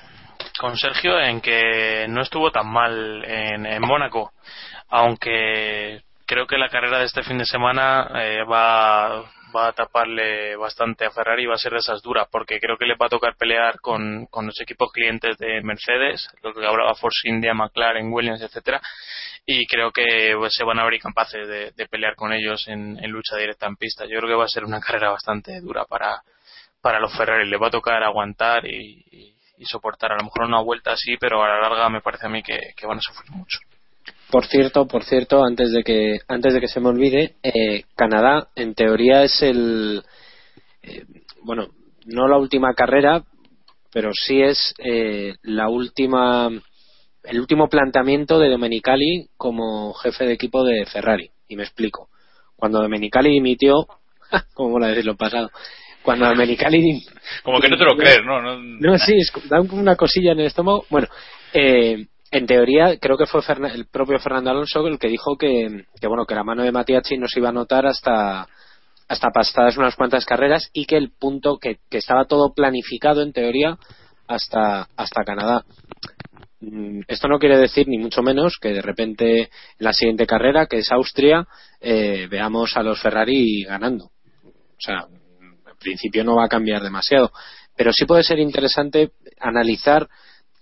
con 0.59 0.77
Sergio 0.77 1.21
en 1.21 1.41
que 1.41 2.07
no 2.09 2.23
estuvo 2.23 2.51
tan 2.51 2.67
mal 2.69 3.25
en, 3.25 3.67
en 3.67 3.83
Mónaco, 3.83 4.33
aunque 4.89 6.03
creo 6.27 6.47
que 6.47 6.57
la 6.57 6.69
carrera 6.69 6.99
de 6.99 7.05
este 7.05 7.23
fin 7.23 7.39
de 7.39 7.45
semana 7.45 8.11
eh, 8.15 8.45
va, 8.45 9.25
va 9.55 9.69
a 9.69 9.73
taparle 9.73 10.57
bastante 10.57 11.05
a 11.05 11.11
Ferrari 11.11 11.45
y 11.45 11.47
va 11.47 11.55
a 11.55 11.59
ser 11.59 11.73
de 11.73 11.79
esas 11.79 12.03
duras, 12.03 12.29
porque 12.31 12.59
creo 12.59 12.77
que 12.77 12.87
le 12.87 12.97
va 12.97 13.07
a 13.07 13.11
tocar 13.11 13.37
pelear 13.37 13.81
con, 13.81 14.27
con 14.27 14.47
los 14.47 14.61
equipos 14.61 14.91
clientes 14.93 15.37
de 15.39 15.63
Mercedes, 15.63 16.29
lo 16.43 16.53
que 16.53 16.67
hablaba 16.67 16.95
Force 16.95 17.29
India, 17.29 17.55
McLaren, 17.55 18.13
Williams, 18.13 18.43
etcétera, 18.43 18.81
y 19.47 19.67
creo 19.67 19.91
que 19.91 20.35
pues, 20.37 20.55
se 20.55 20.65
van 20.65 20.79
a 20.79 20.85
ver 20.85 20.99
capaces 21.01 21.47
de, 21.49 21.73
de 21.73 21.89
pelear 21.89 22.15
con 22.15 22.33
ellos 22.33 22.67
en, 22.69 22.99
lucha 23.11 23.37
directa 23.37 23.67
en 23.67 23.77
pista. 23.77 24.05
Yo 24.05 24.19
creo 24.19 24.29
que 24.29 24.37
va 24.37 24.45
a 24.45 24.49
ser 24.49 24.65
una 24.65 24.81
carrera 24.87 25.11
bastante 25.11 25.61
dura 25.61 25.85
para, 25.85 26.23
para 26.81 27.01
los 27.01 27.17
Ferrari, 27.17 27.49
le 27.49 27.59
va 27.59 27.69
a 27.69 27.71
tocar 27.71 28.03
aguantar 28.03 28.67
y, 28.67 29.31
soportar 29.65 30.11
a 30.11 30.17
lo 30.17 30.25
mejor 30.25 30.47
una 30.47 30.61
vuelta 30.61 30.91
así, 30.91 31.17
pero 31.21 31.41
a 31.41 31.47
la 31.47 31.61
larga 31.61 31.89
me 31.89 32.01
parece 32.01 32.27
a 32.27 32.29
mí 32.29 32.43
que 32.43 32.75
van 32.85 32.99
a 32.99 33.01
sufrir 33.01 33.31
mucho. 33.31 33.61
Por 34.33 34.47
cierto, 34.47 34.87
por 34.87 35.05
cierto, 35.05 35.45
antes 35.45 35.73
de 35.73 35.85
que 35.85 36.21
antes 36.27 36.55
de 36.55 36.61
que 36.61 36.67
se 36.67 36.81
me 36.81 36.89
olvide, 36.89 37.35
eh, 37.43 37.83
Canadá 37.95 38.49
en 38.57 38.75
teoría 38.75 39.25
es 39.25 39.43
el 39.43 40.03
eh, 40.83 41.05
bueno, 41.43 41.69
no 42.07 42.27
la 42.29 42.39
última 42.39 42.73
carrera, 42.73 43.25
pero 43.93 44.11
sí 44.15 44.41
es 44.41 44.73
eh, 44.79 45.35
la 45.43 45.69
última 45.69 46.49
el 47.25 47.41
último 47.41 47.69
planteamiento 47.69 48.39
de 48.39 48.49
Domenicali 48.49 49.29
como 49.37 49.93
jefe 49.93 50.25
de 50.25 50.33
equipo 50.33 50.65
de 50.65 50.87
Ferrari. 50.87 51.31
Y 51.47 51.57
me 51.57 51.65
explico. 51.65 52.09
Cuando 52.57 52.81
Domenicali 52.81 53.29
dimitió, 53.33 53.87
como 54.55 54.79
la 54.79 54.89
decirlo 54.89 55.15
pasado, 55.15 55.51
cuando 56.03 56.27
Domenicali 56.27 57.05
como 57.43 57.61
que 57.61 57.69
no 57.69 57.77
te 57.77 57.85
lo 57.85 57.99
crees, 57.99 58.25
¿no? 58.25 58.41
No, 58.41 58.57
no 58.59 58.99
sí, 58.99 59.13
es, 59.13 59.31
da 59.51 59.61
una 59.61 59.95
cosilla 59.95 60.33
en 60.33 60.41
el 60.41 60.47
estómago. 60.47 60.87
Bueno, 60.89 61.09
eh, 61.53 62.07
en 62.33 62.47
teoría 62.47 62.99
creo 62.99 63.19
que 63.19 63.27
fue 63.27 63.43
el 63.75 63.87
propio 63.87 64.19
Fernando 64.19 64.51
Alonso 64.51 64.87
el 64.87 64.99
que 64.99 65.09
dijo 65.09 65.37
que, 65.37 65.85
bueno 66.03 66.25
que 66.25 66.35
la 66.35 66.43
mano 66.43 66.63
de 66.63 66.73
Matiachi 66.73 67.19
no 67.19 67.29
se 67.29 67.39
iba 67.39 67.51
a 67.51 67.53
notar 67.53 67.87
hasta 67.87 68.49
hasta 69.07 69.29
pasadas 69.31 69.77
unas 69.77 69.95
cuantas 69.95 70.25
carreras 70.25 70.71
y 70.73 70.87
que 70.87 70.97
el 70.97 71.13
punto 71.13 71.59
que, 71.59 71.79
que 71.91 71.99
estaba 71.99 72.25
todo 72.25 72.55
planificado 72.55 73.23
en 73.23 73.35
teoría 73.35 73.77
hasta 74.27 74.89
hasta 74.97 75.25
Canadá. 75.25 75.65
Esto 77.07 77.29
no 77.29 77.39
quiere 77.39 77.59
decir 77.59 77.87
ni 77.89 77.99
mucho 77.99 78.23
menos 78.23 78.57
que 78.59 78.73
de 78.73 78.81
repente 78.81 79.41
en 79.41 79.49
la 79.79 79.93
siguiente 79.93 80.27
carrera 80.27 80.67
que 80.67 80.79
es 80.79 80.91
Austria 80.91 81.47
eh, 81.81 82.29
veamos 82.31 82.77
a 82.79 82.83
los 82.83 83.01
Ferrari 83.03 83.65
ganando. 83.65 84.07
O 84.07 84.81
sea 84.81 85.07
en 85.07 85.79
principio 85.79 86.25
no 86.25 86.37
va 86.37 86.47
a 86.47 86.49
cambiar 86.49 86.83
demasiado. 86.83 87.31
Pero 87.77 87.93
sí 87.93 88.07
puede 88.07 88.23
ser 88.23 88.39
interesante 88.39 89.11
analizar 89.39 90.09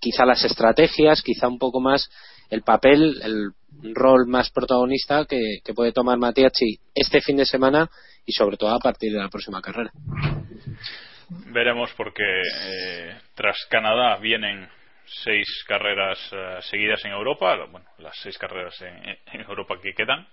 quizá 0.01 0.25
las 0.25 0.45
estrategias, 0.45 1.23
quizá 1.23 1.47
un 1.49 1.59
poco 1.59 1.81
más 1.81 2.11
el 2.51 2.63
papel, 2.63 3.21
el 3.23 3.95
rol 3.95 4.27
más 4.27 4.51
protagonista 4.51 5.25
que, 5.27 5.61
puede 5.75 5.93
tomar 5.93 6.19
Matiachi 6.19 6.79
este 6.95 7.21
fin 7.21 7.37
de 7.37 7.47
semana 7.47 7.89
y 8.27 8.33
sobre 8.33 8.57
todo 8.57 8.75
a 8.75 8.81
partir 8.81 9.13
de 9.13 9.19
la 9.19 9.29
próxima 9.29 9.61
carrera. 9.61 9.91
Veremos 11.53 11.93
porque 11.97 12.25
eh, 12.25 13.21
tras 13.35 13.57
Canadá 13.71 14.17
vienen 14.17 14.69
seis 15.25 15.47
carreras 15.67 16.19
uh, 16.33 16.63
seguidas 16.63 17.05
en 17.05 17.13
Europa, 17.13 17.57
bueno, 17.71 17.87
las 17.99 18.17
seis 18.23 18.39
carreras 18.39 18.75
en, 18.83 19.41
Europa 19.41 19.77
que 19.83 19.93
quedan, 19.93 20.27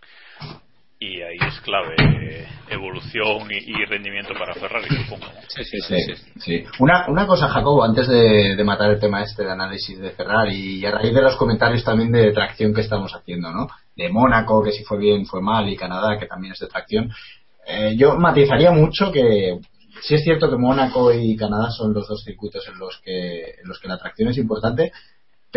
y 1.00 1.22
ahí 1.22 1.38
es 1.48 1.60
clave 1.62 1.96
eh, 2.00 2.48
evolución 2.70 3.48
y, 3.52 3.72
y, 3.72 3.86
rendimiento 3.86 4.34
para 4.34 4.56
Ferrari, 4.56 4.88
supongo. 4.88 5.28
Sí, 5.48 5.64
sí, 5.64 5.78
sí. 5.82 5.96
sí, 6.00 6.32
sí. 6.40 6.64
Una, 6.80 7.06
una 7.08 7.28
cosa, 7.28 7.48
Jacobo, 7.48 7.84
antes 7.84 8.08
de, 8.08 8.56
de, 8.56 8.64
matar 8.64 8.92
el 8.92 9.00
tema 9.00 9.22
este 9.22 9.44
de 9.44 9.52
análisis 9.52 10.00
de 10.00 10.12
Ferrari 10.12 10.80
y 10.80 10.86
a 10.86 10.92
raíz 10.92 11.14
de 11.14 11.22
los 11.22 11.36
comentarios 11.36 11.84
también 11.84 12.12
de 12.12 12.32
tracción 12.32 12.74
que 12.74 12.82
estamos 12.82 13.14
haciendo, 13.14 13.52
¿no? 13.52 13.68
De 13.96 14.10
Mónaco, 14.10 14.64
que 14.64 14.72
si 14.72 14.84
fue 14.84 14.98
bien, 14.98 15.26
fue 15.26 15.42
mal, 15.42 15.70
y 15.70 15.76
Canadá, 15.76 16.18
que 16.18 16.26
también 16.26 16.54
es 16.54 16.60
de 16.60 16.68
tracción. 16.68 17.12
Eh, 17.68 17.96
yo 17.96 18.16
matizaría 18.16 18.72
mucho 18.72 19.12
que 19.12 19.60
sí 20.02 20.16
es 20.16 20.24
cierto 20.24 20.50
que 20.50 20.58
Mónaco 20.58 21.14
y 21.14 21.36
Canadá 21.36 21.70
son 21.70 21.94
los 21.94 22.08
dos 22.08 22.24
circuitos 22.24 22.68
en 22.68 22.80
los 22.80 23.00
que, 23.04 23.42
en 23.62 23.68
los 23.68 23.80
que 23.80 23.88
la 23.88 23.98
tracción 23.98 24.30
es 24.30 24.38
importante, 24.38 24.92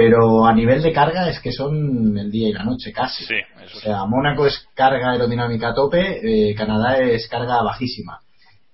pero 0.00 0.46
a 0.46 0.54
nivel 0.54 0.80
de 0.80 0.94
carga 0.94 1.28
es 1.28 1.40
que 1.40 1.52
son 1.52 2.16
el 2.16 2.30
día 2.30 2.48
y 2.48 2.52
la 2.54 2.64
noche 2.64 2.90
casi. 2.90 3.22
Sí, 3.22 3.34
o 3.76 3.80
sea, 3.80 4.06
Mónaco 4.06 4.46
es 4.46 4.66
carga 4.74 5.10
aerodinámica 5.10 5.68
a 5.68 5.74
tope, 5.74 6.20
eh, 6.22 6.54
Canadá 6.54 6.96
es 6.96 7.28
carga 7.28 7.62
bajísima. 7.62 8.20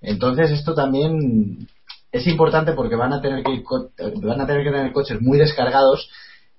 Entonces 0.01 0.53
esto 0.53 0.73
también 0.73 1.67
es 2.13 2.27
importante 2.29 2.75
porque 2.75 2.95
van 2.95 3.13
a 3.13 3.21
tener 3.21 3.43
que 3.43 3.55
ir, 3.55 3.65
van 4.23 4.41
a 4.41 4.47
tener 4.47 4.63
que 4.63 4.71
tener 4.71 4.93
coches 4.93 5.21
muy 5.21 5.37
descargados 5.37 6.09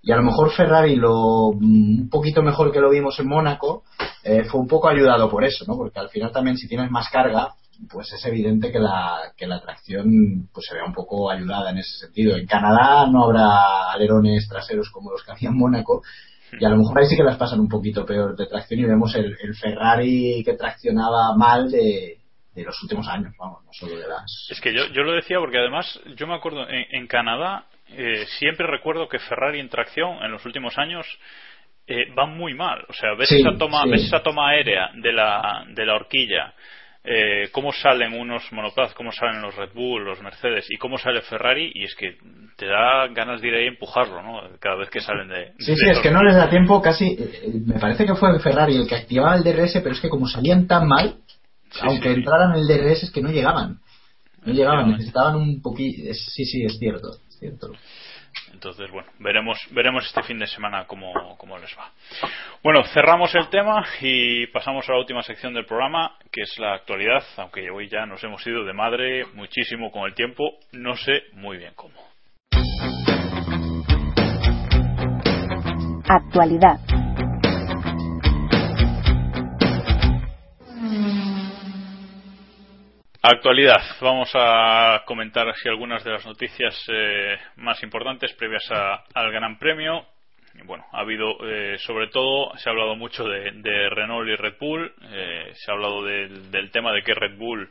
y 0.01 0.11
a 0.11 0.17
lo 0.17 0.23
mejor 0.23 0.51
Ferrari 0.51 0.97
lo 0.97 1.47
un 1.47 2.09
poquito 2.11 2.43
mejor 2.43 2.73
que 2.73 2.81
lo 2.81 2.89
vimos 2.89 3.17
en 3.21 3.29
Mónaco 3.29 3.83
eh, 4.21 4.43
fue 4.43 4.59
un 4.59 4.67
poco 4.67 4.89
ayudado 4.89 5.29
por 5.29 5.45
eso, 5.45 5.63
¿no? 5.65 5.77
Porque 5.77 6.01
al 6.01 6.09
final 6.09 6.33
también 6.33 6.57
si 6.57 6.67
tienes 6.67 6.91
más 6.91 7.07
carga 7.09 7.53
pues 7.91 8.11
es 8.13 8.25
evidente 8.25 8.71
que 8.71 8.79
la, 8.79 9.33
que 9.35 9.47
la 9.47 9.61
tracción 9.61 10.49
pues 10.53 10.65
se 10.67 10.75
vea 10.75 10.85
un 10.85 10.93
poco 10.93 11.29
ayudada 11.29 11.71
en 11.71 11.77
ese 11.77 11.97
sentido. 12.05 12.35
En 12.35 12.47
Canadá 12.47 13.07
no 13.07 13.25
habrá 13.25 13.91
alerones 13.91 14.47
traseros 14.47 14.89
como 14.89 15.11
los 15.11 15.23
que 15.23 15.31
había 15.31 15.49
en 15.49 15.57
Mónaco 15.57 16.01
y 16.51 16.63
a 16.63 16.69
lo 16.69 16.77
mejor 16.77 16.99
ahí 16.99 17.07
sí 17.07 17.17
que 17.17 17.23
las 17.23 17.37
pasan 17.37 17.59
un 17.59 17.67
poquito 17.67 18.05
peor 18.05 18.35
de 18.35 18.47
tracción 18.47 18.79
y 18.79 18.85
vemos 18.85 19.13
el, 19.15 19.35
el 19.41 19.55
Ferrari 19.55 20.43
que 20.45 20.53
traccionaba 20.53 21.35
mal 21.35 21.69
de, 21.69 22.19
de, 22.53 22.63
los 22.63 22.81
últimos 22.83 23.07
años, 23.07 23.33
vamos, 23.37 23.63
no 23.65 23.73
solo 23.73 23.97
de 23.97 24.07
las... 24.07 24.47
Es 24.49 24.61
que 24.61 24.73
yo, 24.73 24.85
yo 24.93 25.03
lo 25.03 25.13
decía 25.13 25.39
porque 25.39 25.57
además 25.57 25.99
yo 26.15 26.25
me 26.25 26.35
acuerdo 26.35 26.67
en, 26.69 26.85
en 26.91 27.07
Canadá 27.07 27.65
eh, 27.89 28.25
siempre 28.39 28.65
recuerdo 28.67 29.07
que 29.07 29.19
Ferrari 29.19 29.59
en 29.59 29.69
tracción 29.69 30.23
en 30.23 30.31
los 30.31 30.45
últimos 30.45 30.77
años 30.77 31.05
eh, 31.87 32.11
va 32.17 32.25
muy 32.25 32.53
mal. 32.53 32.83
O 32.89 32.93
sea, 32.93 33.13
ves, 33.17 33.29
sí, 33.29 33.39
esa, 33.39 33.57
toma, 33.57 33.83
sí. 33.83 33.91
ves 33.91 34.03
esa 34.03 34.21
toma 34.21 34.49
aérea 34.49 34.89
de 34.95 35.13
la, 35.13 35.65
de 35.69 35.85
la 35.85 35.95
horquilla 35.95 36.53
eh, 37.09 37.47
cómo 37.53 37.71
salen 37.71 38.13
unos 38.13 38.43
monoplazas, 38.51 38.93
cómo 38.93 39.13
salen 39.13 39.41
los 39.41 39.55
Red 39.55 39.69
Bull, 39.73 40.03
los 40.03 40.21
Mercedes 40.21 40.65
y 40.69 40.77
cómo 40.77 40.97
sale 40.97 41.21
Ferrari 41.21 41.71
y 41.73 41.85
es 41.85 41.95
que 41.95 42.17
te 42.57 42.65
da 42.65 43.07
ganas 43.07 43.39
de 43.39 43.47
ir 43.47 43.53
ahí 43.53 43.65
a 43.65 43.69
empujarlo, 43.69 44.21
¿no? 44.21 44.41
Cada 44.59 44.75
vez 44.75 44.89
que 44.89 44.99
salen 44.99 45.29
de... 45.29 45.53
Sí, 45.57 45.71
de 45.71 45.77
sí, 45.77 45.89
es 45.89 45.99
que 45.99 46.11
no 46.11 46.21
les 46.21 46.35
da 46.35 46.49
tiempo 46.49 46.81
casi... 46.81 47.17
Me 47.65 47.79
parece 47.79 48.05
que 48.05 48.15
fue 48.15 48.37
Ferrari 48.41 48.75
el 48.75 48.87
que 48.87 48.95
activaba 48.95 49.37
el 49.37 49.43
DRS, 49.43 49.79
pero 49.81 49.91
es 49.91 50.01
que 50.01 50.09
como 50.09 50.27
salían 50.27 50.67
tan 50.67 50.85
mal, 50.85 51.15
sí, 51.71 51.79
aunque 51.83 52.09
sí, 52.09 52.15
entraran 52.15 52.55
el 52.55 52.67
DRS 52.67 53.03
es 53.03 53.11
que 53.11 53.21
no 53.21 53.31
llegaban. 53.31 53.79
No 54.45 54.51
llegaban, 54.51 54.91
necesitaban 54.91 55.37
un 55.37 55.61
poquito... 55.61 56.13
Sí, 56.13 56.43
sí, 56.43 56.65
es 56.65 56.77
cierto, 56.77 57.11
es 57.29 57.39
cierto. 57.39 57.71
Entonces, 58.57 58.89
bueno, 58.89 59.07
veremos, 59.19 59.55
veremos 59.69 60.03
este 60.03 60.23
fin 60.23 60.39
de 60.39 60.47
semana 60.47 60.85
cómo, 60.87 61.13
cómo 61.37 61.59
les 61.59 61.69
va. 61.77 61.91
Bueno, 62.63 62.81
cerramos 62.91 63.33
el 63.35 63.49
tema 63.49 63.85
y 64.01 64.47
pasamos 64.47 64.89
a 64.89 64.93
la 64.93 64.97
última 64.97 65.21
sección 65.21 65.53
del 65.53 65.67
programa, 65.67 66.15
que 66.31 66.41
es 66.41 66.57
la 66.57 66.73
actualidad, 66.73 67.23
aunque 67.37 67.69
hoy 67.69 67.87
ya 67.87 68.07
nos 68.07 68.23
hemos 68.23 68.45
ido 68.47 68.65
de 68.65 68.73
madre 68.73 69.25
muchísimo 69.35 69.91
con 69.91 70.07
el 70.07 70.15
tiempo, 70.15 70.43
no 70.71 70.95
sé 70.95 71.25
muy 71.33 71.57
bien 71.57 71.73
cómo. 71.75 72.01
Actualidad. 76.09 76.96
Actualidad. 83.21 83.81
Vamos 83.99 84.29
a 84.35 85.03
comentar 85.05 85.47
así 85.49 85.67
algunas 85.67 86.03
de 86.03 86.11
las 86.11 86.25
noticias 86.25 86.75
eh, 86.87 87.37
más 87.57 87.81
importantes 87.83 88.31
previas 88.33 88.63
a- 88.71 89.03
al 89.13 89.31
Gran 89.31 89.57
Premio. 89.57 90.05
Bueno, 90.65 90.85
ha 90.91 90.99
habido, 91.01 91.35
eh, 91.47 91.77
sobre 91.79 92.07
todo, 92.07 92.55
se 92.57 92.69
ha 92.69 92.71
hablado 92.71 92.95
mucho 92.95 93.25
de, 93.25 93.51
de 93.53 93.89
Renault 93.89 94.27
y 94.29 94.35
Red 94.35 94.55
Bull. 94.59 94.93
eh, 95.11 95.51
se 95.55 95.71
ha 95.71 95.73
hablado 95.73 96.03
del, 96.03 96.71
tema 96.71 96.91
de 96.93 97.01
que 97.03 97.13
Red 97.13 97.37
Bull 97.37 97.69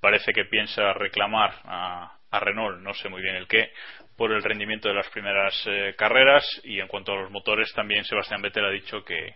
parece 0.00 0.32
que 0.32 0.44
piensa 0.44 0.92
reclamar 0.92 1.52
a, 1.64 2.12
a 2.30 2.40
Renault, 2.40 2.80
no 2.80 2.92
sé 2.94 3.08
muy 3.08 3.22
bien 3.22 3.36
el 3.36 3.46
qué, 3.48 3.70
por 4.16 4.32
el 4.32 4.42
rendimiento 4.42 4.88
de 4.88 4.94
las 4.94 5.08
primeras 5.10 5.54
eh, 5.66 5.94
carreras. 5.96 6.44
Y 6.64 6.80
en 6.80 6.88
cuanto 6.88 7.12
a 7.12 7.16
los 7.22 7.30
motores, 7.30 7.72
también 7.72 8.04
Sebastián 8.04 8.42
Vettel 8.42 8.64
ha 8.66 8.70
dicho 8.70 9.04
que, 9.04 9.34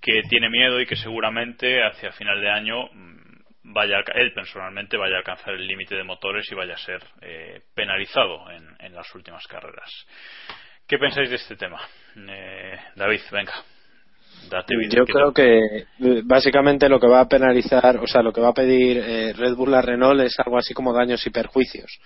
que 0.00 0.22
tiene 0.28 0.48
miedo 0.50 0.80
y 0.80 0.86
que 0.86 0.96
seguramente 0.96 1.82
hacia 1.84 2.12
final 2.12 2.40
de 2.40 2.50
año 2.50 2.84
mm, 2.92 3.19
vaya 3.62 4.02
él 4.14 4.32
personalmente 4.32 4.96
vaya 4.96 5.16
a 5.16 5.18
alcanzar 5.18 5.54
el 5.54 5.66
límite 5.66 5.94
de 5.94 6.04
motores 6.04 6.50
y 6.50 6.54
vaya 6.54 6.74
a 6.74 6.78
ser 6.78 7.02
eh, 7.20 7.62
penalizado 7.74 8.50
en, 8.50 8.66
en 8.78 8.94
las 8.94 9.14
últimas 9.14 9.46
carreras. 9.46 9.90
¿Qué 10.86 10.98
pensáis 10.98 11.30
de 11.30 11.36
este 11.36 11.56
tema? 11.56 11.80
Eh, 12.16 12.76
David, 12.96 13.20
venga. 13.30 13.52
Date 14.48 14.74
Yo 14.90 15.04
que 15.04 15.12
creo 15.12 15.32
te- 15.32 15.42
que 15.42 15.76
eh, 16.18 16.22
básicamente 16.24 16.88
lo 16.88 16.98
que 16.98 17.06
va 17.08 17.20
a 17.20 17.28
penalizar, 17.28 17.98
o 17.98 18.06
sea, 18.06 18.22
lo 18.22 18.32
que 18.32 18.40
va 18.40 18.48
a 18.48 18.54
pedir 18.54 18.96
eh, 18.98 19.32
Red 19.34 19.54
Bull 19.54 19.74
a 19.74 19.82
Renault 19.82 20.20
es 20.20 20.38
algo 20.38 20.56
así 20.56 20.72
como 20.72 20.92
daños 20.94 21.24
y 21.26 21.30
perjuicios. 21.30 21.98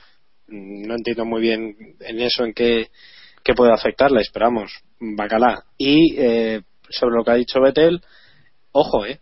Mm, 0.49 0.87
No 0.87 0.95
entiendo 0.95 1.25
muy 1.25 1.41
bien 1.41 1.77
en 2.01 2.21
eso 2.21 2.45
en 2.45 2.53
qué, 2.53 2.89
qué 3.45 3.55
puede 3.55 3.73
afectarles, 3.73 4.31
pero 4.33 4.47
vamos, 4.47 4.73
bacalá. 4.99 5.63
Y 5.79 6.17
eh, 6.19 6.63
sobre 6.89 7.15
lo 7.17 7.25
que 7.25 7.31
ha 7.31 7.35
dicho 7.35 7.61
Vettel, 7.61 8.01
ojo, 8.73 9.07
eh, 9.07 9.21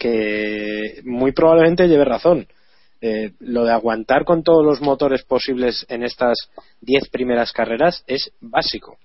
que 0.00 1.00
muy 1.04 1.32
probablemente 1.32 1.86
lleve 1.86 2.04
razón. 2.06 2.46
Eh, 3.02 3.32
lo 3.40 3.64
de 3.64 3.72
aguantar 3.72 4.24
con 4.24 4.42
todos 4.42 4.64
los 4.64 4.80
motores 4.80 5.22
posibles 5.24 5.86
en 5.88 6.02
estas 6.02 6.36
10 6.80 7.08
primeras 7.10 7.52
carreras 7.52 8.02
es 8.06 8.32
básico. 8.40 8.96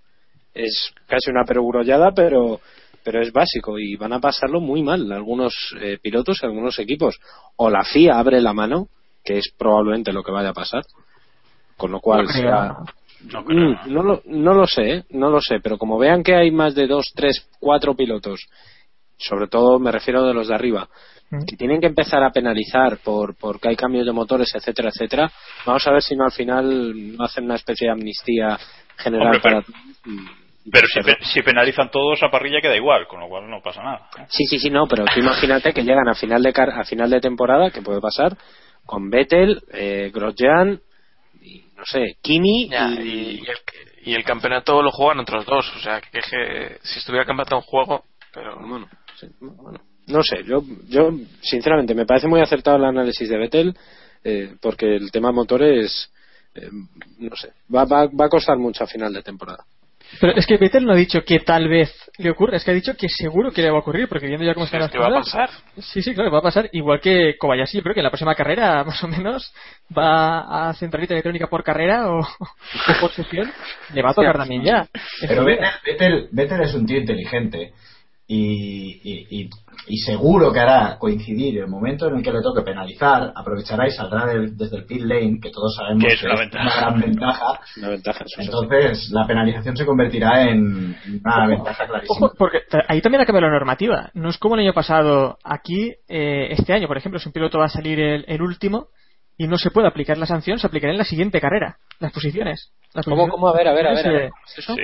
Es 0.53 0.91
casi 1.07 1.30
una 1.31 1.43
perogrullada, 1.43 2.11
pero, 2.13 2.59
pero 3.03 3.22
es 3.22 3.31
básico 3.31 3.77
y 3.77 3.95
van 3.97 4.13
a 4.13 4.19
pasarlo 4.22 4.59
muy 4.61 4.81
mal 4.84 5.11
algunos 5.11 5.53
eh, 5.81 5.97
pilotos 6.01 6.39
y 6.41 6.45
algunos 6.45 6.80
equipos. 6.80 7.19
O 7.57 7.69
la 7.69 7.84
FIA 7.84 8.17
abre 8.17 8.41
la 8.41 8.53
mano, 8.53 8.88
que 9.23 9.38
es 9.38 9.53
probablemente 9.57 10.13
lo 10.13 10.23
que 10.23 10.31
vaya 10.31 10.49
a 10.49 10.53
pasar, 10.53 10.84
con 11.77 11.91
lo 11.91 11.99
cual 11.99 12.23
No 12.26 12.31
creo. 12.31 12.41
será- 12.41 12.77
No 13.31 13.43
creo, 13.45 13.69
Mm, 13.69 13.93
no 13.93 14.03
lo, 14.03 14.22
no 14.26 14.53
lo 14.53 14.67
sé, 14.67 14.81
¿eh? 14.91 15.03
no 15.11 15.30
lo 15.30 15.41
sé, 15.41 15.59
pero 15.61 15.77
como 15.77 15.97
vean 15.97 16.22
que 16.23 16.35
hay 16.35 16.51
más 16.51 16.76
de 16.76 16.85
dos, 16.85 17.11
tres, 17.15 17.47
cuatro 17.59 17.95
pilotos, 17.95 18.41
sobre 19.18 19.48
todo 19.48 19.80
me 19.80 19.92
refiero 19.92 20.26
de 20.26 20.34
los 20.34 20.48
de 20.48 20.56
arriba, 20.56 20.88
Mm. 21.32 21.44
que 21.46 21.58
tienen 21.58 21.82
que 21.82 21.88
empezar 21.88 22.24
a 22.24 22.30
penalizar 22.30 23.00
por 23.04 23.36
porque 23.36 23.70
hay 23.70 23.76
cambios 23.76 24.06
de 24.06 24.12
motores, 24.12 24.48
etcétera, 24.54 24.90
etcétera, 24.90 25.32
vamos 25.66 25.86
a 25.88 25.92
ver 25.92 26.04
si 26.04 26.16
no 26.16 26.24
al 26.24 26.32
final 26.32 27.18
no 27.18 27.24
hacen 27.24 27.46
una 27.46 27.56
especie 27.56 27.88
de 27.88 27.94
amnistía 27.94 28.60
general 28.98 29.28
Hombre, 29.28 29.40
pero- 29.42 29.62
para 29.64 29.78
y- 30.06 30.46
Pero 30.72 30.88
si, 30.88 31.00
pe- 31.02 31.18
si 31.24 31.42
penalizan 31.44 31.90
todos, 31.92 32.22
a 32.24 32.30
parrilla 32.30 32.60
queda 32.62 32.76
igual, 32.76 33.08
con 33.08 33.20
lo 33.20 33.28
cual 33.28 33.50
no 33.50 33.62
pasa 33.62 33.84
nada. 33.84 34.08
Sí, 34.30 34.46
sí, 34.46 34.58
sí, 34.60 34.70
no, 34.72 34.88
pero 34.88 35.06
tú 35.06 35.20
imagínate 35.20 35.74
que 35.74 35.84
llegan 35.84 36.08
a 36.10 36.16
final 36.16 36.42
de 36.42 36.52
car- 36.54 36.72
a 36.72 36.84
final 36.86 37.10
de 37.10 37.20
temporada, 37.22 37.70
que 37.72 37.82
puede 37.84 38.02
pasar, 38.02 38.36
con 38.86 39.10
Vettel, 39.12 39.62
eh, 39.74 40.12
Grosjean, 40.14 40.80
y, 41.42 41.66
no 41.76 41.86
sé, 41.86 42.18
Kimi 42.22 42.70
Ya, 42.70 42.90
y, 42.90 43.40
el, 43.40 43.48
y 44.06 44.14
el 44.16 44.24
campeonato 44.24 44.82
lo 44.82 44.92
juegan 44.92 45.20
otros 45.20 45.46
dos. 45.46 45.72
O 45.76 45.80
sea, 45.80 46.02
que, 46.02 46.20
que 46.20 46.78
si 46.84 46.98
estuviera 47.00 47.26
campeonato 47.26 47.56
en 47.58 47.62
juego. 47.62 48.04
Pero 48.34 48.58
bueno, 48.60 48.88
bueno, 49.40 49.80
no 50.08 50.22
sé, 50.22 50.44
yo, 50.46 50.64
yo 50.88 51.12
sinceramente 51.42 51.96
me 51.96 52.06
parece 52.06 52.28
muy 52.28 52.42
acertado 52.42 52.78
el 52.78 52.86
análisis 52.86 53.28
de 53.28 53.38
Vettel, 53.38 53.76
eh, 54.24 54.56
porque 54.62 54.96
el 54.96 55.12
tema 55.12 55.32
motores, 55.32 56.12
eh, 56.54 56.70
no 57.20 57.36
sé, 57.36 57.50
va, 57.74 57.86
va, 57.86 58.08
va 58.08 58.26
a 58.26 58.30
costar 58.30 58.58
mucho 58.58 58.84
a 58.84 58.88
final 58.88 59.14
de 59.14 59.24
temporada. 59.24 59.66
Pero 60.20 60.34
es 60.36 60.46
que 60.46 60.58
Vettel 60.58 60.86
no 60.86 60.94
ha 60.94 60.96
dicho 60.96 61.24
que 61.24 61.40
tal 61.40 61.68
vez 61.68 61.92
le 62.18 62.30
ocurra, 62.30 62.58
es 62.58 62.64
que 62.64 62.72
ha 62.72 62.76
dicho 62.76 62.96
que 62.96 63.08
seguro 63.10 63.52
que 63.52 63.62
le 63.62 63.70
va 63.70 63.78
a 63.78 63.80
ocurrir, 63.80 64.08
porque 64.08 64.28
viendo 64.28 64.46
ya 64.46 64.54
cómo 64.54 64.66
están 64.66 64.82
es 64.82 64.86
las 64.86 64.92
que 64.92 65.00
va 65.00 65.08
a 65.08 65.20
cosas. 65.20 65.50
pasar. 65.50 65.84
Sí, 65.84 66.02
sí, 66.02 66.14
claro, 66.14 66.32
va 66.32 66.40
a 66.40 66.44
pasar. 66.44 66.70
Igual 66.72 67.02
que 67.02 67.36
Kobayashi, 67.38 67.78
yo 67.78 67.84
creo 67.84 67.94
que 67.94 68.02
en 68.02 68.06
la 68.06 68.12
próxima 68.12 68.36
carrera, 68.36 68.84
más 68.86 69.04
o 69.04 69.08
menos, 69.08 69.52
va 69.98 70.70
a 70.70 70.74
centralita 70.74 71.14
electrónica 71.14 71.48
por 71.48 71.64
carrera 71.64 72.10
o, 72.10 72.20
o 72.20 73.02
por 73.02 73.12
sesión. 73.12 73.52
Le 73.94 74.02
va 74.02 74.12
a 74.12 74.14
tocar 74.14 74.38
también 74.38 74.64
ya. 74.64 74.88
Pero 75.28 75.44
Vettel, 75.44 76.30
Vettel 76.32 76.62
es 76.62 76.74
un 76.74 76.86
tío 76.86 77.00
inteligente 77.00 77.74
y, 78.27 79.02
y, 79.03 79.27
y- 79.43 79.49
y 79.88 79.97
seguro 79.97 80.52
que 80.52 80.60
hará 80.60 80.97
coincidir 80.97 81.60
el 81.60 81.68
momento 81.68 82.07
en 82.07 82.15
el 82.15 82.23
que 82.23 82.31
le 82.31 82.41
toque 82.41 82.64
penalizar, 82.64 83.31
aprovechará 83.35 83.88
y 83.88 83.91
saldrá 83.91 84.26
del- 84.26 84.57
desde 84.57 84.77
el 84.77 84.85
pit 84.85 85.02
lane, 85.02 85.39
que 85.39 85.52
todos 85.52 85.76
sabemos 85.76 86.03
Que 86.03 86.14
es 86.15 86.23
una 86.23 86.35
ventaja. 86.39 86.80
gran 86.81 86.99
ventaja. 87.02 87.60
Una. 87.77 87.89
Entonces, 88.39 89.10
la 89.11 89.27
penalización 89.27 89.77
se 89.77 89.85
convertirá 89.85 90.49
en 90.49 90.95
una 91.23 91.47
ventaja 91.47 91.85
clarísima. 91.88 92.27
Ojo, 92.27 92.34
porque 92.38 92.60
ahí 92.88 93.02
también 93.02 93.22
ha 93.22 93.26
cambiado 93.26 93.47
la 93.47 93.53
normativa. 93.53 94.10
No 94.15 94.30
es 94.30 94.38
como 94.39 94.56
el 94.56 94.61
año 94.61 94.73
pasado. 94.73 95.38
Aquí, 95.43 95.93
eh, 96.07 96.47
este 96.52 96.73
año, 96.73 96.88
por 96.88 96.97
ejemplo, 96.97 97.19
si 97.19 97.30
un 97.30 97.34
piloto 97.34 97.60
va 97.60 97.65
a 97.65 97.69
salir 97.69 97.99
el, 97.99 98.26
el 98.27 98.41
último 98.41 98.88
y 99.38 99.47
no 99.47 99.57
se 99.57 99.69
puede 99.69 99.88
aplicar 99.88 100.18
la 100.18 100.26
sanción, 100.26 100.57
se 100.57 100.65
aplicará 100.65 100.91
en 100.93 100.97
la 100.97 101.06
siguiente 101.06 101.39
carrera. 101.39 101.77
Las 101.99 102.11
posiciones. 102.11 102.72
Las 102.93 103.06
¿Cómo, 103.06 103.27
posiciones- 103.27 103.31
cómo? 103.31 103.47
A 103.49 103.53
ver, 103.53 103.68
a 103.68 103.73
ver, 103.73 103.88
a 103.88 103.93
ver. 103.93 104.07
a 104.07 104.11
ver. 104.11 104.22
eh, 104.23 104.30
¿Es 104.47 104.57
eso? 104.60 104.73
Sí, 104.76 104.81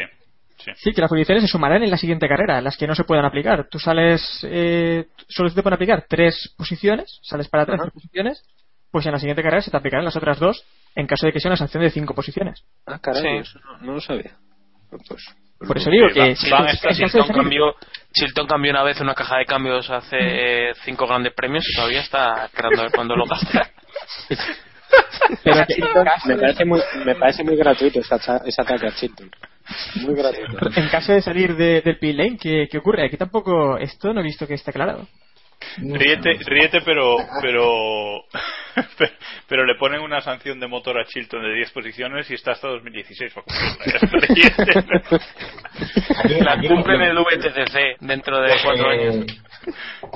sí. 0.63 0.71
Sí, 0.75 0.93
que 0.93 1.01
las 1.01 1.09
posiciones 1.09 1.43
se 1.43 1.47
sumarán 1.49 1.83
en 1.83 1.89
la 1.91 1.97
siguiente 1.97 2.27
carrera, 2.27 2.61
las 2.61 2.77
que 2.77 2.87
no 2.87 2.95
se 2.95 3.03
puedan 3.03 3.25
aplicar. 3.25 3.67
Tú 3.69 3.79
sales, 3.79 4.45
eh, 4.49 5.07
solo 5.27 5.49
se 5.49 5.55
te 5.55 5.63
pueden 5.63 5.75
aplicar 5.75 6.05
tres 6.07 6.53
posiciones, 6.57 7.19
sales 7.23 7.47
para 7.49 7.65
tres 7.65 7.79
posiciones, 7.93 8.43
pues 8.91 9.05
en 9.05 9.13
la 9.13 9.19
siguiente 9.19 9.41
carrera 9.41 9.61
se 9.61 9.71
te 9.71 9.77
aplicarán 9.77 10.05
las 10.05 10.15
otras 10.15 10.39
dos 10.39 10.63
en 10.95 11.07
caso 11.07 11.25
de 11.25 11.33
que 11.33 11.39
sea 11.39 11.49
una 11.49 11.57
sanción 11.57 11.83
de 11.83 11.89
cinco 11.89 12.13
posiciones. 12.13 12.63
Ah, 12.85 12.99
caray, 12.99 13.21
Sí. 13.21 13.37
eso 13.37 13.59
no, 13.59 13.77
no 13.79 13.93
lo 13.93 14.01
sabía. 14.01 14.35
Pues, 14.89 15.35
Por 15.67 15.77
eso 15.77 15.89
digo 15.89 16.07
que 16.13 16.35
Chilton 18.13 18.47
cambió, 18.47 18.71
una 18.71 18.83
vez 18.83 18.99
una 18.99 19.13
caja 19.13 19.37
de 19.37 19.45
cambios 19.45 19.89
hace 19.89 20.17
eh, 20.19 20.73
cinco 20.83 21.07
grandes 21.07 21.33
premios 21.33 21.63
y 21.69 21.75
todavía 21.75 22.01
está 22.01 22.45
esperando 22.45 22.81
a 22.81 22.83
ver 22.85 22.91
cuándo 22.91 23.15
lo 23.15 23.25
gasta. 23.25 23.69
pero 25.43 25.63
me 26.25 26.35
parece 26.35 26.65
muy 26.65 26.81
me 27.05 27.15
parece 27.15 27.43
muy 27.43 27.55
gratuito 27.55 27.99
ese, 27.99 28.15
ese 28.45 28.61
ataque 28.61 28.87
a 28.87 28.91
Chilton 28.91 29.31
muy 30.01 30.15
gratuito 30.15 30.57
en 30.75 30.87
caso 30.89 31.13
de 31.13 31.21
salir 31.21 31.55
de- 31.55 31.81
del 31.81 31.97
pit 31.99 32.15
lane, 32.15 32.37
¿qué, 32.41 32.67
qué 32.69 32.77
ocurre? 32.77 33.05
Aquí 33.05 33.17
tampoco, 33.17 33.77
esto 33.77 34.13
no 34.13 34.21
he 34.21 34.23
visto 34.23 34.47
que 34.47 34.53
esté 34.55 34.69
aclarado. 34.71 35.07
Ríete, 35.77 36.39
ríete, 36.43 36.81
pero, 36.81 37.17
pero, 37.39 38.23
pero 39.47 39.63
le 39.63 39.75
ponen 39.75 40.01
una 40.01 40.19
sanción 40.19 40.59
de 40.59 40.67
motor 40.67 40.97
a 40.99 41.05
Chilton 41.05 41.43
de 41.43 41.53
10 41.53 41.71
posiciones 41.71 42.31
y 42.31 42.33
está 42.33 42.53
hasta 42.53 42.67
2016 42.67 43.31
para 43.33 43.45
cumplirla. 43.45 44.27
Ríete. 44.27 44.79
Aquí- 46.23 46.39
La 46.43 46.57
cumplen 46.67 47.01
el 47.01 47.15
VTCC 47.17 47.97
dentro 47.99 48.41
de 48.41 48.53
cuatro 48.63 48.91
eh, 48.91 49.07
años. 49.09 49.25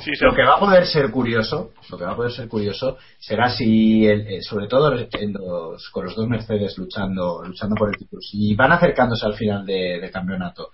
Sí, 0.03 0.11
Lo 0.21 0.33
que 0.33 0.43
va 0.43 0.55
a 0.55 0.59
poder 0.59 0.85
ser 0.87 1.11
curioso, 1.11 1.71
lo 1.89 1.97
que 1.97 2.03
va 2.05 2.11
a 2.11 2.15
poder 2.15 2.31
ser 2.31 2.47
curioso 2.47 2.97
será 3.19 3.49
si, 3.49 4.05
el- 4.07 4.27
eh, 4.27 4.41
sobre 4.41 4.67
todo 4.67 4.93
en 4.93 5.33
los- 5.33 5.89
con 5.91 6.05
los 6.05 6.15
dos 6.15 6.27
Mercedes 6.27 6.77
luchando, 6.77 7.41
luchando 7.43 7.75
por 7.75 7.89
el 7.89 7.97
título, 7.97 8.21
si 8.21 8.55
van 8.55 8.71
acercándose 8.71 9.25
al 9.25 9.35
final 9.35 9.65
de, 9.65 9.99
de 10.01 10.11
campeonato 10.11 10.69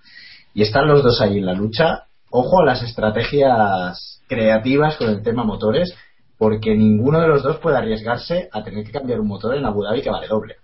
y 0.54 0.62
están 0.62 0.88
los 0.88 1.02
dos 1.02 1.20
ahí 1.20 1.38
en 1.38 1.46
la 1.46 1.54
lucha, 1.54 2.04
ojo 2.30 2.60
a 2.62 2.64
las 2.66 2.82
estrategias 2.82 4.22
creativas 4.28 4.96
con 4.96 5.08
el 5.10 5.22
tema 5.22 5.44
motores, 5.44 5.94
porque 6.38 6.74
ninguno 6.74 7.20
de 7.20 7.28
los 7.28 7.42
dos 7.42 7.58
puede 7.58 7.76
arriesgarse 7.76 8.48
a 8.52 8.62
tener 8.64 8.84
que 8.84 8.92
cambiar 8.92 9.20
un 9.20 9.28
motor 9.28 9.54
en 9.54 9.64
Abu 9.64 9.82
Dhabi 9.84 10.02
que 10.02 10.10
vale 10.10 10.26
doble. 10.28 10.56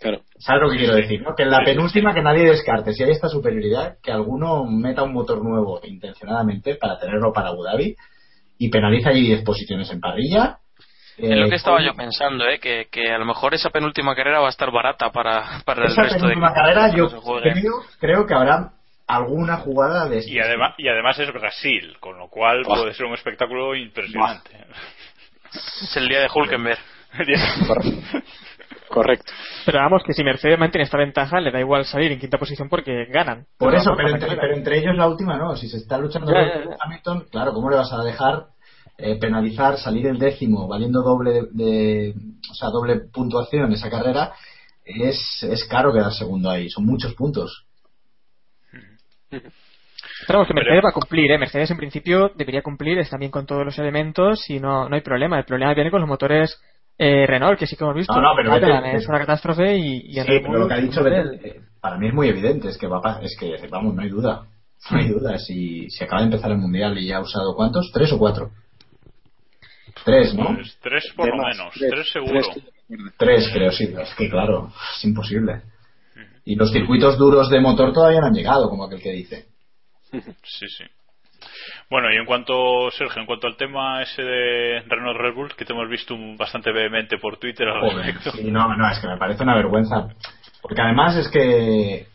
Claro 0.00 0.20
¿Sabes 0.38 0.62
lo 0.62 0.70
que 0.70 0.76
quiero 0.78 0.94
sí. 0.94 1.02
decir? 1.02 1.22
¿no? 1.22 1.34
Que 1.34 1.42
en 1.44 1.50
la 1.50 1.64
penúltima 1.64 2.14
que 2.14 2.22
nadie 2.22 2.44
descarte, 2.44 2.92
si 2.92 3.02
hay 3.02 3.10
esta 3.10 3.28
superioridad, 3.28 3.96
que 4.02 4.12
alguno 4.12 4.64
meta 4.64 5.02
un 5.02 5.12
motor 5.12 5.42
nuevo 5.42 5.80
intencionadamente 5.84 6.76
para 6.76 6.98
tenerlo 6.98 7.32
para 7.32 7.48
Abu 7.48 7.64
Dhabi 7.64 7.96
y 8.58 8.70
penaliza 8.70 9.10
allí 9.10 9.22
10 9.22 9.42
posiciones 9.44 9.90
en 9.90 10.00
parrilla. 10.00 10.58
Es 11.16 11.30
lo 11.36 11.46
Eh, 11.46 11.50
que 11.50 11.56
estaba 11.56 11.82
yo 11.82 11.94
pensando, 11.94 12.48
¿eh? 12.48 12.60
que, 12.60 12.86
que 12.90 13.10
a 13.10 13.18
lo 13.18 13.24
mejor 13.24 13.52
esa 13.54 13.70
penúltima 13.70 14.14
carrera 14.14 14.38
va 14.40 14.46
a 14.46 14.50
estar 14.50 14.70
barata 14.70 15.10
para, 15.10 15.62
para 15.64 15.82
el 15.86 15.92
Esa 15.92 16.02
resto 16.02 16.16
de 16.16 16.20
penúltima 16.34 16.52
carrera 16.54 16.94
yo 16.94 17.08
creo, 17.08 17.82
creo 18.00 18.26
que 18.26 18.34
habrá 18.34 18.70
alguna 19.08 19.56
jugada 19.56 20.06
de 20.08 20.22
Y 20.24 20.38
además, 20.38 20.74
y 20.78 20.86
además 20.88 21.18
es 21.18 21.32
Brasil, 21.32 21.96
con 21.98 22.18
lo 22.18 22.28
cual 22.28 22.62
Buah. 22.64 22.80
puede 22.82 22.94
ser 22.94 23.06
un 23.06 23.14
espectáculo 23.14 23.74
impresionante. 23.74 24.50
Es 25.82 25.96
el 25.96 26.08
día 26.08 26.20
de 26.20 26.28
Hulkenberg. 26.32 26.78
Correcto. 28.88 29.32
Pero 29.66 29.78
vamos, 29.78 30.02
que 30.04 30.12
si 30.12 30.24
Mercedes 30.24 30.58
mantiene 30.58 30.84
esta 30.84 30.96
ventaja, 30.98 31.40
le 31.40 31.50
da 31.50 31.60
igual 31.60 31.84
salir 31.84 32.10
en 32.12 32.18
quinta 32.18 32.38
posición 32.38 32.68
porque 32.68 33.04
ganan. 33.06 33.44
Por 33.58 33.70
Pero 33.70 33.80
eso, 33.82 33.92
pero 33.96 34.08
entre, 34.10 34.36
pero 34.36 34.54
entre 34.56 34.78
ellos 34.78 34.96
la 34.96 35.06
última 35.08 35.36
no. 35.36 35.54
Si 35.56 35.68
se 35.68 35.76
está 35.78 35.98
luchando 35.98 36.32
Ya, 36.32 36.38
por 36.38 36.48
ya, 36.64 36.70
ya. 36.70 36.76
Hamilton, 36.80 37.26
claro, 37.30 37.52
¿cómo 37.52 37.68
le 37.70 37.76
vas 37.76 37.92
a 37.92 38.02
dejar 38.02 38.46
eh, 38.96 39.16
penalizar, 39.20 39.76
salir 39.76 40.06
el 40.06 40.18
décimo, 40.18 40.66
valiendo 40.66 41.02
doble 41.02 41.32
de, 41.32 41.42
de- 41.52 42.14
o 42.50 42.54
sea, 42.54 42.70
doble 42.70 43.00
puntuación 43.12 43.72
esa 43.72 43.90
carrera? 43.90 44.32
Es, 44.84 45.42
es 45.42 45.64
caro 45.68 45.92
quedar 45.92 46.12
segundo 46.12 46.48
ahí, 46.50 46.70
son 46.70 46.86
muchos 46.86 47.14
puntos. 47.14 47.66
Pero 49.30 50.38
vamos, 50.38 50.48
que 50.48 50.54
Mercedes 50.54 50.82
va 50.84 50.88
a 50.90 50.92
cumplir, 50.92 51.30
¿eh? 51.30 51.38
Mercedes 51.38 51.70
en 51.70 51.76
principio 51.76 52.30
debería 52.34 52.62
cumplir, 52.62 52.98
está 52.98 53.16
bien 53.18 53.30
con 53.30 53.46
todos 53.46 53.64
los 53.64 53.78
elementos 53.78 54.48
y 54.50 54.58
no, 54.58 54.88
no 54.88 54.94
hay 54.94 55.02
problema. 55.02 55.38
El 55.38 55.44
problema 55.44 55.74
viene 55.74 55.90
con 55.90 56.00
los 56.00 56.08
motores 56.08 56.60
eh, 56.98 57.26
Renault, 57.26 57.58
que 57.58 57.66
sí 57.66 57.76
que 57.76 57.84
hemos 57.84 57.96
visto. 57.96 58.12
No, 58.12 58.20
no, 58.20 58.32
pero 58.36 58.50
Catalan, 58.50 58.82
Vettel- 58.84 58.96
es 58.96 59.08
una 59.08 59.18
catástrofe 59.20 59.76
y, 59.76 60.12
y 60.12 60.18
en 60.18 60.24
Sí, 60.26 60.30
Red 60.32 60.42
pero 60.42 60.58
lo 60.58 60.68
que 60.68 60.74
ha 60.74 60.78
dicho 60.78 61.00
Vettel- 61.02 61.40
eh, 61.44 61.60
para 61.80 61.96
mí 61.96 62.08
es 62.08 62.14
muy 62.14 62.28
evidente, 62.28 62.68
es 62.68 62.76
que 62.76 62.86
va 62.88 63.00
a 63.04 63.22
es 63.22 63.36
que 63.38 63.56
vamos, 63.70 63.94
no 63.94 64.02
hay 64.02 64.08
duda. 64.08 64.46
No 64.90 64.98
hay 64.98 65.08
duda, 65.08 65.38
si, 65.38 65.90
si 65.90 66.04
acaba 66.04 66.20
de 66.22 66.26
empezar 66.26 66.50
el 66.52 66.58
mundial 66.58 66.96
y 66.98 67.06
ya 67.08 67.16
ha 67.16 67.20
usado 67.20 67.54
cuántos, 67.56 67.90
tres 67.92 68.12
o 68.12 68.18
cuatro. 68.18 68.50
Tres, 70.04 70.34
¿no? 70.34 70.54
Pues 70.54 70.78
tres 70.80 71.12
por 71.16 71.26
De 71.26 71.30
lo 71.32 71.36
más, 71.42 71.56
menos, 71.56 71.74
tres, 71.74 71.90
tres, 71.90 72.10
seguro. 72.12 72.40
tres. 72.40 72.64
Tres, 73.18 73.50
creo, 73.52 73.72
sí. 73.72 73.92
Es 74.00 74.14
que 74.14 74.30
claro, 74.30 74.72
es 74.96 75.04
imposible. 75.04 75.62
Y 76.44 76.54
los 76.54 76.70
circuitos 76.72 77.18
duros 77.18 77.50
de 77.50 77.60
motor 77.60 77.92
todavía 77.92 78.20
no 78.20 78.26
han 78.28 78.34
llegado, 78.34 78.70
como 78.70 78.84
aquel 78.84 79.02
que 79.02 79.10
dice. 79.12 79.46
Sí, 80.12 80.66
sí. 80.68 80.84
Bueno, 81.90 82.12
y 82.12 82.16
en 82.16 82.26
cuanto, 82.26 82.90
Sergio, 82.90 83.20
en 83.22 83.26
cuanto 83.26 83.46
al 83.46 83.56
tema 83.56 84.02
ese 84.02 84.22
de 84.22 84.80
Renault 84.86 85.18
Red 85.18 85.34
Bull, 85.34 85.54
que 85.56 85.64
te 85.64 85.72
hemos 85.72 85.88
visto 85.88 86.14
bastante 86.36 86.70
vehemente 86.70 87.16
por 87.18 87.38
Twitter 87.38 87.66
al 87.68 87.80
respecto. 87.80 88.30
sí, 88.32 88.50
no, 88.50 88.76
no, 88.76 88.90
es 88.90 88.98
que 88.98 89.08
me 89.08 89.16
parece 89.16 89.42
una 89.42 89.54
vergüenza. 89.54 90.08
Porque 90.60 90.82
además 90.82 91.16
es 91.16 91.28
que, 91.28 92.06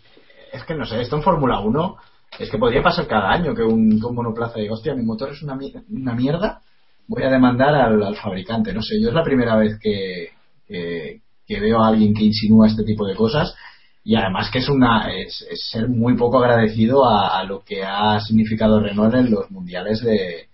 es 0.52 0.64
que 0.68 0.76
no 0.76 0.86
sé, 0.86 1.02
esto 1.02 1.16
en 1.16 1.24
Fórmula 1.24 1.60
1 1.60 1.98
es 2.40 2.52
que 2.52 2.58
podría 2.60 2.84
pasar 2.84 3.08
cada 3.08 3.32
año 3.32 3.56
que 3.56 3.64
un, 3.64 4.00
que 4.00 4.06
un 4.06 4.16
monoplaza 4.16 4.60
diga, 4.60 4.74
hostia, 4.74 4.94
mi 4.94 5.04
motor 5.04 5.32
es 5.32 5.41
una, 5.41 5.58
una 5.90 6.14
mierda, 6.14 6.62
voy 7.08 7.24
a 7.24 7.30
demandar 7.30 7.74
al, 7.74 8.04
al 8.04 8.16
fabricante. 8.16 8.74
No 8.74 8.82
sé, 8.84 9.02
yo 9.02 9.10
es 9.10 9.16
la 9.16 9.24
primera 9.24 9.56
vez 9.56 9.80
que, 9.82 10.30
que, 10.68 11.22
que 11.48 11.60
veo 11.60 11.84
a 11.84 11.88
alguien 11.88 12.14
que 12.14 12.26
insinúa 12.26 12.68
este 12.68 12.84
tipo 12.84 13.08
de 13.08 13.16
cosas 13.16 13.56
y 14.04 14.16
además 14.16 14.50
que 14.52 14.60
es 14.60 14.70
una 14.70 15.14
es, 15.14 15.46
ser 15.72 15.88
muy 15.88 16.16
poco 16.18 16.40
agradecido 16.40 17.08
a, 17.08 17.44
lo 17.46 17.64
que 17.64 17.84
ha 17.84 18.20
significado 18.20 18.80
Renault 18.80 19.16
en 19.16 19.32
los 19.32 19.50
mundiales 19.50 20.02
de, 20.02 20.48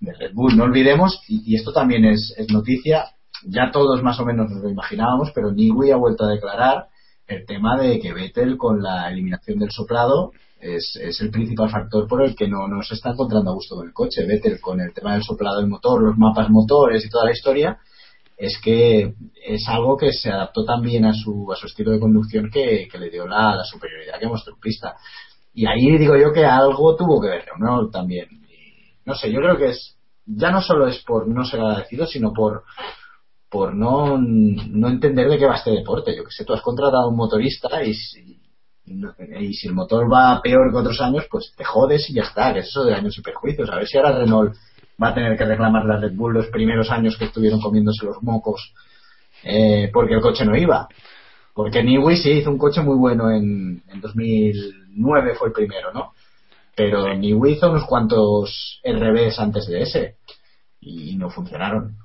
de 0.00 0.12
Red 0.12 0.32
Bull. 0.32 0.56
No 0.56 0.64
olvidemos, 0.64 1.20
y, 1.28 1.52
y 1.52 1.56
esto 1.56 1.72
también 1.72 2.04
es, 2.04 2.34
es 2.36 2.50
noticia, 2.50 3.06
ya 3.46 3.70
todos 3.70 4.02
más 4.02 4.18
o 4.20 4.24
menos 4.24 4.50
nos 4.50 4.62
lo 4.62 4.70
imaginábamos, 4.70 5.32
pero 5.34 5.52
Newey 5.52 5.90
ha 5.90 5.96
vuelto 5.96 6.24
a 6.24 6.30
declarar 6.30 6.88
el 7.26 7.44
tema 7.46 7.78
de 7.78 8.00
que 8.00 8.12
Vettel 8.12 8.56
con 8.56 8.82
la 8.82 9.08
eliminación 9.10 9.58
del 9.58 9.70
soplado 9.70 10.32
es, 10.60 10.96
es 10.96 11.20
el 11.20 11.30
principal 11.30 11.70
factor 11.70 12.06
por 12.06 12.22
el 12.22 12.34
que 12.34 12.48
no, 12.48 12.68
no 12.68 12.82
se 12.82 12.94
está 12.94 13.10
encontrando 13.10 13.50
a 13.50 13.54
gusto 13.54 13.76
con 13.76 13.86
el 13.86 13.92
coche. 13.92 14.26
Vettel 14.26 14.60
con 14.60 14.80
el 14.80 14.92
tema 14.94 15.12
del 15.12 15.22
soplado 15.22 15.58
del 15.58 15.68
motor, 15.68 16.02
los 16.02 16.16
mapas 16.16 16.48
motores 16.50 17.04
y 17.04 17.10
toda 17.10 17.26
la 17.26 17.32
historia, 17.32 17.78
es 18.36 18.60
que 18.62 19.14
es 19.46 19.68
algo 19.68 19.96
que 19.96 20.12
se 20.12 20.30
adaptó 20.30 20.64
también 20.64 21.04
a 21.04 21.14
su, 21.14 21.50
a 21.52 21.56
su 21.56 21.66
estilo 21.66 21.92
de 21.92 22.00
conducción 22.00 22.50
que, 22.50 22.88
que 22.90 22.98
le 22.98 23.10
dio 23.10 23.26
la, 23.26 23.54
la 23.56 23.64
superioridad 23.64 24.18
que 24.18 24.26
mostró 24.26 24.54
en 24.54 24.60
pista. 24.60 24.96
Y 25.52 25.66
ahí 25.66 25.96
digo 25.98 26.16
yo 26.16 26.32
que 26.32 26.44
algo 26.44 26.96
tuvo 26.96 27.20
que 27.20 27.28
ver 27.28 27.44
Renault 27.44 27.92
también. 27.92 28.28
Y, 28.48 28.96
no 29.04 29.14
sé, 29.14 29.30
yo 29.30 29.40
creo 29.40 29.56
que 29.56 29.70
es 29.70 29.96
ya 30.26 30.50
no 30.50 30.62
solo 30.62 30.86
es 30.86 31.02
por 31.04 31.28
no 31.28 31.44
ser 31.44 31.60
agradecido, 31.60 32.06
sino 32.06 32.32
por 32.32 32.64
por 33.50 33.72
no, 33.72 34.18
no 34.18 34.88
entender 34.88 35.28
de 35.28 35.38
qué 35.38 35.46
va 35.46 35.54
este 35.54 35.70
deporte. 35.70 36.16
Yo 36.16 36.24
que 36.24 36.32
sé, 36.32 36.44
tú 36.44 36.54
has 36.54 36.60
contratado 36.60 37.04
a 37.04 37.08
un 37.08 37.16
motorista 37.16 37.84
y 37.84 37.94
si, 37.94 38.40
y 38.84 39.54
si 39.54 39.68
el 39.68 39.74
motor 39.74 40.12
va 40.12 40.42
peor 40.42 40.72
que 40.72 40.78
otros 40.78 41.00
años, 41.00 41.26
pues 41.30 41.52
te 41.56 41.62
jodes 41.62 42.10
y 42.10 42.14
ya 42.14 42.22
está, 42.22 42.52
que 42.52 42.60
es 42.60 42.66
eso 42.66 42.82
de 42.82 42.90
daños 42.90 43.16
y 43.16 43.22
perjuicios. 43.22 43.70
A 43.70 43.76
ver 43.76 43.86
si 43.86 43.96
ahora 43.96 44.18
Renault 44.18 44.56
va 45.02 45.08
a 45.08 45.14
tener 45.14 45.36
que 45.36 45.44
reclamar 45.44 45.84
la 45.84 45.98
Red 45.98 46.14
Bull 46.14 46.34
los 46.34 46.46
primeros 46.46 46.90
años 46.90 47.16
que 47.16 47.26
estuvieron 47.26 47.60
comiéndose 47.60 48.04
los 48.04 48.22
mocos 48.22 48.72
eh, 49.44 49.90
porque 49.92 50.14
el 50.14 50.20
coche 50.20 50.44
no 50.44 50.56
iba. 50.56 50.88
Porque 51.52 51.82
Newey 51.82 52.16
sí 52.16 52.30
hizo 52.32 52.50
un 52.50 52.58
coche 52.58 52.82
muy 52.82 52.96
bueno 52.96 53.30
en, 53.30 53.82
en 53.88 54.00
2009 54.00 55.34
fue 55.34 55.48
el 55.48 55.54
primero, 55.54 55.92
¿no? 55.92 56.12
Pero 56.74 57.14
Newey 57.14 57.52
hizo 57.52 57.70
unos 57.70 57.84
cuantos 57.84 58.80
RBs 58.84 59.38
antes 59.38 59.66
de 59.66 59.82
ese 59.82 60.16
y 60.80 61.14
no 61.16 61.30
funcionaron. 61.30 61.96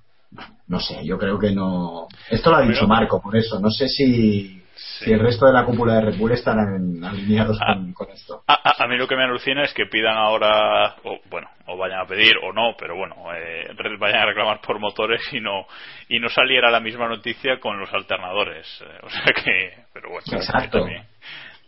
No 0.68 0.80
sé, 0.80 1.04
yo 1.04 1.18
creo 1.18 1.40
que 1.40 1.52
no. 1.52 2.08
Esto 2.30 2.52
lo 2.52 2.58
ha 2.58 2.62
dicho 2.62 2.88
Marco, 2.88 3.20
por 3.20 3.36
eso. 3.36 3.60
No 3.60 3.72
sé 3.72 3.88
si, 3.88 4.59
si 5.00 5.12
el 5.12 5.20
resto 5.20 5.46
de 5.46 5.54
la 5.54 5.66
cúpula 5.66 5.96
de 5.96 6.02
Red 6.02 6.18
Bull 6.18 6.32
estarán 6.32 7.04
alineados 7.04 7.58
con, 7.60 7.94
con 7.94 8.10
esto. 8.12 8.44
A, 8.48 8.54
a- 8.54 8.84
a 8.84 8.88
mí 8.88 8.98
lo 8.98 9.08
que 9.08 9.16
me 9.16 9.24
alucina 9.24 9.64
es 9.64 9.74
que 9.74 9.86
pidan 9.86 10.16
ahora, 10.18 10.96
o 11.04 11.20
bueno, 11.30 11.50
o 11.68 11.78
vayan 11.78 12.00
a 12.02 12.06
pedir 12.06 12.34
o 12.44 12.54
no, 12.54 12.76
pero 12.78 12.96
bueno, 12.96 13.16
eh, 13.36 13.68
vayan 14.00 14.22
a 14.22 14.26
reclamar 14.26 14.62
por 14.62 14.80
motores 14.80 15.22
y 15.34 15.40
no 15.42 15.66
y 16.08 16.20
no 16.20 16.30
saliera 16.30 16.72
la 16.72 16.80
misma 16.80 17.08
noticia 17.08 17.60
con 17.60 17.80
los 17.80 17.94
alternadores. 17.94 18.68
eh, 18.86 19.00
o 19.04 19.10
sea 19.10 19.34
que, 19.34 19.74
pero 19.94 20.10
bueno, 20.10 20.24
Exacto. 20.32 20.80
también. 20.80 21.04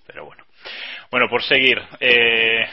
Pero 0.08 0.26
bueno. 0.26 0.44
Bueno, 1.10 1.28
por 1.30 1.42
seguir, 1.44 1.82
eh, 2.00 2.66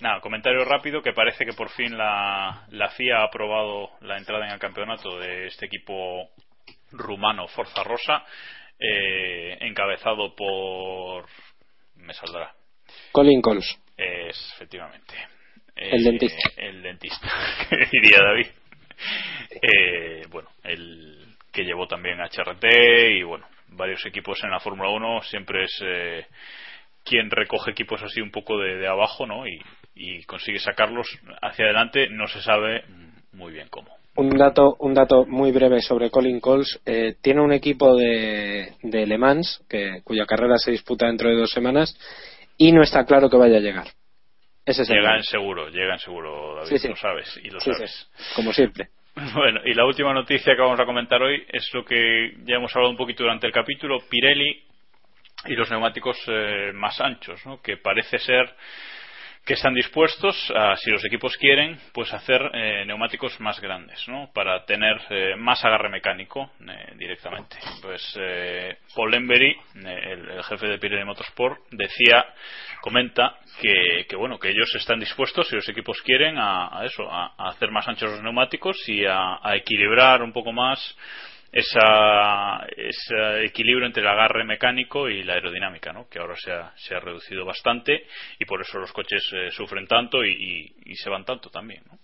nada, 0.00 0.20
comentario 0.20 0.64
rápido 0.64 1.00
que 1.02 1.12
parece 1.12 1.44
que 1.44 1.52
por 1.52 1.68
fin 1.70 1.96
la, 1.96 2.64
la 2.70 2.88
FIA 2.90 3.18
ha 3.18 3.24
aprobado 3.24 3.90
la 4.00 4.16
entrada 4.18 4.46
en 4.46 4.52
el 4.52 4.58
campeonato 4.58 5.18
de 5.20 5.46
este 5.46 5.66
equipo 5.66 6.28
rumano 6.92 7.46
Forza 7.48 7.82
Rosa, 7.84 8.24
eh, 8.78 9.56
encabezado 9.60 10.34
por. 10.34 11.26
Me 11.96 12.14
saldrá. 12.14 12.52
Colin 13.12 13.40
Coles. 13.40 13.78
Es, 13.96 14.52
efectivamente. 14.54 15.14
El 15.76 16.00
Eh, 16.00 16.10
dentista. 16.10 16.50
El 16.56 16.82
dentista, 16.82 17.28
que 17.68 17.76
diría 17.90 18.18
David. 18.22 18.46
Eh, 19.62 20.22
bueno, 20.30 20.48
el 20.62 21.26
que 21.52 21.64
llevó 21.64 21.86
también 21.86 22.20
HRT 22.20 22.64
y 23.18 23.22
bueno, 23.22 23.46
varios 23.68 24.04
equipos 24.06 24.42
en 24.44 24.50
la 24.50 24.60
Fórmula 24.60 24.90
1 24.90 25.22
siempre 25.22 25.64
es 25.64 25.82
eh, 25.84 26.26
quien 27.04 27.30
recoge 27.30 27.72
equipos 27.72 28.02
así 28.02 28.20
un 28.20 28.30
poco 28.30 28.58
de, 28.58 28.76
de 28.76 28.88
abajo, 28.88 29.26
¿no? 29.26 29.46
Y, 29.46 29.60
y 29.94 30.24
consigue 30.24 30.58
sacarlos 30.58 31.06
hacia 31.42 31.66
adelante, 31.66 32.08
no 32.08 32.26
se 32.26 32.40
sabe 32.42 32.84
muy 33.32 33.52
bien 33.52 33.68
cómo. 33.68 33.96
Un 34.16 34.30
dato, 34.38 34.76
un 34.78 34.94
dato 34.94 35.26
muy 35.26 35.50
breve 35.50 35.80
sobre 35.80 36.10
Colin 36.10 36.38
Coles. 36.40 36.80
Eh, 36.86 37.16
tiene 37.20 37.40
un 37.40 37.52
equipo 37.52 37.96
de, 37.96 38.74
de 38.82 39.06
Le 39.06 39.18
Mans 39.18 39.64
que, 39.68 40.02
cuya 40.04 40.24
carrera 40.24 40.56
se 40.56 40.70
disputa 40.70 41.06
dentro 41.06 41.28
de 41.28 41.36
dos 41.36 41.50
semanas 41.50 41.96
y 42.56 42.70
no 42.70 42.82
está 42.82 43.04
claro 43.04 43.28
que 43.28 43.36
vaya 43.36 43.56
a 43.56 43.60
llegar. 43.60 43.86
Ese 44.64 44.82
es 44.82 44.90
el 44.90 44.96
Llegan 44.96 45.12
tema. 45.20 45.22
seguro, 45.24 45.68
llegan 45.68 45.98
seguro, 45.98 46.54
David, 46.56 46.68
Sí, 46.68 46.78
sí. 46.78 46.88
lo 46.88 46.96
sabes 46.96 47.40
y 47.42 47.50
lo 47.50 47.60
Sí, 47.60 47.72
sabes. 47.72 48.08
como 48.36 48.52
siempre. 48.52 48.88
Bueno, 49.34 49.60
y 49.64 49.74
la 49.74 49.84
última 49.84 50.12
noticia 50.12 50.54
que 50.56 50.60
vamos 50.62 50.80
a 50.80 50.86
comentar 50.86 51.22
hoy 51.22 51.40
es 51.52 51.68
lo 51.72 51.84
que 51.84 52.34
ya 52.46 52.56
hemos 52.56 52.74
hablado 52.74 52.90
un 52.90 52.96
poquito 52.96 53.22
durante 53.24 53.46
el 53.46 53.52
capítulo, 53.52 53.98
Pirelli 54.08 54.62
y 55.46 55.52
los 55.54 55.70
neumáticos 55.70 56.16
eh, 56.28 56.72
más 56.74 57.00
anchos, 57.00 57.44
¿no? 57.46 57.60
que 57.62 57.76
parece 57.76 58.18
ser 58.18 58.48
que 59.44 59.54
están 59.54 59.74
dispuestos 59.74 60.50
a, 60.54 60.74
si 60.76 60.90
los 60.90 61.04
equipos 61.04 61.36
quieren, 61.36 61.78
pues 61.92 62.12
hacer 62.14 62.40
eh, 62.54 62.84
neumáticos 62.86 63.38
más 63.40 63.60
grandes, 63.60 64.02
¿no? 64.08 64.30
Para 64.32 64.64
tener 64.64 64.98
eh, 65.10 65.34
más 65.36 65.62
agarre 65.64 65.90
mecánico 65.90 66.50
eh, 66.66 66.94
directamente. 66.96 67.56
Pues 67.82 68.18
Paul 68.94 69.10
Lembery, 69.10 69.50
eh, 69.50 70.00
el, 70.12 70.30
el 70.30 70.44
jefe 70.44 70.66
de 70.66 70.78
Pirelli 70.78 71.04
Motorsport, 71.04 71.60
decía, 71.70 72.24
comenta 72.80 73.38
que, 73.60 74.06
que 74.08 74.16
bueno, 74.16 74.38
que 74.38 74.48
ellos 74.48 74.74
están 74.76 74.98
dispuestos, 74.98 75.46
si 75.48 75.56
los 75.56 75.68
equipos 75.68 76.00
quieren, 76.02 76.36
a, 76.38 76.80
eso, 76.84 77.10
a, 77.10 77.34
a 77.36 77.50
hacer 77.50 77.70
más 77.70 77.86
anchos 77.86 78.10
los 78.10 78.22
neumáticos 78.22 78.88
y 78.88 79.04
a 79.04 79.38
equilibrar 79.54 80.22
un 80.22 80.32
poco 80.32 80.52
más 80.52 80.96
esa, 81.54 82.66
ese 82.76 83.44
equilibrio 83.44 83.86
entre 83.86 84.02
el 84.02 84.08
agarre 84.08 84.44
mecánico 84.44 85.08
y 85.08 85.22
la 85.22 85.34
aerodinámica, 85.34 85.92
¿no? 85.92 86.08
que 86.08 86.18
ahora 86.18 86.34
se 86.36 86.50
ha, 86.52 86.72
se 86.76 86.96
ha 86.96 87.00
reducido 87.00 87.44
bastante 87.44 88.06
y 88.40 88.44
por 88.44 88.60
eso 88.60 88.78
los 88.78 88.92
coches 88.92 89.22
eh, 89.32 89.50
sufren 89.52 89.86
tanto 89.86 90.24
y, 90.24 90.74
se 90.96 91.08
van 91.10 91.24
tanto 91.24 91.50
también. 91.50 91.82
¿no? 91.90 91.98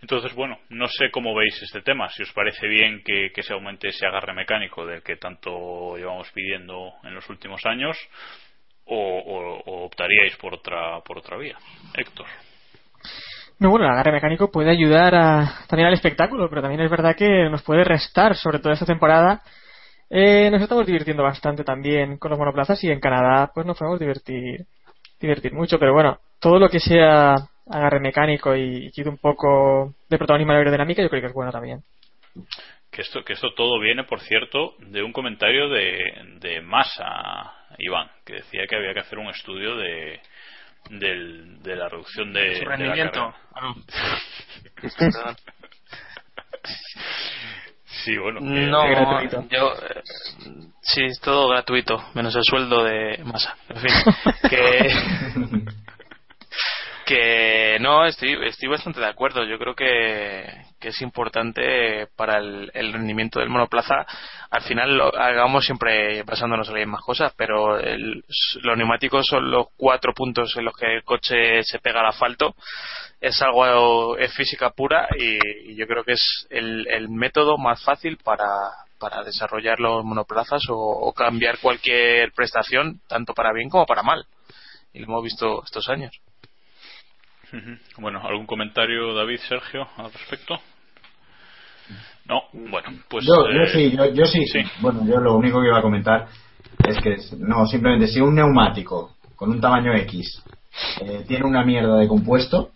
Entonces, 0.00 0.32
bueno, 0.34 0.58
no 0.70 0.86
sé 0.88 1.10
cómo 1.10 1.34
veis 1.34 1.60
este 1.62 1.82
tema, 1.82 2.08
si 2.08 2.22
os 2.22 2.32
parece 2.32 2.66
bien 2.66 3.02
que, 3.04 3.30
que 3.34 3.42
se 3.42 3.52
aumente 3.52 3.88
ese 3.88 4.06
agarre 4.06 4.32
mecánico 4.32 4.86
del 4.86 5.02
que 5.02 5.16
tanto 5.16 5.96
llevamos 5.98 6.30
pidiendo 6.32 6.92
en 7.04 7.14
los 7.14 7.28
últimos 7.28 7.64
años 7.66 7.96
o, 8.86 8.96
o- 8.96 9.60
o 9.66 9.84
optaríais 9.84 10.34
por 10.36 10.54
otra, 10.54 11.00
por 11.04 11.18
otra 11.18 11.36
vía. 11.36 11.58
Héctor. 11.94 12.26
No, 13.60 13.70
bueno, 13.70 13.86
el 13.86 13.92
agarre 13.92 14.12
mecánico 14.12 14.50
puede 14.52 14.70
ayudar 14.70 15.14
a, 15.16 15.64
también 15.66 15.88
al 15.88 15.94
espectáculo, 15.94 16.48
pero 16.48 16.62
también 16.62 16.80
es 16.80 16.90
verdad 16.90 17.16
que 17.16 17.48
nos 17.50 17.62
puede 17.62 17.82
restar, 17.82 18.36
sobre 18.36 18.60
todo 18.60 18.72
esta 18.72 18.86
temporada. 18.86 19.42
Eh, 20.08 20.48
nos 20.50 20.62
estamos 20.62 20.86
divirtiendo 20.86 21.24
bastante 21.24 21.64
también 21.64 22.18
con 22.18 22.30
los 22.30 22.38
monoplazas 22.38 22.82
y 22.84 22.90
en 22.90 23.00
Canadá 23.00 23.50
pues 23.52 23.66
nos 23.66 23.76
podemos 23.76 23.98
divertir, 23.98 24.64
divertir 25.20 25.52
mucho, 25.52 25.78
pero 25.78 25.92
bueno, 25.92 26.18
todo 26.40 26.58
lo 26.58 26.68
que 26.68 26.78
sea 26.78 27.34
agarre 27.68 28.00
mecánico 28.00 28.56
y, 28.56 28.90
quite 28.92 29.08
un 29.08 29.18
poco 29.18 29.92
de 30.08 30.16
protagonismo 30.16 30.52
a 30.52 30.54
la 30.54 30.60
aerodinámica 30.60 31.02
yo 31.02 31.10
creo 31.10 31.20
que 31.20 31.26
es 31.26 31.34
bueno 31.34 31.50
también. 31.50 31.82
Que 32.90 33.02
esto, 33.02 33.22
que 33.24 33.34
esto 33.34 33.52
todo 33.54 33.80
viene, 33.80 34.04
por 34.04 34.20
cierto, 34.20 34.76
de 34.78 35.02
un 35.02 35.12
comentario 35.12 35.68
de, 35.68 35.98
de 36.40 36.60
Massa, 36.62 37.52
Iván, 37.76 38.08
que 38.24 38.34
decía 38.34 38.66
que 38.66 38.76
había 38.76 38.94
que 38.94 39.00
hacer 39.00 39.18
un 39.18 39.28
estudio 39.28 39.76
de, 39.76 40.20
del- 40.90 41.62
de 41.62 41.76
la 41.76 41.88
reducción 41.88 42.32
de, 42.32 42.54
Su 42.54 42.60
de 42.60 42.64
la 42.66 42.70
rendimiento. 42.76 43.34
Ah, 43.54 43.60
no. 43.62 45.36
Sí, 48.04 48.16
bueno. 48.16 48.40
No, 48.40 49.22
yo 49.48 49.72
eh, 49.74 50.02
sí, 50.82 51.04
es 51.04 51.20
todo 51.20 51.48
gratuito, 51.48 52.02
menos 52.14 52.34
el 52.36 52.42
sueldo 52.44 52.84
de 52.84 53.18
masa. 53.24 53.56
En 53.68 53.76
fin, 53.78 53.90
que 54.48 54.88
que 57.08 57.78
no, 57.80 58.04
estoy 58.04 58.36
estoy 58.46 58.68
bastante 58.68 59.00
de 59.00 59.06
acuerdo. 59.06 59.42
Yo 59.44 59.58
creo 59.58 59.74
que, 59.74 60.44
es 60.80 61.00
importante 61.00 62.06
para 62.16 62.38
el, 62.38 62.92
rendimiento 62.92 63.40
del 63.40 63.48
monoplaza. 63.48 64.06
Al 64.50 64.62
final 64.62 64.96
lo 64.96 65.16
hagamos 65.18 65.64
siempre 65.64 66.22
basándonos 66.22 66.68
en 66.68 66.74
mismas 66.74 67.02
cosas, 67.02 67.32
pero 67.36 67.78
el- 67.78 68.22
los 68.62 68.76
neumáticos 68.76 69.26
son 69.26 69.50
los 69.50 69.68
cuatro 69.76 70.12
puntos 70.12 70.54
en 70.56 70.66
los 70.66 70.76
que 70.76 70.96
el 70.96 71.02
coche 71.04 71.62
se 71.64 71.78
pega 71.78 72.00
al 72.00 72.06
asfalto 72.06 72.54
es 73.20 73.42
algo 73.42 74.16
es 74.16 74.32
física 74.34 74.70
pura 74.70 75.08
y, 75.18 75.74
yo 75.74 75.86
creo 75.88 76.04
que 76.04 76.12
es 76.12 76.46
el, 76.50 76.86
el 76.88 77.08
método 77.08 77.58
más 77.58 77.82
fácil 77.82 78.16
para, 78.18 78.46
desarrollar 79.24 79.80
los 79.80 80.04
monoplazas 80.04 80.62
o, 80.68 81.12
cambiar 81.14 81.58
cualquier 81.58 82.32
prestación 82.32 83.00
tanto 83.08 83.34
para 83.34 83.52
bien 83.52 83.70
como 83.70 83.86
para 83.86 84.04
mal 84.04 84.24
y 84.92 85.00
lo 85.00 85.06
hemos 85.06 85.24
visto 85.24 85.64
estos 85.64 85.88
años. 85.88 86.12
Bueno, 87.98 88.20
¿algún 88.22 88.46
comentario, 88.46 89.14
David, 89.14 89.38
Sergio, 89.48 89.86
al 89.96 90.12
respecto? 90.12 90.58
No, 92.26 92.42
bueno, 92.52 92.90
pues. 93.08 93.24
yo, 93.26 93.48
eh, 93.48 93.54
yo 93.54 93.66
sí, 93.72 93.96
yo, 93.96 94.12
yo 94.12 94.26
sí, 94.26 94.44
Bueno, 94.80 95.06
yo 95.06 95.18
lo 95.18 95.34
único 95.34 95.60
que 95.60 95.68
iba 95.68 95.78
a 95.78 95.82
comentar 95.82 96.28
es 96.86 96.98
que, 97.00 97.16
no, 97.38 97.66
simplemente 97.66 98.06
si 98.06 98.20
un 98.20 98.34
neumático 98.34 99.16
con 99.34 99.50
un 99.50 99.60
tamaño 99.60 99.94
X 99.94 100.44
eh, 101.00 101.24
tiene 101.26 101.46
una 101.46 101.64
mierda 101.64 101.96
de 101.96 102.06
compuesto, 102.06 102.72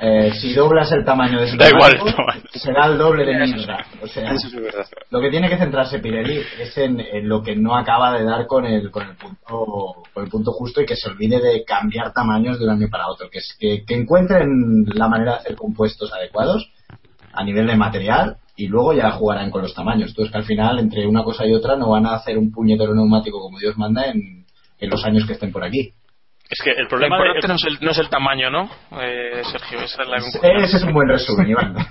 eh, 0.00 0.32
si 0.40 0.52
doblas 0.54 0.90
el 0.92 1.04
tamaño 1.04 1.38
de 1.40 1.46
ese 1.46 1.56
Da 1.56 1.68
igual 1.68 1.92
el 1.92 1.98
neumático, 1.98 2.16
tamaño. 2.16 2.42
será 2.52 2.86
el 2.86 2.98
doble 2.98 3.24
de 3.24 3.34
mierda. 3.46 3.86
O 4.02 4.06
sea, 4.06 4.32
Eso 4.32 4.46
es 4.48 4.54
verdad. 4.54 4.86
lo 5.10 5.20
que 5.20 5.30
tiene 5.30 5.48
que 5.48 5.56
centrarse 5.58 5.98
Pirelli 5.98 6.40
es 6.60 6.76
en, 6.78 7.00
en 7.00 7.28
lo 7.28 7.42
que 7.42 7.56
no 7.56 7.76
acaba 7.76 8.16
de 8.18 8.24
dar 8.24 8.46
con 8.46 8.64
el, 8.66 8.90
con 8.90 9.08
el 9.08 9.16
punto 9.16 9.94
con 10.12 10.24
el 10.24 10.30
punto 10.30 10.52
justo 10.52 10.80
y 10.80 10.86
que 10.86 10.96
se 10.96 11.08
olvide 11.08 11.40
de 11.40 11.64
cambiar 11.64 12.12
tamaños 12.12 12.58
de 12.58 12.64
un 12.64 12.70
año 12.72 12.88
para 12.90 13.08
otro, 13.08 13.28
que 13.30 13.38
es 13.38 13.56
que, 13.58 13.84
que 13.84 13.94
encuentren 13.94 14.84
la 14.94 15.08
manera 15.08 15.32
de 15.32 15.38
hacer 15.38 15.56
compuestos 15.56 16.12
adecuados 16.12 16.70
a 17.32 17.44
nivel 17.44 17.66
de 17.66 17.76
material 17.76 18.36
y 18.56 18.68
luego 18.68 18.94
ya 18.94 19.10
jugarán 19.10 19.50
con 19.50 19.60
los 19.62 19.74
tamaños. 19.74 20.10
Entonces 20.10 20.32
que 20.32 20.38
al 20.38 20.44
final 20.44 20.78
entre 20.78 21.06
una 21.06 21.22
cosa 21.22 21.46
y 21.46 21.52
otra 21.52 21.76
no 21.76 21.90
van 21.90 22.06
a 22.06 22.14
hacer 22.14 22.38
un 22.38 22.50
puñetero 22.50 22.94
neumático 22.94 23.40
como 23.40 23.58
Dios 23.58 23.76
manda 23.76 24.06
en, 24.06 24.46
en 24.78 24.90
los 24.90 25.04
años 25.04 25.26
que 25.26 25.34
estén 25.34 25.52
por 25.52 25.62
aquí. 25.64 25.92
Es 26.48 26.62
que 26.62 26.70
el 26.70 26.86
problema 26.88 27.16
de- 27.18 27.48
no 27.48 27.54
es 27.56 27.64
el, 27.64 27.78
no 27.80 27.90
es 27.90 27.98
el 27.98 28.08
tamaño 28.08 28.50
¿no? 28.50 28.70
Eh, 29.00 29.42
Sergio 29.50 29.80
esa 29.80 30.02
es 30.02 30.08
la 30.08 30.16
Ese 30.18 30.76
es 30.76 30.82
un 30.84 30.92
buen 30.92 31.08
resumen, 31.08 31.48
Iván. 31.50 31.74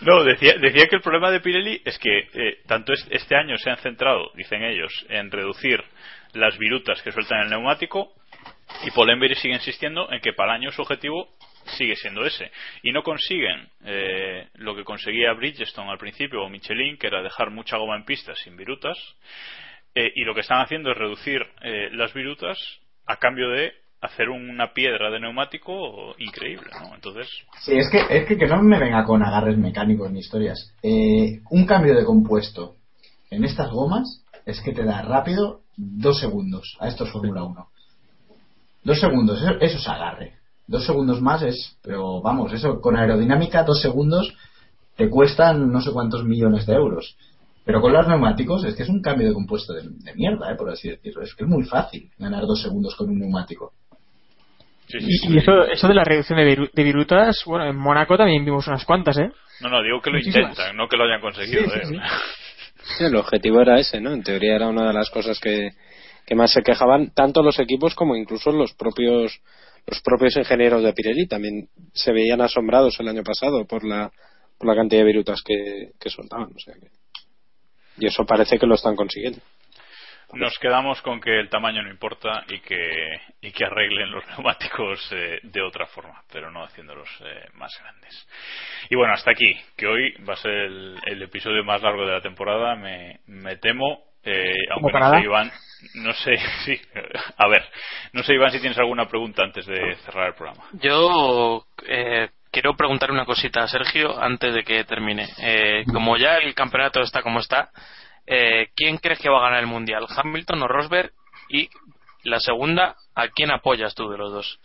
No, 0.00 0.24
decía, 0.24 0.54
decía 0.60 0.88
que 0.88 0.96
el 0.96 1.02
problema 1.02 1.30
de 1.30 1.38
Pirelli 1.40 1.80
es 1.84 1.96
que 1.98 2.18
eh, 2.34 2.58
tanto 2.66 2.92
es- 2.92 3.06
este 3.10 3.36
año 3.36 3.56
se 3.58 3.70
han 3.70 3.76
centrado, 3.76 4.32
dicen 4.34 4.62
ellos, 4.64 4.92
en 5.08 5.30
reducir 5.30 5.80
las 6.32 6.58
virutas 6.58 7.00
que 7.02 7.12
sueltan 7.12 7.42
el 7.42 7.50
neumático 7.50 8.12
y 8.84 8.90
Polenberry 8.90 9.36
sigue 9.36 9.54
insistiendo 9.54 10.10
en 10.10 10.20
que 10.20 10.32
para 10.32 10.56
el 10.56 10.62
año 10.62 10.72
su 10.72 10.82
objetivo 10.82 11.28
sigue 11.76 11.94
siendo 11.94 12.24
ese. 12.26 12.50
Y 12.82 12.90
no 12.90 13.04
consiguen 13.04 13.68
eh, 13.84 14.48
lo 14.54 14.74
que 14.74 14.82
conseguía 14.82 15.32
Bridgestone 15.34 15.92
al 15.92 15.98
principio 15.98 16.42
o 16.42 16.48
Michelin, 16.48 16.96
que 16.98 17.06
era 17.06 17.22
dejar 17.22 17.50
mucha 17.50 17.76
goma 17.76 17.94
en 17.94 18.04
pistas 18.04 18.36
sin 18.42 18.56
virutas. 18.56 18.98
Eh, 19.94 20.12
y 20.14 20.24
lo 20.24 20.34
que 20.34 20.40
están 20.40 20.60
haciendo 20.60 20.90
es 20.90 20.98
reducir 20.98 21.42
eh, 21.62 21.90
las 21.92 22.14
virutas 22.14 22.58
a 23.06 23.16
cambio 23.16 23.50
de 23.50 23.72
hacer 24.00 24.30
una 24.30 24.72
piedra 24.72 25.10
de 25.10 25.20
neumático 25.20 26.14
increíble, 26.18 26.70
¿no? 26.80 26.94
Entonces, 26.94 27.28
Sí, 27.60 27.76
es 27.76 27.88
que, 27.88 28.00
es 28.10 28.26
que, 28.26 28.36
que 28.36 28.46
no 28.46 28.60
me 28.62 28.78
venga 28.78 29.04
con 29.04 29.22
agarres 29.22 29.56
mecánicos 29.56 30.10
ni 30.10 30.20
historias. 30.20 30.74
Eh, 30.82 31.40
un 31.50 31.66
cambio 31.66 31.94
de 31.94 32.04
compuesto 32.04 32.76
en 33.30 33.44
estas 33.44 33.70
gomas 33.70 34.24
es 34.44 34.60
que 34.60 34.72
te 34.72 34.84
da 34.84 35.02
rápido 35.02 35.60
dos 35.76 36.18
segundos 36.18 36.76
a 36.80 36.88
estos 36.88 37.10
Fórmula 37.12 37.44
1. 37.44 37.68
Dos 38.82 38.98
segundos, 38.98 39.40
eso, 39.40 39.52
eso 39.60 39.78
es 39.78 39.88
agarre. 39.88 40.34
Dos 40.66 40.84
segundos 40.84 41.20
más 41.20 41.42
es, 41.42 41.78
pero 41.82 42.20
vamos, 42.20 42.52
eso 42.52 42.80
con 42.80 42.96
aerodinámica, 42.96 43.62
dos 43.62 43.80
segundos 43.80 44.34
te 44.96 45.08
cuestan 45.08 45.70
no 45.70 45.80
sé 45.80 45.92
cuántos 45.92 46.24
millones 46.24 46.66
de 46.66 46.74
euros. 46.74 47.16
Pero 47.64 47.80
con 47.80 47.92
los 47.92 48.06
neumáticos 48.08 48.64
es 48.64 48.74
que 48.74 48.82
es 48.82 48.88
un 48.88 49.00
cambio 49.00 49.28
de 49.28 49.34
compuesto 49.34 49.72
de, 49.72 49.82
de 49.88 50.14
mierda, 50.14 50.50
eh, 50.52 50.56
por 50.56 50.70
así 50.70 50.88
decirlo. 50.88 51.22
Es 51.22 51.34
que 51.34 51.44
es 51.44 51.48
muy 51.50 51.64
fácil 51.64 52.10
ganar 52.18 52.42
dos 52.42 52.60
segundos 52.60 52.94
con 52.96 53.08
un 53.10 53.18
neumático. 53.20 53.72
Y, 54.88 55.32
y 55.34 55.38
eso, 55.38 55.64
eso 55.64 55.88
de 55.88 55.94
la 55.94 56.04
reducción 56.04 56.38
de, 56.38 56.56
viru- 56.56 56.70
de 56.72 56.82
virutas, 56.84 57.42
bueno, 57.46 57.66
en 57.66 57.76
Mónaco 57.76 58.16
también 58.18 58.44
vimos 58.44 58.66
unas 58.66 58.84
cuantas, 58.84 59.16
¿eh? 59.16 59.30
no, 59.60 59.68
no, 59.70 59.82
digo 59.82 60.00
que 60.02 60.10
lo 60.10 60.16
Muchísimas. 60.18 60.50
intentan, 60.50 60.76
no 60.76 60.88
que 60.88 60.96
lo 60.96 61.04
hayan 61.04 61.20
conseguido. 61.20 61.62
Sí, 61.64 61.70
sí, 61.70 61.78
¿eh? 61.78 61.86
sí. 61.86 61.96
Sí, 62.98 63.04
el 63.04 63.14
objetivo 63.14 63.60
era 63.60 63.78
ese, 63.78 64.00
¿no? 64.00 64.12
En 64.12 64.24
teoría 64.24 64.56
era 64.56 64.66
una 64.68 64.88
de 64.88 64.92
las 64.92 65.08
cosas 65.08 65.38
que, 65.38 65.70
que 66.26 66.34
más 66.34 66.50
se 66.52 66.62
quejaban 66.62 67.12
tanto 67.14 67.40
los 67.40 67.60
equipos 67.60 67.94
como 67.94 68.16
incluso 68.16 68.50
los 68.50 68.74
propios 68.74 69.40
los 69.86 70.00
propios 70.02 70.36
ingenieros 70.36 70.82
de 70.82 70.92
Pirelli 70.92 71.28
también 71.28 71.68
se 71.94 72.10
veían 72.12 72.40
asombrados 72.40 72.98
el 72.98 73.06
año 73.06 73.22
pasado 73.22 73.64
por 73.66 73.84
la 73.84 74.10
por 74.58 74.66
la 74.68 74.74
cantidad 74.74 75.00
de 75.02 75.06
virutas 75.06 75.42
que, 75.44 75.92
que 76.00 76.10
soltaban, 76.10 76.48
o 76.54 76.58
sea 76.58 76.74
que 76.74 76.88
y 77.98 78.06
eso 78.06 78.24
parece 78.24 78.58
que 78.58 78.66
lo 78.66 78.74
están 78.74 78.96
consiguiendo. 78.96 79.40
Nos 80.34 80.58
quedamos 80.58 81.02
con 81.02 81.20
que 81.20 81.38
el 81.38 81.50
tamaño 81.50 81.82
no 81.82 81.90
importa 81.90 82.44
y 82.48 82.58
que, 82.60 83.20
y 83.42 83.52
que 83.52 83.66
arreglen 83.66 84.10
los 84.10 84.26
neumáticos 84.28 85.06
eh, 85.12 85.40
de 85.42 85.60
otra 85.60 85.86
forma, 85.86 86.22
pero 86.32 86.50
no 86.50 86.64
haciéndolos 86.64 87.08
eh, 87.20 87.48
más 87.54 87.70
grandes. 87.80 88.28
Y 88.88 88.96
bueno, 88.96 89.12
hasta 89.12 89.30
aquí, 89.30 89.54
que 89.76 89.86
hoy 89.86 90.14
va 90.26 90.32
a 90.32 90.38
ser 90.38 90.52
el, 90.52 90.98
el 91.04 91.22
episodio 91.22 91.62
más 91.64 91.82
largo 91.82 92.06
de 92.06 92.12
la 92.12 92.22
temporada, 92.22 92.74
me, 92.76 93.20
me 93.26 93.56
temo, 93.56 94.04
eh, 94.24 94.54
aunque 94.70 94.98
no 94.98 95.10
sé, 95.10 95.20
Iván, 95.22 95.52
no 95.96 96.12
sé, 96.12 96.36
sí, 96.64 96.80
a 97.36 97.48
ver, 97.48 97.64
no 98.14 98.22
sé, 98.22 98.34
Iván, 98.34 98.52
si 98.52 98.60
tienes 98.60 98.78
alguna 98.78 99.06
pregunta 99.08 99.42
antes 99.42 99.66
de 99.66 99.96
cerrar 99.96 100.28
el 100.28 100.34
programa. 100.34 100.64
Yo 100.80 101.66
eh, 101.86 102.30
quiero 102.52 102.76
preguntar 102.76 103.10
una 103.10 103.24
cosita 103.24 103.62
a 103.64 103.68
Sergio 103.68 104.22
antes 104.22 104.54
de 104.54 104.62
que 104.62 104.84
termine. 104.84 105.28
Eh, 105.38 105.84
como 105.92 106.16
ya 106.16 106.36
el 106.36 106.54
campeonato 106.54 107.00
está 107.00 107.22
como 107.22 107.40
está, 107.40 107.70
eh, 108.26 108.68
¿quién 108.76 108.98
crees 108.98 109.18
que 109.18 109.30
va 109.30 109.38
a 109.38 109.44
ganar 109.48 109.60
el 109.60 109.66
mundial? 109.66 110.06
¿Hamilton 110.08 110.62
o 110.62 110.68
Rosberg? 110.68 111.12
Y 111.48 111.68
la 112.24 112.38
segunda, 112.38 112.94
¿a 113.14 113.28
quién 113.28 113.50
apoyas 113.50 113.94
tú 113.94 114.08
de 114.10 114.18
los 114.18 114.32
dos? 114.32 114.60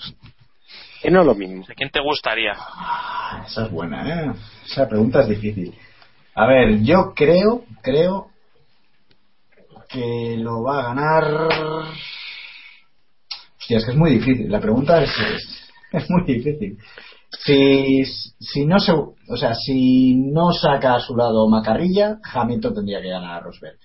Que 1.02 1.10
no 1.10 1.22
es 1.22 1.26
lo 1.26 1.36
mismo. 1.36 1.66
¿A 1.70 1.74
quién 1.74 1.90
te 1.90 2.02
gustaría? 2.02 2.54
Ah, 2.58 3.44
Esa 3.48 3.66
es 3.66 3.72
buena, 3.72 4.08
¿eh? 4.08 4.34
Esa 4.66 4.88
pregunta 4.88 5.22
es 5.22 5.30
difícil. 5.30 5.74
A 6.36 6.46
ver, 6.46 6.82
yo 6.84 7.14
creo, 7.16 7.64
creo 7.82 8.32
que 9.88 10.36
lo 10.38 10.64
va 10.64 10.80
a 10.80 10.84
ganar. 10.94 11.24
Hostia, 13.60 13.78
es 13.78 13.86
que 13.86 13.92
es 13.92 13.98
muy 13.98 14.12
difícil. 14.12 14.52
La 14.52 14.60
pregunta 14.60 15.02
es, 15.02 15.10
es, 15.18 15.72
es 15.94 16.10
muy 16.10 16.24
difícil. 16.24 16.78
Si, 17.30 18.04
si 18.06 18.66
no 18.66 18.80
se, 18.80 18.92
o 18.94 19.38
sea, 19.38 19.54
si 19.54 20.16
no 20.16 20.52
saca 20.54 20.96
a 20.96 21.00
su 21.00 21.16
lado 21.16 21.48
Macarrilla, 21.50 22.20
Hamilton 22.24 22.76
tendría 22.76 23.02
que 23.02 23.10
ganar 23.10 23.36
a 23.36 23.40
Rosberg. 23.42 23.78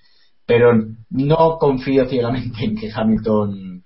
Pero 0.45 0.73
no 1.09 1.57
confío 1.59 2.05
ciegamente 2.07 2.63
en 2.65 2.75
que 2.77 2.91
Hamilton 2.93 3.83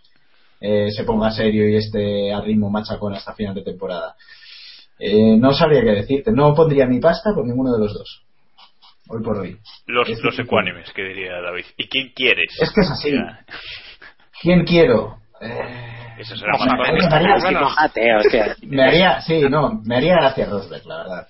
eh, 0.61 0.91
se 0.91 1.03
ponga 1.03 1.31
serio 1.31 1.69
y 1.69 1.75
esté 1.75 2.31
a 2.33 2.41
ritmo 2.41 2.69
machacón 2.69 3.13
hasta 3.13 3.33
final 3.33 3.53
de 3.55 3.63
temporada. 3.63 4.15
Eh, 4.99 5.37
no 5.37 5.53
sabría 5.53 5.81
qué 5.81 5.91
decirte. 5.91 6.31
No 6.31 6.53
pondría 6.55 6.87
mi 6.87 6.99
pasta 6.99 7.33
por 7.33 7.45
ninguno 7.45 7.73
de 7.73 7.79
los 7.79 7.93
dos. 7.93 8.23
Hoy 9.09 9.23
por 9.23 9.37
hoy. 9.37 9.57
Los, 9.85 10.07
Es 10.09 10.15
los 10.17 10.23
difícil. 10.33 10.45
ecuánimes, 10.45 10.91
que 10.93 11.03
diría 11.03 11.39
David. 11.41 11.65
¿Y 11.77 11.87
quién 11.87 12.11
quieres? 12.15 12.55
Es 12.59 12.71
que 12.71 12.81
es 12.81 12.89
así. 12.91 13.11
¿Quién 14.41 14.65
quiero? 14.65 15.17
Eh, 15.39 15.96
Eso 16.17 16.35
será 16.35 16.53
más 16.53 16.65
me, 16.65 17.15
haría, 17.15 17.39
Sí, 17.39 17.53
mojate, 17.55 18.15
hostia. 18.15 18.55
me 18.63 18.83
haría- 18.83 19.21
sí, 19.21 19.41
no, 19.49 19.81
me 19.85 19.97
haría 19.97 20.15
gracia 20.15 20.45
Rosberg, 20.45 20.85
la 20.85 20.97
verdad. 20.97 21.27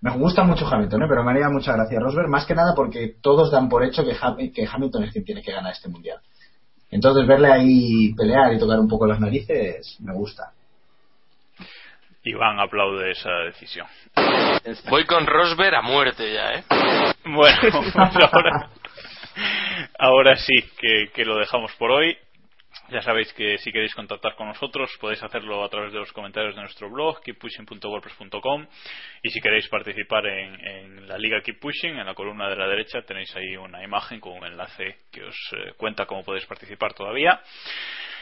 Me 0.00 0.10
gusta 0.12 0.42
mucho 0.44 0.66
Hamilton, 0.66 1.02
¿eh? 1.02 1.06
pero 1.08 1.24
me 1.24 1.32
haría 1.32 1.48
mucha 1.48 1.72
gracia 1.72 1.98
Rosberg, 2.00 2.28
más 2.28 2.46
que 2.46 2.54
nada 2.54 2.74
porque 2.74 3.14
todos 3.20 3.50
dan 3.50 3.68
por 3.68 3.82
hecho 3.84 4.04
que, 4.04 4.14
Ham- 4.14 4.52
que 4.54 4.68
Hamilton 4.70 5.04
es 5.04 5.12
quien 5.12 5.24
tiene 5.24 5.42
que 5.42 5.52
ganar 5.52 5.72
este 5.72 5.88
mundial. 5.88 6.18
Entonces 6.90 7.26
verle 7.26 7.50
ahí 7.52 8.14
pelear 8.14 8.52
y 8.54 8.58
tocar 8.58 8.78
un 8.78 8.88
poco 8.88 9.06
las 9.06 9.18
narices 9.20 9.96
me 10.00 10.12
gusta. 10.14 10.52
Iván 12.24 12.58
aplaude 12.58 13.12
esa 13.12 13.30
decisión. 13.46 13.86
Voy 14.90 15.04
con 15.04 15.26
Rosberg 15.26 15.74
a 15.76 15.82
muerte 15.82 16.32
ya, 16.32 16.54
¿eh? 16.54 16.64
Bueno, 17.24 17.58
pues 17.70 17.94
ahora, 18.32 18.68
ahora 19.98 20.36
sí 20.36 20.54
que, 20.80 21.10
que 21.14 21.24
lo 21.24 21.36
dejamos 21.38 21.72
por 21.78 21.90
hoy. 21.92 22.16
Ya 22.88 23.02
sabéis 23.02 23.32
que 23.32 23.58
si 23.58 23.72
queréis 23.72 23.92
contactar 23.96 24.36
con 24.36 24.46
nosotros 24.46 24.96
podéis 25.00 25.20
hacerlo 25.20 25.64
a 25.64 25.68
través 25.68 25.92
de 25.92 25.98
los 25.98 26.12
comentarios 26.12 26.54
de 26.54 26.60
nuestro 26.60 26.88
blog 26.88 27.20
keeppushing.wordpress.com 27.20 28.64
y 29.22 29.30
si 29.30 29.40
queréis 29.40 29.66
participar 29.68 30.24
en, 30.26 31.08
la 31.08 31.18
liga 31.18 31.40
Keep 31.40 31.58
Pushing 31.58 31.98
en 31.98 32.06
la 32.06 32.14
columna 32.14 32.48
de 32.48 32.54
la 32.54 32.68
derecha 32.68 33.02
tenéis 33.02 33.34
ahí 33.34 33.56
una 33.56 33.82
imagen 33.82 34.20
con 34.20 34.34
un 34.34 34.46
enlace 34.46 34.98
que 35.10 35.24
os 35.24 35.34
eh, 35.56 35.72
cuenta 35.76 36.06
cómo 36.06 36.22
podéis 36.22 36.46
participar 36.46 36.94
todavía. 36.94 37.40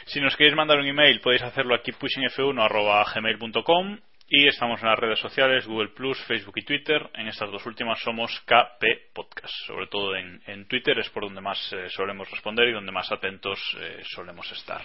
Si 0.05 0.19
nos 0.19 0.35
queréis 0.35 0.55
mandar 0.55 0.79
un 0.79 0.87
email 0.87 1.21
podéis 1.21 1.43
hacerlo 1.43 1.75
a 1.75 1.83
keeppushingf1@gmail.com 1.83 3.99
y 4.27 4.47
estamos 4.47 4.81
en 4.81 4.89
las 4.89 4.97
redes 4.99 5.19
sociales, 5.19 5.67
Google 5.67 5.89
Plus, 5.89 6.17
Facebook 6.25 6.55
y 6.57 6.65
Twitter. 6.65 7.09
En 7.13 7.27
estas 7.27 7.51
dos 7.51 7.65
últimas 7.65 7.99
somos 7.99 8.31
KP 8.45 9.13
Podcast. 9.13 9.53
Sobre 9.67 9.87
todo 9.87 10.15
en, 10.15 10.41
en 10.47 10.67
Twitter 10.67 10.97
es 10.97 11.09
por 11.09 11.23
donde 11.23 11.41
más 11.41 11.57
eh, 11.73 11.87
solemos 11.89 12.29
responder 12.31 12.69
y 12.69 12.73
donde 12.73 12.91
más 12.91 13.11
atentos 13.11 13.59
eh, 13.79 14.01
solemos 14.03 14.51
estar. 14.51 14.81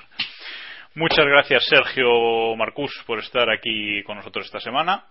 Muchas 0.95 1.25
gracias 1.25 1.65
Sergio 1.67 2.55
Marcus 2.57 3.03
por 3.07 3.19
estar 3.21 3.49
aquí 3.49 4.03
con 4.05 4.17
nosotros 4.17 4.45
esta 4.47 4.61
semana. 4.61 5.05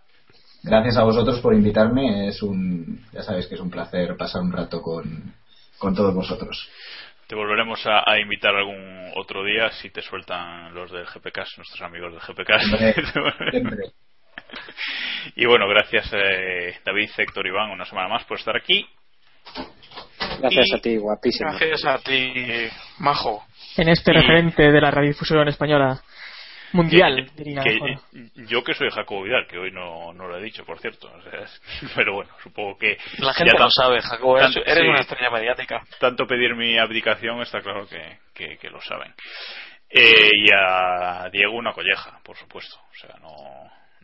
Gracias 0.62 0.98
a 0.98 1.04
vosotros 1.04 1.40
por 1.40 1.54
invitarme. 1.54 2.28
Es 2.28 2.44
un, 2.44 3.04
ya 3.12 3.24
sabéis 3.24 3.48
que 3.48 3.56
es 3.56 3.62
un 3.62 3.72
placer 3.72 4.16
pasar 4.16 4.42
un 4.42 4.52
rato 4.52 4.82
con, 4.82 5.34
con 5.80 5.96
todos 5.96 6.14
vosotros. 6.14 6.70
Te 7.28 7.36
volveremos 7.36 7.86
a, 7.86 8.04
a, 8.12 8.20
invitar 8.20 8.56
algún 8.56 9.12
otro 9.16 9.44
día 9.44 9.72
si 9.72 9.90
te 9.90 10.02
sueltan 10.02 10.74
los 10.74 10.92
del 10.92 11.06
GPCast, 11.06 11.58
nuestros 11.58 11.82
amigos 11.82 12.14
del. 12.14 12.22
Siempre, 12.78 13.52
siempre. 13.52 13.84
Y 15.36 15.46
bueno, 15.46 15.68
gracias 15.68 16.10
eh, 16.14 16.80
David, 16.86 17.10
Héctor, 17.18 17.46
Iván, 17.48 17.72
una 17.72 17.86
semana 17.86 18.08
más 18.08 18.24
por 18.26 18.38
estar 18.40 18.56
aquí. 18.56 18.88
Gracias 20.40 20.68
Y- 20.72 20.76
a 20.76 20.82
ti, 20.82 20.98
guapísimo. 20.98 21.50
Gracias 21.52 21.86
a 21.86 21.98
ti, 22.00 22.34
Majo. 23.00 23.46
En 23.78 23.90
este 23.90 24.12
Y- 24.12 24.16
referente 24.16 24.72
de 24.72 24.82
la 24.82 24.92
radiodifusión 24.92 25.48
española 25.48 26.02
mundial, 26.72 27.26
Que- 27.36 27.44
diría 27.44 27.62
que- 27.64 27.80
mejor. 27.80 28.02
yo 28.48 28.64
que 28.64 28.74
soy 28.74 28.90
Jacobo 28.92 29.24
Vidal, 29.24 29.48
que 29.48 29.58
hoy 29.58 29.72
no, 29.72 30.14
no 30.14 30.28
lo 30.28 30.38
he 30.38 30.42
dicho, 30.44 30.64
por 30.66 30.80
cierto. 30.80 31.12
o 31.12 31.22
sea, 31.24 31.40
es- 31.42 31.62
pero 31.96 32.14
bueno, 32.14 32.32
supongo 32.44 32.78
que. 32.78 32.98
La 33.20 33.34
gente 33.34 33.54
ya 33.56 33.64
lo 33.64 33.70
sabe, 33.72 34.02
Jacobo. 34.02 34.38
Eres, 34.38 34.54
tanto- 34.54 34.70
eres 34.70 34.84
sí, 34.84 34.90
una 34.90 35.02
estrella 35.02 35.30
mediática. 35.32 35.82
Tanto 36.00 36.26
pedir 36.28 36.56
mi 36.56 36.78
abdicación 36.78 37.42
está 37.42 37.62
claro 37.62 37.88
que, 37.88 38.20
que- 38.34 38.58
que 38.58 38.70
lo 38.70 38.82
saben. 38.82 39.14
Eh, 39.90 40.30
y 40.46 40.50
a 40.56 41.28
Diego 41.32 41.54
una 41.54 41.74
colleja, 41.74 42.20
por 42.24 42.38
supuesto. 42.38 42.76
O 42.78 42.96
sea, 42.96 43.16
no, 43.20 43.34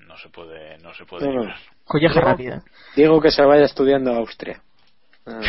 no 0.06 0.18
se 0.18 0.30
puede, 0.30 0.78
no 0.80 0.94
se 0.94 1.06
puede 1.06 1.26
No, 1.28 1.34
no. 1.34 1.40
librar. 1.42 1.58
Colleja 1.86 2.14
Diego- 2.14 2.28
rápida. 2.30 2.62
Diego 2.96 3.22
que 3.22 3.32
se 3.32 3.44
vaya 3.44 3.66
estudiando 3.66 4.12
a 4.14 4.18
Austria. 4.18 4.62
Más. 5.26 5.46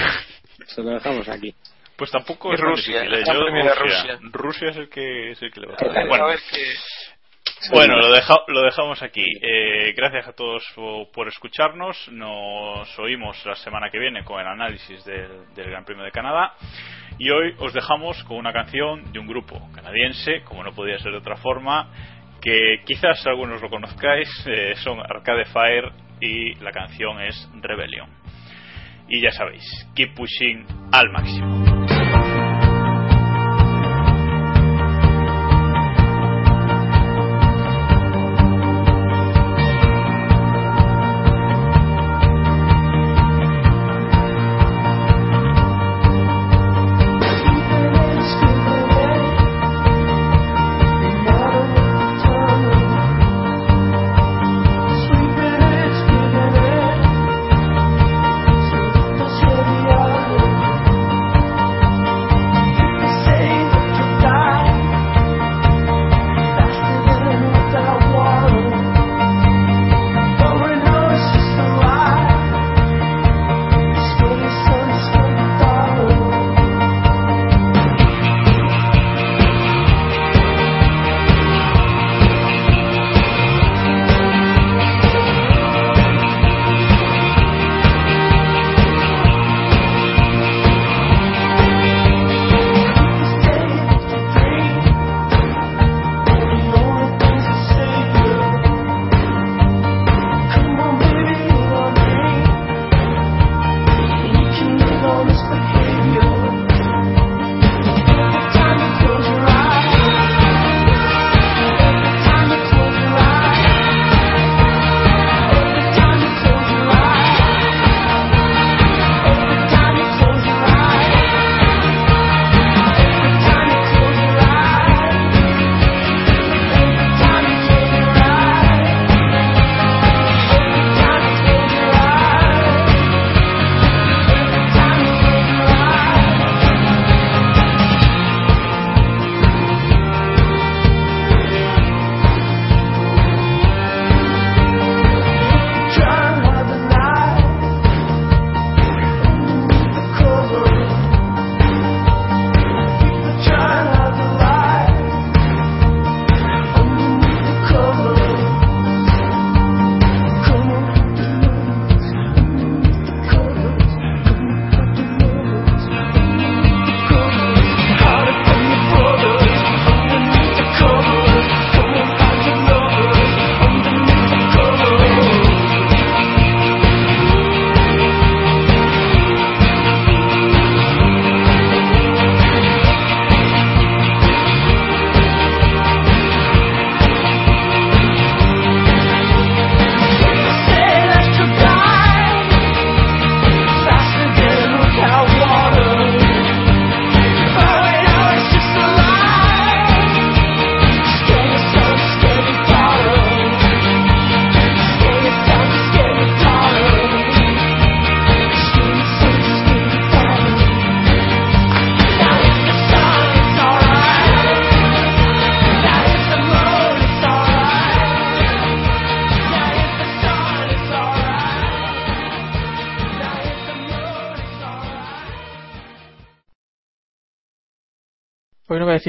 se 0.66 0.82
lo 0.82 0.90
dejamos 0.90 1.28
aquí. 1.28 1.54
Pues 1.96 2.10
tampoco 2.10 2.52
es 2.52 2.60
Rusia, 2.60 3.04
¿eh? 3.04 3.24
Yo, 3.26 3.32
Rusia. 3.48 3.74
Rusia. 3.74 4.18
Rusia 4.32 4.68
es 4.70 4.76
el 4.76 4.88
que, 4.88 5.30
es 5.32 5.42
el 5.42 5.50
que 5.52 5.60
le 5.60 5.66
va 5.68 5.74
a. 5.74 6.06
Bueno, 6.06 6.24
A 6.24 6.28
ver 6.28 6.38
que- 6.50 6.74
Bueno, 7.72 7.96
lo, 7.96 8.12
deja- 8.12 8.42
lo 8.48 8.60
dejamos 8.62 9.02
aquí. 9.02 9.24
Eh, 9.40 9.92
gracias 9.96 10.28
a 10.28 10.32
todos 10.34 10.62
po- 10.74 11.10
por 11.12 11.28
escucharnos. 11.28 12.08
Nos 12.10 12.98
oímos 12.98 13.44
la 13.46 13.54
semana 13.56 13.88
que 13.90 13.98
viene 13.98 14.24
con 14.24 14.40
el 14.40 14.46
análisis 14.46 15.04
del, 15.04 15.54
del 15.54 15.70
Gran 15.70 15.84
Premio 15.84 16.04
de 16.04 16.10
Canadá. 16.10 16.52
Y 17.18 17.30
hoy 17.30 17.54
os 17.58 17.72
dejamos 17.72 18.22
con 18.24 18.36
una 18.36 18.52
canción 18.52 19.10
de 19.12 19.18
un 19.18 19.26
grupo 19.26 19.58
canadiense, 19.74 20.42
como 20.44 20.62
no 20.64 20.72
podía 20.74 20.98
ser 20.98 21.12
de 21.12 21.18
otra 21.18 21.36
forma, 21.36 21.90
que 22.46 22.80
quizás 22.84 23.26
algunos 23.26 23.60
lo 23.60 23.68
conozcáis. 23.68 24.28
eh, 24.46 24.74
son 24.76 25.00
Arcade 25.00 25.46
Fire 25.46 25.90
y 26.20 26.54
la 26.62 26.70
canción 26.70 27.20
es 27.20 27.48
Rebellion. 27.60 28.08
Y 29.08 29.20
ya 29.20 29.32
sabéis, 29.32 29.64
keep 29.96 30.14
pushing 30.14 30.64
al 30.92 31.10
máximo. 31.10 31.85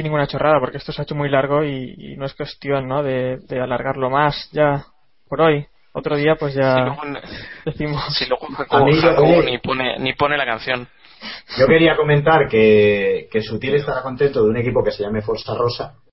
Ninguna 0.08 0.28
chorrada 0.28 0.60
porque 0.60 0.78
esto 0.78 0.92
se 0.92 1.02
ha 1.02 1.04
hecho 1.04 1.16
muy 1.16 1.30
largo 1.30 1.64
y, 1.64 1.94
y 1.98 2.18
no 2.18 2.26
es 2.26 2.34
cuestión 2.34 2.88
¿no? 2.88 3.04
de, 3.04 3.38
de 3.48 3.60
alargarlo 3.62 4.10
más 4.10 4.50
ya 4.52 4.86
por 5.30 5.42
hoy. 5.42 5.66
Otro 5.94 6.16
día 6.16 6.36
pues 6.36 6.54
ya 6.54 6.76
Si 6.76 6.82
luego, 6.82 7.02
decimos. 7.66 8.04
si 8.16 8.26
luego 8.28 8.48
oye. 8.72 9.44
ni 9.52 9.58
pone, 9.60 9.98
ni 10.00 10.14
pone 10.14 10.38
la 10.38 10.46
canción. 10.46 10.88
Yo 11.58 11.66
quería 11.68 11.96
comentar 11.96 12.48
que, 12.48 13.28
que 13.32 13.42
Sutil 13.42 13.74
estará 13.76 14.04
contento 14.04 14.44
de 14.44 14.50
un 14.50 14.58
equipo 14.58 14.84
que 14.84 14.92
se 14.92 15.02
llame 15.04 15.22
Forza 15.24 15.56
Rosa, 15.56 15.96